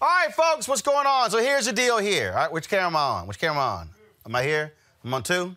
All 0.00 0.08
right, 0.08 0.34
folks, 0.34 0.66
what's 0.66 0.82
going 0.82 1.06
on? 1.06 1.30
So 1.30 1.38
here's 1.38 1.66
the 1.66 1.72
deal 1.72 1.98
here. 1.98 2.30
All 2.30 2.36
right, 2.36 2.52
which 2.52 2.68
camera 2.68 2.86
am 2.86 2.96
I 2.96 3.00
on? 3.00 3.26
Which 3.28 3.38
camera 3.38 3.56
am 3.56 3.60
I 3.60 3.80
on? 3.80 3.88
Am 4.26 4.34
I 4.34 4.42
here? 4.42 4.72
I'm 5.04 5.14
on 5.14 5.22
two? 5.22 5.54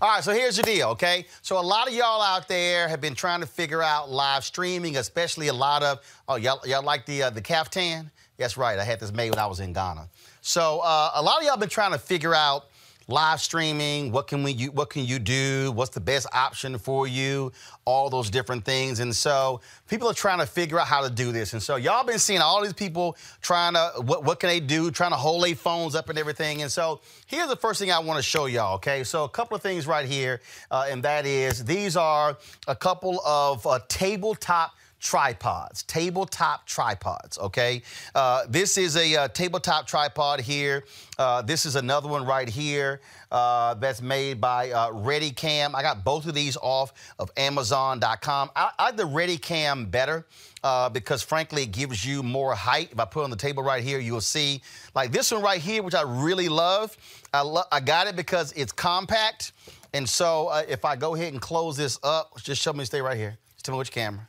All 0.00 0.08
right, 0.08 0.24
so 0.24 0.32
here's 0.32 0.56
the 0.56 0.62
deal, 0.62 0.88
okay? 0.88 1.26
So 1.42 1.60
a 1.60 1.62
lot 1.62 1.86
of 1.86 1.94
y'all 1.94 2.20
out 2.20 2.48
there 2.48 2.88
have 2.88 3.00
been 3.00 3.14
trying 3.14 3.40
to 3.40 3.46
figure 3.46 3.82
out 3.82 4.10
live 4.10 4.44
streaming, 4.44 4.96
especially 4.96 5.48
a 5.48 5.52
lot 5.52 5.82
of, 5.82 6.00
oh, 6.28 6.36
y'all, 6.36 6.60
y'all 6.66 6.82
like 6.82 7.06
the, 7.06 7.24
uh, 7.24 7.30
the 7.30 7.40
caftan? 7.40 8.10
That's 8.36 8.56
right, 8.56 8.78
I 8.78 8.84
had 8.84 8.98
this 8.98 9.12
made 9.12 9.30
when 9.30 9.38
I 9.38 9.46
was 9.46 9.60
in 9.60 9.72
Ghana. 9.72 10.08
So 10.40 10.80
uh, 10.80 11.12
a 11.14 11.22
lot 11.22 11.38
of 11.38 11.46
y'all 11.46 11.56
been 11.56 11.68
trying 11.68 11.92
to 11.92 11.98
figure 11.98 12.34
out 12.34 12.66
live 13.08 13.40
streaming, 13.40 14.12
what 14.12 14.26
can 14.26 14.42
we 14.42 14.54
what 14.68 14.90
can 14.90 15.04
you 15.04 15.18
do? 15.18 15.72
What's 15.72 15.90
the 15.90 16.00
best 16.00 16.26
option 16.32 16.78
for 16.78 17.06
you? 17.06 17.52
All 17.84 18.08
those 18.08 18.30
different 18.30 18.64
things. 18.64 19.00
And 19.00 19.14
so 19.14 19.60
people 19.88 20.08
are 20.08 20.14
trying 20.14 20.38
to 20.38 20.46
figure 20.46 20.78
out 20.78 20.86
how 20.86 21.02
to 21.02 21.10
do 21.10 21.32
this. 21.32 21.52
And 21.52 21.62
so 21.62 21.76
y'all 21.76 22.04
been 22.04 22.18
seeing 22.18 22.40
all 22.40 22.62
these 22.62 22.72
people 22.72 23.16
trying 23.42 23.74
to 23.74 23.92
what 24.02 24.24
what 24.24 24.40
can 24.40 24.48
they 24.48 24.60
do, 24.60 24.90
trying 24.90 25.10
to 25.10 25.16
hold 25.16 25.44
their 25.44 25.54
phones 25.54 25.94
up 25.94 26.08
and 26.08 26.18
everything. 26.18 26.62
And 26.62 26.70
so 26.70 27.00
here's 27.26 27.48
the 27.48 27.56
first 27.56 27.80
thing 27.80 27.90
I 27.90 27.98
want 27.98 28.18
to 28.18 28.22
show 28.22 28.46
y'all, 28.46 28.76
okay? 28.76 29.04
So 29.04 29.24
a 29.24 29.28
couple 29.28 29.56
of 29.56 29.62
things 29.62 29.86
right 29.86 30.06
here, 30.06 30.40
uh, 30.70 30.86
and 30.88 31.02
that 31.02 31.26
is 31.26 31.64
these 31.64 31.96
are 31.96 32.36
a 32.66 32.76
couple 32.76 33.20
of 33.24 33.66
uh, 33.66 33.80
tabletop 33.88 34.74
tripods, 35.04 35.82
tabletop 35.82 36.66
tripods, 36.66 37.38
okay? 37.38 37.82
Uh, 38.14 38.44
this 38.48 38.78
is 38.78 38.96
a 38.96 39.14
uh, 39.14 39.28
tabletop 39.28 39.86
tripod 39.86 40.40
here. 40.40 40.84
Uh, 41.18 41.42
this 41.42 41.66
is 41.66 41.76
another 41.76 42.08
one 42.08 42.24
right 42.24 42.48
here 42.48 43.02
uh, 43.30 43.74
that's 43.74 44.00
made 44.00 44.40
by 44.40 44.70
uh, 44.70 44.90
ReadyCam. 44.90 45.74
I 45.74 45.82
got 45.82 46.04
both 46.04 46.26
of 46.26 46.34
these 46.34 46.56
off 46.56 46.94
of 47.18 47.30
Amazon.com. 47.36 48.50
I, 48.56 48.70
like 48.80 48.96
the 48.96 49.04
ReadyCam 49.04 49.90
better. 49.90 50.26
Uh, 50.64 50.88
because 50.88 51.22
frankly, 51.22 51.64
it 51.64 51.72
gives 51.72 52.06
you 52.06 52.22
more 52.22 52.54
height. 52.54 52.88
If 52.90 52.98
I 52.98 53.04
put 53.04 53.22
on 53.22 53.28
the 53.28 53.36
table 53.36 53.62
right 53.62 53.84
here, 53.84 53.98
you'll 53.98 54.22
see 54.22 54.62
like 54.94 55.12
this 55.12 55.30
one 55.30 55.42
right 55.42 55.60
here, 55.60 55.82
which 55.82 55.94
I 55.94 56.00
really 56.00 56.48
love. 56.48 56.96
I, 57.34 57.42
lo 57.42 57.64
I 57.70 57.80
got 57.80 58.06
it 58.06 58.16
because 58.16 58.50
it's 58.52 58.72
compact. 58.72 59.52
And 59.92 60.08
so 60.08 60.50
if 60.66 60.86
I 60.86 60.96
go 60.96 61.14
ahead 61.14 61.34
and 61.34 61.42
close 61.42 61.76
this 61.76 61.98
up, 62.02 62.42
just 62.42 62.62
show 62.62 62.72
me, 62.72 62.86
stay 62.86 63.02
right 63.02 63.18
here. 63.18 63.36
Just 63.52 63.66
tell 63.66 63.74
me 63.74 63.78
which 63.78 63.92
camera. 63.92 64.26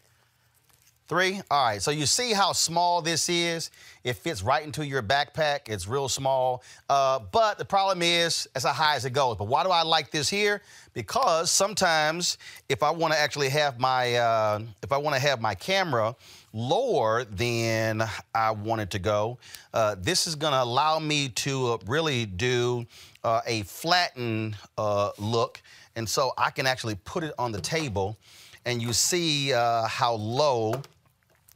Three? 1.08 1.40
All 1.52 1.68
right, 1.68 1.80
so 1.80 1.92
you 1.92 2.08
see 2.08 2.34
how 2.34 2.52
small 2.52 3.00
this 3.00 3.30
is? 3.30 3.70
It 4.04 4.14
fits 4.14 4.42
right 4.42 4.64
into 4.64 4.84
your 4.84 5.04
backpack. 5.04 5.70
It's 5.70 5.88
real 5.88 6.10
small. 6.10 6.64
Uh, 6.90 7.20
but 7.32 7.60
the 7.60 7.66
problem 7.66 8.02
is, 8.02 8.48
as 8.56 8.64
high 8.64 8.96
as 8.96 9.06
it 9.06 9.12
goes. 9.12 9.38
But 9.38 9.48
why 9.48 9.64
do 9.64 9.70
I 9.70 9.84
like 9.84 10.10
this 10.10 10.28
here? 10.28 10.64
Because 10.96 11.52
sometimes 11.52 12.40
if 12.70 12.82
I 12.82 12.90
want 12.90 13.14
to 13.14 13.20
actually 13.20 13.50
have 13.50 13.80
my, 13.80 14.16
uh, 14.16 14.62
if 14.82 14.92
I 14.92 14.98
want 14.98 15.16
to 15.16 15.22
have 15.22 15.40
my 15.40 15.54
camera 15.54 16.16
lower 16.54 17.24
than 17.26 18.04
I 18.34 18.50
want 18.50 18.82
it 18.82 18.90
to 18.90 19.00
go, 19.00 19.38
uh, 19.76 19.98
this 20.00 20.26
is 20.26 20.34
going 20.34 20.54
to 20.54 20.64
allow 20.64 20.98
me 20.98 21.30
to 21.30 21.80
really 21.86 22.26
do 22.26 22.88
uh, 23.24 23.42
a 23.46 23.62
flattened 23.62 24.58
uh, 24.76 25.12
look. 25.20 25.62
And 25.96 26.10
so 26.10 26.32
I 26.36 26.50
can 26.50 26.66
actually 26.66 26.96
put 26.96 27.24
it 27.24 27.34
on 27.38 27.52
the 27.52 27.62
table 27.62 28.18
and 28.66 28.82
you 28.82 28.94
see 28.94 29.54
uh, 29.54 29.88
how 29.88 30.16
low 30.16 30.82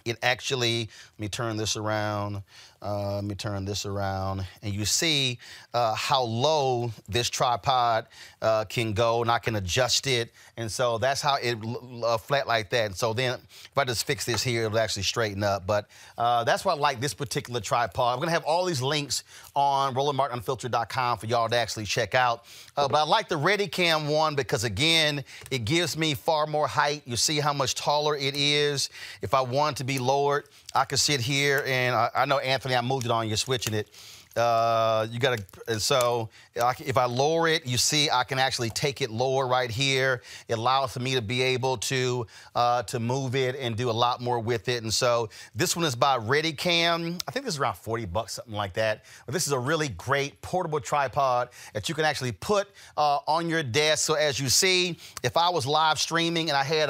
it 0.05 0.17
actually, 0.23 0.89
let 1.17 1.19
me 1.19 1.27
turn 1.27 1.57
this 1.57 1.75
around. 1.75 2.41
Uh, 2.81 3.15
let 3.15 3.25
me 3.25 3.35
turn 3.35 3.65
this 3.65 3.85
around. 3.85 4.45
And 4.63 4.73
you 4.73 4.85
see 4.85 5.37
uh, 5.73 5.93
how 5.95 6.23
low 6.23 6.91
this 7.09 7.29
tripod 7.29 8.07
uh, 8.41 8.63
can 8.65 8.93
go, 8.93 9.21
and 9.21 9.29
I 9.29 9.39
can 9.39 9.55
adjust 9.55 10.07
it. 10.07 10.31
And 10.55 10.71
so 10.71 10.97
that's 10.97 11.21
how 11.21 11.35
it 11.35 11.57
uh, 12.03 12.17
flat 12.17 12.47
like 12.47 12.69
that. 12.69 12.85
And 12.85 12.95
so 12.95 13.13
then 13.13 13.39
if 13.49 13.77
I 13.77 13.83
just 13.83 14.05
fix 14.05 14.25
this 14.25 14.41
here, 14.41 14.65
it'll 14.65 14.79
actually 14.79 15.03
straighten 15.03 15.43
up. 15.43 15.67
But 15.67 15.89
uh, 16.17 16.45
that's 16.45 16.63
why 16.63 16.73
I 16.73 16.77
like 16.77 17.01
this 17.01 17.13
particular 17.13 17.59
tripod. 17.59 18.13
I'm 18.13 18.21
to 18.27 18.31
have 18.31 18.45
all 18.45 18.63
these 18.63 18.81
links 18.81 19.23
on 19.59 19.93
RolandMartinUnfiltered.com 19.93 21.17
for 21.17 21.25
y'all 21.25 21.49
to 21.49 21.55
actually 21.55 21.85
check 21.85 22.15
out. 22.15 22.45
Uh, 22.75 22.87
but 22.87 22.97
I 22.97 23.03
like 23.03 23.27
the 23.27 23.37
ReadyCam 23.37 24.09
one 24.11 24.35
because, 24.35 24.63
again, 24.63 25.23
it 25.51 25.65
gives 25.65 25.97
me 25.97 26.13
far 26.13 26.47
more 26.47 26.67
height. 26.67 27.03
You 27.05 27.15
see 27.15 27.39
how 27.39 27.53
much 27.53 27.75
taller 27.75 28.15
it 28.15 28.35
is. 28.35 28.89
If 29.21 29.33
I 29.33 29.41
want 29.41 29.77
to 29.77 29.83
be 29.83 29.99
lowered, 29.99 30.45
I 30.73 30.85
can 30.85 30.97
sit 30.97 31.19
here, 31.21 31.63
and 31.67 31.95
I, 31.95 32.09
I 32.15 32.25
know, 32.25 32.39
Anthony, 32.39 32.75
I 32.75 32.81
moved 32.81 33.05
it 33.05 33.11
on. 33.11 33.27
You're 33.27 33.37
switching 33.37 33.73
it. 33.73 33.89
Uh, 34.35 35.07
you 35.11 35.19
got 35.19 35.39
to, 35.67 35.79
so 35.79 36.29
if 36.55 36.97
I 36.97 37.05
lower 37.05 37.47
it, 37.47 37.65
you 37.65 37.77
see 37.77 38.09
I 38.09 38.23
can 38.23 38.39
actually 38.39 38.69
take 38.69 39.01
it 39.01 39.09
lower 39.09 39.47
right 39.47 39.69
here. 39.69 40.21
It 40.47 40.57
allows 40.57 40.93
for 40.93 40.99
me 40.99 41.15
to 41.15 41.21
be 41.21 41.41
able 41.41 41.77
to 41.77 42.27
uh, 42.55 42.83
to 42.83 42.99
move 42.99 43.35
it 43.35 43.55
and 43.55 43.75
do 43.75 43.89
a 43.89 43.91
lot 43.91 44.21
more 44.21 44.39
with 44.39 44.69
it. 44.69 44.83
And 44.83 44.93
so 44.93 45.29
this 45.55 45.75
one 45.75 45.85
is 45.85 45.95
by 45.95 46.17
ReadyCam. 46.17 47.21
I 47.27 47.31
think 47.31 47.45
this 47.45 47.55
is 47.55 47.59
around 47.59 47.75
40 47.75 48.05
bucks, 48.05 48.33
something 48.33 48.53
like 48.53 48.73
that. 48.73 49.05
But 49.25 49.33
this 49.33 49.47
is 49.47 49.53
a 49.53 49.59
really 49.59 49.89
great 49.89 50.41
portable 50.41 50.79
tripod 50.79 51.49
that 51.73 51.87
you 51.89 51.95
can 51.95 52.05
actually 52.05 52.31
put 52.31 52.67
uh, 52.97 53.19
on 53.27 53.49
your 53.49 53.63
desk. 53.63 54.05
So 54.05 54.15
as 54.15 54.39
you 54.39 54.49
see, 54.49 54.97
if 55.23 55.37
I 55.37 55.49
was 55.49 55.65
live 55.65 55.99
streaming 55.99 56.49
and 56.49 56.57
I 56.57 56.63
had 56.63 56.89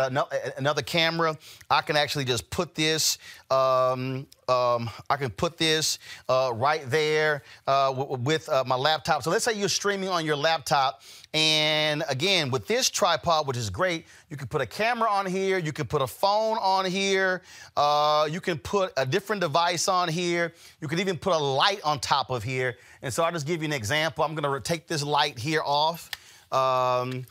another 0.58 0.82
camera, 0.82 1.38
I 1.70 1.82
can 1.82 1.96
actually 1.96 2.26
just 2.26 2.50
put 2.50 2.76
this 2.76 3.18
um, 3.52 4.28
um, 4.48 4.90
I 5.10 5.18
can 5.18 5.30
put 5.30 5.58
this 5.58 6.00
uh, 6.28 6.52
right 6.54 6.88
there 6.90 7.44
uh, 7.68 7.94
with 8.20 8.48
uh, 8.50 8.64
my 8.66 8.76
laptop. 8.76 9.24
So 9.24 9.32
let's 9.32 9.46
say 9.46 9.54
you're 9.60 9.70
streaming 9.70 10.10
on 10.10 10.26
your 10.26 10.36
laptop, 10.36 11.02
and 11.34 12.04
again, 12.10 12.50
with 12.50 12.66
this 12.66 12.90
tripod, 12.90 13.46
which 13.46 13.58
is 13.58 13.70
great, 13.70 14.06
you 14.30 14.38
can 14.38 14.48
put 14.48 14.62
a 14.62 14.66
camera 14.66 15.10
on 15.10 15.28
here, 15.28 15.60
you 15.60 15.72
can 15.72 15.86
put 15.86 16.02
a 16.02 16.08
phone 16.08 16.58
on 16.58 16.86
here, 16.86 17.44
uh, 17.78 18.28
you 18.32 18.42
can 18.42 18.58
put 18.58 18.92
a 18.98 19.06
different 19.06 19.42
device 19.42 19.88
on 19.88 20.10
here, 20.10 20.54
you 20.82 20.88
can 20.88 21.00
even 21.00 21.18
put 21.18 21.34
a 21.34 21.38
light 21.38 21.82
on 21.84 22.00
top 22.00 22.32
of 22.32 22.42
here. 22.44 22.78
And 23.04 23.14
so 23.14 23.24
I'll 23.24 23.32
just 23.32 23.46
give 23.46 23.62
you 23.62 23.68
an 23.68 23.74
example. 23.74 24.24
I'm 24.24 24.34
gonna 24.34 24.60
take 24.60 24.88
this 24.88 25.04
light 25.04 25.38
here 25.38 25.62
off. 25.64 26.10
Um, 26.52 27.26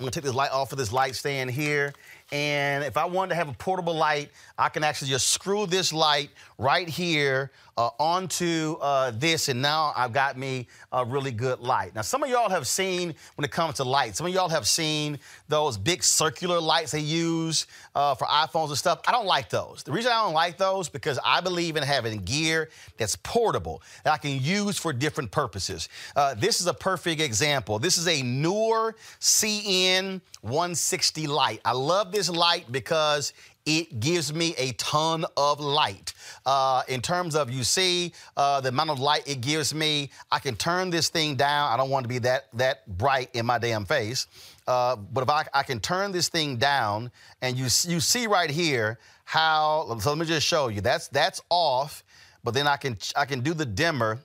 I'm 0.00 0.04
gonna 0.04 0.10
take 0.10 0.24
this 0.24 0.34
light 0.34 0.50
off 0.50 0.72
of 0.72 0.78
this 0.78 0.92
light 0.92 1.14
stand 1.14 1.50
here. 1.50 1.92
And 2.32 2.84
if 2.84 2.96
I 2.96 3.04
wanted 3.04 3.30
to 3.30 3.34
have 3.36 3.48
a 3.48 3.52
portable 3.52 3.94
light, 3.94 4.30
I 4.60 4.68
can 4.68 4.84
actually 4.84 5.08
just 5.08 5.28
screw 5.28 5.64
this 5.66 5.90
light 5.90 6.30
right 6.58 6.86
here 6.86 7.50
uh, 7.78 7.88
onto 7.98 8.76
uh, 8.82 9.10
this, 9.12 9.48
and 9.48 9.62
now 9.62 9.94
I've 9.96 10.12
got 10.12 10.36
me 10.36 10.66
a 10.92 11.02
really 11.02 11.30
good 11.30 11.60
light. 11.60 11.94
Now, 11.94 12.02
some 12.02 12.22
of 12.22 12.28
y'all 12.28 12.50
have 12.50 12.66
seen, 12.66 13.14
when 13.36 13.44
it 13.46 13.50
comes 13.50 13.76
to 13.76 13.84
lights, 13.84 14.18
some 14.18 14.26
of 14.26 14.34
y'all 14.34 14.50
have 14.50 14.68
seen 14.68 15.18
those 15.48 15.78
big 15.78 16.02
circular 16.02 16.60
lights 16.60 16.92
they 16.92 17.00
use 17.00 17.66
uh, 17.94 18.14
for 18.14 18.26
iPhones 18.26 18.68
and 18.68 18.76
stuff. 18.76 19.00
I 19.08 19.12
don't 19.12 19.24
like 19.24 19.48
those. 19.48 19.82
The 19.82 19.92
reason 19.92 20.12
I 20.12 20.22
don't 20.22 20.34
like 20.34 20.58
those 20.58 20.90
because 20.90 21.18
I 21.24 21.40
believe 21.40 21.76
in 21.76 21.82
having 21.82 22.18
gear 22.18 22.68
that's 22.98 23.16
portable 23.16 23.80
that 24.04 24.12
I 24.12 24.18
can 24.18 24.42
use 24.42 24.76
for 24.76 24.92
different 24.92 25.30
purposes. 25.30 25.88
Uh, 26.14 26.34
this 26.34 26.60
is 26.60 26.66
a 26.66 26.74
perfect 26.74 27.22
example. 27.22 27.78
This 27.78 27.96
is 27.96 28.06
a 28.06 28.22
Neewer 28.22 28.94
CN 29.20 30.20
160 30.42 31.26
light. 31.28 31.62
I 31.64 31.72
love 31.72 32.12
this 32.12 32.28
light 32.28 32.70
because 32.70 33.32
it 33.66 34.00
gives 34.00 34.32
me 34.32 34.54
a 34.56 34.72
ton 34.72 35.24
of 35.36 35.60
light. 35.60 36.14
Uh, 36.46 36.82
in 36.88 37.00
terms 37.00 37.34
of 37.34 37.50
you 37.50 37.62
see 37.64 38.12
uh, 38.36 38.60
the 38.60 38.68
amount 38.70 38.90
of 38.90 38.98
light 38.98 39.26
it 39.26 39.40
gives 39.40 39.74
me, 39.74 40.10
I 40.30 40.38
can 40.38 40.56
turn 40.56 40.90
this 40.90 41.08
thing 41.08 41.36
down. 41.36 41.72
I 41.72 41.76
don't 41.76 41.90
want 41.90 42.04
to 42.04 42.08
be 42.08 42.18
that 42.18 42.46
that 42.54 42.86
bright 42.98 43.30
in 43.34 43.46
my 43.46 43.58
damn 43.58 43.84
face. 43.84 44.26
Uh, 44.66 44.96
but 44.96 45.22
if 45.22 45.30
I, 45.30 45.44
I 45.52 45.62
can 45.62 45.80
turn 45.80 46.12
this 46.12 46.28
thing 46.28 46.56
down, 46.56 47.10
and 47.42 47.56
you 47.56 47.64
you 47.64 48.00
see 48.00 48.26
right 48.26 48.50
here 48.50 48.98
how. 49.24 49.96
So 50.00 50.10
let 50.10 50.18
me 50.18 50.26
just 50.26 50.46
show 50.46 50.68
you. 50.68 50.80
That's 50.80 51.08
that's 51.08 51.40
off. 51.50 52.04
But 52.42 52.54
then 52.54 52.66
I 52.66 52.76
can 52.76 52.96
I 53.16 53.26
can 53.26 53.40
do 53.40 53.52
the 53.52 53.66
dimmer 53.66 54.20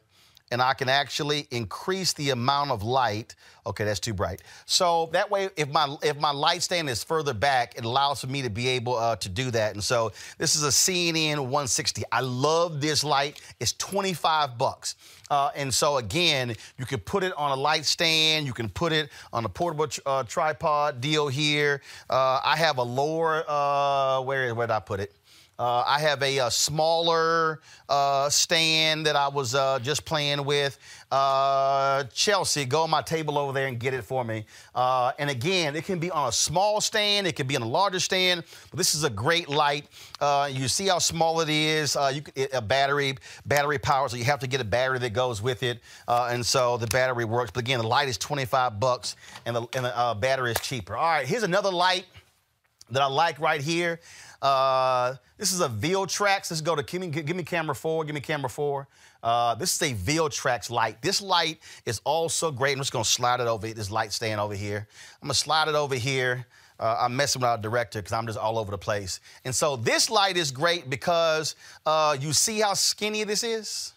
and 0.56 0.62
I 0.62 0.74
can 0.74 0.88
actually 0.88 1.50
increase 1.52 2.14
the 2.14 2.30
amount 2.30 2.72
of 2.72 2.82
light. 2.82 3.36
Okay, 3.68 3.84
that's 3.84 4.00
too 4.00 4.14
bright. 4.14 4.42
So 4.66 5.10
that 5.12 5.30
way, 5.30 5.50
if 5.58 5.68
my 5.68 5.98
if 6.02 6.18
my 6.18 6.32
light 6.32 6.64
stand 6.64 6.90
is 6.90 7.04
further 7.04 7.34
back, 7.34 7.78
it 7.78 7.84
allows 7.84 8.22
for 8.22 8.28
me 8.28 8.42
to 8.42 8.50
be 8.50 8.70
able 8.70 8.96
uh, 8.96 9.18
to 9.18 9.28
do 9.28 9.52
that. 9.52 9.74
And 9.74 9.84
so 9.84 10.14
this 10.38 10.56
is 10.56 10.64
a 10.64 10.70
CNN 10.70 11.40
160. 11.40 12.04
I 12.10 12.22
love 12.22 12.80
this 12.80 13.04
light. 13.04 13.42
It's 13.60 13.74
25 13.74 14.58
bucks. 14.58 14.96
Uh, 15.30 15.50
and 15.58 15.74
so 15.74 15.98
again, 15.98 16.56
you 16.78 16.86
can 16.86 17.02
put 17.02 17.24
it 17.24 17.34
on 17.36 17.52
a 17.52 17.62
light 17.62 17.84
stand. 17.84 18.46
You 18.46 18.54
can 18.54 18.70
put 18.70 18.94
it 18.94 19.10
on 19.34 19.44
a 19.44 19.50
portable 19.50 19.90
uh, 20.06 20.24
tripod 20.24 21.02
deal 21.02 21.28
here. 21.28 21.82
Uh, 22.10 22.40
I 22.46 22.56
have 22.56 22.78
a 22.78 22.84
lower. 22.84 23.44
Uh, 23.46 24.22
where 24.22 24.56
where 24.56 24.68
did 24.68 24.74
I 24.74 24.80
put 24.80 25.02
it? 25.02 25.14
Uh, 25.58 25.84
I 25.88 26.00
have 26.00 26.22
a, 26.22 26.40
a 26.40 26.52
smaller 26.52 27.62
uh, 27.88 28.30
stand 28.30 29.06
that 29.06 29.16
I 29.16 29.30
was 29.30 29.56
uh, 29.56 29.80
just 29.80 30.04
playing 30.04 30.44
with. 30.44 30.78
Uh, 31.10 32.04
Chelsea, 32.14 32.66
go 32.66 32.84
on 32.84 32.90
my 32.90 33.02
table 33.02 33.38
over 33.38 33.54
there 33.54 33.68
and 33.68 33.80
get 33.80 33.94
it 33.94 34.04
for 34.04 34.26
me. 34.26 34.46
Uh, 34.74 35.14
and 35.18 35.30
again, 35.30 35.76
it 35.78 35.86
can 35.86 35.98
be 35.98 36.12
on 36.12 36.28
a 36.28 36.32
small 36.32 36.82
stand, 36.82 37.26
it 37.26 37.38
can 37.38 37.48
be 37.48 37.56
on 37.56 37.62
a 37.62 37.68
larger 37.68 38.02
stand, 38.02 38.44
but 38.70 38.78
this 38.78 38.94
is 38.94 39.06
a 39.06 39.10
great 39.10 39.48
light. 39.48 39.88
Uh, 40.20 40.50
you 40.52 40.68
see 40.68 40.88
how 40.88 41.00
small 41.00 41.40
it 41.40 41.50
is. 41.50 41.96
you 42.14 42.22
it, 42.36 42.50
a 42.54 42.62
battery, 42.62 43.16
battery 43.46 43.80
power, 43.80 44.10
so 44.10 44.18
you 44.18 44.26
have 44.26 44.40
to 44.40 44.48
get 44.48 44.60
a 44.60 44.66
battery 44.66 45.00
that 45.00 45.14
goes 45.14 45.42
with 45.42 45.64
it. 45.64 45.80
and 46.08 46.46
so 46.46 46.76
the 46.76 46.88
battery 46.88 47.24
works. 47.24 47.52
But 47.52 47.62
again, 47.62 47.80
the 47.80 47.88
light 47.88 48.10
is 48.10 48.18
25 48.18 48.80
bucks, 48.80 49.16
and 49.46 49.56
the, 49.56 49.62
and 49.74 49.86
the 49.86 50.18
battery 50.20 50.52
is 50.52 50.60
cheaper. 50.60 50.98
All 50.98 51.06
right, 51.06 51.26
here's 51.26 51.44
another 51.44 51.72
light 51.72 52.06
that 52.92 53.02
I 53.02 53.08
like 53.08 53.40
right 53.40 53.62
here. 53.62 54.00
Uh, 54.42 55.16
this 55.38 55.52
is 55.52 55.62
a 55.62 55.70
Viltrox. 55.70 56.52
Let's 56.52 56.62
go 56.62 56.76
to 56.76 56.84
give 56.84 57.02
me, 57.02 57.08
give 57.08 57.36
me 57.36 57.44
camera 57.44 57.76
four. 57.76 58.04
Give 58.04 58.16
me 58.16 58.22
camera 58.22 58.50
four. 58.50 58.88
Uh, 59.24 59.56
this 59.56 59.76
is 59.76 59.82
a 59.92 59.96
Viltrox 59.96 60.70
light. 60.70 61.02
This 61.02 61.22
light 61.22 61.60
is 61.86 62.00
also 62.04 62.52
great. 62.52 62.74
I'm 62.74 62.80
just 62.80 62.92
gonna 62.92 63.04
slide 63.04 63.40
it 63.40 63.48
over 63.48 63.74
this 63.74 63.90
light 63.90 64.14
stand 64.14 64.40
over 64.40 64.54
here. 64.54 64.88
I'm 65.22 65.28
gonna 65.28 65.34
slide 65.34 65.68
it 65.68 65.76
over 65.76 65.96
here. 65.96 66.46
Uh, 66.80 66.98
I'm 67.00 67.16
messing 67.16 67.42
with 67.42 67.50
our 67.50 67.58
director 67.58 68.00
because 68.00 68.14
I'm 68.14 68.28
just 68.28 68.38
all 68.38 68.60
over 68.60 68.70
the 68.70 68.78
place. 68.78 69.22
And 69.46 69.56
so 69.56 69.78
this 69.78 70.12
light 70.12 70.38
is 70.38 70.52
great 70.52 70.90
because 70.90 71.56
uh, 71.86 72.16
you 72.20 72.34
see 72.34 72.60
how 72.60 72.76
skinny 72.76 73.24
this 73.24 73.44
is. 73.44 73.95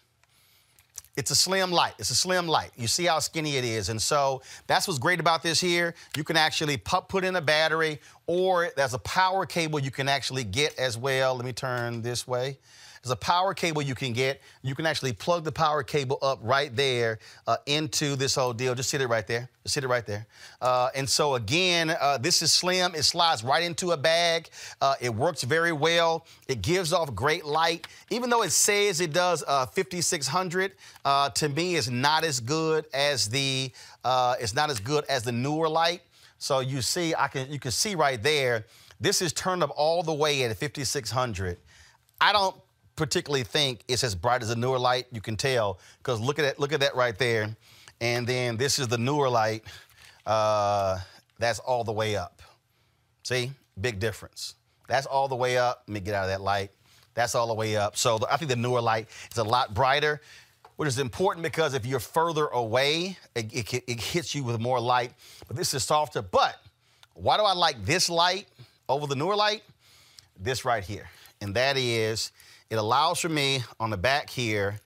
It's 1.19 1.31
a 1.31 1.35
slim 1.35 1.69
light. 1.69 1.95
It's 1.99 2.11
a 2.11 2.15
slim 2.15 2.47
light. 2.47 2.71
You 2.77 2.87
see 2.87 3.03
how 3.03 3.19
skinny 3.19 3.57
it 3.57 3.65
is. 3.65 3.89
And 3.89 4.01
so 4.01 4.41
that's 4.67 4.87
what's 4.87 4.99
great 4.99 5.19
about 5.19 5.43
this 5.43 5.59
here. 5.59 5.93
You 6.15 6.23
can 6.23 6.37
actually 6.37 6.77
put 6.77 7.25
in 7.25 7.35
a 7.35 7.41
battery 7.41 7.99
or 8.25 8.69
there's 8.77 8.93
a 8.93 8.99
power 8.99 9.45
cable 9.45 9.79
you 9.79 9.91
can 9.91 10.07
actually 10.07 10.45
get 10.45 10.79
as 10.79 10.97
well. 10.97 11.35
Let 11.35 11.43
me 11.43 11.51
turn 11.51 12.01
this 12.01 12.25
way. 12.25 12.57
There's 13.01 13.11
a 13.11 13.15
power 13.15 13.53
cable 13.53 13.81
you 13.81 13.95
can 13.95 14.13
get. 14.13 14.41
You 14.61 14.75
can 14.75 14.85
actually 14.85 15.13
plug 15.13 15.43
the 15.43 15.51
power 15.51 15.83
cable 15.83 16.17
up 16.21 16.39
right 16.41 16.75
there 16.75 17.19
uh, 17.47 17.57
into 17.65 18.15
this 18.15 18.35
whole 18.35 18.53
deal. 18.53 18.75
Just 18.75 18.89
sit 18.89 19.01
it 19.01 19.07
right 19.07 19.25
there. 19.25 19.49
Just 19.63 19.75
sit 19.75 19.83
it 19.83 19.87
right 19.87 20.05
there. 20.05 20.27
Uh, 20.61 20.89
and 20.95 21.09
so 21.09 21.35
again, 21.35 21.95
uh, 21.99 22.17
this 22.17 22.41
is 22.41 22.51
slim. 22.51 22.93
It 22.95 23.03
slides 23.03 23.43
right 23.43 23.63
into 23.63 23.91
a 23.91 23.97
bag. 23.97 24.49
Uh, 24.81 24.95
it 24.99 25.13
works 25.13 25.43
very 25.43 25.71
well. 25.71 26.25
It 26.47 26.61
gives 26.61 26.91
off 26.91 27.15
great 27.15 27.45
light. 27.45 27.87
Even 28.09 28.29
though 28.29 28.43
it 28.43 28.51
says 28.51 28.99
it 28.99 29.13
does 29.13 29.43
uh, 29.47 29.65
5600, 29.65 30.73
uh, 31.05 31.29
to 31.29 31.49
me, 31.49 31.75
it's 31.75 31.89
not 31.89 32.23
as 32.23 32.39
good 32.39 32.85
as 32.93 33.29
the 33.29 33.71
it's 34.39 34.55
not 34.55 34.69
as 34.69 34.79
good 34.79 35.05
as 35.09 35.23
the 35.23 35.31
Neewer 35.31 35.69
light. 35.69 36.01
So 36.37 36.59
you 36.61 36.81
see, 36.81 37.13
I 37.15 37.27
can 37.27 37.51
you 37.51 37.59
can 37.59 37.71
see 37.71 37.95
right 37.95 38.21
there. 38.21 38.65
This 38.99 39.21
is 39.21 39.31
turned 39.31 39.63
up 39.63 39.71
all 39.75 40.03
the 40.03 40.13
way 40.13 40.43
at 40.43 40.55
5600. 40.57 41.57
I 42.19 42.33
don't 42.33 42.55
particularly 42.99 43.43
think 43.43 43.83
it's 43.87 44.03
as 44.03 44.13
bright 44.13 44.43
as 44.43 44.49
a 44.51 44.55
Neewer 44.55 44.77
light. 44.77 45.07
You 45.11 45.21
can 45.21 45.37
tell 45.37 45.79
because 45.99 46.19
look 46.19 46.37
at 46.37 46.43
that, 46.43 46.59
look 46.59 46.73
at 46.73 46.81
that 46.81 46.95
right 46.95 47.17
there. 47.17 47.55
And 48.01 48.27
then 48.27 48.57
this 48.57 48.77
is 48.77 48.87
the 48.89 48.97
Neewer 48.97 49.29
light. 49.29 49.63
Uh, 50.25 50.99
that's 51.39 51.59
all 51.59 51.83
the 51.83 51.93
way 51.93 52.17
up. 52.17 52.41
See, 53.23 53.51
big 53.79 53.99
difference. 53.99 54.55
That's 54.87 55.05
all 55.05 55.27
the 55.29 55.35
way 55.35 55.57
up. 55.57 55.83
Let 55.87 55.93
me 55.93 55.99
get 56.01 56.13
out 56.13 56.23
of 56.23 56.29
that 56.29 56.41
light. 56.41 56.71
That's 57.13 57.35
all 57.35 57.47
the 57.47 57.53
way 57.53 57.77
up. 57.77 57.95
So 57.95 58.17
the, 58.17 58.31
I 58.31 58.35
think 58.35 58.49
the 58.49 58.57
Neewer 58.57 58.81
light 58.81 59.07
is 59.31 59.37
a 59.37 59.43
lot 59.43 59.73
brighter, 59.73 60.21
which 60.75 60.87
is 60.87 60.99
important 60.99 61.43
because 61.43 61.73
if 61.73 61.85
you're 61.85 61.99
further 61.99 62.47
away, 62.47 63.17
it, 63.33 63.53
it, 63.53 63.83
it 63.87 64.01
hits 64.01 64.35
you 64.35 64.43
with 64.43 64.59
more 64.59 64.79
light. 64.79 65.13
But 65.47 65.55
this 65.55 65.73
is 65.73 65.83
softer. 65.83 66.21
But 66.21 66.57
why 67.13 67.37
do 67.37 67.43
I 67.43 67.53
like 67.53 67.85
this 67.85 68.09
light 68.09 68.47
over 68.89 69.07
the 69.07 69.15
Neewer 69.15 69.37
light? 69.37 69.63
This 70.37 70.65
right 70.65 70.83
here. 70.83 71.09
And 71.41 71.55
that 71.55 71.77
is 71.77 72.31
it 72.69 72.75
allows 72.75 73.19
for 73.19 73.29
me 73.29 73.63
on 73.79 73.89
the 73.89 73.97
back 73.97 74.29
here 74.29 74.79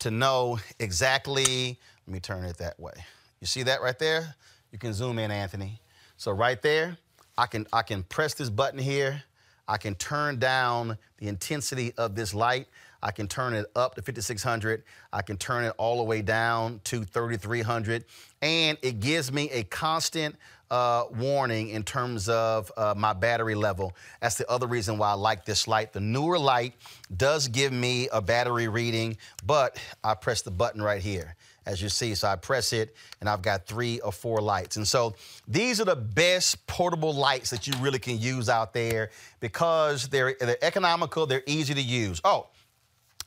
to 0.00 0.10
know 0.10 0.58
exactly, 0.78 1.78
let 2.06 2.12
me 2.12 2.20
turn 2.20 2.44
it 2.44 2.58
that 2.58 2.78
way. 2.78 2.92
You 3.40 3.46
see 3.46 3.64
that 3.64 3.82
right 3.82 3.98
there? 3.98 4.34
You 4.72 4.78
can 4.78 4.92
zoom 4.92 5.18
in, 5.18 5.30
Anthony. 5.30 5.80
So 6.16 6.30
right 6.32 6.60
there, 6.62 6.96
I 7.36 7.46
can, 7.46 7.66
I 7.72 7.82
can 7.82 8.02
press 8.04 8.34
this 8.34 8.50
button 8.50 8.78
here. 8.78 9.22
I 9.66 9.76
can 9.76 9.94
turn 9.94 10.38
down 10.38 10.96
the 11.18 11.28
intensity 11.28 11.92
of 11.98 12.14
this 12.14 12.34
light. 12.34 12.68
I 13.02 13.10
can 13.12 13.28
turn 13.28 13.54
it 13.54 13.66
up 13.76 13.94
to 13.94 14.02
5600. 14.02 14.82
I 15.12 15.22
can 15.22 15.36
turn 15.36 15.64
it 15.64 15.74
all 15.78 15.98
the 15.98 16.04
way 16.04 16.22
down 16.22 16.80
to 16.84 17.04
3300. 17.04 18.04
And 18.42 18.78
it 18.82 19.00
gives 19.00 19.30
me 19.30 19.50
a 19.50 19.62
constant 19.64 20.36
uh, 20.70 21.04
warning 21.16 21.70
in 21.70 21.82
terms 21.82 22.28
of 22.28 22.70
uh, 22.76 22.94
my 22.96 23.12
battery 23.12 23.54
level. 23.54 23.94
That's 24.20 24.36
the 24.36 24.48
other 24.50 24.66
reason 24.66 24.98
why 24.98 25.10
I 25.10 25.14
like 25.14 25.44
this 25.44 25.66
light. 25.66 25.92
The 25.92 26.00
Neewer 26.00 26.38
light 26.38 26.74
does 27.16 27.48
give 27.48 27.72
me 27.72 28.08
a 28.12 28.20
battery 28.20 28.68
reading, 28.68 29.16
but 29.44 29.80
I 30.04 30.14
press 30.14 30.42
the 30.42 30.50
button 30.50 30.82
right 30.82 31.02
here 31.02 31.34
as 31.68 31.82
you 31.82 31.88
see. 31.90 32.14
So 32.14 32.26
I 32.28 32.36
press 32.36 32.72
it 32.72 32.96
and 33.20 33.28
I've 33.28 33.42
got 33.42 33.66
three 33.66 34.00
or 34.00 34.10
four 34.10 34.40
lights. 34.40 34.76
And 34.76 34.88
so 34.88 35.14
these 35.46 35.80
are 35.80 35.84
the 35.84 35.96
best 35.96 36.66
portable 36.66 37.14
lights 37.14 37.50
that 37.50 37.66
you 37.66 37.74
really 37.80 37.98
can 37.98 38.18
use 38.18 38.48
out 38.48 38.72
there 38.72 39.10
because 39.40 40.08
they're, 40.08 40.34
they're 40.40 40.62
economical, 40.62 41.26
they're 41.26 41.42
easy 41.46 41.74
to 41.74 41.82
use. 41.82 42.20
Oh, 42.24 42.48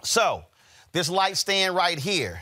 so 0.04 0.44
this 0.92 1.08
light 1.08 1.38
stand 1.38 1.76
right 1.76 2.00
here, 2.00 2.42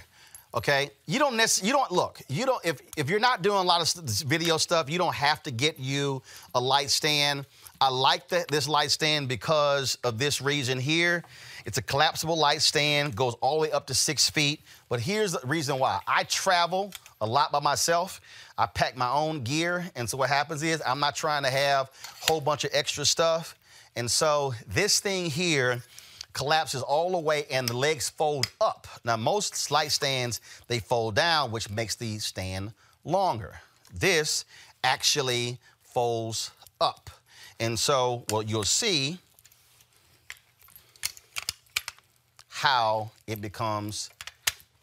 okay? 0.53 0.89
You 1.05 1.19
don't 1.19 1.37
necessarily 1.37 1.67
you 1.67 1.73
don't 1.73 1.91
look 1.91 2.21
you 2.27 2.45
don't 2.45 2.63
if 2.65 2.81
if 2.97 3.09
you're 3.09 3.19
not 3.19 3.41
doing 3.41 3.59
a 3.59 3.63
lot 3.63 3.81
of 3.81 4.03
video 4.21 4.57
stuff 4.57 4.89
you 4.89 4.97
don't 4.97 5.15
have 5.15 5.43
to 5.43 5.51
get 5.51 5.79
you 5.79 6.21
a 6.55 6.59
light 6.59 6.89
stand. 6.89 7.45
I 7.81 7.89
like 7.89 8.27
this 8.27 8.67
light 8.67 8.91
stand 8.91 9.29
because 9.29 9.97
of 10.03 10.17
this 10.19 10.41
reason 10.41 10.79
here. 10.79 11.23
It's 11.65 11.77
a 11.77 11.81
collapsible 11.81 12.37
light 12.37 12.61
stand 12.61 13.15
goes 13.15 13.35
all 13.35 13.55
the 13.55 13.61
way 13.61 13.71
up 13.71 13.87
to 13.87 13.93
six 13.93 14.29
feet. 14.29 14.61
But 14.89 14.99
here's 14.99 15.31
the 15.31 15.41
reason 15.45 15.79
why. 15.79 15.99
I 16.07 16.23
travel 16.23 16.93
a 17.21 17.25
lot 17.25 17.51
by 17.51 17.59
myself. 17.59 18.19
I 18.57 18.65
pack 18.65 18.97
my 18.97 19.09
own 19.09 19.43
gear 19.43 19.89
and 19.95 20.09
so 20.09 20.17
what 20.17 20.29
happens 20.29 20.63
is 20.63 20.81
i'm 20.85 20.99
not 20.99 21.15
trying 21.15 21.43
to 21.43 21.49
have 21.49 21.89
a 22.21 22.25
whole 22.25 22.41
bunch 22.41 22.63
of 22.63 22.71
extra 22.73 23.05
stuff. 23.05 23.55
And 23.95 24.09
so 24.09 24.53
this 24.67 24.99
thing 24.99 25.29
here 25.29 25.81
collapses 26.33 26.81
all 26.81 27.11
the 27.11 27.19
way 27.19 27.45
and 27.49 27.67
the 27.67 27.75
legs 27.75 28.09
fold 28.09 28.47
up. 28.61 28.87
Now, 29.03 29.17
most 29.17 29.71
light 29.71 29.91
stands, 29.91 30.41
they 30.67 30.79
fold 30.79 31.15
down, 31.15 31.51
which 31.51 31.69
makes 31.69 31.95
the 31.95 32.19
stand 32.19 32.73
longer. 33.03 33.59
This 33.93 34.45
actually 34.83 35.57
folds 35.81 36.51
up. 36.79 37.09
And 37.59 37.77
so, 37.77 38.23
well, 38.29 38.41
you'll 38.43 38.63
see 38.63 39.17
how 42.47 43.11
it 43.27 43.41
becomes 43.41 44.09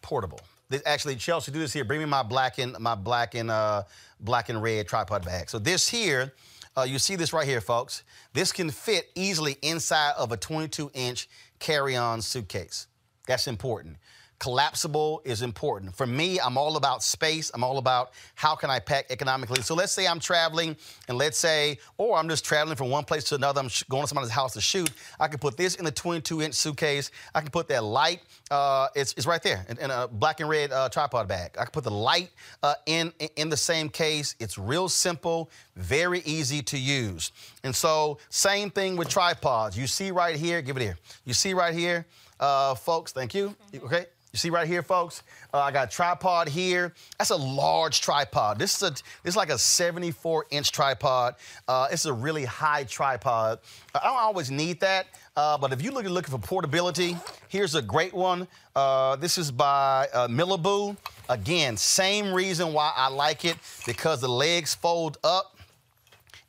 portable. 0.03 0.41
This, 0.69 0.83
actually, 0.85 1.17
Chelsea, 1.17 1.53
do 1.53 1.59
this 1.59 1.73
here. 1.73 1.85
Bring 1.85 2.01
me 2.01 2.07
my 2.07 2.23
black 2.23 2.59
and 2.59 2.79
my 2.79 2.95
black 2.95 3.35
and 3.35 3.51
uh, 3.51 3.85
black 4.21 4.49
and 4.49 4.63
red 4.63 4.89
tripod 4.89 5.25
bag. 5.25 5.49
So 5.49 5.59
this 5.59 5.89
here, 5.89 6.33
uh, 6.77 6.83
you 6.83 6.99
see 6.99 7.17
this 7.17 7.33
right 7.33 7.47
here, 7.47 7.61
folks. 7.61 8.03
This 8.33 8.53
can 8.53 8.71
fit 8.71 9.09
easily 9.15 9.57
inside 9.63 10.13
of 10.19 10.33
a 10.33 10.37
22-inch 10.37 11.29
carry-on 11.59 12.23
suitcase. 12.23 12.87
That's 13.27 13.49
important 13.49 13.97
collapsible 14.39 15.23
is 15.25 15.43
important. 15.43 15.95
For 15.95 16.07
me, 16.07 16.39
I'm 16.41 16.57
all 16.57 16.77
about 16.77 17.03
space. 17.03 17.51
I'm 17.55 17.65
all 17.65 17.79
about 17.79 18.13
how 18.35 18.55
can 18.55 18.71
I 18.71 18.79
pack 18.79 19.07
economically. 19.11 19.63
So 19.63 19.75
let's 19.75 19.93
say 19.93 20.07
I'm 20.07 20.21
traveling, 20.21 20.77
and 21.09 21.17
let's 21.17 21.39
say, 21.39 21.79
or 21.97 22.19
I'm 22.19 22.29
just 22.29 22.45
traveling 22.45 22.77
from 22.77 22.91
one 22.91 23.05
place 23.05 23.25
to 23.25 23.35
another. 23.35 23.61
I'm 23.61 23.71
going 23.89 24.03
to 24.03 24.09
somebody's 24.09 24.31
house 24.31 24.53
to 24.55 24.61
shoot. 24.61 24.91
I 25.19 25.29
can 25.29 25.39
put 25.39 25.57
this 25.57 25.77
in 25.77 25.85
the 25.85 25.93
22-inch 25.93 26.55
suitcase. 26.55 27.11
I 27.35 27.41
can 27.41 27.51
put 27.51 27.69
that 27.69 27.85
light. 27.85 28.21
Uh, 28.51 28.89
it's, 28.95 29.13
it's 29.15 29.27
right 29.27 29.43
there 29.43 29.65
in, 29.69 29.79
in, 29.79 29.91
a 29.91 30.07
black 30.07 30.41
and 30.41 30.49
red 30.49 30.73
uh, 30.73 30.89
tripod 30.89 31.27
bag. 31.29 31.53
I 31.59 31.65
can 31.65 31.73
put 31.73 31.85
the 31.85 31.91
light 31.91 32.31
uh, 32.63 32.75
in 32.87 33.13
in 33.37 33.49
the 33.49 33.57
same 33.57 33.89
case. 33.89 34.37
It's 34.39 34.57
real 34.59 34.89
simple, 34.89 35.51
very 35.75 36.21
easy 36.21 36.63
to 36.63 36.79
use. 36.79 37.33
And 37.65 37.75
so, 37.75 38.19
same 38.29 38.71
thing 38.71 38.97
with 38.97 39.09
tripods. 39.09 39.77
You 39.77 39.87
see 39.87 40.11
right 40.11 40.37
here. 40.37 40.63
Give 40.63 40.77
it 40.77 40.83
here. 40.83 40.99
You 41.25 41.35
see 41.35 41.55
right 41.55 41.75
here, 41.75 42.07
uh, 42.39 42.75
folks. 42.75 43.13
Thank 43.13 43.35
you. 43.35 43.57
Okay. 43.75 44.07
You 44.37 44.39
see 44.39 44.51
right 44.51 44.69
here, 44.69 44.83
folks? 44.83 45.23
Uh, 45.55 45.61
I 45.61 45.71
got 45.71 45.89
a 45.89 45.91
tripod 45.91 46.47
here. 46.47 46.93
That's 47.17 47.31
a 47.31 47.37
large 47.37 48.03
tripod. 48.03 48.59
This 48.59 48.77
is 48.77 48.83
a 48.83 48.95
is 49.27 49.35
like 49.35 49.49
a 49.49 49.57
74 49.57 50.45
inch 50.51 50.73
tripod. 50.73 51.37
Uh, 51.67 51.89
it's 51.91 52.05
a 52.05 52.13
really 52.13 52.45
high 52.45 52.85
tripod. 52.85 53.61
I 53.95 54.05
don't 54.05 54.19
always 54.19 54.51
need 54.51 54.79
that, 54.81 55.07
uh, 55.39 55.57
but 55.57 55.73
if 55.73 55.81
you're 55.81 55.95
looking 55.95 56.11
looking 56.11 56.33
for 56.33 56.39
portability, 56.39 57.17
here's 57.49 57.75
a 57.77 57.81
great 57.81 58.13
one. 58.13 58.47
Uh, 58.75 59.17
this 59.17 59.39
is 59.39 59.51
by 59.51 60.07
uh, 60.13 60.29
Millaboo. 60.29 60.99
Again, 61.31 61.79
same 61.79 62.31
reason 62.31 62.75
why 62.75 62.93
I 62.95 63.09
like 63.09 63.47
it 63.47 63.57
because 63.87 64.21
the 64.21 64.29
legs 64.29 64.75
fold 64.75 65.17
up, 65.25 65.57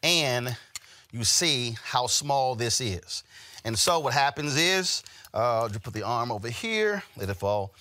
and 0.04 0.58
you 1.14 1.24
see 1.24 1.78
how 1.86 2.08
small 2.08 2.54
this 2.54 2.82
is. 2.82 3.24
And 3.64 3.80
so 3.80 4.00
what 4.00 4.14
happens 4.14 4.58
is 4.58 5.04
uh, 5.38 5.70
just 5.70 5.84
put 5.84 5.94
the 5.94 6.02
arm 6.02 6.32
over 6.32 6.50
here, 6.50 7.04
let 7.16 7.30
it 7.30 7.36
fall. 7.36 7.72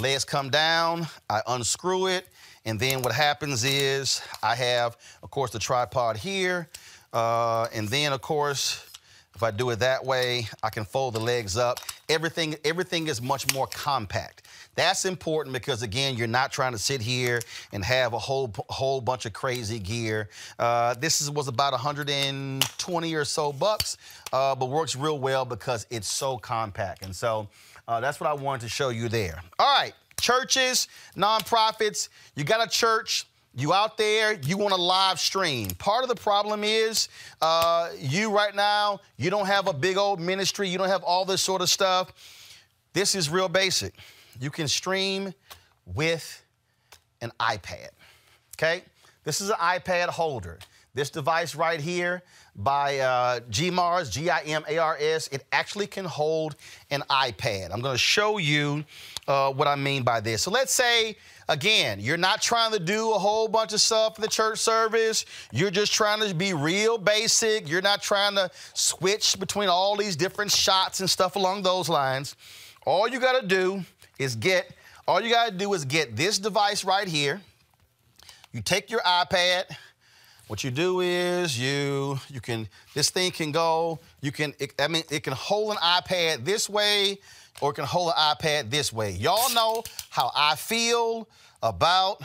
Legs 0.00 0.24
come 0.24 0.50
down, 0.50 1.06
I 1.28 1.42
unscrew 1.48 2.06
it, 2.06 2.28
and 2.64 2.78
then 2.78 3.02
what 3.02 3.12
happens 3.12 3.64
is 3.64 4.22
I 4.42 4.54
have, 4.54 4.96
of 5.22 5.30
course, 5.30 5.50
the 5.50 5.58
tripod 5.58 6.16
here, 6.16 6.68
uh, 7.12 7.66
and 7.74 7.88
then, 7.88 8.12
of 8.12 8.22
course, 8.22 8.86
if 9.34 9.42
I 9.42 9.50
do 9.50 9.70
it 9.70 9.80
that 9.80 10.04
way, 10.04 10.46
I 10.62 10.70
can 10.70 10.84
fold 10.84 11.14
the 11.14 11.20
legs 11.20 11.56
up. 11.56 11.80
Everything, 12.08 12.54
everything 12.64 13.08
is 13.08 13.20
much 13.20 13.52
more 13.52 13.66
compact. 13.66 14.46
That's 14.74 15.04
important 15.04 15.52
because 15.52 15.82
again, 15.82 16.16
you're 16.16 16.26
not 16.26 16.50
trying 16.50 16.72
to 16.72 16.78
sit 16.78 17.00
here 17.00 17.40
and 17.72 17.84
have 17.84 18.14
a 18.14 18.18
whole 18.18 18.52
whole 18.70 19.00
bunch 19.00 19.26
of 19.26 19.32
crazy 19.32 19.78
gear. 19.78 20.30
Uh, 20.58 20.94
this 20.94 21.20
is, 21.20 21.30
was 21.30 21.48
about 21.48 21.72
120 21.72 23.14
or 23.14 23.24
so 23.24 23.52
bucks, 23.52 23.98
uh, 24.32 24.54
but 24.54 24.66
works 24.66 24.96
real 24.96 25.18
well 25.18 25.44
because 25.44 25.86
it's 25.90 26.08
so 26.08 26.38
compact. 26.38 27.04
And 27.04 27.14
so 27.14 27.48
uh, 27.86 28.00
that's 28.00 28.18
what 28.18 28.30
I 28.30 28.32
wanted 28.32 28.62
to 28.62 28.68
show 28.68 28.88
you 28.88 29.08
there. 29.08 29.42
All 29.58 29.80
right, 29.80 29.92
churches, 30.20 30.88
nonprofits. 31.16 32.08
You 32.34 32.44
got 32.44 32.66
a 32.66 32.70
church. 32.70 33.26
You 33.54 33.74
out 33.74 33.98
there, 33.98 34.32
you 34.32 34.56
want 34.56 34.72
to 34.72 34.80
live 34.80 35.20
stream. 35.20 35.68
Part 35.72 36.04
of 36.04 36.08
the 36.08 36.14
problem 36.14 36.64
is 36.64 37.10
uh, 37.42 37.90
you 37.98 38.34
right 38.34 38.54
now, 38.54 39.00
you 39.18 39.28
don't 39.28 39.44
have 39.44 39.68
a 39.68 39.74
big 39.74 39.98
old 39.98 40.20
ministry, 40.20 40.70
you 40.70 40.78
don't 40.78 40.88
have 40.88 41.02
all 41.02 41.26
this 41.26 41.42
sort 41.42 41.60
of 41.60 41.68
stuff. 41.68 42.14
This 42.94 43.14
is 43.14 43.28
real 43.28 43.50
basic. 43.50 43.92
You 44.40 44.50
can 44.50 44.68
stream 44.68 45.34
with 45.86 46.44
an 47.20 47.32
iPad, 47.40 47.88
okay? 48.56 48.82
This 49.24 49.40
is 49.40 49.50
an 49.50 49.56
iPad 49.56 50.08
holder. 50.08 50.58
This 50.94 51.08
device 51.08 51.54
right 51.54 51.80
here 51.80 52.22
by 52.54 52.98
uh, 52.98 53.40
GIMARS, 53.50 54.10
G-I-M-A-R-S, 54.10 55.28
it 55.28 55.42
actually 55.50 55.86
can 55.86 56.04
hold 56.04 56.56
an 56.90 57.02
iPad. 57.08 57.70
I'm 57.72 57.80
gonna 57.80 57.96
show 57.96 58.36
you 58.36 58.84
uh, 59.26 59.52
what 59.52 59.68
I 59.68 59.74
mean 59.74 60.02
by 60.02 60.20
this. 60.20 60.42
So 60.42 60.50
let's 60.50 60.72
say, 60.72 61.16
again, 61.48 61.98
you're 61.98 62.18
not 62.18 62.42
trying 62.42 62.72
to 62.72 62.78
do 62.78 63.12
a 63.12 63.18
whole 63.18 63.48
bunch 63.48 63.72
of 63.72 63.80
stuff 63.80 64.16
for 64.16 64.20
the 64.20 64.28
church 64.28 64.58
service. 64.58 65.24
You're 65.50 65.70
just 65.70 65.94
trying 65.94 66.20
to 66.28 66.34
be 66.34 66.52
real 66.52 66.98
basic. 66.98 67.70
You're 67.70 67.80
not 67.80 68.02
trying 68.02 68.34
to 68.34 68.50
switch 68.74 69.40
between 69.40 69.70
all 69.70 69.96
these 69.96 70.14
different 70.14 70.50
shots 70.50 71.00
and 71.00 71.08
stuff 71.08 71.36
along 71.36 71.62
those 71.62 71.88
lines. 71.88 72.36
All 72.84 73.08
you 73.08 73.18
gotta 73.18 73.46
do 73.46 73.82
is 74.22 74.36
get, 74.36 74.70
all 75.06 75.20
you 75.20 75.30
gotta 75.30 75.52
do 75.52 75.72
is 75.74 75.84
get 75.84 76.16
this 76.16 76.38
device 76.38 76.84
right 76.84 77.08
here. 77.08 77.40
You 78.52 78.60
take 78.60 78.90
your 78.90 79.00
iPad. 79.00 79.64
What 80.48 80.62
you 80.64 80.70
do 80.70 81.00
is 81.00 81.58
you, 81.58 82.18
you 82.28 82.40
can, 82.40 82.68
this 82.94 83.08
thing 83.10 83.30
can 83.30 83.52
go, 83.52 84.00
you 84.20 84.32
can, 84.32 84.52
it, 84.58 84.74
I 84.78 84.88
mean, 84.88 85.02
it 85.10 85.22
can 85.22 85.32
hold 85.32 85.72
an 85.72 85.78
iPad 85.78 86.44
this 86.44 86.68
way 86.68 87.18
or 87.60 87.70
it 87.70 87.74
can 87.74 87.84
hold 87.84 88.12
an 88.14 88.36
iPad 88.36 88.70
this 88.70 88.92
way. 88.92 89.12
Y'all 89.12 89.52
know 89.54 89.82
how 90.10 90.30
I 90.34 90.56
feel 90.56 91.28
about 91.62 92.22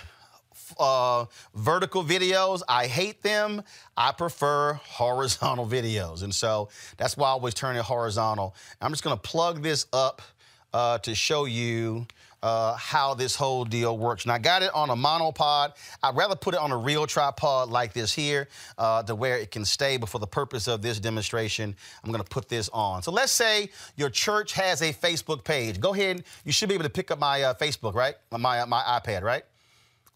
uh, 0.80 1.26
vertical 1.56 2.04
videos. 2.04 2.62
I 2.68 2.88
hate 2.88 3.22
them. 3.22 3.64
I 3.96 4.12
prefer 4.12 4.74
horizontal 4.74 5.66
videos. 5.68 6.24
And 6.24 6.34
so 6.34 6.70
that's 6.98 7.16
why 7.16 7.28
I 7.28 7.32
always 7.32 7.54
turn 7.54 7.76
it 7.76 7.84
horizontal. 7.84 8.56
I'm 8.82 8.92
just 8.92 9.04
gonna 9.04 9.18
plug 9.18 9.64
this 9.64 9.86
up 9.94 10.22
uh, 10.74 10.98
to 11.00 11.16
show 11.16 11.46
you 11.46 12.06
uh, 12.44 12.76
how 12.76 13.14
this 13.14 13.36
whole 13.36 13.66
deal 13.66 13.98
works. 13.98 14.24
And 14.24 14.32
I 14.32 14.38
got 14.38 14.62
it 14.62 14.74
on 14.74 14.90
a 14.90 14.96
monopod. 14.96 15.74
I'd 16.04 16.16
rather 16.16 16.36
put 16.36 16.54
it 16.54 16.60
on 16.60 16.72
a 16.72 16.78
real 16.78 17.08
tripod 17.08 17.70
like 17.70 17.94
this 17.94 18.14
here 18.14 18.48
uh, 18.78 19.04
to 19.04 19.16
where 19.16 19.38
it 19.38 19.52
can 19.52 19.66
stay. 19.66 19.98
But 19.98 20.10
for 20.10 20.20
the 20.20 20.28
purpose 20.28 20.68
of 20.68 20.82
this 20.82 21.00
demonstration, 21.00 21.76
I'm 22.04 22.12
going 22.12 22.24
to 22.24 22.30
put 22.30 22.48
this 22.48 22.70
on. 22.70 23.02
So 23.02 23.12
let's 23.12 23.32
say 23.32 23.70
your 23.96 24.10
church 24.10 24.54
has 24.54 24.82
a 24.82 24.94
Facebook 24.94 25.44
page. 25.44 25.80
Go 25.80 25.94
ahead. 25.94 26.24
You 26.46 26.52
should 26.52 26.70
be 26.70 26.76
able 26.76 26.86
to 26.86 26.90
pick 26.90 27.12
up 27.12 27.20
my 27.20 27.42
uh, 27.42 27.54
Facebook, 27.56 27.96
right? 27.96 28.16
My, 28.32 28.64
my 28.66 28.82
iPad, 28.82 29.24
right? 29.24 29.44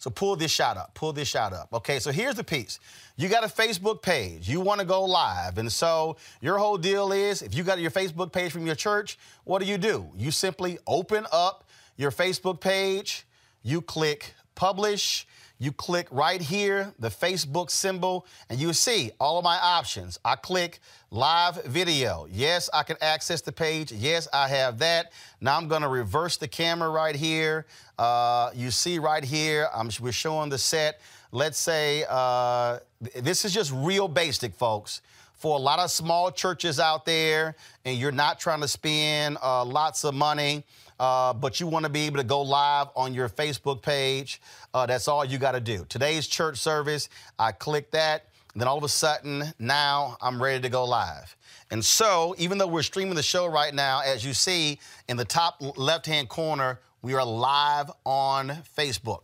So 0.01 0.09
pull 0.09 0.35
this 0.35 0.49
shot 0.49 0.77
up. 0.77 0.95
Pull 0.95 1.13
this 1.13 1.27
shot 1.27 1.53
up. 1.53 1.71
Okay, 1.71 1.99
so 1.99 2.11
here's 2.11 2.33
the 2.33 2.43
piece. 2.43 2.79
You 3.17 3.29
got 3.29 3.43
a 3.43 3.47
Facebook 3.47 4.01
page. 4.01 4.49
You 4.49 4.59
want 4.59 4.79
to 4.79 4.85
go 4.85 5.03
live. 5.03 5.59
And 5.59 5.71
so 5.71 6.17
your 6.41 6.57
whole 6.57 6.79
deal 6.79 7.11
is 7.11 7.43
if 7.43 7.53
you 7.53 7.63
got 7.63 7.77
your 7.77 7.91
Facebook 7.91 8.31
page 8.31 8.51
from 8.51 8.65
your 8.65 8.73
church, 8.73 9.19
what 9.43 9.61
do 9.61 9.67
you 9.67 9.77
do? 9.77 10.09
You 10.17 10.31
simply 10.31 10.79
open 10.87 11.27
up 11.31 11.65
your 11.97 12.09
Facebook 12.09 12.59
page, 12.59 13.27
you 13.61 13.79
click 13.79 14.33
publish, 14.55 15.27
you 15.61 15.71
click 15.71 16.07
right 16.09 16.41
here, 16.41 16.91
the 16.97 17.09
Facebook 17.09 17.69
symbol, 17.69 18.25
and 18.49 18.59
you 18.59 18.73
see 18.73 19.11
all 19.19 19.37
of 19.37 19.43
my 19.43 19.59
options. 19.61 20.17
I 20.25 20.35
click 20.35 20.79
live 21.11 21.63
video. 21.65 22.25
Yes, 22.31 22.67
I 22.73 22.81
can 22.81 22.97
access 22.99 23.41
the 23.41 23.51
page. 23.51 23.91
Yes, 23.91 24.27
I 24.33 24.47
have 24.47 24.79
that. 24.79 25.11
Now 25.39 25.57
I'm 25.57 25.67
gonna 25.67 25.87
reverse 25.87 26.37
the 26.37 26.47
camera 26.47 26.89
right 26.89 27.15
here. 27.15 27.67
Uh, 27.99 28.49
you 28.55 28.71
see 28.71 28.97
right 28.97 29.23
here, 29.23 29.69
I'm, 29.71 29.91
we're 30.01 30.11
showing 30.11 30.49
the 30.49 30.57
set. 30.57 30.99
Let's 31.31 31.59
say, 31.59 32.05
uh, 32.09 32.79
this 32.99 33.45
is 33.45 33.53
just 33.53 33.71
real 33.71 34.07
basic, 34.07 34.55
folks 34.55 35.03
for 35.41 35.55
a 35.57 35.59
lot 35.59 35.79
of 35.79 35.89
small 35.89 36.31
churches 36.31 36.79
out 36.79 37.03
there 37.03 37.55
and 37.83 37.97
you're 37.97 38.11
not 38.11 38.39
trying 38.39 38.61
to 38.61 38.67
spend 38.67 39.39
uh, 39.41 39.65
lots 39.65 40.03
of 40.05 40.13
money, 40.13 40.63
uh, 41.01 41.33
but 41.33 41.59
you 41.59 41.65
want 41.65 41.83
to 41.83 41.91
be 41.91 42.01
able 42.01 42.17
to 42.17 42.23
go 42.23 42.43
live 42.43 42.89
on 42.95 43.11
your 43.11 43.27
Facebook 43.27 43.81
page, 43.81 44.39
uh, 44.75 44.85
that's 44.85 45.07
all 45.07 45.25
you 45.25 45.39
got 45.39 45.53
to 45.53 45.59
do. 45.59 45.83
Today's 45.89 46.27
church 46.27 46.57
service, 46.57 47.09
I 47.39 47.53
click 47.53 47.89
that, 47.89 48.27
then 48.53 48.67
all 48.67 48.77
of 48.77 48.83
a 48.83 48.89
sudden, 48.89 49.45
now 49.57 50.15
I'm 50.21 50.41
ready 50.41 50.61
to 50.61 50.69
go 50.69 50.85
live. 50.85 51.35
And 51.71 51.83
so, 51.83 52.35
even 52.37 52.59
though 52.59 52.67
we're 52.67 52.83
streaming 52.83 53.15
the 53.15 53.23
show 53.23 53.47
right 53.47 53.73
now, 53.73 54.01
as 54.05 54.23
you 54.23 54.35
see 54.35 54.77
in 55.09 55.17
the 55.17 55.25
top 55.25 55.55
left 55.75 56.05
hand 56.05 56.29
corner, 56.29 56.79
we 57.01 57.15
are 57.15 57.25
live 57.25 57.89
on 58.05 58.49
Facebook. 58.77 59.21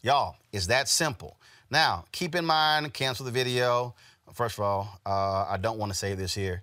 Y'all, 0.00 0.36
it's 0.50 0.68
that 0.68 0.88
simple. 0.88 1.36
Now, 1.70 2.06
keep 2.10 2.36
in 2.36 2.46
mind, 2.46 2.94
cancel 2.94 3.26
the 3.26 3.32
video. 3.32 3.94
First 4.32 4.56
of 4.56 4.64
all, 4.64 4.98
uh, 5.04 5.44
I 5.46 5.58
don't 5.60 5.76
want 5.76 5.92
to 5.92 5.98
say 5.98 6.14
this 6.14 6.34
here. 6.34 6.62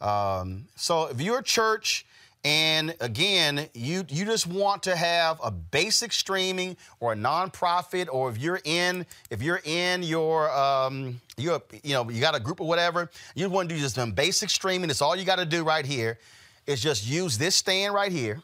Um, 0.00 0.66
so, 0.76 1.06
if 1.06 1.20
you're 1.20 1.40
a 1.40 1.42
church, 1.42 2.06
and 2.44 2.94
again, 3.00 3.68
you 3.72 4.04
you 4.10 4.26
just 4.26 4.46
want 4.46 4.82
to 4.82 4.94
have 4.94 5.40
a 5.42 5.50
basic 5.50 6.12
streaming 6.12 6.76
or 7.00 7.14
a 7.14 7.16
nonprofit, 7.16 8.06
or 8.12 8.28
if 8.28 8.36
you're 8.36 8.60
in 8.64 9.06
if 9.30 9.40
you're 9.42 9.62
in 9.64 10.02
your 10.02 10.50
um, 10.54 11.20
you 11.38 11.58
you 11.82 11.94
know 11.94 12.10
you 12.10 12.20
got 12.20 12.34
a 12.34 12.40
group 12.40 12.60
or 12.60 12.68
whatever, 12.68 13.10
you 13.34 13.48
want 13.48 13.70
to 13.70 13.74
do 13.74 13.80
just 13.80 13.94
some 13.94 14.12
basic 14.12 14.50
streaming. 14.50 14.90
It's 14.90 15.00
all 15.00 15.16
you 15.16 15.24
got 15.24 15.36
to 15.36 15.46
do 15.46 15.64
right 15.64 15.86
here. 15.86 16.18
is 16.66 16.82
just 16.82 17.06
use 17.06 17.38
this 17.38 17.56
stand 17.56 17.94
right 17.94 18.12
here. 18.12 18.42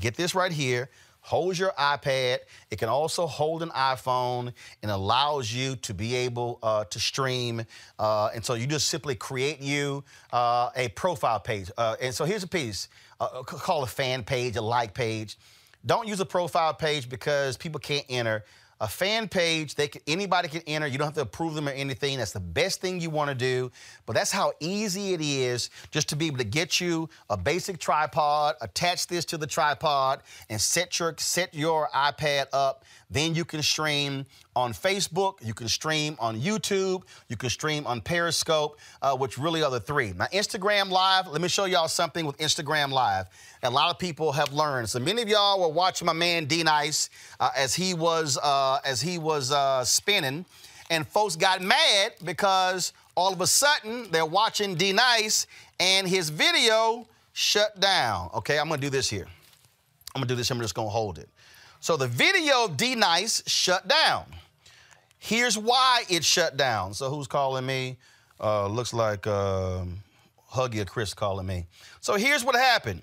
Get 0.00 0.16
this 0.16 0.34
right 0.34 0.52
here. 0.52 0.88
Hold 1.24 1.56
your 1.56 1.70
iPad. 1.78 2.38
It 2.70 2.80
can 2.80 2.88
also 2.88 3.28
hold 3.28 3.62
an 3.62 3.68
iPhone 3.68 4.52
and 4.82 4.90
allows 4.90 5.52
you 5.52 5.76
to 5.76 5.94
be 5.94 6.16
able 6.16 6.58
uh, 6.64 6.84
to 6.84 6.98
stream. 6.98 7.64
Uh, 7.96 8.30
and 8.34 8.44
so 8.44 8.54
you 8.54 8.66
just 8.66 8.88
simply 8.88 9.14
create 9.14 9.60
you 9.60 10.02
uh, 10.32 10.70
a 10.74 10.88
profile 10.88 11.38
page. 11.38 11.70
Uh, 11.78 11.94
and 12.00 12.12
so 12.12 12.24
here's 12.24 12.42
a 12.42 12.48
piece. 12.48 12.88
Uh, 13.22 13.42
call 13.44 13.84
a 13.84 13.86
fan 13.86 14.24
page, 14.24 14.56
a 14.56 14.60
like 14.60 14.94
page. 14.94 15.38
Don't 15.86 16.08
use 16.08 16.18
a 16.18 16.26
profile 16.26 16.74
page 16.74 17.08
because 17.08 17.56
people 17.56 17.78
can't 17.78 18.04
enter. 18.08 18.44
A 18.80 18.88
fan 18.88 19.28
page 19.28 19.76
they 19.76 19.86
can, 19.86 20.02
anybody 20.08 20.48
can 20.48 20.62
enter. 20.66 20.88
You 20.88 20.98
don't 20.98 21.06
have 21.06 21.14
to 21.14 21.20
approve 21.20 21.54
them 21.54 21.68
or 21.68 21.72
anything. 21.72 22.18
That's 22.18 22.32
the 22.32 22.40
best 22.40 22.80
thing 22.80 23.00
you 23.00 23.10
want 23.10 23.28
to 23.28 23.36
do. 23.36 23.70
But 24.06 24.14
that's 24.14 24.32
how 24.32 24.54
easy 24.58 25.12
it 25.12 25.20
is 25.20 25.70
just 25.92 26.08
to 26.08 26.16
be 26.16 26.26
able 26.26 26.38
to 26.38 26.44
get 26.44 26.80
you 26.80 27.08
a 27.30 27.36
basic 27.36 27.78
tripod 27.78 28.56
attach 28.60 29.06
this 29.06 29.24
to 29.26 29.38
the 29.38 29.46
tripod 29.46 30.24
and 30.50 30.60
set 30.60 30.98
your 30.98 31.14
set 31.16 31.54
your 31.54 31.90
ipad 31.94 32.46
up 32.52 32.84
then 33.12 33.34
you 33.34 33.44
can 33.44 33.62
stream 33.62 34.26
on 34.56 34.72
Facebook, 34.72 35.34
you 35.44 35.54
can 35.54 35.68
stream 35.68 36.16
on 36.18 36.40
YouTube, 36.40 37.02
you 37.28 37.36
can 37.36 37.50
stream 37.50 37.86
on 37.86 38.00
Periscope, 38.00 38.78
uh, 39.00 39.16
which 39.16 39.38
really 39.38 39.62
are 39.62 39.70
the 39.70 39.80
three. 39.80 40.12
Now, 40.12 40.26
Instagram 40.26 40.90
Live, 40.90 41.26
let 41.28 41.40
me 41.40 41.48
show 41.48 41.64
y'all 41.66 41.88
something 41.88 42.26
with 42.26 42.38
Instagram 42.38 42.90
Live. 42.90 43.26
A 43.62 43.70
lot 43.70 43.90
of 43.90 43.98
people 43.98 44.32
have 44.32 44.52
learned. 44.52 44.88
So 44.88 44.98
many 44.98 45.22
of 45.22 45.28
y'all 45.28 45.60
were 45.60 45.68
watching 45.68 46.06
my 46.06 46.12
man 46.12 46.46
D 46.46 46.62
Nice 46.62 47.10
uh, 47.38 47.50
as 47.56 47.74
he 47.74 47.94
was 47.94 48.38
uh, 48.42 48.80
as 48.84 49.00
he 49.00 49.18
was 49.18 49.52
uh, 49.52 49.84
spinning, 49.84 50.44
and 50.90 51.06
folks 51.06 51.36
got 51.36 51.62
mad 51.62 52.12
because 52.24 52.92
all 53.14 53.32
of 53.32 53.40
a 53.40 53.46
sudden 53.46 54.10
they're 54.10 54.26
watching 54.26 54.74
D 54.74 54.92
Nice 54.92 55.46
and 55.78 56.08
his 56.08 56.30
video 56.30 57.06
shut 57.32 57.78
down. 57.78 58.30
Okay, 58.34 58.58
I'm 58.58 58.68
gonna 58.68 58.80
do 58.80 58.90
this 58.90 59.08
here. 59.08 59.26
I'm 60.14 60.20
gonna 60.20 60.26
do 60.26 60.34
this. 60.34 60.50
I'm 60.50 60.60
just 60.60 60.74
gonna 60.74 60.88
hold 60.88 61.18
it. 61.18 61.28
So 61.82 61.96
the 61.96 62.06
video 62.06 62.66
of 62.66 62.76
D 62.76 62.94
Nice 62.94 63.42
shut 63.48 63.88
down. 63.88 64.26
Here's 65.18 65.58
why 65.58 66.04
it 66.08 66.22
shut 66.22 66.56
down. 66.56 66.94
So 66.94 67.10
who's 67.10 67.26
calling 67.26 67.66
me? 67.66 67.96
Uh, 68.40 68.68
looks 68.68 68.94
like 68.94 69.26
um, 69.26 69.98
Huggy 70.52 70.80
or 70.80 70.84
Chris 70.84 71.12
calling 71.12 71.44
me. 71.44 71.66
So 72.00 72.14
here's 72.14 72.44
what 72.44 72.54
happened. 72.54 73.02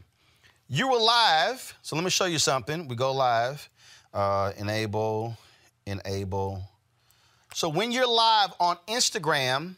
You 0.70 0.88
were 0.88 0.98
live. 0.98 1.78
So 1.82 1.98
let 1.98 2.06
me 2.06 2.10
show 2.10 2.24
you 2.24 2.40
something. 2.40 2.88
We 2.88 2.96
go 2.96 3.12
live. 3.12 3.70
Uh, 4.14 4.54
enable, 4.56 5.36
enable. 5.86 6.64
So 7.54 7.68
when 7.68 7.92
you're 7.92 8.08
live 8.08 8.54
on 8.62 8.78
Instagram, 8.88 9.76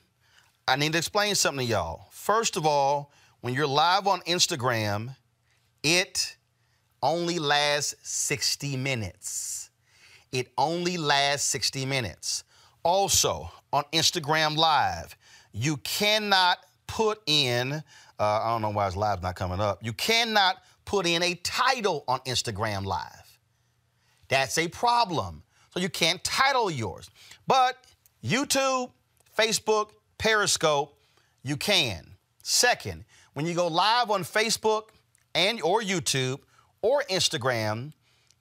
I 0.67 0.75
need 0.75 0.91
to 0.91 0.99
explain 0.99 1.33
something 1.33 1.65
to 1.65 1.71
y'all. 1.73 2.05
First 2.11 2.55
of 2.55 2.67
all, 2.67 3.11
when 3.39 3.55
you're 3.55 3.65
live 3.65 4.05
on 4.05 4.21
Instagram, 4.21 5.15
it 5.81 6.35
only 7.03 7.39
lasts 7.39 7.95
60 8.03 8.77
minutes. 8.77 9.69
It 10.31 10.51
only 10.57 10.97
lasts 10.97 11.47
60 11.49 11.85
minutes. 11.85 12.43
Also, 12.83 13.51
on 13.73 13.83
Instagram 13.93 14.55
Live, 14.55 15.15
you 15.51 15.77
cannot 15.77 16.57
put 16.87 17.21
in, 17.25 17.73
uh, 17.73 17.81
I 18.19 18.49
don't 18.49 18.61
know 18.61 18.69
why 18.69 18.85
his 18.85 18.95
live's 18.95 19.21
not 19.21 19.35
coming 19.35 19.59
up, 19.59 19.83
you 19.83 19.93
cannot 19.93 20.57
put 20.85 21.05
in 21.05 21.23
a 21.23 21.35
title 21.35 22.03
on 22.07 22.19
Instagram 22.21 22.85
Live. 22.85 23.39
That's 24.27 24.57
a 24.57 24.67
problem. 24.67 25.43
So 25.73 25.79
you 25.79 25.89
can't 25.89 26.23
title 26.23 26.69
yours. 26.69 27.09
But 27.47 27.77
YouTube, 28.23 28.91
Facebook, 29.37 29.91
Periscope, 30.17 30.97
you 31.43 31.57
can. 31.57 32.15
Second, 32.43 33.05
when 33.33 33.45
you 33.45 33.53
go 33.53 33.67
live 33.67 34.09
on 34.09 34.23
Facebook 34.23 34.89
and 35.33 35.61
or 35.61 35.81
YouTube, 35.81 36.39
or 36.81 37.03
Instagram, 37.09 37.93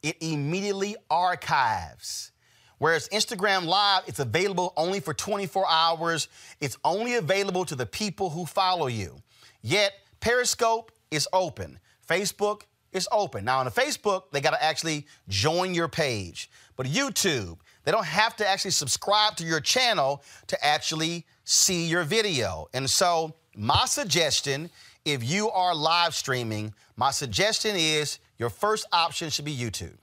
it 0.03 0.17
immediately 0.21 0.97
archives. 1.11 2.33
Whereas 2.79 3.09
Instagram 3.11 3.67
Live, 3.67 4.05
it's 4.07 4.21
available 4.21 4.73
only 4.77 5.01
for 5.01 5.13
24 5.13 5.67
hours. 5.69 6.29
It's 6.61 6.79
only 6.85 7.17
available 7.17 7.67
to 7.67 7.75
the 7.75 7.85
people 7.85 8.31
who 8.31 8.47
follow 8.47 8.87
you. 8.87 9.21
Yet, 9.61 9.93
Periscope 10.21 10.91
is 11.11 11.29
open. 11.33 11.79
Facebook 12.09 12.63
is 12.93 13.07
open. 13.13 13.45
Now, 13.45 13.59
on 13.59 13.67
the 13.67 13.71
Facebook, 13.71 14.31
they 14.33 14.41
got 14.41 14.51
to 14.51 14.63
actually 14.63 15.07
join 15.29 15.75
your 15.75 15.89
page. 15.89 16.51
But 16.77 16.87
YouTube, 16.87 17.59
they 17.85 17.93
don't 17.93 18.07
have 18.07 18.37
to 18.37 18.49
actually 18.49 18.73
subscribe 18.73 19.37
to 19.37 19.45
your 19.45 19.61
channel 19.61 20.23
to 20.47 20.65
actually 20.65 21.27
see 21.45 21.87
your 21.87 22.05
video. 22.05 22.69
And 22.73 22.89
so, 22.89 23.35
my 23.55 23.85
suggestion, 23.85 24.71
if 25.05 25.23
you 25.23 25.51
are 25.51 25.75
live 25.75 26.15
streaming, 26.15 26.73
my 26.97 27.11
suggestion 27.11 27.77
is 27.77 28.19
your 28.41 28.49
first 28.49 28.87
option 28.91 29.29
should 29.29 29.45
be 29.45 29.55
YouTube. 29.55 29.99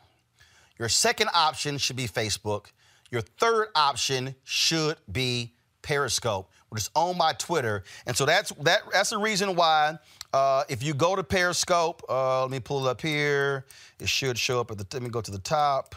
Your 0.78 0.90
second 0.90 1.32
option 1.34 1.80
should 1.80 1.96
be 1.96 2.08
Facebook. 2.08 2.68
Your 3.10 3.22
third 3.22 3.70
option 3.74 4.36
should 4.44 4.98
be 5.12 5.56
Periscope, 5.82 6.52
which 6.70 6.84
is 6.84 6.92
owned 6.96 7.18
by 7.18 7.34
Twitter. 7.34 7.84
And 8.06 8.16
so 8.16 8.28
that's 8.28 8.52
that, 8.62 8.82
that's 8.94 9.10
the 9.10 9.18
reason 9.18 9.56
why 9.56 9.98
uh, 10.34 10.66
if 10.70 10.84
you 10.84 10.94
go 10.94 11.16
to 11.16 11.24
Periscope, 11.24 12.04
uh, 12.08 12.44
let 12.44 12.52
me 12.52 12.60
pull 12.60 12.86
it 12.86 12.92
up 12.92 13.02
here. 13.02 13.66
It 14.00 14.08
should 14.08 14.38
show 14.38 14.60
up 14.60 14.70
at 14.70 14.78
the. 14.78 14.86
Let 14.94 15.02
me 15.02 15.10
go 15.10 15.22
to 15.22 15.32
the 15.32 15.40
top. 15.40 15.96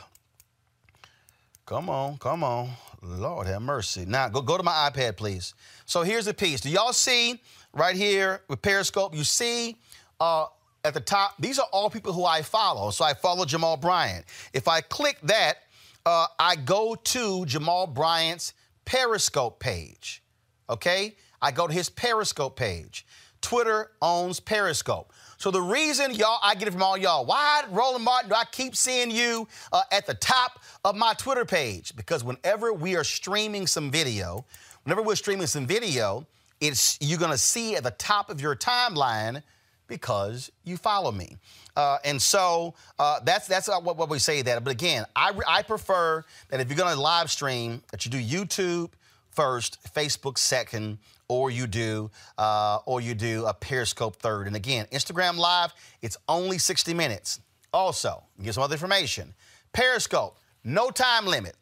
Come 1.66 1.90
on, 1.90 2.16
come 2.16 2.42
on. 2.42 2.70
Lord 3.02 3.48
have 3.48 3.60
mercy. 3.60 4.06
Now 4.06 4.30
go 4.30 4.40
go 4.40 4.56
to 4.56 4.62
my 4.62 4.90
iPad, 4.90 5.16
please. 5.16 5.52
So 5.84 6.02
here's 6.02 6.24
the 6.24 6.34
piece. 6.34 6.62
Do 6.62 6.70
y'all 6.70 6.94
see 6.94 7.42
right 7.74 7.96
here 7.96 8.40
with 8.48 8.62
Periscope? 8.62 9.14
You 9.14 9.24
see 9.24 9.76
uh, 10.20 10.46
at 10.84 10.94
the 10.94 11.00
top, 11.00 11.34
these 11.38 11.58
are 11.58 11.66
all 11.72 11.90
people 11.90 12.12
who 12.12 12.24
I 12.24 12.42
follow. 12.42 12.90
So 12.90 13.04
I 13.04 13.14
follow 13.14 13.44
Jamal 13.44 13.76
Bryant. 13.76 14.24
If 14.52 14.68
I 14.68 14.80
click 14.80 15.18
that, 15.22 15.58
uh, 16.06 16.26
I 16.38 16.56
go 16.56 16.94
to 16.94 17.44
Jamal 17.46 17.86
Bryant's 17.86 18.54
Periscope 18.84 19.60
page. 19.60 20.22
Okay? 20.68 21.14
I 21.42 21.50
go 21.50 21.66
to 21.66 21.72
his 21.72 21.88
Periscope 21.88 22.56
page. 22.56 23.06
Twitter 23.40 23.90
owns 24.02 24.40
Periscope. 24.40 25.12
So 25.38 25.50
the 25.50 25.60
reason 25.60 26.14
y'all, 26.14 26.38
I 26.42 26.54
get 26.54 26.68
it 26.68 26.72
from 26.72 26.82
all 26.82 26.98
y'all, 26.98 27.24
why, 27.24 27.64
Roland 27.70 28.04
Martin, 28.04 28.28
do 28.28 28.34
I 28.34 28.44
keep 28.52 28.76
seeing 28.76 29.10
you 29.10 29.48
uh, 29.72 29.82
at 29.90 30.06
the 30.06 30.14
top 30.14 30.60
of 30.84 30.96
my 30.96 31.14
Twitter 31.14 31.46
page? 31.46 31.96
Because 31.96 32.22
whenever 32.22 32.74
we 32.74 32.96
are 32.96 33.04
streaming 33.04 33.66
some 33.66 33.90
video, 33.90 34.44
whenever 34.84 35.02
we're 35.02 35.14
streaming 35.14 35.46
some 35.46 35.66
video, 35.66 36.26
it's 36.60 36.98
you're 37.00 37.18
gonna 37.18 37.38
see 37.38 37.74
at 37.74 37.84
the 37.84 37.90
top 37.92 38.28
of 38.28 38.40
your 38.40 38.54
timeline 38.54 39.42
because 39.90 40.50
you 40.64 40.78
follow 40.78 41.12
me. 41.12 41.36
Uh, 41.76 41.98
and 42.04 42.20
so 42.20 42.74
uh, 42.98 43.20
that's 43.24 43.46
that's 43.46 43.68
what, 43.68 43.96
what, 43.96 44.08
we 44.08 44.18
say 44.18 44.40
that. 44.40 44.64
But 44.64 44.70
again, 44.70 45.04
I, 45.14 45.32
I 45.46 45.62
prefer 45.62 46.24
that 46.48 46.60
if 46.60 46.68
you're 46.68 46.78
going 46.78 46.94
to 46.94 47.00
live 47.00 47.30
stream, 47.30 47.82
that 47.90 48.06
you 48.06 48.10
do 48.10 48.22
YouTube 48.22 48.92
first, 49.30 49.78
Facebook 49.94 50.38
second, 50.38 50.98
or 51.28 51.50
you 51.50 51.66
do 51.66 52.10
uh, 52.38 52.78
or 52.86 53.00
you 53.00 53.14
do 53.14 53.44
a 53.44 53.52
Periscope 53.52 54.16
third. 54.16 54.46
And 54.46 54.56
again, 54.56 54.86
Instagram 54.92 55.36
Live, 55.36 55.72
it's 56.00 56.16
only 56.28 56.56
60 56.56 56.94
minutes. 56.94 57.40
Also, 57.72 58.22
get 58.42 58.54
some 58.54 58.62
other 58.62 58.74
information. 58.74 59.34
Periscope, 59.72 60.36
no 60.64 60.90
time 60.90 61.26
limit. 61.26 61.56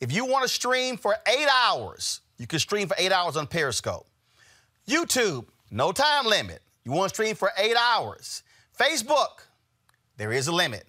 If 0.00 0.12
you 0.12 0.24
want 0.24 0.42
to 0.42 0.48
stream 0.48 0.96
for 0.96 1.14
eight 1.26 1.48
hours, 1.64 2.20
you 2.38 2.46
can 2.46 2.58
stream 2.58 2.88
for 2.88 2.96
eight 2.98 3.12
hours 3.12 3.36
on 3.36 3.46
Periscope. 3.46 4.06
YouTube, 4.88 5.46
no 5.70 5.92
time 5.92 6.26
limit. 6.26 6.60
You 6.84 6.92
want 6.92 7.10
to 7.10 7.14
stream 7.14 7.34
for 7.34 7.50
eight 7.56 7.76
hours. 7.76 8.42
Facebook, 8.78 9.44
there 10.16 10.32
is 10.32 10.48
a 10.48 10.52
limit, 10.52 10.84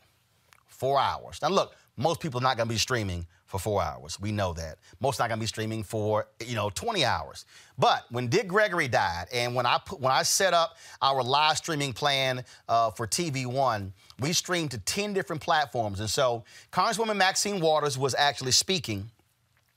four 0.68 1.00
hours. 1.00 1.40
Now, 1.42 1.50
look, 1.50 1.76
most 1.98 2.20
people 2.20 2.40
are 2.40 2.44
not 2.44 2.58
going 2.58 2.68
to 2.68 2.74
be 2.74 2.80
streaming 2.80 3.28
for 3.46 3.60
four 3.60 3.84
hours. 3.84 4.20
We 4.20 4.32
know 4.32 4.54
that. 4.54 4.80
Most 5.00 5.20
are 5.20 5.24
not 5.24 5.30
going 5.30 5.40
to 5.40 5.44
be 5.44 5.48
streaming 5.48 5.84
for, 5.84 6.26
you 6.44 6.56
know, 6.56 6.72
20 6.72 7.06
hours. 7.06 7.46
But 7.78 8.04
when 8.10 8.28
Dick 8.28 8.48
Gregory 8.48 8.88
died, 8.88 9.28
and 9.32 9.54
when 9.54 9.68
I 9.68 9.78
put, 9.78 10.00
when 10.00 10.12
I 10.12 10.24
set 10.24 10.56
up 10.56 10.76
our 11.04 11.22
live 11.22 11.58
streaming 11.58 11.94
plan 11.94 12.44
uh, 12.68 12.90
for 12.90 13.06
TV 13.06 13.46
One, 13.46 13.94
we 14.20 14.34
streamed 14.34 14.72
to 14.72 14.80
10 14.80 15.14
different 15.14 15.44
platforms. 15.44 16.00
And 16.00 16.10
so 16.10 16.46
Congresswoman 16.72 17.18
Maxine 17.18 17.60
Waters 17.60 17.96
was 17.96 18.16
actually 18.16 18.54
speaking 18.54 19.12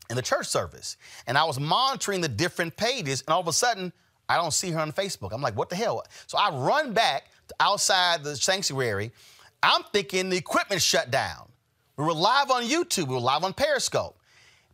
in 0.09 0.16
the 0.16 0.22
church 0.22 0.47
service. 0.47 0.97
And 1.26 1.36
I 1.36 1.44
was 1.44 1.60
monitoring 1.60 2.22
the 2.22 2.28
different 2.28 2.78
pages, 2.78 3.22
and 3.26 3.34
all 3.34 3.40
of 3.40 3.48
a 3.48 3.52
sudden, 3.52 3.93
I 4.28 4.36
don't 4.36 4.53
see 4.53 4.70
her 4.70 4.81
on 4.81 4.93
Facebook. 4.93 5.32
I'm 5.32 5.43
like, 5.43 5.57
what 5.57 5.69
the 5.69 5.77
hell? 5.77 6.05
So 6.27 6.39
I 6.39 6.51
run 6.51 6.93
back 6.93 7.24
outside 7.61 8.24
the 8.24 8.36
sanctuary. 8.36 9.12
I'm 9.62 9.82
thinking 9.93 10.28
the 10.28 10.36
equipment 10.36 10.82
shut 10.82 11.11
down. 11.11 11.48
We 11.97 12.05
were 12.05 12.12
live 12.12 12.51
on 12.51 12.65
YouTube. 12.65 13.09
We 13.09 13.15
were 13.15 13.20
live 13.20 13.44
on 13.44 13.53
Periscope. 13.53 14.19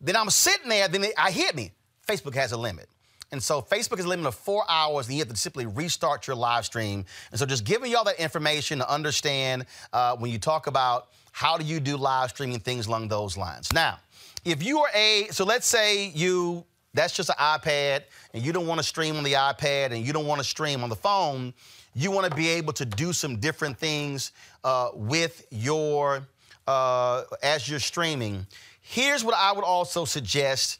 Then 0.01 0.15
I'm 0.15 0.29
sitting 0.29 0.69
there. 0.69 0.87
Then 0.87 1.05
I 1.17 1.31
hit 1.31 1.55
me. 1.55 1.71
Facebook 2.07 2.35
has 2.35 2.51
a 2.51 2.57
limit. 2.57 2.89
And 3.31 3.41
so 3.41 3.61
Facebook 3.61 3.97
is 3.97 4.05
a 4.05 4.09
limit 4.09 4.27
of 4.27 4.35
four 4.35 4.63
hours, 4.69 5.07
and 5.07 5.15
you 5.15 5.21
have 5.21 5.29
to 5.29 5.35
simply 5.35 5.65
restart 5.65 6.27
your 6.27 6.35
live 6.35 6.65
stream. 6.65 7.03
And 7.31 7.39
so 7.39 7.47
just 7.47 7.63
giving 7.63 7.91
y'all 7.91 8.03
that 8.03 8.19
information 8.19 8.77
to 8.77 8.87
understand 8.87 9.65
uh, 9.91 10.15
when 10.17 10.29
you 10.29 10.37
talk 10.37 10.67
about 10.67 11.07
how 11.31 11.57
do 11.57 11.65
you 11.65 11.79
do 11.79 11.97
live 11.97 12.29
streaming, 12.29 12.59
things 12.59 12.85
along 12.85 13.07
those 13.07 13.35
lines. 13.35 13.73
Now, 13.73 13.97
if 14.45 14.61
you 14.61 14.79
are 14.81 14.89
a, 14.93 15.29
so 15.31 15.45
let's 15.45 15.65
say 15.65 16.09
you 16.09 16.63
that's 16.93 17.13
just 17.13 17.29
an 17.29 17.35
iPad, 17.39 18.03
and 18.33 18.43
you 18.43 18.53
don't 18.53 18.67
want 18.67 18.79
to 18.79 18.83
stream 18.83 19.15
on 19.17 19.23
the 19.23 19.33
iPad 19.33 19.91
and 19.91 20.05
you 20.05 20.13
don't 20.13 20.27
want 20.27 20.39
to 20.39 20.43
stream 20.45 20.83
on 20.83 20.89
the 20.89 20.95
phone, 20.95 21.53
you 21.95 22.11
want 22.11 22.29
to 22.29 22.35
be 22.35 22.49
able 22.49 22.73
to 22.73 22.85
do 22.85 23.13
some 23.13 23.37
different 23.37 23.77
things 23.77 24.31
uh, 24.63 24.89
with 24.93 25.45
your 25.51 26.27
uh, 26.67 27.23
as 27.41 27.67
you're 27.67 27.79
streaming. 27.79 28.45
Here's 28.81 29.23
what 29.23 29.35
I 29.35 29.51
would 29.51 29.63
also 29.63 30.05
suggest. 30.05 30.79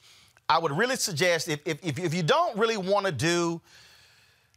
I 0.50 0.60
would 0.60 0.72
really 0.72 0.98
suggest 0.98 1.48
if, 1.48 1.60
if, 1.66 1.98
if 1.98 2.14
you 2.14 2.24
don't 2.24 2.58
really 2.58 2.78
want 2.78 3.06
to 3.06 3.12
do 3.12 3.62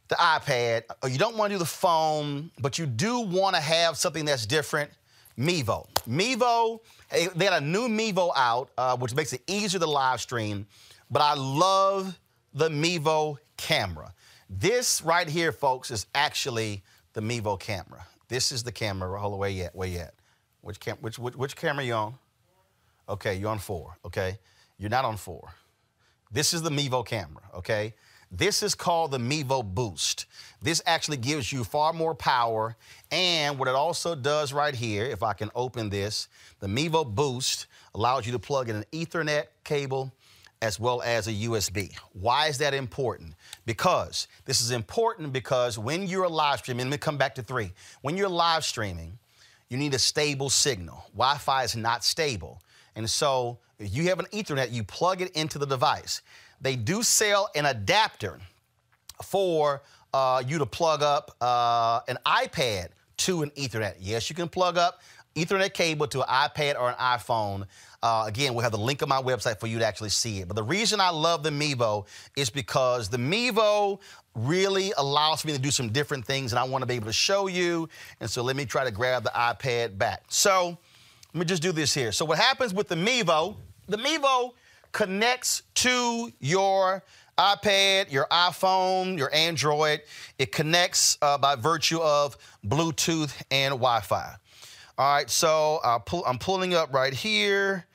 the 0.09 0.15
iPad 0.15 0.83
or 1.01 1.09
you 1.09 1.17
don't 1.17 1.35
want 1.37 1.51
to 1.51 1.55
do 1.55 1.59
the 1.59 1.65
phone, 1.65 2.51
but 2.59 2.77
you 2.77 2.85
do 2.85 3.19
want 3.19 3.55
to 3.55 3.61
have 3.61 3.97
something 3.97 4.25
that's 4.25 4.45
different, 4.45 4.91
Mevo. 5.37 5.87
Mevo, 6.07 6.79
they 7.09 7.45
got 7.45 7.61
a 7.61 7.65
new 7.65 7.87
Mevo 7.87 8.31
out, 8.35 8.69
uh, 8.77 8.97
which 8.97 9.13
makes 9.15 9.33
it 9.33 9.41
easier 9.47 9.79
to 9.79 9.85
live 9.85 10.19
stream, 10.19 10.65
but 11.09 11.21
I 11.21 11.33
love 11.35 12.19
the 12.53 12.69
Mevo 12.69 13.37
camera. 13.55 14.13
This 14.49 15.01
right 15.01 15.27
here, 15.27 15.51
folks, 15.51 15.91
is 15.91 16.05
actually 16.15 16.83
the 17.13 17.21
Mevo 17.21 17.59
camera. 17.59 18.05
This 18.27 18.51
is 18.51 18.63
the 18.63 18.71
camera. 18.71 19.19
Hold 19.19 19.33
on, 19.33 19.39
where 19.39 19.49
yet? 19.49 19.75
Where 19.75 19.87
yet? 19.87 20.13
Which, 20.61 20.79
cam- 20.79 20.97
which, 21.01 21.17
which, 21.17 21.35
which 21.35 21.55
camera 21.55 21.83
you 21.83 21.93
on? 21.93 22.15
Okay, 23.09 23.35
you're 23.35 23.49
on 23.49 23.59
four, 23.59 23.97
okay? 24.05 24.37
You're 24.77 24.89
not 24.89 25.05
on 25.05 25.17
four. 25.17 25.53
This 26.31 26.53
is 26.53 26.61
the 26.61 26.69
Mevo 26.69 27.05
camera, 27.05 27.43
okay? 27.55 27.93
This 28.29 28.61
is 28.61 28.75
called 28.75 29.11
the 29.11 29.17
Mevo 29.17 29.63
Boost. 29.63 30.25
This 30.61 30.81
actually 30.85 31.17
gives 31.17 31.53
you 31.53 31.63
far 31.63 31.93
more 31.93 32.13
power. 32.13 32.75
And 33.09 33.57
what 33.57 33.69
it 33.69 33.75
also 33.75 34.15
does 34.15 34.51
right 34.51 34.75
here, 34.75 35.05
if 35.05 35.23
I 35.23 35.31
can 35.31 35.49
open 35.55 35.89
this, 35.89 36.27
the 36.59 36.67
Mevo 36.67 37.05
Boost 37.05 37.67
allows 37.95 38.25
you 38.25 38.33
to 38.33 38.39
plug 38.39 38.69
in 38.69 38.75
an 38.75 38.85
Ethernet 38.91 39.45
cable 39.63 40.11
as 40.61 40.79
well 40.79 41.01
as 41.01 41.27
a 41.27 41.31
USB. 41.31 41.95
Why 42.13 42.47
is 42.47 42.57
that 42.59 42.73
important? 42.73 43.33
Because 43.65 44.27
this 44.45 44.61
is 44.61 44.71
important 44.71 45.31
because 45.33 45.77
when 45.77 46.07
you're 46.07 46.27
live 46.27 46.59
streaming, 46.59 46.87
let 46.87 46.91
me 46.91 46.97
come 46.97 47.17
back 47.17 47.35
to 47.35 47.43
three. 47.43 47.71
When 48.01 48.17
you're 48.17 48.29
live 48.29 48.65
streaming, 48.65 49.17
you 49.69 49.77
need 49.77 49.93
a 49.93 49.99
stable 49.99 50.49
signal. 50.49 51.03
Wi 51.13 51.37
Fi 51.37 51.63
is 51.63 51.75
not 51.75 52.03
stable. 52.03 52.61
And 52.95 53.09
so 53.09 53.59
if 53.79 53.93
you 53.95 54.03
have 54.05 54.19
an 54.19 54.25
Ethernet, 54.27 54.71
you 54.71 54.83
plug 54.83 55.21
it 55.21 55.31
into 55.31 55.59
the 55.59 55.67
device. 55.67 56.21
They 56.59 56.75
do 56.75 57.03
sell 57.03 57.49
an 57.55 57.65
adapter 57.65 58.39
for 59.23 59.83
uh, 60.13 60.41
you 60.45 60.57
to 60.57 60.65
plug 60.65 61.03
up 61.03 61.35
uh, 61.41 61.99
an 62.07 62.17
iPad 62.25 62.87
to 63.17 63.43
an 63.43 63.51
Ethernet. 63.51 63.95
Yes, 63.99 64.29
you 64.29 64.35
can 64.35 64.47
plug 64.47 64.77
up 64.77 65.01
Ethernet 65.37 65.73
cable 65.73 66.07
to 66.07 66.21
an 66.21 66.27
iPad 66.27 66.79
or 66.79 66.89
an 66.89 66.95
iPhone. 66.95 67.65
Uh, 68.01 68.25
again, 68.27 68.53
we'll 68.53 68.63
have 68.63 68.71
the 68.71 68.77
link 68.77 69.01
on 69.03 69.09
my 69.09 69.21
website 69.21 69.59
for 69.59 69.67
you 69.67 69.79
to 69.79 69.85
actually 69.85 70.09
see 70.09 70.39
it. 70.39 70.47
But 70.47 70.55
the 70.55 70.63
reason 70.63 70.99
I 70.99 71.09
love 71.09 71.43
the 71.43 71.49
Mevo 71.49 72.05
is 72.35 72.49
because 72.49 73.09
the 73.09 73.17
Mevo 73.17 73.99
really 74.35 74.93
allows 74.97 75.45
me 75.45 75.53
to 75.53 75.59
do 75.59 75.71
some 75.71 75.89
different 75.89 76.25
things, 76.25 76.51
and 76.51 76.59
I 76.59 76.63
want 76.63 76.81
to 76.81 76.85
be 76.85 76.95
able 76.95 77.07
to 77.07 77.13
show 77.13 77.47
you. 77.47 77.89
And 78.19 78.29
so 78.29 78.43
let 78.43 78.55
me 78.55 78.65
try 78.65 78.83
to 78.83 78.91
grab 78.91 79.23
the 79.23 79.31
iPad 79.31 79.97
back. 79.97 80.23
So 80.29 80.77
let 81.33 81.39
me 81.39 81.45
just 81.45 81.61
do 81.61 81.71
this 81.71 81.93
here. 81.93 82.11
So 82.11 82.25
what 82.25 82.37
happens 82.37 82.73
with 82.73 82.87
the 82.87 82.95
Mevo, 82.95 83.55
the 83.87 83.97
Mevo 83.97 84.51
connects 84.91 85.63
to 85.75 86.31
your 86.39 87.03
iPad, 87.37 88.11
your 88.11 88.25
iPhone, 88.31 89.17
your 89.17 89.33
Android. 89.33 90.01
It 90.39 90.51
connects 90.51 91.17
uh, 91.21 91.37
by 91.37 91.55
virtue 91.55 91.99
of 91.99 92.37
Bluetooth 92.65 93.39
and 93.51 93.73
Wi 93.73 94.01
Fi. 94.01 94.35
All 94.99 95.13
right, 95.13 95.29
so 95.29 95.79
uh, 95.83 95.99
pull, 95.99 96.23
I'm 96.25 96.39
pulling 96.39 96.73
up 96.73 96.91
right 96.91 97.13
here. 97.13 97.85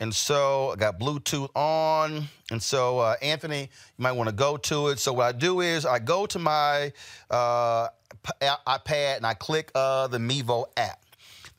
And 0.00 0.12
so 0.12 0.72
I 0.72 0.76
got 0.76 0.98
Bluetooth 0.98 1.50
on. 1.54 2.28
And 2.50 2.60
so, 2.60 2.98
uh, 2.98 3.14
Anthony, 3.22 3.60
you 3.60 4.02
might 4.02 4.12
want 4.12 4.28
to 4.28 4.34
go 4.34 4.56
to 4.56 4.88
it. 4.88 4.98
So, 4.98 5.12
what 5.12 5.26
I 5.26 5.32
do 5.32 5.60
is 5.60 5.86
I 5.86 6.00
go 6.00 6.26
to 6.26 6.38
my 6.38 6.92
uh, 7.30 7.88
iPad 8.40 9.18
and 9.18 9.26
I 9.26 9.34
click 9.34 9.70
uh, 9.76 10.08
the 10.08 10.18
Mevo 10.18 10.66
app. 10.76 11.00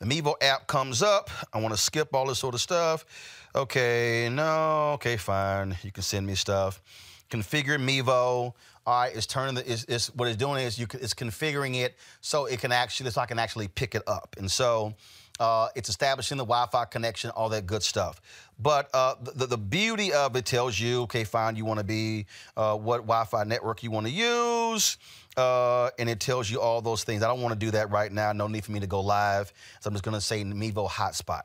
The 0.00 0.06
Mevo 0.06 0.34
app 0.42 0.66
comes 0.66 1.02
up. 1.02 1.30
I 1.52 1.60
want 1.60 1.72
to 1.72 1.80
skip 1.80 2.14
all 2.14 2.26
this 2.26 2.38
sort 2.38 2.54
of 2.54 2.60
stuff. 2.60 3.06
Okay, 3.54 4.28
no, 4.30 4.92
okay, 4.94 5.16
fine. 5.16 5.76
You 5.82 5.92
can 5.92 6.02
send 6.02 6.26
me 6.26 6.34
stuff. 6.34 6.82
Configure 7.30 7.78
Mevo. 7.78 8.52
All 8.86 9.02
right, 9.02 9.14
it's 9.14 9.26
turning 9.26 9.54
the 9.54 9.66
is, 9.66 9.84
is 9.84 10.08
what 10.14 10.28
it's 10.28 10.36
doing 10.36 10.64
is 10.64 10.78
you 10.78 10.86
it's 10.94 11.14
configuring 11.14 11.76
it 11.82 11.96
so 12.20 12.46
it 12.46 12.60
can 12.60 12.72
actually 12.72 13.10
so 13.10 13.20
I 13.20 13.26
can 13.26 13.38
actually 13.38 13.68
pick 13.68 13.94
it 13.94 14.02
up. 14.06 14.36
And 14.38 14.50
so 14.50 14.94
uh, 15.40 15.68
it's 15.74 15.88
establishing 15.88 16.36
the 16.36 16.44
Wi-Fi 16.44 16.84
connection, 16.84 17.30
all 17.30 17.48
that 17.48 17.66
good 17.66 17.82
stuff. 17.82 18.20
But 18.58 18.90
uh, 18.92 19.14
the, 19.22 19.46
the 19.46 19.56
beauty 19.56 20.12
of 20.12 20.36
it 20.36 20.44
tells 20.44 20.78
you, 20.78 21.02
okay, 21.02 21.24
fine, 21.24 21.56
you 21.56 21.64
want 21.64 21.78
to 21.78 21.84
be 21.84 22.26
uh, 22.58 22.76
what 22.76 22.98
Wi-Fi 22.98 23.44
network 23.44 23.82
you 23.82 23.90
want 23.90 24.06
to 24.06 24.12
use. 24.12 24.98
Uh, 25.36 25.88
and 25.98 26.10
it 26.10 26.20
tells 26.20 26.50
you 26.50 26.60
all 26.60 26.82
those 26.82 27.04
things. 27.04 27.22
I 27.22 27.28
don't 27.28 27.40
want 27.40 27.58
to 27.58 27.58
do 27.58 27.70
that 27.70 27.90
right 27.90 28.12
now. 28.12 28.32
No 28.32 28.48
need 28.48 28.64
for 28.64 28.72
me 28.72 28.80
to 28.80 28.86
go 28.86 29.00
live. 29.00 29.50
So 29.80 29.88
I'm 29.88 29.94
just 29.94 30.04
going 30.04 30.14
to 30.14 30.20
say 30.20 30.44
Mevo 30.44 30.86
hotspot. 30.88 31.42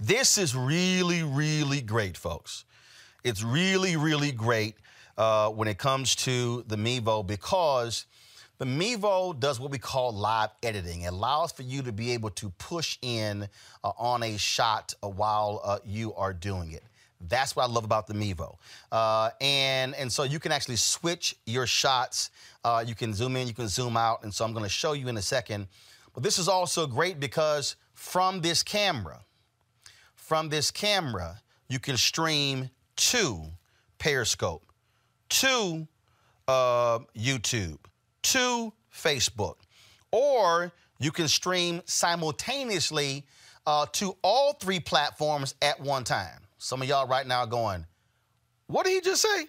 This 0.00 0.38
is 0.38 0.56
really, 0.56 1.22
really 1.22 1.82
great, 1.82 2.16
folks. 2.16 2.64
It's 3.22 3.42
really, 3.42 3.96
really 3.96 4.32
great 4.32 4.76
uh, 5.18 5.50
when 5.50 5.68
it 5.68 5.78
comes 5.78 6.14
to 6.16 6.64
the 6.66 6.76
Mevo 6.76 7.26
because 7.26 8.06
the 8.58 8.64
Mevo 8.64 9.38
does 9.38 9.60
what 9.60 9.70
we 9.70 9.78
call 9.78 10.12
live 10.12 10.50
editing. 10.62 11.02
It 11.02 11.12
allows 11.12 11.52
for 11.52 11.62
you 11.62 11.82
to 11.82 11.92
be 11.92 12.12
able 12.12 12.30
to 12.30 12.50
push 12.58 12.98
in 13.02 13.48
uh, 13.84 13.92
on 13.98 14.22
a 14.22 14.38
shot 14.38 14.94
uh, 15.02 15.08
while 15.08 15.60
uh, 15.62 15.78
you 15.84 16.14
are 16.14 16.32
doing 16.32 16.72
it. 16.72 16.82
That's 17.28 17.56
what 17.56 17.64
I 17.64 17.66
love 17.66 17.84
about 17.84 18.06
the 18.06 18.14
Mevo. 18.14 18.56
Uh, 18.92 19.30
and, 19.40 19.94
and 19.94 20.10
so 20.12 20.22
you 20.22 20.38
can 20.38 20.52
actually 20.52 20.76
switch 20.76 21.36
your 21.46 21.66
shots. 21.66 22.30
Uh, 22.64 22.84
you 22.86 22.94
can 22.94 23.14
zoom 23.14 23.36
in, 23.36 23.46
you 23.46 23.54
can 23.54 23.68
zoom 23.68 23.96
out. 23.96 24.22
And 24.22 24.32
so 24.32 24.44
I'm 24.44 24.52
going 24.52 24.64
to 24.64 24.70
show 24.70 24.92
you 24.92 25.08
in 25.08 25.16
a 25.16 25.22
second. 25.22 25.66
But 26.14 26.22
this 26.22 26.38
is 26.38 26.48
also 26.48 26.86
great 26.86 27.20
because 27.20 27.76
from 27.94 28.40
this 28.40 28.62
camera, 28.62 29.20
from 30.14 30.48
this 30.48 30.70
camera, 30.70 31.40
you 31.68 31.78
can 31.78 31.96
stream 31.96 32.70
to 32.96 33.42
Periscope, 33.98 34.65
to 35.28 35.86
uh, 36.48 37.00
YouTube, 37.16 37.78
to 38.22 38.72
Facebook, 38.92 39.56
or 40.12 40.72
you 40.98 41.10
can 41.10 41.28
stream 41.28 41.82
simultaneously 41.84 43.24
uh, 43.66 43.86
to 43.92 44.16
all 44.22 44.54
three 44.54 44.80
platforms 44.80 45.54
at 45.60 45.80
one 45.80 46.04
time. 46.04 46.40
Some 46.58 46.82
of 46.82 46.88
y'all 46.88 47.06
right 47.06 47.26
now 47.26 47.40
are 47.40 47.46
going, 47.46 47.84
what 48.66 48.86
did 48.86 48.92
he 48.92 49.00
just 49.00 49.22
say? 49.22 49.46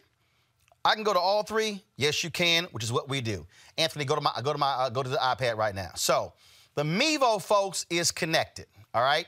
I 0.83 0.95
can 0.95 1.03
go 1.03 1.13
to 1.13 1.19
all 1.19 1.43
three. 1.43 1.83
Yes, 1.97 2.23
you 2.23 2.29
can, 2.29 2.65
which 2.65 2.83
is 2.83 2.91
what 2.91 3.09
we 3.09 3.21
do. 3.21 3.45
Anthony, 3.77 4.05
go 4.05 4.15
to 4.15 4.21
my 4.21 4.31
go 4.43 4.53
to 4.53 4.59
my 4.59 4.71
uh, 4.71 4.89
go 4.89 5.03
to 5.03 5.09
the 5.09 5.17
iPad 5.17 5.57
right 5.57 5.75
now. 5.75 5.91
So 5.95 6.33
the 6.75 6.83
Mevo, 6.83 7.41
folks, 7.41 7.85
is 7.89 8.11
connected. 8.11 8.67
All 8.93 9.01
right. 9.01 9.27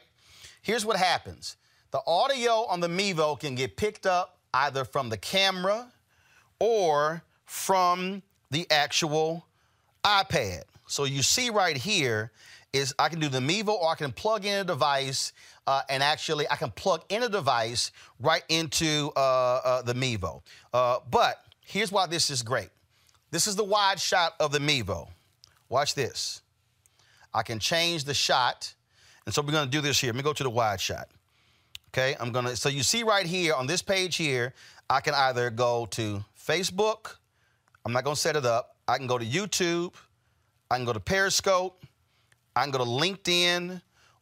Here's 0.62 0.86
what 0.86 0.98
happens 0.98 1.58
the 1.92 2.02
audio 2.06 2.66
on 2.66 2.80
the 2.80 2.88
Mevo 2.88 3.40
can 3.40 3.56
get 3.56 3.76
picked 3.76 4.06
up 4.06 4.40
either 4.54 4.86
from 4.86 5.10
the 5.10 5.18
camera 5.18 5.92
or 6.60 7.24
from 7.46 8.22
the 8.52 8.68
actual 8.70 9.46
iPad. 10.04 10.64
So 10.88 11.04
you 11.04 11.22
see 11.22 11.50
right 11.50 11.78
here 11.78 12.32
is 12.74 12.94
I 13.00 13.10
can 13.10 13.20
do 13.20 13.30
the 13.30 13.40
Mevo 13.40 13.70
or 13.70 13.90
I 13.90 13.96
can 13.96 14.12
plug 14.12 14.46
in 14.46 14.60
a 14.60 14.64
device 14.64 15.34
uh, 15.68 15.82
and 15.90 16.02
actually 16.02 16.48
I 16.50 16.56
can 16.56 16.72
plug 16.72 17.04
in 17.10 17.24
a 17.24 17.30
device 17.30 17.92
right 18.20 18.44
into 18.50 19.12
uh, 19.16 19.20
uh, 19.20 19.82
the 19.82 19.94
Mevo. 19.94 20.42
Uh, 20.74 20.98
but 21.10 21.44
here's 21.66 21.92
why 21.92 22.08
this 22.08 22.30
is 22.30 22.42
great. 22.42 22.70
This 23.32 23.48
is 23.48 23.56
the 23.56 23.64
wide 23.64 24.00
shot 24.00 24.34
of 24.40 24.52
the 24.52 24.60
Mevo. 24.60 25.08
Watch 25.70 25.94
this. 25.94 26.42
I 27.34 27.44
can 27.44 27.60
change 27.60 28.06
the 28.06 28.14
shot. 28.14 28.74
And 29.26 29.34
so 29.34 29.42
we're 29.42 29.52
going 29.52 29.66
to 29.66 29.72
do 29.72 29.82
this 29.82 30.00
here. 30.00 30.10
Let 30.10 30.18
me 30.18 30.24
go 30.24 30.34
to 30.34 30.44
the 30.44 30.50
wide 30.50 30.82
shot. 30.82 31.08
Okay, 31.92 32.16
I'm 32.20 32.32
gonna, 32.32 32.56
so 32.56 32.70
you 32.70 32.84
see 32.84 33.02
right 33.02 33.26
here 33.26 33.56
on 33.56 33.66
this 33.66 33.82
page 33.82 34.16
here, 34.16 34.54
I 34.90 35.02
can 35.02 35.16
either 35.16 35.50
go 35.50 35.88
to 35.92 36.24
Facebook, 36.50 37.18
I'm 37.86 37.94
not 37.94 38.04
gonna 38.04 38.16
set 38.16 38.36
it 38.36 38.44
up. 38.44 38.76
I 38.88 38.98
can 38.98 39.06
go 39.06 39.20
to 39.20 39.26
YouTube, 39.26 39.94
I 40.72 40.78
can 40.78 40.86
go 40.86 40.94
to 40.94 41.00
Periscope, 41.00 41.86
I 42.56 42.64
can 42.64 42.72
go 42.72 42.80
to 42.80 42.86
LinkedIn, 42.86 43.80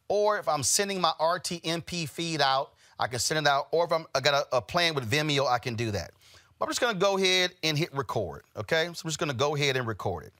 or 0.08 0.38
if 0.38 0.46
I'm 0.46 0.62
sending 0.62 1.00
my 1.00 1.12
RTMP 1.18 2.06
feed 2.06 2.42
out, 2.42 2.74
I 2.98 3.06
can 3.06 3.18
send 3.18 3.46
it 3.46 3.50
out, 3.50 3.68
or 3.70 3.86
if 3.86 3.92
I'm, 3.92 4.04
I 4.14 4.20
got 4.20 4.46
a, 4.52 4.58
a 4.58 4.60
plan 4.60 4.94
with 4.94 5.10
Vimeo, 5.10 5.50
I 5.50 5.58
can 5.58 5.74
do 5.74 5.90
that. 5.92 6.10
But 6.58 6.66
I'm 6.66 6.70
just 6.70 6.82
gonna 6.82 6.98
go 6.98 7.16
ahead 7.16 7.54
and 7.62 7.78
hit 7.78 7.94
record, 7.94 8.42
okay? 8.58 8.90
So 8.92 9.02
I'm 9.04 9.08
just 9.08 9.18
gonna 9.18 9.32
go 9.32 9.56
ahead 9.56 9.78
and 9.78 9.86
record 9.86 10.24
it. 10.24 10.34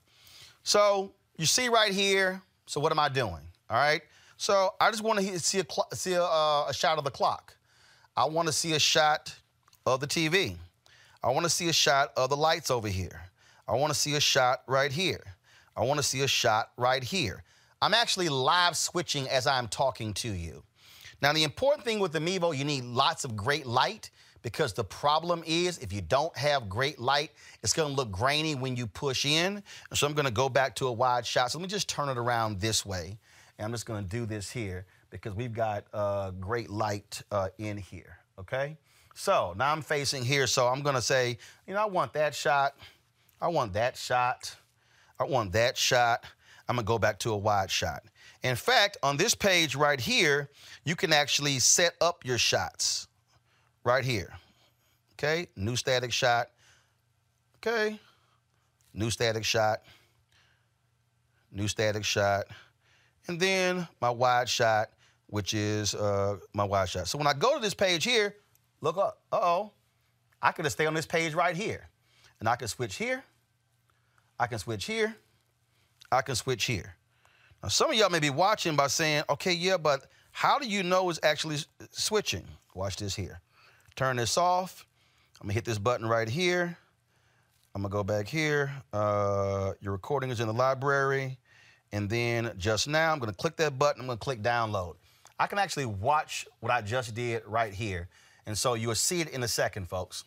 So 0.61 1.11
you 1.37 1.47
see 1.47 1.69
right 1.69 1.91
here, 1.91 2.39
so 2.67 2.79
what 2.79 2.91
am 2.91 2.99
I 2.99 3.09
doing, 3.09 3.41
all 3.67 3.77
right? 3.77 4.03
So 4.37 4.75
I 4.79 4.91
just 4.91 5.01
want 5.01 5.21
to 5.21 5.39
see 5.39 5.59
a 5.59 5.95
see 5.95 6.13
a, 6.13 6.23
uh, 6.23 6.67
a 6.69 6.73
shot 6.73 6.99
of 6.99 7.03
the 7.03 7.09
clock. 7.09 7.55
I 8.15 8.25
want 8.25 8.47
to 8.47 8.53
see 8.53 8.73
a 8.73 8.79
shot 8.79 9.35
of 9.87 10.01
the 10.01 10.07
TV. 10.07 10.55
I 11.23 11.31
want 11.31 11.45
to 11.45 11.49
see 11.49 11.67
a 11.69 11.73
shot 11.73 12.13
of 12.15 12.29
the 12.29 12.37
lights 12.37 12.71
over 12.71 12.87
here. 12.87 13.21
I 13.67 13.73
want 13.75 13.93
to 13.93 13.99
see 13.99 14.15
a 14.15 14.19
shot 14.19 14.63
right 14.67 14.91
here. 14.91 15.23
I 15.75 15.83
want 15.83 15.99
to 15.99 16.03
see 16.03 16.21
a 16.21 16.27
shot 16.27 16.71
right 16.77 17.03
here. 17.03 17.43
I'm 17.81 17.93
actually 17.93 18.29
live 18.29 18.75
switching 18.75 19.27
as 19.29 19.47
I'm 19.47 19.67
talking 19.67 20.13
to 20.15 20.29
you. 20.29 20.63
Now, 21.21 21.33
the 21.33 21.43
important 21.43 21.85
thing 21.85 21.99
with 21.99 22.13
the 22.13 22.19
Mevo, 22.19 22.55
you 22.57 22.63
need 22.63 22.85
lots 22.85 23.25
of 23.25 23.35
great 23.35 23.65
light 23.65 24.09
because 24.41 24.73
the 24.73 24.83
problem 24.83 25.43
is 25.45 25.77
if 25.79 25.91
you 25.91 26.01
don't 26.01 26.35
have 26.37 26.69
great 26.69 26.99
light, 26.99 27.31
it's 27.61 27.73
going 27.73 27.89
to 27.89 27.95
look 27.95 28.11
grainy 28.11 28.55
when 28.55 28.75
you 28.77 28.87
push 28.87 29.25
in. 29.25 29.61
So 29.93 30.07
I'm 30.07 30.13
going 30.13 30.25
to 30.25 30.31
go 30.31 30.47
back 30.47 30.75
to 30.75 30.87
a 30.87 30.91
wide 30.91 31.25
shot. 31.25 31.51
So 31.51 31.57
let 31.57 31.63
me 31.63 31.67
just 31.67 31.89
turn 31.89 32.07
it 32.07 32.17
around 32.17 32.59
this 32.61 32.85
way. 32.85 33.17
And 33.57 33.65
I'm 33.65 33.71
just 33.71 33.85
going 33.85 34.01
to 34.01 34.09
do 34.09 34.25
this 34.25 34.49
here 34.49 34.85
because 35.09 35.33
we've 35.33 35.53
got 35.53 35.85
uh, 35.93 36.31
great 36.31 36.69
light 36.69 37.21
uh, 37.31 37.49
in 37.57 37.77
here, 37.77 38.17
okay? 38.39 38.77
So 39.19 39.53
now 39.57 39.73
I'm 39.73 39.81
facing 39.81 40.23
here, 40.23 40.47
so 40.47 40.69
I'm 40.69 40.81
to 40.81 41.01
say, 41.01 41.37
you 41.67 41.73
know, 41.73 41.81
I 41.81 41.87
want 41.87 42.13
that 42.13 42.33
shot. 42.33 42.73
I 43.41 43.49
want 43.49 43.73
that 43.73 43.97
shot. 43.97 44.55
I 45.19 45.25
want 45.25 45.51
that 45.51 45.77
shot. 45.77 46.23
I'm 46.69 46.77
to 46.77 46.83
go 46.83 46.97
back 46.97 47.19
to 47.19 47.31
a 47.31 47.37
wide 47.37 47.69
shot. 47.69 48.03
In 48.43 48.55
fact, 48.55 48.95
on 49.03 49.17
this 49.17 49.35
page 49.35 49.75
right 49.75 49.99
here, 49.99 50.49
you 50.85 50.95
can 50.95 51.11
actually 51.11 51.59
set 51.59 51.95
up 51.99 52.23
your 52.23 52.37
shots 52.37 53.09
right 53.83 54.05
here. 54.05 54.31
Okay, 55.15 55.49
new 55.57 55.75
static 55.75 56.13
shot. 56.13 56.47
Okay, 57.57 57.99
new 58.93 59.09
static 59.09 59.43
shot. 59.43 59.81
New 61.51 61.67
static 61.67 62.05
shot. 62.05 62.45
And 63.27 63.37
then 63.37 63.85
my 63.99 64.11
wide 64.11 64.47
shot, 64.47 64.91
which 65.27 65.53
is 65.53 65.93
uh, 65.93 66.37
my 66.53 66.63
wide 66.63 66.87
shot. 66.87 67.09
So 67.09 67.17
when 67.17 67.27
I 67.27 67.33
go 67.33 67.55
to 67.55 67.61
this 67.61 67.73
page 67.73 68.05
here, 68.05 68.33
look 68.81 68.97
up. 68.97 69.21
Uh-oh. 69.31 69.71
I 70.41 70.51
could 70.51 70.63
just 70.65 70.77
stay 70.77 70.85
on 70.85 70.93
this 70.93 71.05
page 71.05 71.33
right 71.33 71.55
here. 71.55 71.89
And 72.39 72.47
I 72.47 72.55
can 72.55 72.67
switch 72.67 72.95
here. 72.95 73.23
I 74.39 74.47
can 74.47 74.59
switch 74.59 74.85
here. 74.85 75.15
I 76.11 76.21
can 76.21 76.35
switch 76.35 76.65
here. 76.65 76.95
Now, 77.61 77.69
some 77.69 77.91
of 77.91 77.95
y'all 77.97 78.09
may 78.09 78.19
be 78.19 78.29
watching 78.29 78.75
by 78.75 78.87
saying, 78.87 79.23
okay, 79.29 79.51
yeah, 79.51 79.77
but 79.77 80.05
how 80.31 80.57
do 80.57 80.67
you 80.67 80.81
know 80.81 81.09
it's 81.09 81.19
actually 81.23 81.57
switching? 81.91 82.45
Watch 82.73 82.95
this 82.95 83.15
here. 83.15 83.41
Turn 83.95 84.15
this 84.15 84.37
off. 84.37 84.85
I'm 85.41 85.47
gonna 85.47 85.53
hit 85.53 85.65
this 85.65 85.77
button 85.77 86.07
right 86.07 86.29
here. 86.29 86.77
I'm 87.75 87.81
gonna 87.81 87.91
go 87.91 88.03
back 88.03 88.27
here. 88.27 88.71
Uh, 88.93 89.73
your 89.81 89.91
recording 89.91 90.29
is 90.29 90.39
in 90.39 90.47
the 90.47 90.53
library. 90.53 91.37
And 91.91 92.09
then 92.09 92.53
just 92.57 92.87
now, 92.87 93.11
I'm 93.11 93.19
gonna 93.19 93.33
click 93.33 93.57
that 93.57 93.77
button. 93.77 94.01
I'm 94.01 94.07
gonna 94.07 94.17
click 94.17 94.41
download. 94.41 94.95
I 95.37 95.47
can 95.47 95.57
actually 95.57 95.85
watch 95.85 96.45
what 96.59 96.71
I 96.71 96.81
just 96.81 97.13
did 97.15 97.43
right 97.45 97.73
here. 97.73 98.07
And 98.49 98.57
so 98.57 98.73
you'll 98.73 98.95
see 98.95 99.21
it 99.21 99.29
in 99.29 99.43
a 99.43 99.47
second, 99.47 99.87
folks. 99.87 100.23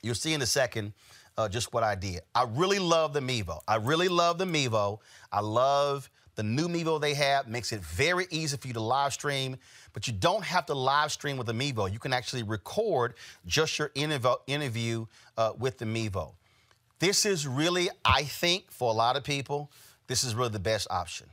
You'll 0.00 0.14
see 0.14 0.32
in 0.32 0.40
a 0.40 0.46
second 0.46 0.94
uh, 1.36 1.50
just 1.50 1.74
what 1.74 1.82
I 1.82 1.94
did. 1.94 2.22
I 2.34 2.46
really 2.48 2.78
love 2.78 3.12
the 3.12 3.20
Mevo. 3.20 3.60
I 3.68 3.74
really 3.76 4.08
love 4.08 4.38
the 4.38 4.46
Mevo. 4.46 5.00
I 5.30 5.40
love 5.40 6.08
the 6.34 6.42
new 6.42 6.66
Mevo 6.66 6.98
they 6.98 7.12
have. 7.12 7.48
Makes 7.48 7.72
it 7.72 7.80
very 7.82 8.26
easy 8.30 8.56
for 8.56 8.68
you 8.68 8.72
to 8.72 8.80
live 8.80 9.12
stream, 9.12 9.58
but 9.92 10.06
you 10.06 10.14
don't 10.14 10.42
have 10.42 10.64
to 10.64 10.74
live 10.74 11.12
stream 11.12 11.36
with 11.36 11.46
the 11.46 11.52
Mevo. 11.52 11.92
You 11.92 11.98
can 11.98 12.14
actually 12.14 12.42
record 12.42 13.12
just 13.44 13.78
your 13.78 13.90
interview 13.94 15.04
uh, 15.36 15.52
with 15.58 15.76
the 15.76 15.84
Mevo. 15.84 16.32
This 17.00 17.26
is 17.26 17.46
really, 17.46 17.90
I 18.02 18.22
think, 18.22 18.70
for 18.70 18.90
a 18.90 18.94
lot 18.94 19.16
of 19.16 19.24
people, 19.24 19.70
this 20.06 20.24
is 20.24 20.34
really 20.34 20.48
the 20.48 20.58
best 20.58 20.88
option. 20.90 21.26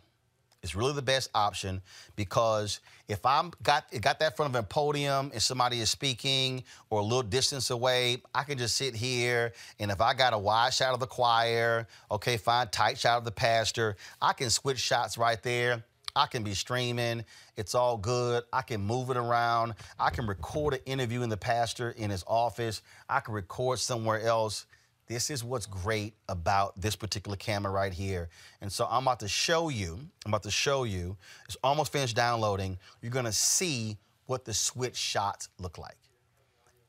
It's 0.62 0.76
really 0.76 0.94
the 0.94 1.02
best 1.02 1.30
option 1.34 1.82
because 2.18 2.82
if 3.08 3.26
I'm 3.26 3.52
got 3.64 3.86
got 4.02 4.20
that 4.20 4.36
front 4.36 4.54
of 4.54 4.60
a 4.60 4.64
podium 4.64 5.32
and 5.32 5.42
somebody 5.42 5.80
is 5.80 5.90
speaking 5.90 6.64
or 6.90 7.00
a 7.00 7.04
little 7.04 7.24
distance 7.24 7.70
away, 7.70 8.22
I 8.36 8.44
can 8.44 8.58
just 8.58 8.76
sit 8.76 8.94
here 8.94 9.54
and 9.80 9.90
if 9.90 10.02
I 10.02 10.14
got 10.14 10.34
a 10.34 10.38
wide 10.38 10.74
shot 10.74 10.94
of 10.94 11.00
the 11.00 11.08
choir, 11.08 11.88
okay, 12.12 12.36
fine, 12.36 12.68
tight 12.68 12.98
shot 12.98 13.20
of 13.20 13.24
the 13.24 13.32
pastor, 13.32 13.96
I 14.22 14.34
can 14.34 14.50
switch 14.50 14.80
shots 14.80 15.18
right 15.18 15.42
there. 15.42 15.84
I 16.14 16.26
can 16.26 16.44
be 16.44 16.54
streaming. 16.54 17.24
It's 17.56 17.74
all 17.74 17.96
good. 17.96 18.44
I 18.52 18.62
can 18.62 18.82
move 18.82 19.10
it 19.12 19.18
around. 19.18 19.76
I 19.98 20.10
can 20.10 20.28
record 20.28 20.74
an 20.74 20.82
interview 20.86 21.22
in 21.22 21.30
the 21.30 21.38
pastor 21.38 21.92
in 21.92 22.10
his 22.10 22.26
office. 22.28 22.82
I 23.08 23.22
can 23.22 23.34
record 23.34 23.80
somewhere 23.80 24.22
else. 24.22 24.66
This 25.10 25.32
is 25.32 25.44
what's 25.44 25.66
great 25.66 26.14
about 26.30 26.80
this 26.80 26.96
particular 26.96 27.36
camera 27.36 27.72
right 27.74 27.92
here. 27.92 28.30
And 28.62 28.72
so 28.72 28.88
I'm 28.90 29.02
about 29.04 29.20
to 29.22 29.28
show 29.28 29.70
you, 29.70 29.98
I'm 30.24 30.30
about 30.30 30.44
to 30.44 30.52
show 30.52 30.84
you, 30.84 31.18
it's 31.46 31.58
almost 31.64 31.92
finished 31.92 32.16
downloading. 32.16 32.78
You're 33.02 33.12
gonna 33.12 33.32
see 33.32 33.98
what 34.28 34.46
the 34.46 34.54
switch 34.54 34.96
shots 34.96 35.50
look 35.58 35.80
like. 35.80 35.98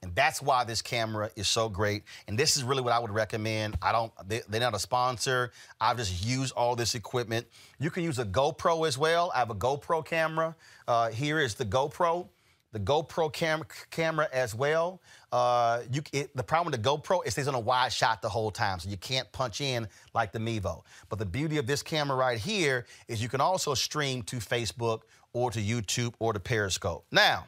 And 0.02 0.14
that's 0.14 0.42
why 0.42 0.64
this 0.64 0.82
camera 0.82 1.30
is 1.34 1.48
so 1.48 1.70
great. 1.70 2.02
And 2.28 2.38
this 2.38 2.58
is 2.58 2.62
really 2.62 2.82
what 2.82 2.92
I 2.92 2.98
would 2.98 3.10
recommend. 3.10 3.78
I 3.80 3.90
don't, 3.90 4.12
they, 4.28 4.42
are 4.52 4.60
not 4.60 4.74
a 4.74 4.78
sponsor. 4.78 5.52
I've 5.80 5.96
just 5.96 6.24
used 6.24 6.52
all 6.52 6.76
this 6.76 6.94
equipment. 6.94 7.46
You 7.78 7.90
can 7.90 8.04
use 8.04 8.18
a 8.18 8.24
GoPro 8.26 8.86
as 8.86 8.98
well. 8.98 9.32
I 9.34 9.38
have 9.38 9.50
a 9.50 9.54
GoPro 9.54 10.04
camera. 10.04 10.54
Uh, 10.86 11.10
here 11.10 11.38
is 11.38 11.54
the 11.54 11.64
GoPro 11.64 12.28
the 12.72 12.80
GoPro 12.80 13.32
cam- 13.32 13.64
camera 13.90 14.28
as 14.32 14.54
well. 14.54 15.00
Uh, 15.32 15.82
you, 15.92 16.02
it, 16.12 16.36
the 16.36 16.42
problem 16.42 16.72
with 16.72 16.82
the 16.82 16.88
GoPro, 16.88 17.24
is 17.24 17.34
stays 17.34 17.46
on 17.46 17.54
a 17.54 17.60
wide 17.60 17.92
shot 17.92 18.20
the 18.20 18.28
whole 18.28 18.50
time, 18.50 18.80
so 18.80 18.88
you 18.88 18.96
can't 18.96 19.30
punch 19.30 19.60
in 19.60 19.86
like 20.12 20.32
the 20.32 20.38
Mevo. 20.38 20.82
But 21.08 21.18
the 21.18 21.26
beauty 21.26 21.58
of 21.58 21.66
this 21.66 21.82
camera 21.82 22.16
right 22.16 22.38
here 22.38 22.86
is 23.06 23.22
you 23.22 23.28
can 23.28 23.40
also 23.40 23.74
stream 23.74 24.22
to 24.24 24.36
Facebook 24.36 25.02
or 25.32 25.50
to 25.52 25.60
YouTube 25.60 26.14
or 26.18 26.32
to 26.32 26.40
Periscope. 26.40 27.04
Now, 27.12 27.46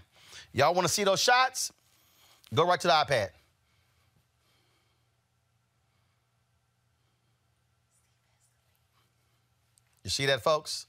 y'all 0.53 0.75
want 0.75 0.87
to 0.87 0.93
see 0.93 1.03
those 1.05 1.21
shots? 1.21 1.73
Go 2.55 2.67
right 2.67 2.79
to 2.81 2.87
the 2.87 2.93
iPad. 2.93 3.31
You 10.05 10.11
see 10.11 10.27
that, 10.27 10.43
folks? 10.43 10.87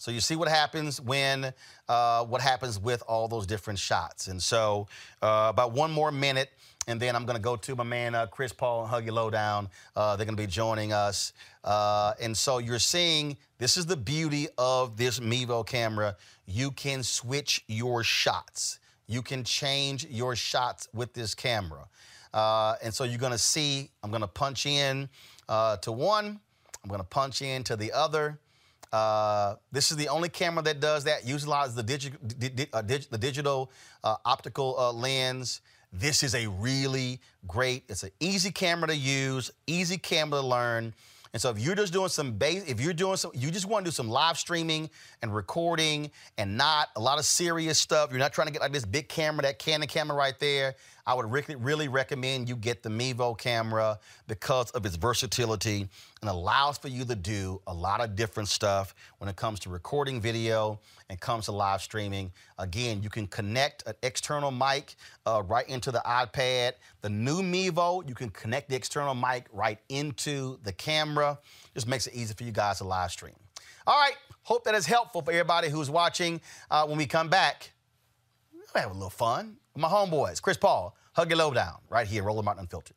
So 0.00 0.10
you 0.10 0.20
see 0.20 0.34
what 0.34 0.48
happens 0.48 0.98
when, 0.98 1.52
uh, 1.86 2.24
what 2.24 2.40
happens 2.40 2.80
with 2.80 3.02
all 3.06 3.28
those 3.28 3.46
different 3.46 3.78
shots. 3.78 4.28
And 4.28 4.42
so 4.42 4.88
uh, 5.20 5.48
about 5.50 5.72
one 5.72 5.90
more 5.90 6.10
minute, 6.10 6.48
and 6.86 6.98
then 6.98 7.14
I'm 7.14 7.26
going 7.26 7.36
to 7.36 7.42
go 7.42 7.54
to 7.56 7.76
my 7.76 7.84
man 7.84 8.14
uh, 8.14 8.24
Chris 8.24 8.50
Paul 8.50 8.86
and 8.86 8.90
Huggy 8.90 9.12
Lowdown. 9.12 9.68
Uh, 9.94 10.16
they're 10.16 10.24
going 10.24 10.38
to 10.38 10.42
be 10.42 10.46
joining 10.46 10.94
us. 10.94 11.34
Uh, 11.62 12.14
and 12.18 12.34
so 12.34 12.56
you're 12.56 12.78
seeing 12.78 13.36
this 13.58 13.76
is 13.76 13.84
the 13.84 13.96
beauty 13.96 14.48
of 14.56 14.96
this 14.96 15.20
Mevo 15.20 15.66
camera. 15.66 16.16
You 16.46 16.70
can 16.70 17.02
switch 17.02 17.62
your 17.68 18.02
shots. 18.02 18.78
You 19.06 19.20
can 19.20 19.44
change 19.44 20.06
your 20.06 20.34
shots 20.34 20.88
with 20.94 21.12
this 21.12 21.34
camera. 21.34 21.86
Uh, 22.32 22.76
and 22.82 22.94
so 22.94 23.04
you're 23.04 23.18
going 23.18 23.32
to 23.32 23.38
see, 23.38 23.90
I'm 24.02 24.08
going 24.08 24.22
to 24.22 24.28
punch 24.28 24.64
in 24.64 25.10
to 25.46 25.92
one. 25.92 26.40
I'm 26.82 26.88
going 26.88 27.02
to 27.02 27.06
punch 27.06 27.42
in 27.42 27.64
to 27.64 27.76
the 27.76 27.92
other. 27.92 28.38
Uh, 28.92 29.54
this 29.70 29.90
is 29.90 29.96
the 29.96 30.08
only 30.08 30.28
camera 30.28 30.62
that 30.64 30.80
does 30.80 31.04
that, 31.04 31.24
utilizes 31.24 31.74
the, 31.74 31.84
digi 31.84 32.12
di 32.38 32.66
uh, 32.72 32.82
dig 32.82 33.02
the 33.10 33.18
digital 33.18 33.70
uh, 34.02 34.16
optical 34.24 34.76
uh, 34.78 34.92
lens. 34.92 35.60
This 35.92 36.22
is 36.22 36.34
a 36.34 36.46
really 36.48 37.20
great, 37.46 37.84
it's 37.88 38.02
an 38.02 38.10
easy 38.20 38.50
camera 38.50 38.88
to 38.88 38.96
use, 38.96 39.50
easy 39.66 39.98
camera 39.98 40.40
to 40.40 40.46
learn. 40.46 40.94
And 41.32 41.40
so 41.40 41.50
if 41.50 41.60
you're 41.60 41.76
just 41.76 41.92
doing 41.92 42.08
some 42.08 42.32
base, 42.32 42.64
if 42.66 42.80
you're 42.80 42.92
doing 42.92 43.16
some, 43.16 43.30
you 43.34 43.52
just 43.52 43.66
want 43.66 43.84
to 43.84 43.90
do 43.90 43.94
some 43.94 44.08
live 44.08 44.36
streaming 44.36 44.90
and 45.22 45.32
recording 45.32 46.10
and 46.38 46.56
not 46.56 46.88
a 46.96 47.00
lot 47.00 47.18
of 47.18 47.24
serious 47.24 47.78
stuff. 47.78 48.10
You're 48.10 48.18
not 48.18 48.32
trying 48.32 48.48
to 48.48 48.52
get 48.52 48.60
like 48.60 48.72
this 48.72 48.84
big 48.84 49.08
camera, 49.08 49.42
that 49.42 49.60
Canon 49.60 49.86
camera 49.86 50.16
right 50.16 50.36
there. 50.40 50.74
I 51.06 51.14
would 51.14 51.30
really, 51.30 51.56
really 51.56 51.88
recommend 51.88 52.48
you 52.48 52.56
get 52.56 52.82
the 52.82 52.88
Mevo 52.88 53.36
camera 53.36 53.98
because 54.26 54.70
of 54.72 54.84
its 54.86 54.96
versatility 54.96 55.88
and 56.20 56.30
allows 56.30 56.78
for 56.78 56.88
you 56.88 57.04
to 57.04 57.14
do 57.14 57.60
a 57.66 57.74
lot 57.74 58.00
of 58.00 58.14
different 58.14 58.48
stuff 58.48 58.94
when 59.18 59.28
it 59.28 59.36
comes 59.36 59.60
to 59.60 59.70
recording 59.70 60.20
video 60.20 60.78
and 61.08 61.18
comes 61.20 61.46
to 61.46 61.52
live 61.52 61.82
streaming. 61.82 62.30
Again, 62.58 63.02
you 63.02 63.10
can 63.10 63.26
connect 63.26 63.86
an 63.86 63.94
external 64.02 64.50
mic 64.50 64.96
uh, 65.26 65.42
right 65.46 65.68
into 65.68 65.90
the 65.90 66.02
iPad. 66.06 66.72
The 67.00 67.10
new 67.10 67.42
Mevo, 67.42 68.06
you 68.08 68.14
can 68.14 68.30
connect 68.30 68.68
the 68.68 68.76
external 68.76 69.14
mic 69.14 69.46
right 69.52 69.78
into 69.88 70.58
the 70.62 70.72
camera. 70.72 71.38
Just 71.74 71.88
makes 71.88 72.06
it 72.06 72.14
easy 72.14 72.34
for 72.34 72.44
you 72.44 72.52
guys 72.52 72.78
to 72.78 72.84
live 72.84 73.10
stream. 73.10 73.34
All 73.86 73.98
right, 73.98 74.16
hope 74.42 74.64
that 74.64 74.74
is 74.74 74.86
helpful 74.86 75.22
for 75.22 75.30
everybody 75.30 75.68
who's 75.68 75.90
watching. 75.90 76.40
Uh, 76.70 76.86
when 76.86 76.98
we 76.98 77.06
come 77.06 77.28
back, 77.28 77.72
we'll 78.52 78.82
have 78.82 78.90
a 78.90 78.94
little 78.94 79.10
fun. 79.10 79.56
My 79.76 79.88
homeboys, 79.88 80.42
Chris 80.42 80.56
Paul, 80.56 80.96
Huggy 81.16 81.36
Lowdown, 81.36 81.78
right 81.88 82.06
here, 82.06 82.24
Roland 82.24 82.44
Martin 82.44 82.62
Unfiltered. 82.62 82.96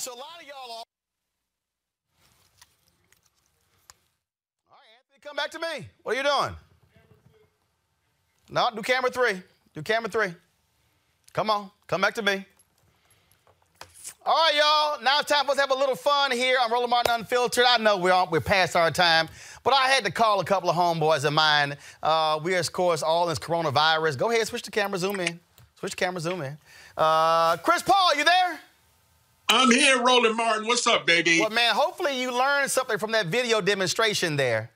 so 0.00 0.14
a 0.14 0.16
lot 0.16 0.40
of 0.40 0.46
y'all 0.46 0.78
are. 0.78 0.84
All 4.70 4.78
right, 4.78 4.86
Anthony, 4.96 5.20
come 5.22 5.36
back 5.36 5.50
to 5.50 5.58
me. 5.58 5.88
What 6.02 6.14
are 6.14 6.18
you 6.18 6.22
doing? 6.22 6.56
No, 8.48 8.70
do 8.74 8.80
camera 8.80 9.10
three. 9.10 9.42
Do 9.74 9.82
camera 9.82 10.08
three. 10.08 10.34
Come 11.34 11.50
on. 11.50 11.70
Come 11.86 12.00
back 12.00 12.14
to 12.14 12.22
me. 12.22 12.46
All 14.24 14.34
right, 14.34 14.54
y'all. 14.54 15.02
Now 15.04 15.20
it's 15.20 15.30
time 15.30 15.44
for 15.44 15.50
us 15.50 15.56
to 15.56 15.60
have 15.60 15.70
a 15.70 15.74
little 15.74 15.94
fun 15.94 16.30
here 16.30 16.56
on 16.62 16.72
Roland 16.72 16.90
Martin 16.90 17.16
Unfiltered. 17.16 17.64
I 17.68 17.76
know 17.76 17.98
we're, 17.98 18.24
we're 18.30 18.40
past 18.40 18.76
our 18.76 18.90
time, 18.90 19.28
but 19.62 19.74
I 19.74 19.88
had 19.88 20.04
to 20.06 20.10
call 20.10 20.40
a 20.40 20.44
couple 20.44 20.70
of 20.70 20.76
homeboys 20.76 21.26
of 21.26 21.34
mine. 21.34 21.76
Uh, 22.02 22.40
we 22.42 22.54
are, 22.54 22.60
of 22.60 22.72
course, 22.72 23.02
all 23.02 23.24
in 23.24 23.28
this 23.28 23.38
coronavirus. 23.38 24.16
Go 24.16 24.30
ahead, 24.30 24.46
switch 24.46 24.62
the 24.62 24.70
camera, 24.70 24.98
zoom 24.98 25.20
in. 25.20 25.38
Switch 25.78 25.92
the 25.92 25.96
camera, 25.96 26.20
zoom 26.20 26.40
in. 26.40 26.56
Uh, 26.96 27.58
Chris 27.58 27.82
Paul, 27.82 28.14
you 28.16 28.24
there? 28.24 28.60
I'm 29.52 29.68
here, 29.68 30.00
Roland 30.00 30.36
Martin. 30.36 30.68
What's 30.68 30.86
up, 30.86 31.06
baby? 31.06 31.40
Well, 31.40 31.50
man, 31.50 31.74
hopefully 31.74 32.20
you 32.20 32.30
learned 32.32 32.70
something 32.70 32.98
from 32.98 33.10
that 33.12 33.26
video 33.26 33.60
demonstration 33.60 34.36
there. 34.36 34.70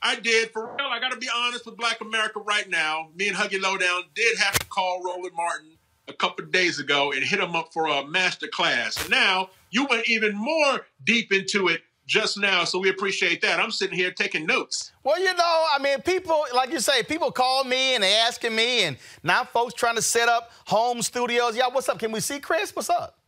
I 0.00 0.16
did. 0.16 0.50
For 0.52 0.74
real, 0.74 0.86
I 0.86 0.98
got 1.00 1.12
to 1.12 1.18
be 1.18 1.28
honest 1.34 1.66
with 1.66 1.76
Black 1.76 2.00
America 2.00 2.40
right 2.40 2.66
now. 2.66 3.10
Me 3.14 3.28
and 3.28 3.36
Huggy 3.36 3.60
Lowdown 3.60 4.04
did 4.14 4.38
have 4.38 4.58
to 4.58 4.66
call 4.68 5.02
Roland 5.04 5.34
Martin 5.36 5.72
a 6.08 6.14
couple 6.14 6.46
of 6.46 6.50
days 6.50 6.78
ago 6.78 7.12
and 7.12 7.22
hit 7.22 7.40
him 7.40 7.54
up 7.54 7.74
for 7.74 7.88
a 7.88 8.06
master 8.06 8.46
class. 8.46 8.98
And 8.98 9.10
now 9.10 9.50
you 9.70 9.84
went 9.84 10.08
even 10.08 10.34
more 10.34 10.86
deep 11.04 11.30
into 11.30 11.68
it 11.68 11.82
just 12.06 12.38
now, 12.38 12.64
so 12.64 12.78
we 12.78 12.88
appreciate 12.88 13.42
that. 13.42 13.60
I'm 13.60 13.70
sitting 13.70 13.98
here 13.98 14.10
taking 14.10 14.46
notes. 14.46 14.92
Well, 15.04 15.20
you 15.20 15.34
know, 15.34 15.66
I 15.74 15.78
mean, 15.78 16.00
people, 16.00 16.46
like 16.54 16.72
you 16.72 16.80
say, 16.80 17.02
people 17.02 17.30
call 17.30 17.64
me 17.64 17.94
and 17.96 18.02
they 18.02 18.14
asking 18.14 18.56
me, 18.56 18.84
and 18.84 18.96
now 19.22 19.44
folks 19.44 19.74
trying 19.74 19.96
to 19.96 20.02
set 20.02 20.30
up 20.30 20.50
home 20.64 21.02
studios. 21.02 21.54
Y'all, 21.54 21.70
what's 21.70 21.90
up? 21.90 21.98
Can 21.98 22.12
we 22.12 22.20
see 22.20 22.40
Chris? 22.40 22.74
What's 22.74 22.88
up? 22.88 23.18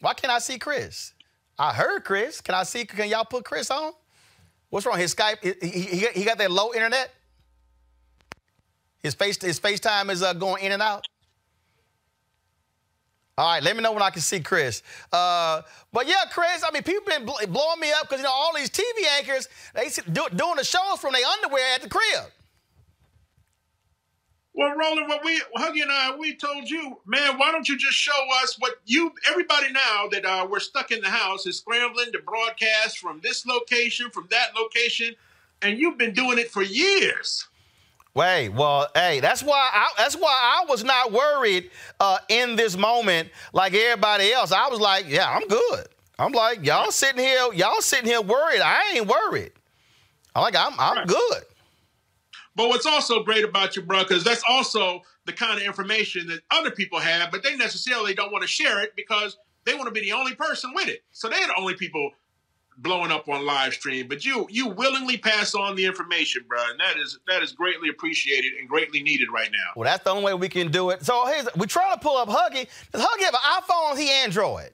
Why 0.00 0.14
can't 0.14 0.32
I 0.32 0.38
see 0.38 0.58
Chris? 0.58 1.12
I 1.58 1.72
heard 1.72 2.04
Chris. 2.04 2.40
Can 2.40 2.54
I 2.54 2.62
see? 2.62 2.84
Can 2.84 3.08
y'all 3.08 3.24
put 3.24 3.44
Chris 3.44 3.70
on? 3.70 3.92
What's 4.70 4.86
wrong? 4.86 4.98
His 4.98 5.14
Skype, 5.14 5.38
he, 5.42 5.68
he, 5.68 6.06
he 6.14 6.24
got 6.24 6.38
that 6.38 6.50
low 6.50 6.72
internet? 6.72 7.10
His 9.02 9.14
face, 9.14 9.40
his 9.40 9.58
FaceTime 9.58 10.10
is 10.10 10.22
uh, 10.22 10.32
going 10.34 10.64
in 10.64 10.72
and 10.72 10.82
out? 10.82 11.06
All 13.38 13.52
right, 13.52 13.62
let 13.62 13.76
me 13.76 13.82
know 13.82 13.92
when 13.92 14.02
I 14.02 14.10
can 14.10 14.20
see 14.20 14.40
Chris. 14.40 14.82
Uh, 15.12 15.62
but 15.92 16.08
yeah, 16.08 16.24
Chris, 16.30 16.64
I 16.66 16.72
mean, 16.72 16.82
people 16.82 17.04
been 17.06 17.24
bl- 17.24 17.46
blowing 17.48 17.78
me 17.80 17.92
up 17.92 18.02
because, 18.02 18.18
you 18.18 18.24
know, 18.24 18.32
all 18.32 18.52
these 18.54 18.68
TV 18.68 18.82
anchors, 19.16 19.48
they 19.74 19.88
do, 20.12 20.26
doing 20.34 20.56
the 20.56 20.64
shows 20.64 20.98
from 20.98 21.12
their 21.12 21.24
underwear 21.24 21.74
at 21.76 21.82
the 21.82 21.88
crib. 21.88 22.32
Well, 24.58 24.74
Roland, 24.74 25.06
what 25.06 25.24
we 25.24 25.40
Huggy 25.56 25.82
and 25.82 25.92
I, 25.92 26.16
we 26.16 26.34
told 26.34 26.68
you, 26.68 26.98
man, 27.06 27.38
why 27.38 27.52
don't 27.52 27.68
you 27.68 27.78
just 27.78 27.94
show 27.94 28.26
us 28.42 28.56
what 28.58 28.80
you? 28.86 29.12
Everybody 29.30 29.70
now 29.70 30.08
that 30.10 30.24
uh, 30.24 30.48
we're 30.50 30.58
stuck 30.58 30.90
in 30.90 31.00
the 31.00 31.08
house 31.08 31.46
is 31.46 31.58
scrambling 31.58 32.10
to 32.10 32.18
broadcast 32.18 32.98
from 32.98 33.20
this 33.22 33.46
location, 33.46 34.10
from 34.10 34.26
that 34.32 34.56
location, 34.56 35.14
and 35.62 35.78
you've 35.78 35.96
been 35.96 36.12
doing 36.12 36.38
it 36.38 36.50
for 36.50 36.64
years. 36.64 37.46
Wait, 38.14 38.48
well, 38.48 38.88
hey, 38.96 39.20
that's 39.20 39.44
why 39.44 39.70
I, 39.72 39.92
that's 39.96 40.16
why 40.16 40.26
I 40.60 40.64
was 40.68 40.82
not 40.82 41.12
worried 41.12 41.70
uh, 42.00 42.18
in 42.28 42.56
this 42.56 42.76
moment 42.76 43.28
like 43.52 43.74
everybody 43.74 44.32
else. 44.32 44.50
I 44.50 44.66
was 44.66 44.80
like, 44.80 45.04
yeah, 45.08 45.30
I'm 45.30 45.46
good. 45.46 45.86
I'm 46.18 46.32
like, 46.32 46.66
y'all 46.66 46.90
sitting 46.90 47.22
here, 47.22 47.52
y'all 47.54 47.80
sitting 47.80 48.06
here 48.06 48.20
worried. 48.20 48.60
I 48.60 48.94
ain't 48.96 49.06
worried. 49.06 49.52
I'm 50.34 50.42
like, 50.42 50.56
I'm 50.56 50.72
I'm 50.80 51.06
good. 51.06 51.44
But 52.58 52.70
what's 52.70 52.86
also 52.86 53.22
great 53.22 53.44
about 53.44 53.76
you, 53.76 53.82
bro, 53.82 54.00
because 54.02 54.24
that's 54.24 54.42
also 54.48 55.02
the 55.26 55.32
kind 55.32 55.60
of 55.60 55.64
information 55.64 56.26
that 56.26 56.40
other 56.50 56.72
people 56.72 56.98
have, 56.98 57.30
but 57.30 57.44
they 57.44 57.54
necessarily 57.54 58.14
don't 58.14 58.32
want 58.32 58.42
to 58.42 58.48
share 58.48 58.82
it 58.82 58.96
because 58.96 59.38
they 59.64 59.74
want 59.74 59.86
to 59.86 59.92
be 59.92 60.00
the 60.00 60.10
only 60.10 60.34
person 60.34 60.72
with 60.74 60.88
it. 60.88 61.04
So 61.12 61.28
they're 61.28 61.46
the 61.46 61.54
only 61.56 61.74
people 61.74 62.10
blowing 62.78 63.12
up 63.12 63.28
on 63.28 63.46
live 63.46 63.74
stream. 63.74 64.08
But 64.08 64.24
you 64.24 64.48
you 64.50 64.66
willingly 64.70 65.18
pass 65.18 65.54
on 65.54 65.76
the 65.76 65.84
information, 65.84 66.46
bro, 66.48 66.58
and 66.68 66.80
that 66.80 66.96
is 66.96 67.20
that 67.28 67.44
is 67.44 67.52
greatly 67.52 67.90
appreciated 67.90 68.54
and 68.58 68.68
greatly 68.68 69.04
needed 69.04 69.28
right 69.32 69.52
now. 69.52 69.74
Well, 69.76 69.84
that's 69.84 70.02
the 70.02 70.10
only 70.10 70.24
way 70.24 70.34
we 70.34 70.48
can 70.48 70.72
do 70.72 70.90
it. 70.90 71.04
So 71.04 71.26
here's 71.26 71.46
we 71.56 71.68
try 71.68 71.94
to 71.94 72.00
pull 72.00 72.16
up 72.16 72.28
Huggy. 72.28 72.66
Does 72.90 73.02
Huggy 73.04 73.22
have 73.22 73.34
an 73.34 73.62
iPhone? 73.62 73.96
He 73.96 74.10
Android. 74.10 74.70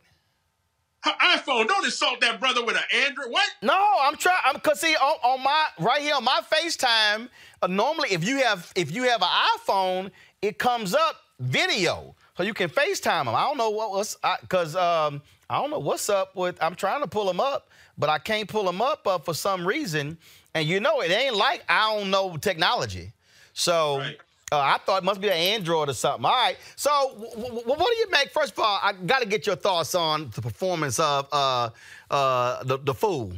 iPhone. 1.13 1.69
Don't 1.69 1.85
insult 1.85 2.21
that 2.21 2.41
brother 2.41 2.65
with 2.65 2.77
an 2.77 2.83
Android. 3.07 3.31
What? 3.31 3.49
No, 3.63 3.79
I'm 4.03 4.17
trying. 4.17 4.39
I'm 4.45 4.61
cause 4.61 4.81
see 4.81 4.95
on, 4.97 5.17
on 5.23 5.43
my 5.43 5.67
right 5.79 6.01
here 6.01 6.15
on 6.15 6.25
my 6.25 6.41
FaceTime. 6.51 7.29
Uh, 7.63 7.67
normally, 7.67 8.09
if 8.11 8.25
you 8.27 8.39
have 8.39 8.73
if 8.75 8.93
you 8.93 9.05
have 9.05 9.23
an 9.23 9.29
iPhone, 9.59 10.11
it 10.43 10.59
comes 10.59 10.95
up 10.95 11.17
video, 11.41 12.15
so 12.37 12.43
you 12.43 12.55
can 12.55 12.69
FaceTime 12.69 13.25
them. 13.25 13.35
I 13.35 13.45
don't 13.45 13.59
know 13.59 13.71
what 13.71 13.91
was 13.91 14.17
because 14.41 14.77
um, 14.77 15.23
I 15.49 15.61
don't 15.61 15.71
know 15.71 15.79
what's 15.79 16.09
up 16.09 16.35
with. 16.37 16.63
I'm 16.63 16.75
trying 16.75 17.01
to 17.03 17.09
pull 17.09 17.27
them 17.27 17.41
up, 17.41 17.69
but 17.99 18.09
I 18.09 18.19
can't 18.19 18.49
pull 18.49 18.65
them 18.65 18.81
up 18.81 19.07
uh, 19.07 19.19
for 19.19 19.35
some 19.35 19.67
reason. 19.67 20.19
And 20.55 20.67
you 20.67 20.81
know, 20.81 21.01
it 21.01 21.11
ain't 21.11 21.37
like 21.37 21.65
I 21.69 21.97
don't 21.97 22.11
know 22.11 22.37
technology. 22.37 23.13
So. 23.53 23.99
Right. 23.99 24.19
Uh, 24.53 24.59
I 24.59 24.79
thought 24.85 25.03
it 25.03 25.05
must 25.05 25.21
be 25.21 25.29
an 25.29 25.35
Android 25.35 25.89
or 25.89 25.95
something. 25.95 26.25
All 26.25 26.33
right. 26.33 26.57
So, 26.77 26.91
w- 27.15 27.31
w- 27.35 27.67
what 27.67 27.79
do 27.79 27.97
you 27.97 28.11
make? 28.11 28.31
First 28.31 28.53
of 28.53 28.59
all, 28.61 28.79
I 28.83 28.93
got 28.93 29.23
to 29.23 29.27
get 29.29 29.47
your 29.47 29.57
thoughts 29.57 29.95
on 29.95 30.31
the 30.35 30.43
performance 30.43 30.99
of 30.99 31.29
uh, 31.33 31.71
uh, 32.11 32.63
the 32.65 32.79
the 32.79 32.95
fool. 32.95 33.33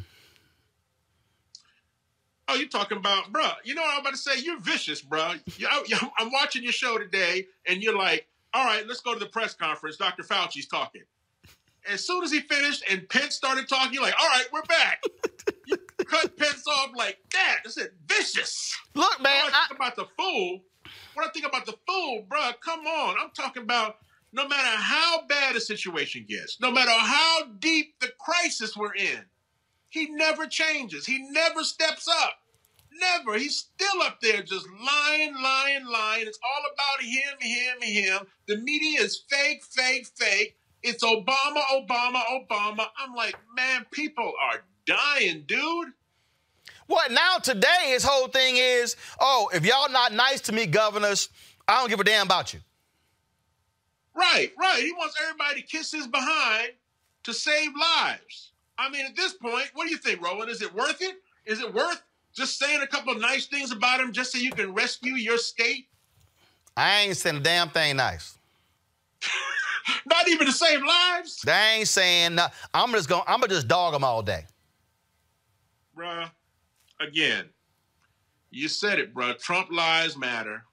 Oh, 2.48 2.54
you're 2.54 2.68
talking 2.68 2.98
about, 2.98 3.32
bro? 3.32 3.48
You 3.64 3.74
know 3.74 3.82
what 3.82 3.94
I'm 3.94 4.00
about 4.00 4.12
to 4.12 4.18
say? 4.18 4.38
You're 4.38 4.60
vicious. 4.60 5.02
You, 5.56 5.66
I, 5.68 6.10
I'm 6.18 6.30
watching 6.30 6.62
your 6.62 6.72
show 6.72 6.96
today, 6.98 7.46
and 7.66 7.82
you're 7.82 7.96
like, 7.96 8.28
"All 8.54 8.64
right, 8.64 8.86
let's 8.86 9.00
go 9.00 9.14
to 9.14 9.18
the 9.20 9.26
press 9.26 9.54
conference." 9.54 9.96
Dr. 9.96 10.22
Fauci's 10.22 10.66
talking. 10.66 11.02
As 11.88 12.04
soon 12.04 12.24
as 12.24 12.32
he 12.32 12.40
finished 12.40 12.84
and 12.90 13.08
Pence 13.08 13.34
started 13.34 13.68
talking, 13.68 13.94
you're 13.94 14.02
like, 14.02 14.14
"All 14.20 14.28
right, 14.28 14.44
we're 14.52 14.62
back." 14.62 15.02
you 15.66 15.76
cut 16.04 16.36
Pence 16.36 16.64
off 16.68 16.90
like 16.96 17.18
that. 17.32 17.58
I 17.64 17.68
said, 17.68 17.90
"Vicious." 18.06 18.76
Look, 18.94 19.20
man. 19.20 19.44
I 19.52 19.66
about 19.74 19.96
the 19.96 20.06
fool, 20.16 20.60
when 21.16 21.26
I 21.26 21.30
think 21.32 21.46
about 21.46 21.64
the 21.64 21.74
fool, 21.86 22.26
bro, 22.28 22.50
come 22.62 22.80
on. 22.80 23.16
I'm 23.18 23.30
talking 23.30 23.62
about 23.62 23.96
no 24.32 24.46
matter 24.46 24.82
how 24.82 25.26
bad 25.26 25.56
a 25.56 25.60
situation 25.60 26.26
gets, 26.28 26.60
no 26.60 26.70
matter 26.70 26.90
how 26.90 27.44
deep 27.58 27.98
the 28.00 28.10
crisis 28.20 28.76
we're 28.76 28.94
in, 28.94 29.24
he 29.88 30.10
never 30.10 30.46
changes. 30.46 31.06
He 31.06 31.26
never 31.30 31.64
steps 31.64 32.06
up. 32.06 32.34
Never. 33.00 33.38
He's 33.38 33.56
still 33.56 34.02
up 34.02 34.20
there 34.20 34.42
just 34.42 34.66
lying, 34.68 35.34
lying, 35.42 35.86
lying. 35.86 36.26
It's 36.26 36.38
all 36.44 36.62
about 36.72 37.02
him, 37.02 37.40
him, 37.40 37.82
him. 37.82 38.26
The 38.46 38.58
media 38.58 39.00
is 39.00 39.22
fake, 39.28 39.64
fake, 39.64 40.06
fake. 40.14 40.56
It's 40.82 41.02
Obama, 41.02 41.62
Obama, 41.72 42.22
Obama. 42.30 42.88
I'm 42.98 43.14
like, 43.14 43.36
man, 43.56 43.86
people 43.90 44.34
are 44.40 44.62
dying, 44.86 45.44
dude. 45.46 45.92
What 46.86 47.10
now 47.10 47.38
today 47.42 47.68
his 47.86 48.04
whole 48.04 48.28
thing 48.28 48.56
is, 48.56 48.96
oh, 49.20 49.50
if 49.52 49.64
y'all 49.64 49.90
not 49.90 50.12
nice 50.12 50.40
to 50.42 50.52
me, 50.52 50.66
governors, 50.66 51.28
I 51.66 51.80
don't 51.80 51.88
give 51.88 52.00
a 52.00 52.04
damn 52.04 52.26
about 52.26 52.54
you. 52.54 52.60
Right, 54.14 54.52
right. 54.58 54.82
He 54.82 54.92
wants 54.92 55.16
everybody 55.22 55.60
to 55.60 55.66
kiss 55.66 55.92
his 55.92 56.06
behind 56.06 56.70
to 57.24 57.34
save 57.34 57.70
lives. 57.78 58.52
I 58.78 58.88
mean, 58.88 59.04
at 59.04 59.16
this 59.16 59.34
point, 59.34 59.70
what 59.74 59.86
do 59.86 59.90
you 59.90 59.98
think, 59.98 60.22
Roland? 60.22 60.50
Is 60.50 60.62
it 60.62 60.72
worth 60.74 61.02
it? 61.02 61.16
Is 61.44 61.60
it 61.60 61.72
worth 61.72 62.02
just 62.34 62.58
saying 62.58 62.82
a 62.82 62.86
couple 62.86 63.12
of 63.12 63.20
nice 63.20 63.46
things 63.46 63.72
about 63.72 64.00
him 64.00 64.12
just 64.12 64.32
so 64.32 64.38
you 64.38 64.52
can 64.52 64.72
rescue 64.72 65.14
your 65.14 65.38
state? 65.38 65.88
I 66.76 67.00
ain't 67.00 67.16
saying 67.16 67.36
a 67.36 67.40
damn 67.40 67.70
thing 67.70 67.96
nice. 67.96 68.38
Not 70.06 70.28
even 70.28 70.46
to 70.46 70.52
save 70.52 70.82
lives? 70.82 71.42
They 71.42 71.76
ain't 71.78 71.88
saying 71.88 72.34
no. 72.34 72.46
I'm 72.74 72.92
just 72.92 73.08
going 73.08 73.22
I'm 73.26 73.40
gonna 73.40 73.52
just 73.52 73.68
dog 73.68 73.92
them 73.92 74.04
all 74.04 74.22
day. 74.22 74.44
Bruh, 75.96 76.30
again, 77.00 77.46
you 78.50 78.68
said 78.68 78.98
it, 78.98 79.14
bro. 79.14 79.34
Trump 79.34 79.70
lies 79.70 80.16
matter. 80.16 80.64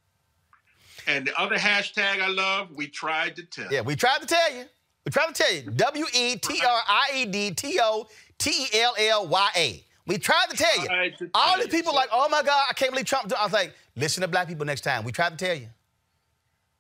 And 1.06 1.28
the 1.28 1.38
other 1.40 1.58
hashtag 1.58 2.22
I 2.22 2.30
love, 2.30 2.70
we 2.74 2.88
tried 2.88 3.36
to 3.36 3.44
tell. 3.44 3.72
Yeah, 3.72 3.82
we 3.82 3.96
tried 3.96 4.22
to 4.22 4.28
tell 4.28 4.54
you. 4.54 4.66
We 5.06 5.12
tried 5.12 5.34
to 5.34 5.44
tell 5.44 5.54
you. 5.54 5.62
W 5.64 6.06
E 6.14 6.38
T 6.38 6.62
R 6.66 6.82
I 6.88 7.10
E 7.16 7.26
D 7.26 7.52
T 7.52 7.80
O 7.82 8.08
T 8.38 8.52
E 8.52 8.80
L 8.80 8.94
L 8.98 9.28
Y 9.28 9.50
A. 9.56 9.84
We 10.06 10.18
tried 10.18 10.50
to 10.50 10.58
tell 10.58 10.82
you. 10.82 11.12
To 11.18 11.30
All 11.34 11.58
these 11.58 11.66
you, 11.66 11.72
people 11.72 11.94
like, 11.94 12.10
oh 12.12 12.30
my 12.30 12.42
God, 12.42 12.66
I 12.70 12.74
can't 12.74 12.92
believe 12.92 13.06
Trump. 13.06 13.32
I 13.38 13.44
was 13.44 13.54
like, 13.54 13.74
listen 13.96 14.22
to 14.22 14.28
black 14.28 14.48
people 14.48 14.66
next 14.66 14.82
time. 14.82 15.04
We 15.04 15.12
tried 15.12 15.38
to 15.38 15.46
tell 15.46 15.56
you. 15.56 15.68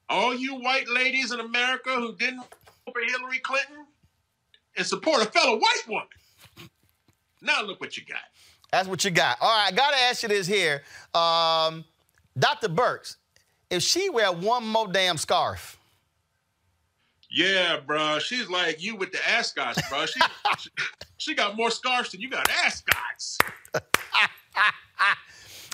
All 0.09 0.35
you 0.35 0.55
white 0.55 0.87
ladies 0.89 1.31
in 1.31 1.39
America 1.39 1.91
who 1.91 2.15
didn't 2.15 2.37
vote 2.37 2.93
for 2.93 3.01
Hillary 3.05 3.39
Clinton 3.39 3.85
and 4.77 4.85
support 4.85 5.21
a 5.21 5.25
fellow 5.25 5.57
white 5.57 5.83
woman. 5.87 6.07
Now 7.41 7.61
look 7.63 7.81
what 7.81 7.97
you 7.97 8.03
got. 8.05 8.19
That's 8.73 8.89
what 8.89 9.05
you 9.05 9.11
got. 9.11 9.39
All 9.41 9.49
right, 9.49 9.73
I 9.73 9.75
gotta 9.75 9.97
ask 10.03 10.23
you 10.23 10.29
this 10.29 10.47
here. 10.47 10.83
Um, 11.15 11.85
Dr. 12.39 12.69
Birx, 12.69 13.17
if 13.71 13.83
she 13.83 14.09
wear 14.09 14.33
one 14.33 14.67
more 14.67 14.89
damn 14.89 15.17
scarf, 15.17 15.79
Yeah, 17.31 17.81
bro. 17.85 18.19
She's 18.19 18.49
like 18.49 18.83
you 18.83 18.97
with 18.97 19.13
the 19.13 19.27
ascots, 19.29 19.81
bro. 19.89 20.07
She, 20.07 20.21
she, 20.59 20.71
she 21.17 21.35
got 21.35 21.57
more 21.57 21.71
scarves 21.71 22.11
than 22.11 22.21
you 22.21 22.29
got 22.29 22.49
ascots. 22.65 23.39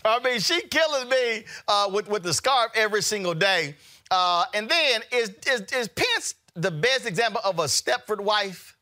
I 0.06 0.22
mean, 0.24 0.42
she 0.42 0.62
killing 0.64 1.10
me 1.10 1.46
uh, 1.68 1.92
with 1.94 2.10
with 2.10 2.24
the 2.24 2.34
scarf 2.34 2.72
every 2.76 3.04
single 3.04 3.36
day. 3.36 3.76
Uh, 4.12 4.46
and 4.56 4.70
then 4.70 5.04
is, 5.14 5.32
is 5.48 5.64
is 5.74 5.90
Pence 5.90 6.36
the 6.56 6.72
best 6.72 7.08
example 7.08 7.42
of 7.46 7.60
a 7.60 7.66
Stepford 7.66 8.22
wife? 8.22 8.78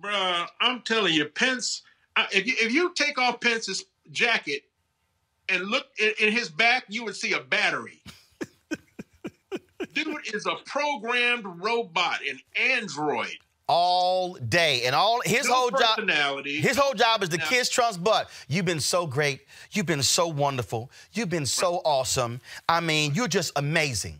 Bruh, 0.00 0.46
I'm 0.60 0.82
telling 0.82 1.14
you, 1.14 1.26
Pence, 1.26 1.82
if, 2.32 2.46
you, 2.46 2.54
if 2.58 2.72
you 2.72 2.92
take 2.94 3.18
off 3.18 3.40
Pence's 3.40 3.84
jacket 4.10 4.62
and 5.48 5.64
look 5.66 5.86
in, 5.98 6.12
in 6.20 6.32
his 6.32 6.48
back, 6.48 6.84
you 6.88 7.04
would 7.04 7.16
see 7.16 7.32
a 7.32 7.40
battery. 7.40 8.02
Dude 9.94 10.16
is 10.32 10.46
a 10.46 10.54
programmed 10.66 11.44
robot, 11.62 12.20
an 12.28 12.38
android. 12.54 13.36
all 13.66 14.34
day. 14.34 14.82
And 14.84 14.94
all 14.94 15.20
his 15.24 15.48
whole 15.48 15.70
job 15.70 15.98
his 16.44 16.76
whole 16.76 16.94
job 16.94 17.22
is 17.22 17.28
to 17.30 17.38
Now- 17.38 17.46
kiss 17.46 17.68
Trump's 17.68 17.96
butt. 17.96 18.28
You've 18.48 18.66
been 18.66 18.80
so 18.80 19.06
great. 19.06 19.40
You've 19.72 19.86
been 19.86 20.02
so 20.02 20.28
wonderful. 20.28 20.90
You've 21.12 21.30
been 21.30 21.46
so 21.46 21.76
awesome. 21.84 22.40
I 22.68 22.80
mean, 22.80 23.14
you're 23.14 23.28
just 23.28 23.52
amazing. 23.56 24.18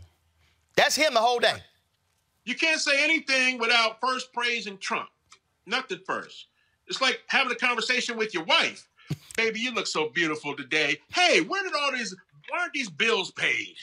That's 0.76 0.96
him 0.96 1.14
the 1.14 1.20
whole 1.20 1.38
day. 1.40 1.56
You 2.44 2.54
can't 2.54 2.80
say 2.80 3.04
anything 3.04 3.58
without 3.58 4.00
first 4.00 4.32
praising 4.32 4.78
Trump. 4.78 5.08
Nothing 5.66 6.00
first. 6.06 6.46
It's 6.90 7.00
like 7.00 7.22
having 7.28 7.52
a 7.52 7.56
conversation 7.56 8.18
with 8.18 8.34
your 8.34 8.42
wife. 8.44 8.88
Baby, 9.36 9.60
you 9.60 9.72
look 9.72 9.86
so 9.86 10.10
beautiful 10.10 10.56
today. 10.56 10.98
Hey, 11.14 11.40
where 11.40 11.62
did 11.62 11.72
all 11.72 11.92
these 11.92 12.14
why 12.50 12.58
aren't 12.58 12.72
these 12.72 12.90
bills 12.90 13.30
paid? 13.30 13.76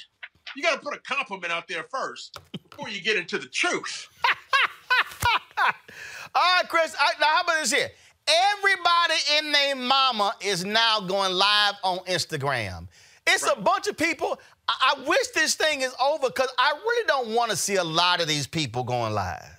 You 0.55 0.63
gotta 0.63 0.79
put 0.79 0.93
a 0.93 0.99
compliment 0.99 1.53
out 1.53 1.69
there 1.69 1.85
first 1.89 2.37
before 2.69 2.89
you 2.89 3.01
get 3.01 3.15
into 3.15 3.37
the 3.37 3.47
truth. 3.47 4.09
All 5.59 5.73
right, 6.35 6.63
Chris. 6.67 6.95
I, 6.99 7.13
now, 7.19 7.27
how 7.27 7.41
about 7.43 7.61
this 7.61 7.71
here? 7.71 7.89
Everybody 8.27 9.13
in 9.37 9.51
their 9.53 9.75
mama 9.75 10.33
is 10.41 10.65
now 10.65 10.99
going 10.99 11.33
live 11.33 11.75
on 11.83 11.99
Instagram. 11.99 12.87
It's 13.25 13.49
a 13.49 13.55
bunch 13.59 13.87
of 13.87 13.97
people. 13.97 14.39
I, 14.67 14.95
I 14.97 15.07
wish 15.07 15.27
this 15.29 15.55
thing 15.55 15.81
is 15.81 15.95
over 16.01 16.27
because 16.27 16.49
I 16.57 16.71
really 16.71 17.07
don't 17.07 17.33
want 17.33 17.51
to 17.51 17.57
see 17.57 17.75
a 17.75 17.83
lot 17.83 18.19
of 18.21 18.27
these 18.27 18.47
people 18.47 18.83
going 18.83 19.13
live. 19.13 19.56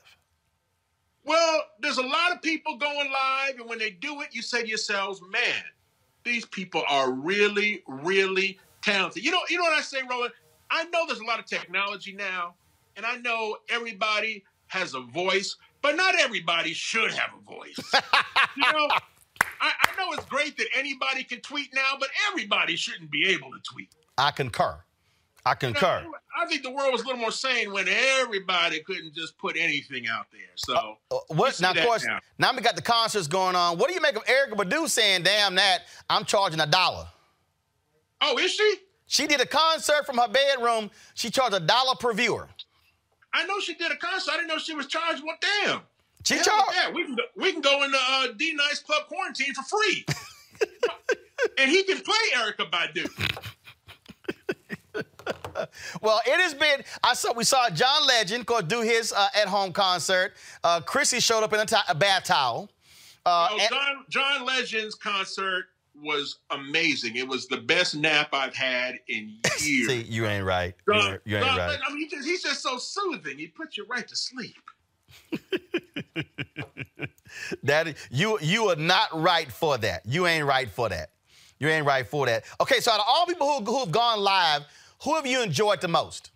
Well, 1.29 1.61
there's 1.81 1.99
a 1.99 2.03
lot 2.03 2.33
of 2.33 2.41
people 2.41 2.79
going 2.79 3.13
live, 3.13 3.59
and 3.61 3.69
when 3.69 3.79
they 3.79 3.91
do 3.91 4.23
it, 4.23 4.29
you 4.33 4.41
say 4.41 4.63
to 4.63 4.69
yourselves, 4.69 5.21
man, 5.31 5.63
these 6.25 6.47
people 6.47 6.83
are 6.89 7.13
really, 7.13 7.83
really 7.87 8.59
talented. 8.81 9.23
You 9.23 9.33
know, 9.33 9.41
you 9.51 9.59
know 9.59 9.65
what 9.65 9.75
I 9.75 9.83
say, 9.83 9.99
Roland? 10.09 10.33
I 10.71 10.85
know 10.85 11.05
there's 11.07 11.21
a 11.21 11.27
lot 11.27 11.39
of 11.39 11.45
technology 11.45 12.15
now, 12.15 12.55
and 12.97 13.05
I 13.05 13.17
know 13.19 13.59
everybody 13.69 14.43
has 14.69 14.95
a 14.95 15.01
voice, 15.01 15.57
but 15.83 15.97
not 15.97 16.19
everybody 16.19 16.73
should 16.73 17.11
have 17.13 17.31
a 17.39 17.45
voice. 17.45 17.77
you 18.57 18.73
know, 18.73 18.89
I, 19.61 19.71
I 19.83 19.97
know 19.99 20.13
it's 20.13 20.25
great 20.25 20.57
that 20.57 20.69
anybody 20.75 21.25
can 21.25 21.43
tweet 21.43 21.75
now, 21.75 21.97
but 22.01 22.09
everybody 22.31 22.75
shouldn't 22.75 23.11
be 23.11 23.29
able 23.29 23.51
to 23.51 23.59
tweet. 23.71 23.91
I 24.17 24.31
concur. 24.31 24.81
I 25.49 25.55
concur. 25.55 26.05
I 26.39 26.47
think 26.47 26.63
the 26.63 26.71
world 26.71 26.93
was 26.93 27.03
a 27.03 27.05
little 27.05 27.21
more 27.21 27.33
sane 27.33 27.73
when 27.73 27.89
everybody 27.89 28.81
couldn't 28.81 29.15
just 29.15 29.37
put 29.39 29.57
anything 29.57 30.07
out 30.09 30.27
there. 30.31 30.41
So 30.57 30.99
Uh, 31.11 31.17
what 31.29 31.59
now? 31.61 31.71
Of 31.73 31.79
course, 31.79 32.05
now. 32.05 32.21
now. 32.39 32.53
we 32.55 32.61
got 32.61 32.77
the 32.77 32.83
concerts 32.83 33.27
going 33.27 33.57
on. 33.57 33.79
What 33.79 33.89
do 33.89 33.95
you 33.95 34.01
make 34.01 34.15
of 34.15 34.25
Erykah 34.25 34.53
Badu 34.55 34.89
saying, 34.89 35.23
"Damn 35.23 35.55
that, 35.57 35.85
I'm 36.09 36.25
charging 36.25 36.61
a 36.61 36.67
dollar"? 36.67 37.09
Oh, 38.21 38.39
is 38.39 38.53
she? 38.53 38.77
She 39.07 39.27
did 39.27 39.41
a 39.41 39.47
concert 39.47 40.05
from 40.05 40.19
her 40.19 40.29
bedroom. 40.29 40.91
She 41.15 41.31
charged 41.31 41.55
a 41.57 41.61
dollar 41.61 41.95
per 41.97 42.13
viewer. 42.13 42.49
I 43.33 43.45
know 43.47 43.59
she 43.61 43.75
did 43.75 43.91
a 43.91 43.97
concert. 43.97 44.33
I 44.33 44.37
didn't 44.37 44.49
know 44.49 44.59
she 44.59 44.75
was 44.75 44.87
charged. 44.87 45.23
Well, 45.25 45.37
damn. 45.65 45.81
She 46.25 46.35
charged. 46.37 46.73
Yeah, 46.75 46.91
we 46.91 47.05
can 47.05 47.15
go, 47.17 47.23
we 47.37 47.53
can 47.53 47.63
go 47.63 47.83
into 47.85 47.97
uh, 47.99 48.27
D 48.37 48.53
Nice 48.55 48.81
Club 48.81 49.07
quarantine 49.09 49.55
for 49.55 49.63
free, 49.63 50.05
and 51.59 51.71
he 51.71 51.83
can 51.85 52.01
play 52.01 52.17
Erykah 52.37 52.71
Badu. 52.71 53.43
Well, 56.03 56.21
it 56.27 56.41
has 56.41 56.55
been. 56.55 56.83
I 57.03 57.15
saw 57.15 57.33
we 57.33 57.45
saw 57.45 57.71
John 57.71 58.07
Legend 58.07 58.47
go 58.47 58.61
do 58.61 58.81
his 58.81 59.13
uh, 59.13 59.29
at-home 59.35 59.73
concert. 59.73 60.35
Uh, 60.63 60.81
Chrissy 60.81 61.21
showed 61.21 61.43
up 61.43 61.53
in 61.53 61.61
a, 61.89 61.95
bath 61.95 62.25
towel. 62.25 62.71
Uh, 63.27 63.49
Oh, 63.51 63.67
John 63.69 64.05
John 64.09 64.47
Legend's 64.47 64.95
concert 64.95 65.67
was 66.03 66.39
amazing. 66.51 67.17
It 67.17 67.27
was 67.27 67.47
the 67.49 67.57
best 67.57 67.97
nap 67.97 68.29
I've 68.33 68.55
had 68.55 69.01
in 69.09 69.37
years. 69.61 69.89
See, 69.89 70.03
you 70.03 70.27
ain't 70.27 70.45
right. 70.45 70.75
You 70.87 70.95
John, 70.95 71.13
ain't, 71.13 71.21
you 71.25 71.37
ain't 71.37 71.47
John 71.47 71.59
right. 71.59 71.67
Legend, 71.67 71.85
I 71.89 71.93
mean, 71.93 71.99
he 71.99 72.09
just, 72.09 72.27
he's 72.29 72.43
just 72.43 72.63
so 72.63 72.79
soothing. 72.79 73.39
He 73.39 73.49
puts 73.49 73.77
you 73.77 73.85
right 73.89 74.07
to 74.07 74.17
sleep. 74.17 74.57
That 77.63 77.97
you 78.11 78.39
you 78.41 78.69
are 78.69 78.77
not 78.77 79.09
right 79.13 79.51
for 79.51 79.79
that. 79.79 80.03
You 80.07 80.27
ain't 80.27 80.47
right 80.47 80.69
for 80.69 80.89
that. 80.89 81.11
You 81.59 81.69
ain't 81.69 81.87
right 81.87 82.07
for 82.07 82.27
that. 82.27 82.45
Okay, 82.61 82.81
so 82.81 82.93
out 82.93 83.01
of 83.01 83.07
all 83.07 83.27
people 83.27 83.47
who 83.47 83.65
who've 83.65 83.91
gone 83.91 84.21
live, 84.21 84.63
who 85.03 85.15
have 85.15 85.27
you 85.27 85.43
enjoyed 85.43 85.81
the 85.81 85.89
most? 85.89 86.31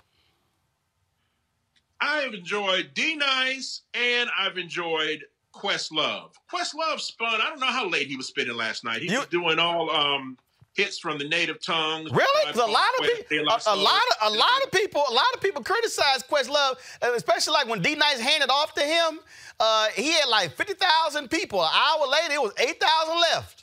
I've 2.01 2.35
enjoyed 2.35 2.91
D 2.95 3.15
Nice 3.17 3.83
and 3.95 4.29
I've 4.39 4.59
enjoyed 4.59 5.25
Questlove. 5.55 6.31
Questlove 6.53 7.01
spun. 7.01 7.41
I 7.41 7.49
don't 7.49 7.61
know 7.61 7.67
how 7.67 7.89
late 7.89 8.09
he 8.09 8.17
was 8.17 8.27
spinning 8.27 8.57
last 8.57 8.85
night. 8.85 9.03
He 9.03 9.17
was 9.17 9.27
doing 9.27 9.59
all 9.59 9.91
um, 9.91 10.37
hits 10.75 10.99
from 10.99 11.19
the 11.19 11.29
native 11.29 11.63
tongues. 11.63 12.11
Really? 12.11 12.53
a 12.53 12.67
lot 12.67 12.85
of 12.99 13.29
people, 13.29 13.49
a, 13.49 13.61
a 13.67 13.77
lot 13.77 14.01
of 14.21 14.33
a 14.33 14.37
lot 14.37 14.63
of 14.65 14.73
people, 14.73 15.03
a 15.09 15.13
lot 15.13 15.27
of 15.35 15.41
people 15.41 15.63
criticize 15.63 16.23
Questlove, 16.23 16.77
uh, 17.03 17.13
especially 17.15 17.53
like 17.53 17.69
when 17.69 17.83
D 17.83 17.95
Nice 17.95 18.21
handed 18.21 18.51
off 18.51 18.75
to 18.75 18.83
him. 18.83 19.21
Uh, 19.61 19.89
he 19.95 20.13
had 20.13 20.29
like 20.29 20.53
fifty 20.53 20.75
thousand 20.75 21.31
people. 21.31 21.63
An 21.63 21.71
hour 21.73 22.07
later, 22.09 22.35
it 22.35 22.43
was 22.43 22.53
eight 22.59 22.81
thousand 22.81 23.21
left. 23.21 23.62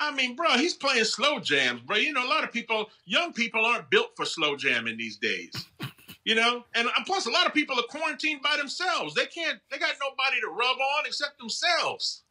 I 0.00 0.12
mean, 0.14 0.36
bro, 0.36 0.50
he's 0.56 0.74
playing 0.74 1.04
slow 1.04 1.40
jams, 1.40 1.80
bro. 1.80 1.96
You 1.96 2.12
know, 2.12 2.24
a 2.24 2.28
lot 2.28 2.44
of 2.44 2.52
people, 2.52 2.88
young 3.04 3.32
people, 3.32 3.64
aren't 3.66 3.90
built 3.90 4.10
for 4.16 4.24
slow 4.24 4.56
jamming 4.56 4.96
these 4.96 5.16
days. 5.16 5.52
You 6.24 6.34
know, 6.34 6.64
and 6.74 6.88
uh, 6.88 6.90
plus, 7.06 7.24
a 7.24 7.30
lot 7.30 7.46
of 7.46 7.54
people 7.54 7.78
are 7.80 7.84
quarantined 7.88 8.42
by 8.42 8.54
themselves. 8.58 9.14
They 9.14 9.24
can't. 9.24 9.58
They 9.70 9.78
got 9.78 9.94
nobody 9.98 10.38
to 10.42 10.48
rub 10.48 10.76
on 10.76 11.06
except 11.06 11.38
themselves. 11.38 12.22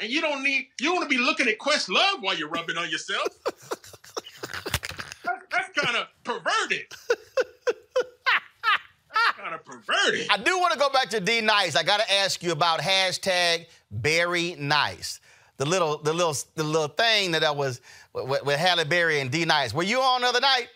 And 0.00 0.10
you 0.10 0.20
don't 0.20 0.42
need. 0.42 0.66
You 0.80 0.92
want 0.92 1.08
to 1.08 1.16
be 1.16 1.22
looking 1.22 1.46
at 1.46 1.56
Questlove 1.58 2.20
while 2.20 2.36
you're 2.36 2.48
rubbing 2.48 2.76
on 2.76 2.90
yourself. 2.90 3.28
That- 5.22 5.42
that's 5.52 5.68
kind 5.78 5.96
of 5.96 6.08
perverted. 6.24 6.86
Kind 9.36 9.54
of 9.54 9.64
perverted. 9.64 10.26
I 10.30 10.38
do 10.38 10.58
want 10.58 10.72
to 10.72 10.78
go 10.78 10.88
back 10.90 11.10
to 11.10 11.20
D 11.20 11.40
Nice. 11.40 11.76
I 11.76 11.84
got 11.84 12.00
to 12.00 12.12
ask 12.12 12.42
you 12.42 12.50
about 12.50 12.80
hashtag 12.80 13.66
Berry 13.90 14.56
Nice. 14.58 15.20
The 15.58 15.66
little, 15.66 15.98
the 15.98 16.12
little, 16.12 16.36
the 16.54 16.62
little 16.62 16.88
thing 16.88 17.32
that 17.32 17.42
I 17.42 17.50
was 17.50 17.80
with, 18.12 18.44
with 18.44 18.58
Halle 18.58 18.84
Berry 18.84 19.20
and 19.20 19.30
D 19.30 19.44
Nice. 19.44 19.74
Were 19.74 19.82
you 19.82 20.00
on 20.00 20.20
the 20.20 20.28
other 20.28 20.40
night? 20.40 20.68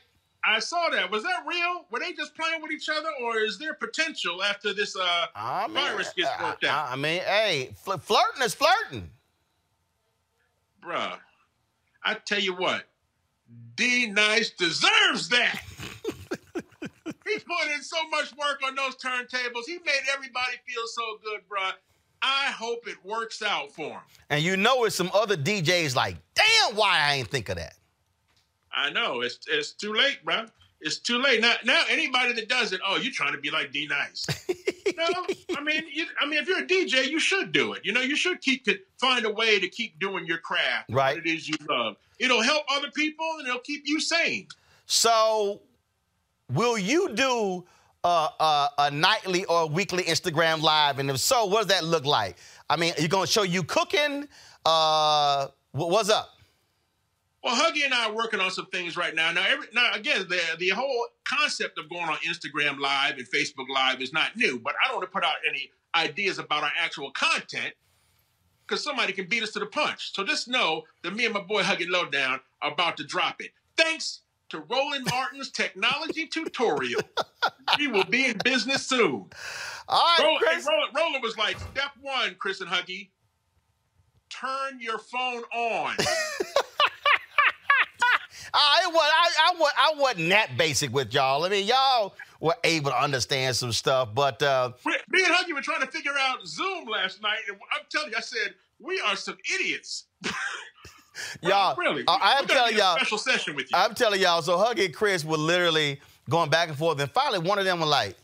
I 0.44 0.58
saw 0.58 0.88
that. 0.90 1.08
Was 1.10 1.22
that 1.22 1.44
real? 1.46 1.86
Were 1.92 2.00
they 2.00 2.12
just 2.12 2.34
playing 2.34 2.60
with 2.60 2.72
each 2.72 2.88
other, 2.88 3.08
or 3.22 3.38
is 3.38 3.58
there 3.58 3.74
potential 3.74 4.42
after 4.42 4.74
this 4.74 4.96
uh, 4.96 5.26
virus 5.70 6.12
gets 6.16 6.30
worked 6.42 6.64
out? 6.64 6.90
I 6.90 6.96
mean, 6.96 7.22
hey, 7.22 7.70
fl- 7.76 7.92
flirting 7.92 8.42
is 8.42 8.54
flirting. 8.54 9.08
Bruh, 10.84 11.16
I 12.02 12.14
tell 12.14 12.40
you 12.40 12.56
what, 12.56 12.82
D 13.76 14.06
Nice 14.06 14.50
deserves 14.50 15.28
that. 15.28 15.60
he 16.04 17.38
put 17.38 17.72
in 17.72 17.82
so 17.82 18.08
much 18.08 18.34
work 18.36 18.60
on 18.66 18.74
those 18.74 18.96
turntables. 18.96 19.66
He 19.66 19.78
made 19.84 20.02
everybody 20.12 20.56
feel 20.66 20.82
so 20.86 21.02
good, 21.22 21.42
bruh. 21.48 21.72
I 22.22 22.52
hope 22.52 22.86
it 22.86 22.96
works 23.04 23.42
out 23.42 23.72
for 23.72 23.90
him. 23.90 24.00
And 24.30 24.42
you 24.42 24.56
know, 24.56 24.84
it's 24.84 24.94
some 24.94 25.10
other 25.12 25.36
DJs 25.36 25.96
like, 25.96 26.16
damn, 26.34 26.76
why 26.76 26.98
I 27.00 27.14
ain't 27.14 27.28
think 27.28 27.48
of 27.48 27.56
that. 27.56 27.74
I 28.74 28.90
know 28.90 29.20
it's 29.20 29.38
it's 29.48 29.72
too 29.72 29.92
late, 29.92 30.18
bro. 30.24 30.46
It's 30.80 30.98
too 30.98 31.18
late 31.18 31.40
now. 31.40 31.54
Now 31.64 31.84
anybody 31.90 32.32
that 32.34 32.48
does 32.48 32.72
it, 32.72 32.80
oh, 32.86 32.96
you're 32.96 33.12
trying 33.12 33.32
to 33.32 33.38
be 33.38 33.50
like 33.50 33.72
D 33.72 33.86
Nice. 33.86 34.26
no, 34.96 35.04
I 35.56 35.62
mean, 35.62 35.84
you, 35.92 36.06
I 36.20 36.26
mean, 36.26 36.40
if 36.40 36.48
you're 36.48 36.60
a 36.60 36.66
DJ, 36.66 37.08
you 37.08 37.20
should 37.20 37.52
do 37.52 37.72
it. 37.74 37.84
You 37.84 37.92
know, 37.92 38.00
you 38.00 38.16
should 38.16 38.40
keep 38.40 38.66
find 38.98 39.24
a 39.24 39.30
way 39.30 39.60
to 39.60 39.68
keep 39.68 39.98
doing 39.98 40.26
your 40.26 40.38
craft, 40.38 40.90
Right. 40.90 41.16
What 41.16 41.26
it 41.26 41.30
is 41.30 41.48
you 41.48 41.56
love. 41.68 41.96
It'll 42.18 42.42
help 42.42 42.64
other 42.70 42.90
people 42.90 43.26
and 43.38 43.48
it'll 43.48 43.60
keep 43.60 43.82
you 43.84 44.00
sane. 44.00 44.48
So, 44.86 45.60
will 46.52 46.78
you 46.78 47.10
do 47.14 47.64
uh, 48.04 48.28
uh, 48.40 48.68
a 48.78 48.90
nightly 48.90 49.44
or 49.46 49.68
weekly 49.68 50.04
Instagram 50.04 50.62
live? 50.62 50.98
And 50.98 51.10
if 51.10 51.18
so, 51.18 51.46
what 51.46 51.58
does 51.58 51.66
that 51.68 51.84
look 51.84 52.04
like? 52.04 52.36
I 52.68 52.76
mean, 52.76 52.92
you're 52.96 53.04
you 53.04 53.08
going 53.08 53.26
to 53.26 53.32
show 53.32 53.42
you 53.42 53.62
cooking? 53.62 54.28
Uh, 54.64 55.48
wh- 55.72 55.88
what's 55.88 56.10
up? 56.10 56.30
Well, 57.44 57.56
Huggy 57.56 57.84
and 57.84 57.92
I 57.92 58.08
are 58.08 58.14
working 58.14 58.38
on 58.38 58.52
some 58.52 58.66
things 58.66 58.96
right 58.96 59.14
now. 59.14 59.32
Now, 59.32 59.44
every, 59.48 59.66
now 59.74 59.92
again, 59.94 60.26
the 60.28 60.40
the 60.58 60.68
whole 60.68 61.06
concept 61.24 61.78
of 61.78 61.88
going 61.90 62.04
on 62.04 62.16
Instagram 62.18 62.78
Live 62.78 63.18
and 63.18 63.26
Facebook 63.28 63.68
Live 63.72 64.00
is 64.00 64.12
not 64.12 64.36
new, 64.36 64.60
but 64.60 64.74
I 64.82 64.88
don't 64.88 64.98
want 64.98 65.08
to 65.08 65.12
put 65.12 65.24
out 65.24 65.34
any 65.48 65.70
ideas 65.94 66.38
about 66.38 66.62
our 66.62 66.72
actual 66.78 67.10
content 67.10 67.74
because 68.66 68.82
somebody 68.82 69.12
can 69.12 69.26
beat 69.26 69.42
us 69.42 69.50
to 69.50 69.58
the 69.58 69.66
punch. 69.66 70.14
So 70.14 70.24
just 70.24 70.48
know 70.48 70.84
that 71.02 71.14
me 71.14 71.24
and 71.24 71.34
my 71.34 71.40
boy 71.40 71.62
Huggy 71.62 71.88
Lowdown 71.88 72.40
are 72.62 72.72
about 72.72 72.96
to 72.98 73.04
drop 73.04 73.40
it. 73.40 73.50
Thanks 73.76 74.21
to 74.52 74.60
Roland 74.60 75.06
Martin's 75.10 75.50
technology 75.50 76.26
tutorial. 76.26 77.00
he 77.78 77.88
will 77.88 78.04
be 78.04 78.26
in 78.26 78.36
business 78.44 78.86
soon. 78.86 79.30
All 79.88 80.04
right, 80.04 80.18
Roland, 80.20 80.40
Chris. 80.40 80.66
Roland, 80.68 80.94
Roland 80.94 81.22
was 81.22 81.38
like, 81.38 81.58
step 81.58 81.92
one, 82.02 82.36
Chris 82.38 82.60
and 82.60 82.68
Huggy, 82.68 83.08
turn 84.28 84.78
your 84.78 84.98
phone 84.98 85.42
on. 85.54 85.96
I, 88.54 88.86
was, 88.88 89.10
I, 89.14 89.30
I, 89.38 89.54
wa- 89.58 89.70
I 89.78 89.94
wasn't 89.96 90.28
that 90.28 90.58
basic 90.58 90.92
with 90.92 91.14
y'all. 91.14 91.44
I 91.44 91.48
mean, 91.48 91.66
y'all 91.66 92.14
were 92.38 92.56
able 92.62 92.90
to 92.90 93.02
understand 93.02 93.56
some 93.56 93.72
stuff, 93.72 94.10
but 94.14 94.42
uh, 94.42 94.72
me 94.84 95.24
and 95.24 95.34
Huggy 95.34 95.54
were 95.54 95.62
trying 95.62 95.80
to 95.80 95.86
figure 95.86 96.12
out 96.20 96.46
Zoom 96.46 96.86
last 96.88 97.22
night, 97.22 97.38
and 97.48 97.56
I'm 97.72 97.86
telling 97.90 98.10
you, 98.10 98.18
I 98.18 98.20
said 98.20 98.54
we 98.78 99.00
are 99.00 99.16
some 99.16 99.38
idiots. 99.54 100.04
y'all. 101.42 101.76
really? 101.76 102.04
I, 102.08 102.36
I'm 102.38 102.46
telling 102.46 102.76
y'all. 102.76 102.96
Special 102.96 103.18
session 103.18 103.54
with 103.56 103.70
you. 103.70 103.76
I'm 103.78 103.94
telling 103.94 104.20
y'all. 104.20 104.42
So 104.42 104.56
Huggy 104.56 104.86
and 104.86 104.94
Chris 104.94 105.24
were 105.24 105.36
literally 105.36 106.00
going 106.30 106.50
back 106.50 106.68
and 106.68 106.76
forth, 106.78 107.00
and 107.00 107.10
finally 107.10 107.38
one 107.40 107.58
of 107.58 107.64
them 107.64 107.80
was 107.80 107.88
like, 107.88 108.16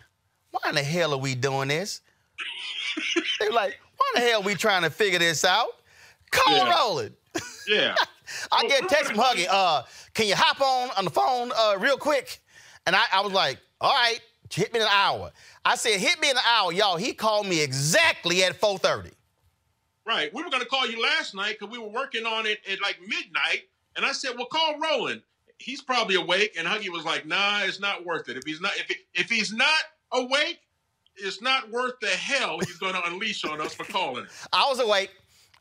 "Why 0.50 0.68
in 0.70 0.74
the 0.74 0.82
hell 0.82 1.12
are 1.12 1.18
we 1.18 1.34
doing 1.34 1.68
this?" 1.68 2.00
they 3.40 3.48
were 3.48 3.54
like, 3.54 3.78
"Why 3.96 4.12
in 4.16 4.22
the 4.22 4.28
hell 4.30 4.40
are 4.40 4.44
we 4.44 4.54
trying 4.54 4.82
to 4.82 4.90
figure 4.90 5.18
this 5.18 5.44
out?" 5.44 5.68
Call 6.30 6.56
Yeah. 6.56 6.78
rolling. 6.78 7.14
Yeah. 7.66 7.94
I 8.52 8.66
get 8.66 8.88
text 8.88 9.06
from 9.12 9.16
Huggy. 9.16 9.46
Uh, 9.48 9.82
can 10.14 10.26
you 10.26 10.34
hop 10.36 10.60
on 10.60 10.90
on 10.96 11.04
the 11.04 11.10
phone 11.10 11.50
uh, 11.56 11.76
real 11.78 11.96
quick? 11.96 12.40
And 12.86 12.94
I, 12.96 13.02
I 13.12 13.20
was 13.20 13.32
like, 13.32 13.58
all 13.80 13.92
right, 13.92 14.20
hit 14.52 14.72
me 14.72 14.80
in 14.80 14.86
an 14.86 14.92
hour. 14.92 15.30
I 15.64 15.76
said, 15.76 16.00
hit 16.00 16.20
me 16.20 16.30
in 16.30 16.36
an 16.36 16.42
hour, 16.46 16.72
y'all. 16.72 16.96
He 16.96 17.12
called 17.12 17.46
me 17.46 17.60
exactly 17.62 18.44
at 18.44 18.58
4:30. 18.60 19.12
Right. 20.08 20.32
We 20.32 20.42
were 20.42 20.48
going 20.48 20.62
to 20.62 20.68
call 20.68 20.88
you 20.88 21.02
last 21.02 21.34
night 21.34 21.58
because 21.60 21.70
we 21.70 21.78
were 21.78 21.90
working 21.90 22.24
on 22.24 22.46
it 22.46 22.60
at 22.70 22.80
like 22.80 22.98
midnight. 23.02 23.64
And 23.94 24.06
I 24.06 24.12
said, 24.12 24.30
well, 24.36 24.46
call 24.46 24.78
Roland. 24.78 25.20
He's 25.58 25.82
probably 25.82 26.14
awake. 26.14 26.54
And 26.58 26.66
Huggy 26.66 26.88
was 26.88 27.04
like, 27.04 27.26
nah, 27.26 27.60
it's 27.64 27.78
not 27.78 28.06
worth 28.06 28.30
it. 28.30 28.38
If 28.38 28.44
he's 28.46 28.58
not, 28.58 28.72
if, 28.78 28.96
if 29.12 29.28
he's 29.28 29.52
not 29.52 29.82
awake, 30.12 30.60
it's 31.16 31.42
not 31.42 31.70
worth 31.70 32.00
the 32.00 32.06
hell 32.06 32.58
he's 32.60 32.78
going 32.78 32.94
to 32.94 33.04
unleash 33.04 33.44
on 33.44 33.60
us 33.60 33.74
for 33.74 33.84
calling. 33.84 34.26
I 34.50 34.66
was 34.70 34.80
awake. 34.80 35.10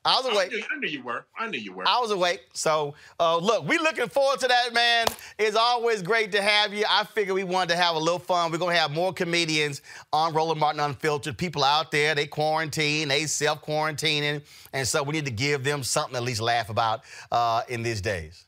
I 0.08 0.16
was 0.22 0.26
I 0.26 0.34
awake. 0.34 0.52
knew, 0.52 0.64
I 0.74 0.80
knew 0.80 0.88
you 0.88 1.04
were. 1.04 1.26
I 1.38 1.48
knew 1.50 1.60
you 1.60 1.74
were. 1.74 1.86
I 1.86 2.00
was 2.00 2.12
awake. 2.12 2.48
So, 2.54 2.96
uh, 3.20 3.38
look, 3.38 3.68
we 3.68 3.78
looking 3.78 4.08
forward 4.08 4.40
to 4.40 4.48
that, 4.48 4.74
man. 4.74 5.06
It's 5.38 5.58
always 5.58 6.02
great 6.02 6.32
to 6.32 6.42
have 6.42 6.74
you. 6.74 6.86
I 6.90 7.04
figure 7.04 7.34
we 7.34 7.44
wanted 7.44 7.70
to 7.72 7.76
have 7.76 7.96
a 7.96 8.00
little 8.00 8.18
fun. 8.18 8.50
We're 8.52 8.58
going 8.58 8.74
to 8.74 8.80
have 8.80 8.92
more 8.92 9.12
comedians 9.12 9.82
on 10.14 10.34
Roland 10.34 10.62
Martin 10.62 10.80
Unfiltered. 10.80 11.38
People 11.38 11.64
out 11.64 11.92
there, 11.92 12.16
they 12.16 12.26
quarantine, 12.26 13.10
they 13.10 13.26
self-quarantining. 13.26 14.44
And 14.72 14.88
so 14.88 15.04
we 15.04 15.12
need 15.12 15.26
to 15.26 15.32
give 15.32 15.66
them 15.66 15.84
something 15.84 16.14
to 16.14 16.18
at 16.18 16.24
least 16.24 16.40
laugh 16.42 16.70
about 16.70 17.02
uh, 17.30 17.64
in 17.68 17.84
these 17.84 18.00
days. 18.00 18.47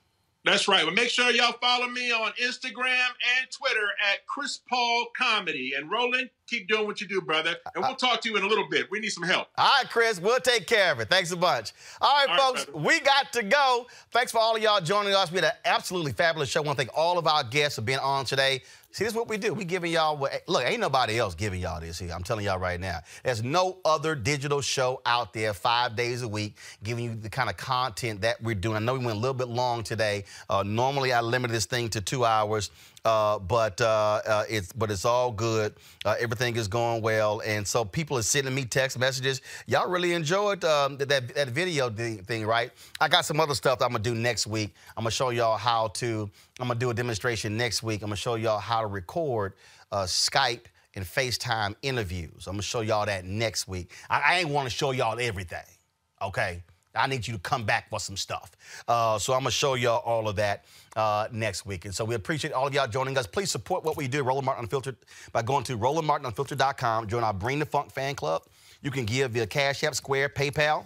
That's 0.51 0.67
right. 0.67 0.85
But 0.85 0.95
make 0.95 1.09
sure 1.09 1.29
y'all 1.31 1.55
follow 1.61 1.87
me 1.87 2.11
on 2.11 2.31
Instagram 2.41 3.07
and 3.39 3.49
Twitter 3.51 3.87
at 4.11 4.25
Chris 4.25 4.59
Paul 4.69 5.07
Comedy. 5.15 5.73
And 5.77 5.91
Roland, 5.91 6.29
keep 6.47 6.67
doing 6.67 6.87
what 6.87 7.01
you 7.01 7.07
do, 7.07 7.21
brother. 7.21 7.55
And 7.75 7.83
we'll 7.83 7.95
talk 7.95 8.21
to 8.21 8.29
you 8.29 8.37
in 8.37 8.43
a 8.43 8.47
little 8.47 8.67
bit. 8.69 8.89
We 8.89 8.99
need 8.99 9.09
some 9.09 9.23
help. 9.23 9.47
All 9.57 9.65
right, 9.77 9.89
Chris, 9.89 10.19
we'll 10.19 10.39
take 10.39 10.67
care 10.67 10.91
of 10.91 10.99
it. 10.99 11.09
Thanks 11.09 11.31
a 11.31 11.37
bunch. 11.37 11.73
All 12.01 12.09
right, 12.09 12.39
All 12.39 12.53
right, 12.53 12.59
folks, 12.59 12.73
we 12.73 12.99
got 12.99 13.31
to 13.33 13.43
go. 13.43 13.87
Thanks 14.11 14.31
for 14.31 14.39
all 14.39 14.55
of 14.55 14.61
y'all 14.61 14.81
joining 14.81 15.13
us. 15.13 15.31
We 15.31 15.37
had 15.37 15.45
an 15.45 15.51
absolutely 15.65 16.13
fabulous 16.13 16.49
show. 16.49 16.61
I 16.61 16.65
want 16.65 16.77
to 16.77 16.85
thank 16.85 16.97
all 16.97 17.17
of 17.17 17.27
our 17.27 17.43
guests 17.43 17.75
for 17.75 17.81
being 17.81 17.99
on 17.99 18.25
today. 18.25 18.63
See, 18.91 19.03
this 19.03 19.13
is 19.13 19.17
what 19.17 19.27
we 19.27 19.37
do. 19.37 19.53
We 19.53 19.65
giving 19.65 19.91
y'all 19.91 20.17
what 20.17 20.41
look, 20.47 20.63
ain't 20.65 20.79
nobody 20.79 21.19
else 21.19 21.35
giving 21.35 21.61
y'all 21.61 21.79
this 21.79 21.99
here. 21.99 22.11
I'm 22.11 22.23
telling 22.23 22.45
y'all 22.45 22.57
right 22.57 22.79
now. 22.79 23.01
There's 23.23 23.43
no 23.43 23.77
other 23.85 24.15
digital 24.15 24.61
show 24.61 24.99
out 25.05 25.31
there 25.31 25.53
five 25.53 25.95
days 25.95 26.23
a 26.23 26.27
week 26.27 26.57
giving 26.83 27.03
you 27.03 27.15
the 27.15 27.29
kind 27.29 27.51
of 27.51 27.57
content 27.57 28.21
that 28.21 28.41
we're 28.41 28.55
doing. 28.55 28.77
I 28.77 28.79
know 28.79 28.93
we 28.93 29.05
went 29.05 29.17
a 29.17 29.19
little 29.19 29.35
bit 29.35 29.47
long 29.47 29.83
today. 29.83 30.25
Uh, 30.49 30.63
normally 30.63 31.13
I 31.13 31.21
limit 31.21 31.51
this 31.51 31.67
thing 31.67 31.89
to 31.89 32.01
two 32.01 32.25
hours. 32.25 32.71
Uh, 33.05 33.39
but 33.39 33.79
uh, 33.81 34.21
uh, 34.25 34.43
it's 34.49 34.73
but 34.73 34.91
it's 34.91 35.05
all 35.05 35.31
good. 35.31 35.73
Uh, 36.05 36.15
everything 36.19 36.55
is 36.55 36.67
going 36.67 37.01
well, 37.01 37.41
and 37.45 37.67
so 37.67 37.85
people 37.85 38.17
are 38.17 38.23
sending 38.23 38.53
me 38.53 38.65
text 38.65 38.99
messages. 38.99 39.41
Y'all 39.67 39.89
really 39.89 40.13
enjoyed 40.13 40.63
um, 40.65 40.97
that 40.97 41.33
that 41.33 41.47
video 41.49 41.89
thing, 41.89 42.45
right? 42.45 42.71
I 42.99 43.07
got 43.07 43.25
some 43.25 43.39
other 43.39 43.55
stuff 43.55 43.81
I'm 43.81 43.89
gonna 43.89 43.99
do 43.99 44.15
next 44.15 44.47
week. 44.47 44.73
I'm 44.97 45.03
gonna 45.03 45.11
show 45.11 45.29
y'all 45.29 45.57
how 45.57 45.87
to. 45.87 46.29
I'm 46.59 46.67
gonna 46.67 46.79
do 46.79 46.89
a 46.89 46.93
demonstration 46.93 47.55
next 47.57 47.83
week. 47.83 48.01
I'm 48.01 48.07
gonna 48.07 48.15
show 48.17 48.35
y'all 48.35 48.59
how 48.59 48.81
to 48.81 48.87
record 48.87 49.53
uh, 49.91 50.03
Skype 50.03 50.65
and 50.95 51.05
FaceTime 51.05 51.75
interviews. 51.81 52.47
I'm 52.47 52.53
gonna 52.53 52.63
show 52.63 52.81
y'all 52.81 53.05
that 53.05 53.25
next 53.25 53.67
week. 53.67 53.91
I, 54.09 54.19
I 54.19 54.39
ain't 54.39 54.49
want 54.49 54.69
to 54.69 54.75
show 54.75 54.91
y'all 54.91 55.19
everything, 55.19 55.63
okay? 56.21 56.63
I 56.95 57.07
need 57.07 57.27
you 57.27 57.33
to 57.33 57.39
come 57.39 57.63
back 57.63 57.89
for 57.89 57.99
some 57.99 58.17
stuff. 58.17 58.51
Uh, 58.87 59.19
so 59.19 59.33
I'm 59.33 59.41
gonna 59.41 59.51
show 59.51 59.75
y'all 59.75 60.01
all 60.05 60.27
of 60.27 60.35
that 60.37 60.65
uh, 60.95 61.27
next 61.31 61.65
week. 61.65 61.85
And 61.85 61.93
so 61.93 62.03
we 62.03 62.15
appreciate 62.15 62.53
all 62.53 62.67
of 62.67 62.73
y'all 62.73 62.87
joining 62.87 63.17
us. 63.17 63.27
Please 63.27 63.51
support 63.51 63.83
what 63.83 63.95
we 63.97 64.07
do, 64.07 64.23
Roland 64.23 64.45
Martin 64.45 64.65
Unfiltered, 64.65 64.95
by 65.31 65.41
going 65.41 65.63
to 65.65 65.77
RolandMartinUnfiltered.com. 65.77 67.07
Join 67.07 67.23
our 67.23 67.33
Bring 67.33 67.59
the 67.59 67.65
Funk 67.65 67.91
fan 67.91 68.15
club. 68.15 68.43
You 68.81 68.91
can 68.91 69.05
give 69.05 69.31
via 69.31 69.45
Cash 69.45 69.83
App, 69.83 69.95
Square, 69.95 70.29
PayPal. 70.29 70.85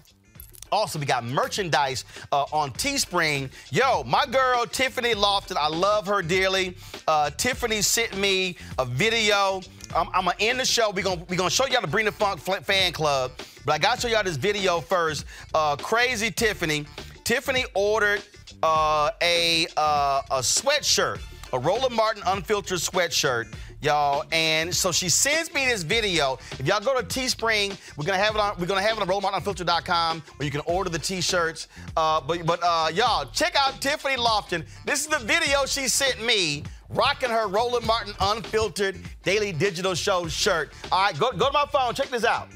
Also, 0.71 0.97
we 0.97 1.05
got 1.05 1.23
merchandise 1.23 2.03
uh, 2.31 2.45
on 2.51 2.71
Teespring. 2.71 3.51
Yo, 3.71 4.03
my 4.05 4.25
girl 4.25 4.65
Tiffany 4.65 5.13
Lofton, 5.13 5.55
I 5.55 5.67
love 5.67 6.07
her 6.07 6.23
dearly. 6.23 6.75
Uh, 7.07 7.30
Tiffany 7.30 7.84
sent 7.84 8.17
me 8.17 8.57
a 8.80 8.85
video. 8.85 9.61
I'm, 9.95 10.07
I'm 10.14 10.26
gonna 10.26 10.36
end 10.40 10.60
the 10.60 10.65
show. 10.65 10.91
We're 10.91 11.03
gonna 11.03 11.24
we 11.30 11.36
gonna 11.36 11.49
show 11.49 11.65
y'all 11.68 11.82
the 11.82 11.88
Bring 11.88 12.06
the 12.06 12.11
Funk 12.11 12.40
fan 12.40 12.91
club, 12.94 13.32
but 13.65 13.74
I 13.74 13.78
gotta 13.78 14.02
show 14.02 14.07
y'all 14.07 14.24
this 14.24 14.38
video 14.38 14.82
first. 14.82 15.26
Uh, 15.53 15.76
crazy 15.76 16.32
Tiffany. 16.32 16.86
Tiffany 17.24 17.65
ordered 17.74 18.22
uh, 18.61 19.11
a 19.22 19.68
uh, 19.78 20.22
a 20.32 20.40
sweatshirt, 20.40 21.20
a 21.53 21.60
Roland 21.60 21.95
Martin 21.95 22.24
unfiltered 22.26 22.80
sweatshirt 22.80 23.53
y'all. 23.84 24.24
And 24.32 24.74
so 24.74 24.91
she 24.91 25.10
sends 25.10 25.53
me 25.53 25.65
this 25.65 25.84
video. 25.84 26.40
If 26.52 26.65
y'all 26.65 26.80
go 26.80 26.99
to 26.99 27.06
Teespring, 27.06 27.78
we're 27.98 28.06
gonna 28.06 28.18
have 28.18 28.36
it 28.36 28.40
on. 28.40 28.56
We're 28.57 28.65
gonna 28.65 28.82
have 28.82 28.98
it 28.98 29.02
on 29.02 29.07
RolandMartinUnfiltered.com 29.07 30.24
where 30.38 30.45
you 30.45 30.52
can 30.52 30.61
order 30.65 30.90
the 30.90 30.99
T-shirts. 30.99 31.68
Uh, 31.95 32.22
but 32.22 32.45
but 32.45 32.60
uh, 32.64 32.90
y'all 32.94 33.26
check 33.32 33.56
out 33.56 33.82
Tiffany 33.82 34.15
Lofton. 34.15 34.65
This 34.86 35.02
is 35.02 35.07
the 35.07 35.20
video 35.20 35.65
she 35.65 35.88
sent 35.88 36.24
me. 36.26 36.64
Rocking 36.89 37.30
her 37.30 37.47
Roland 37.47 37.85
Martin 37.85 38.14
Unfiltered 38.19 38.99
Daily 39.23 39.51
Digital 39.51 39.93
Show 39.93 40.27
shirt. 40.27 40.73
All 40.91 41.03
right, 41.03 41.18
go, 41.18 41.31
go 41.31 41.47
to 41.47 41.53
my 41.53 41.65
phone. 41.72 41.93
Check 41.93 42.10
this 42.10 42.26
out. 42.26 42.49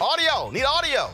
Audio. 0.00 0.50
Need 0.50 0.64
audio. 0.64 1.10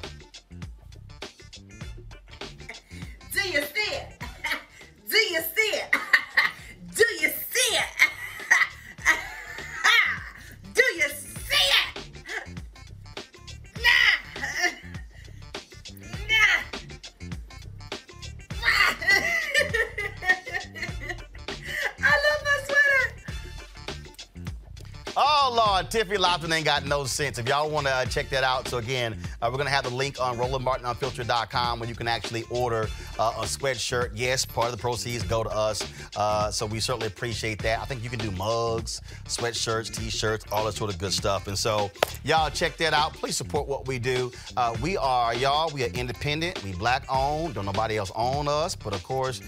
Tiffany 25.90 26.18
Lofton 26.18 26.52
ain't 26.52 26.64
got 26.64 26.84
no 26.84 27.04
sense. 27.04 27.38
If 27.38 27.48
y'all 27.48 27.70
want 27.70 27.86
to 27.86 27.92
uh, 27.92 28.04
check 28.06 28.28
that 28.30 28.44
out, 28.44 28.66
so 28.68 28.78
again, 28.78 29.16
uh, 29.40 29.48
we're 29.50 29.56
going 29.56 29.66
to 29.66 29.72
have 29.72 29.84
the 29.84 29.90
link 29.90 30.20
on 30.20 30.36
RolandMartinUnfiltered.com 30.36 31.80
where 31.80 31.88
you 31.88 31.94
can 31.94 32.08
actually 32.08 32.44
order 32.50 32.88
uh, 33.18 33.34
a 33.38 33.42
sweatshirt. 33.42 34.10
Yes, 34.14 34.44
part 34.44 34.66
of 34.66 34.72
the 34.72 34.78
proceeds 34.78 35.22
go 35.22 35.44
to 35.44 35.50
us, 35.50 35.82
uh, 36.16 36.50
so 36.50 36.66
we 36.66 36.80
certainly 36.80 37.06
appreciate 37.06 37.62
that. 37.62 37.80
I 37.80 37.84
think 37.84 38.02
you 38.02 38.10
can 38.10 38.18
do 38.18 38.30
mugs, 38.32 39.00
sweatshirts, 39.26 39.96
T-shirts, 39.96 40.44
all 40.50 40.64
that 40.64 40.74
sort 40.74 40.92
of 40.92 40.98
good 40.98 41.12
stuff. 41.12 41.46
And 41.46 41.58
so, 41.58 41.90
y'all 42.24 42.50
check 42.50 42.76
that 42.78 42.92
out. 42.92 43.14
Please 43.14 43.36
support 43.36 43.68
what 43.68 43.86
we 43.86 43.98
do. 43.98 44.32
Uh, 44.56 44.76
we 44.82 44.96
are, 44.96 45.34
y'all, 45.34 45.70
we 45.72 45.84
are 45.84 45.90
independent. 45.90 46.62
We 46.64 46.72
black-owned. 46.72 47.54
Don't 47.54 47.66
nobody 47.66 47.96
else 47.96 48.10
own 48.14 48.48
us. 48.48 48.74
But, 48.74 48.94
of 48.94 49.02
course, 49.02 49.40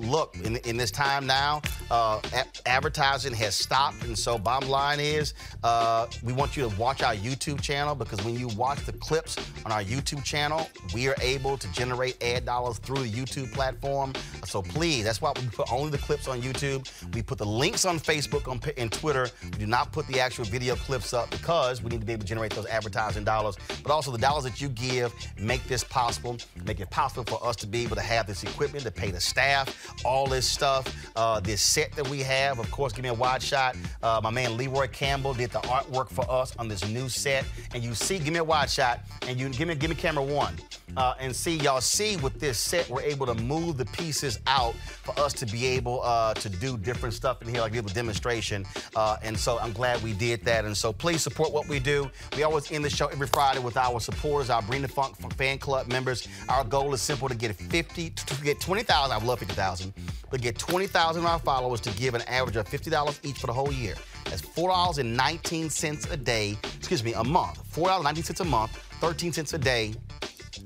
look, 0.00 0.36
in, 0.44 0.56
in 0.58 0.76
this 0.76 0.90
time 0.90 1.26
now, 1.26 1.62
uh, 1.90 2.20
advertising 2.66 3.32
has 3.34 3.54
stopped. 3.54 4.04
And 4.04 4.18
so, 4.18 4.38
bottom 4.38 4.68
line 4.68 5.00
is, 5.00 5.34
uh, 5.64 6.06
we 6.22 6.32
want 6.32 6.56
you 6.56 6.68
to 6.68 6.76
watch 6.76 7.02
our 7.02 7.14
YouTube 7.14 7.60
channel 7.60 7.94
because 7.94 8.22
when 8.24 8.38
you 8.38 8.48
watch 8.48 8.84
the 8.84 8.92
clips 8.92 9.36
on 9.64 9.72
our 9.72 9.82
YouTube 9.82 10.24
channel, 10.24 10.68
we 10.94 11.08
are 11.08 11.16
able 11.20 11.56
to 11.56 11.72
generate 11.72 12.22
ad 12.22 12.44
dollars 12.44 12.78
through 12.78 13.02
the 13.02 13.10
YouTube 13.10 13.52
platform. 13.52 14.12
So 14.48 14.62
please, 14.62 15.04
that's 15.04 15.20
why 15.20 15.32
we 15.36 15.46
put 15.48 15.70
only 15.70 15.90
the 15.90 15.98
clips 15.98 16.26
on 16.26 16.40
YouTube. 16.40 16.88
We 17.14 17.22
put 17.22 17.36
the 17.36 17.46
links 17.46 17.84
on 17.84 17.98
Facebook 17.98 18.48
on, 18.48 18.60
and 18.78 18.90
Twitter. 18.90 19.28
We 19.44 19.50
do 19.50 19.66
not 19.66 19.92
put 19.92 20.06
the 20.06 20.20
actual 20.20 20.44
video 20.46 20.74
clips 20.74 21.12
up 21.12 21.30
because 21.30 21.82
we 21.82 21.90
need 21.90 22.00
to 22.00 22.06
be 22.06 22.14
able 22.14 22.22
to 22.22 22.28
generate 22.28 22.54
those 22.54 22.66
advertising 22.66 23.24
dollars. 23.24 23.56
But 23.82 23.92
also 23.92 24.10
the 24.10 24.18
dollars 24.18 24.44
that 24.44 24.60
you 24.60 24.70
give 24.70 25.12
make 25.38 25.62
this 25.64 25.84
possible, 25.84 26.38
make 26.64 26.80
it 26.80 26.88
possible 26.90 27.24
for 27.24 27.46
us 27.46 27.56
to 27.56 27.66
be 27.66 27.82
able 27.82 27.96
to 27.96 28.02
have 28.02 28.26
this 28.26 28.42
equipment, 28.42 28.84
to 28.84 28.90
pay 28.90 29.10
the 29.10 29.20
staff, 29.20 29.94
all 30.04 30.26
this 30.26 30.46
stuff, 30.46 30.94
uh, 31.16 31.40
this 31.40 31.60
set 31.60 31.92
that 31.92 32.08
we 32.08 32.20
have. 32.20 32.58
Of 32.58 32.70
course, 32.70 32.94
give 32.94 33.02
me 33.02 33.10
a 33.10 33.14
wide 33.14 33.42
shot. 33.42 33.76
Uh, 34.02 34.20
my 34.22 34.30
man 34.30 34.56
Leroy 34.56 34.88
Campbell 34.88 35.34
did 35.34 35.50
the 35.50 35.60
artwork 35.60 36.08
for 36.08 36.28
us 36.30 36.56
on 36.56 36.68
this 36.68 36.88
new 36.88 37.10
set. 37.10 37.44
And 37.74 37.82
you 37.82 37.94
see, 37.94 38.18
give 38.18 38.32
me 38.32 38.38
a 38.38 38.44
wide 38.44 38.70
shot, 38.70 39.00
and 39.26 39.38
you 39.38 39.50
give 39.50 39.68
me 39.68 39.74
give 39.74 39.90
me 39.90 39.96
camera 39.96 40.24
one. 40.24 40.56
Uh, 40.96 41.14
and 41.20 41.36
see, 41.36 41.56
y'all 41.56 41.80
see 41.80 42.16
with 42.16 42.40
this 42.40 42.58
set, 42.58 42.88
we're 42.88 43.02
able 43.02 43.26
to 43.26 43.34
move 43.34 43.76
the 43.76 43.84
pieces 43.86 44.37
out 44.46 44.74
for 44.74 45.18
us 45.18 45.32
to 45.34 45.46
be 45.46 45.66
able 45.66 46.02
uh, 46.02 46.34
to 46.34 46.48
do 46.48 46.76
different 46.76 47.14
stuff 47.14 47.42
in 47.42 47.48
here, 47.48 47.60
like 47.60 47.74
a 47.74 47.82
demonstration. 47.82 48.64
Uh, 48.96 49.16
and 49.22 49.38
so 49.38 49.58
I'm 49.58 49.72
glad 49.72 50.02
we 50.02 50.12
did 50.12 50.44
that. 50.44 50.64
And 50.64 50.76
so 50.76 50.92
please 50.92 51.22
support 51.22 51.52
what 51.52 51.68
we 51.68 51.78
do. 51.78 52.10
We 52.36 52.42
always 52.42 52.70
end 52.70 52.84
the 52.84 52.90
show 52.90 53.06
every 53.06 53.26
Friday 53.26 53.60
with 53.60 53.76
our 53.76 54.00
supporters, 54.00 54.50
our 54.50 54.62
Bring 54.62 54.82
the 54.82 54.88
Funk 54.88 55.16
fan 55.34 55.58
club 55.58 55.88
members. 55.88 56.28
Our 56.48 56.64
goal 56.64 56.94
is 56.94 57.02
simple 57.02 57.28
to 57.28 57.34
get 57.34 57.54
50, 57.54 58.10
to 58.10 58.42
get 58.42 58.60
20,000. 58.60 59.16
I 59.16 59.24
love 59.24 59.38
50,000, 59.38 59.92
but 60.30 60.40
get 60.40 60.58
20,000 60.58 61.22
of 61.22 61.28
our 61.28 61.38
followers 61.38 61.80
to 61.82 61.90
give 61.90 62.14
an 62.14 62.22
average 62.22 62.56
of 62.56 62.66
$50 62.68 63.24
each 63.24 63.38
for 63.38 63.46
the 63.46 63.52
whole 63.52 63.72
year. 63.72 63.94
That's 64.24 64.42
$4.19 64.42 66.12
a 66.12 66.16
day, 66.16 66.56
excuse 66.76 67.02
me, 67.02 67.14
a 67.14 67.24
month. 67.24 67.62
$4.19 67.74 68.40
a 68.40 68.44
month, 68.44 68.72
13 69.00 69.32
cents 69.32 69.52
a 69.54 69.58
day. 69.58 69.94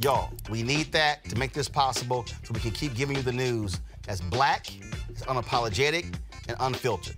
Y'all, 0.01 0.31
we 0.51 0.63
need 0.63 0.91
that 0.93 1.25
to 1.25 1.37
make 1.37 1.53
this 1.53 1.69
possible 1.69 2.25
so 2.27 2.53
we 2.53 2.61
can 2.61 2.71
keep 2.71 2.95
giving 2.95 3.17
you 3.17 3.23
the 3.23 3.33
news 3.33 3.81
that's 4.05 4.21
black, 4.21 4.67
it's 5.09 5.23
unapologetic, 5.23 6.15
and 6.49 6.57
unfiltered. 6.61 7.17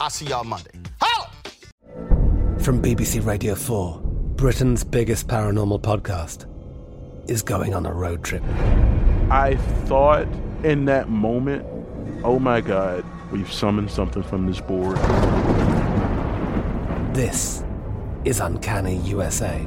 I'll 0.00 0.10
see 0.10 0.26
y'all 0.26 0.44
Monday. 0.44 0.70
Holla! 1.00 1.30
From 2.58 2.82
BBC 2.82 3.24
Radio 3.24 3.54
4, 3.54 4.00
Britain's 4.36 4.84
biggest 4.84 5.28
paranormal 5.28 5.80
podcast 5.80 6.46
is 7.30 7.42
going 7.42 7.74
on 7.74 7.86
a 7.86 7.92
road 7.92 8.22
trip. 8.22 8.42
I 9.30 9.56
thought 9.84 10.26
in 10.62 10.84
that 10.86 11.08
moment, 11.08 11.64
oh 12.24 12.38
my 12.38 12.60
God, 12.60 13.04
we've 13.30 13.52
summoned 13.52 13.90
something 13.90 14.22
from 14.22 14.46
this 14.46 14.60
board. 14.60 14.96
This 17.14 17.64
is 18.24 18.40
Uncanny 18.40 18.96
USA. 18.98 19.66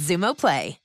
Xumo 0.01 0.33
Play. 0.33 0.77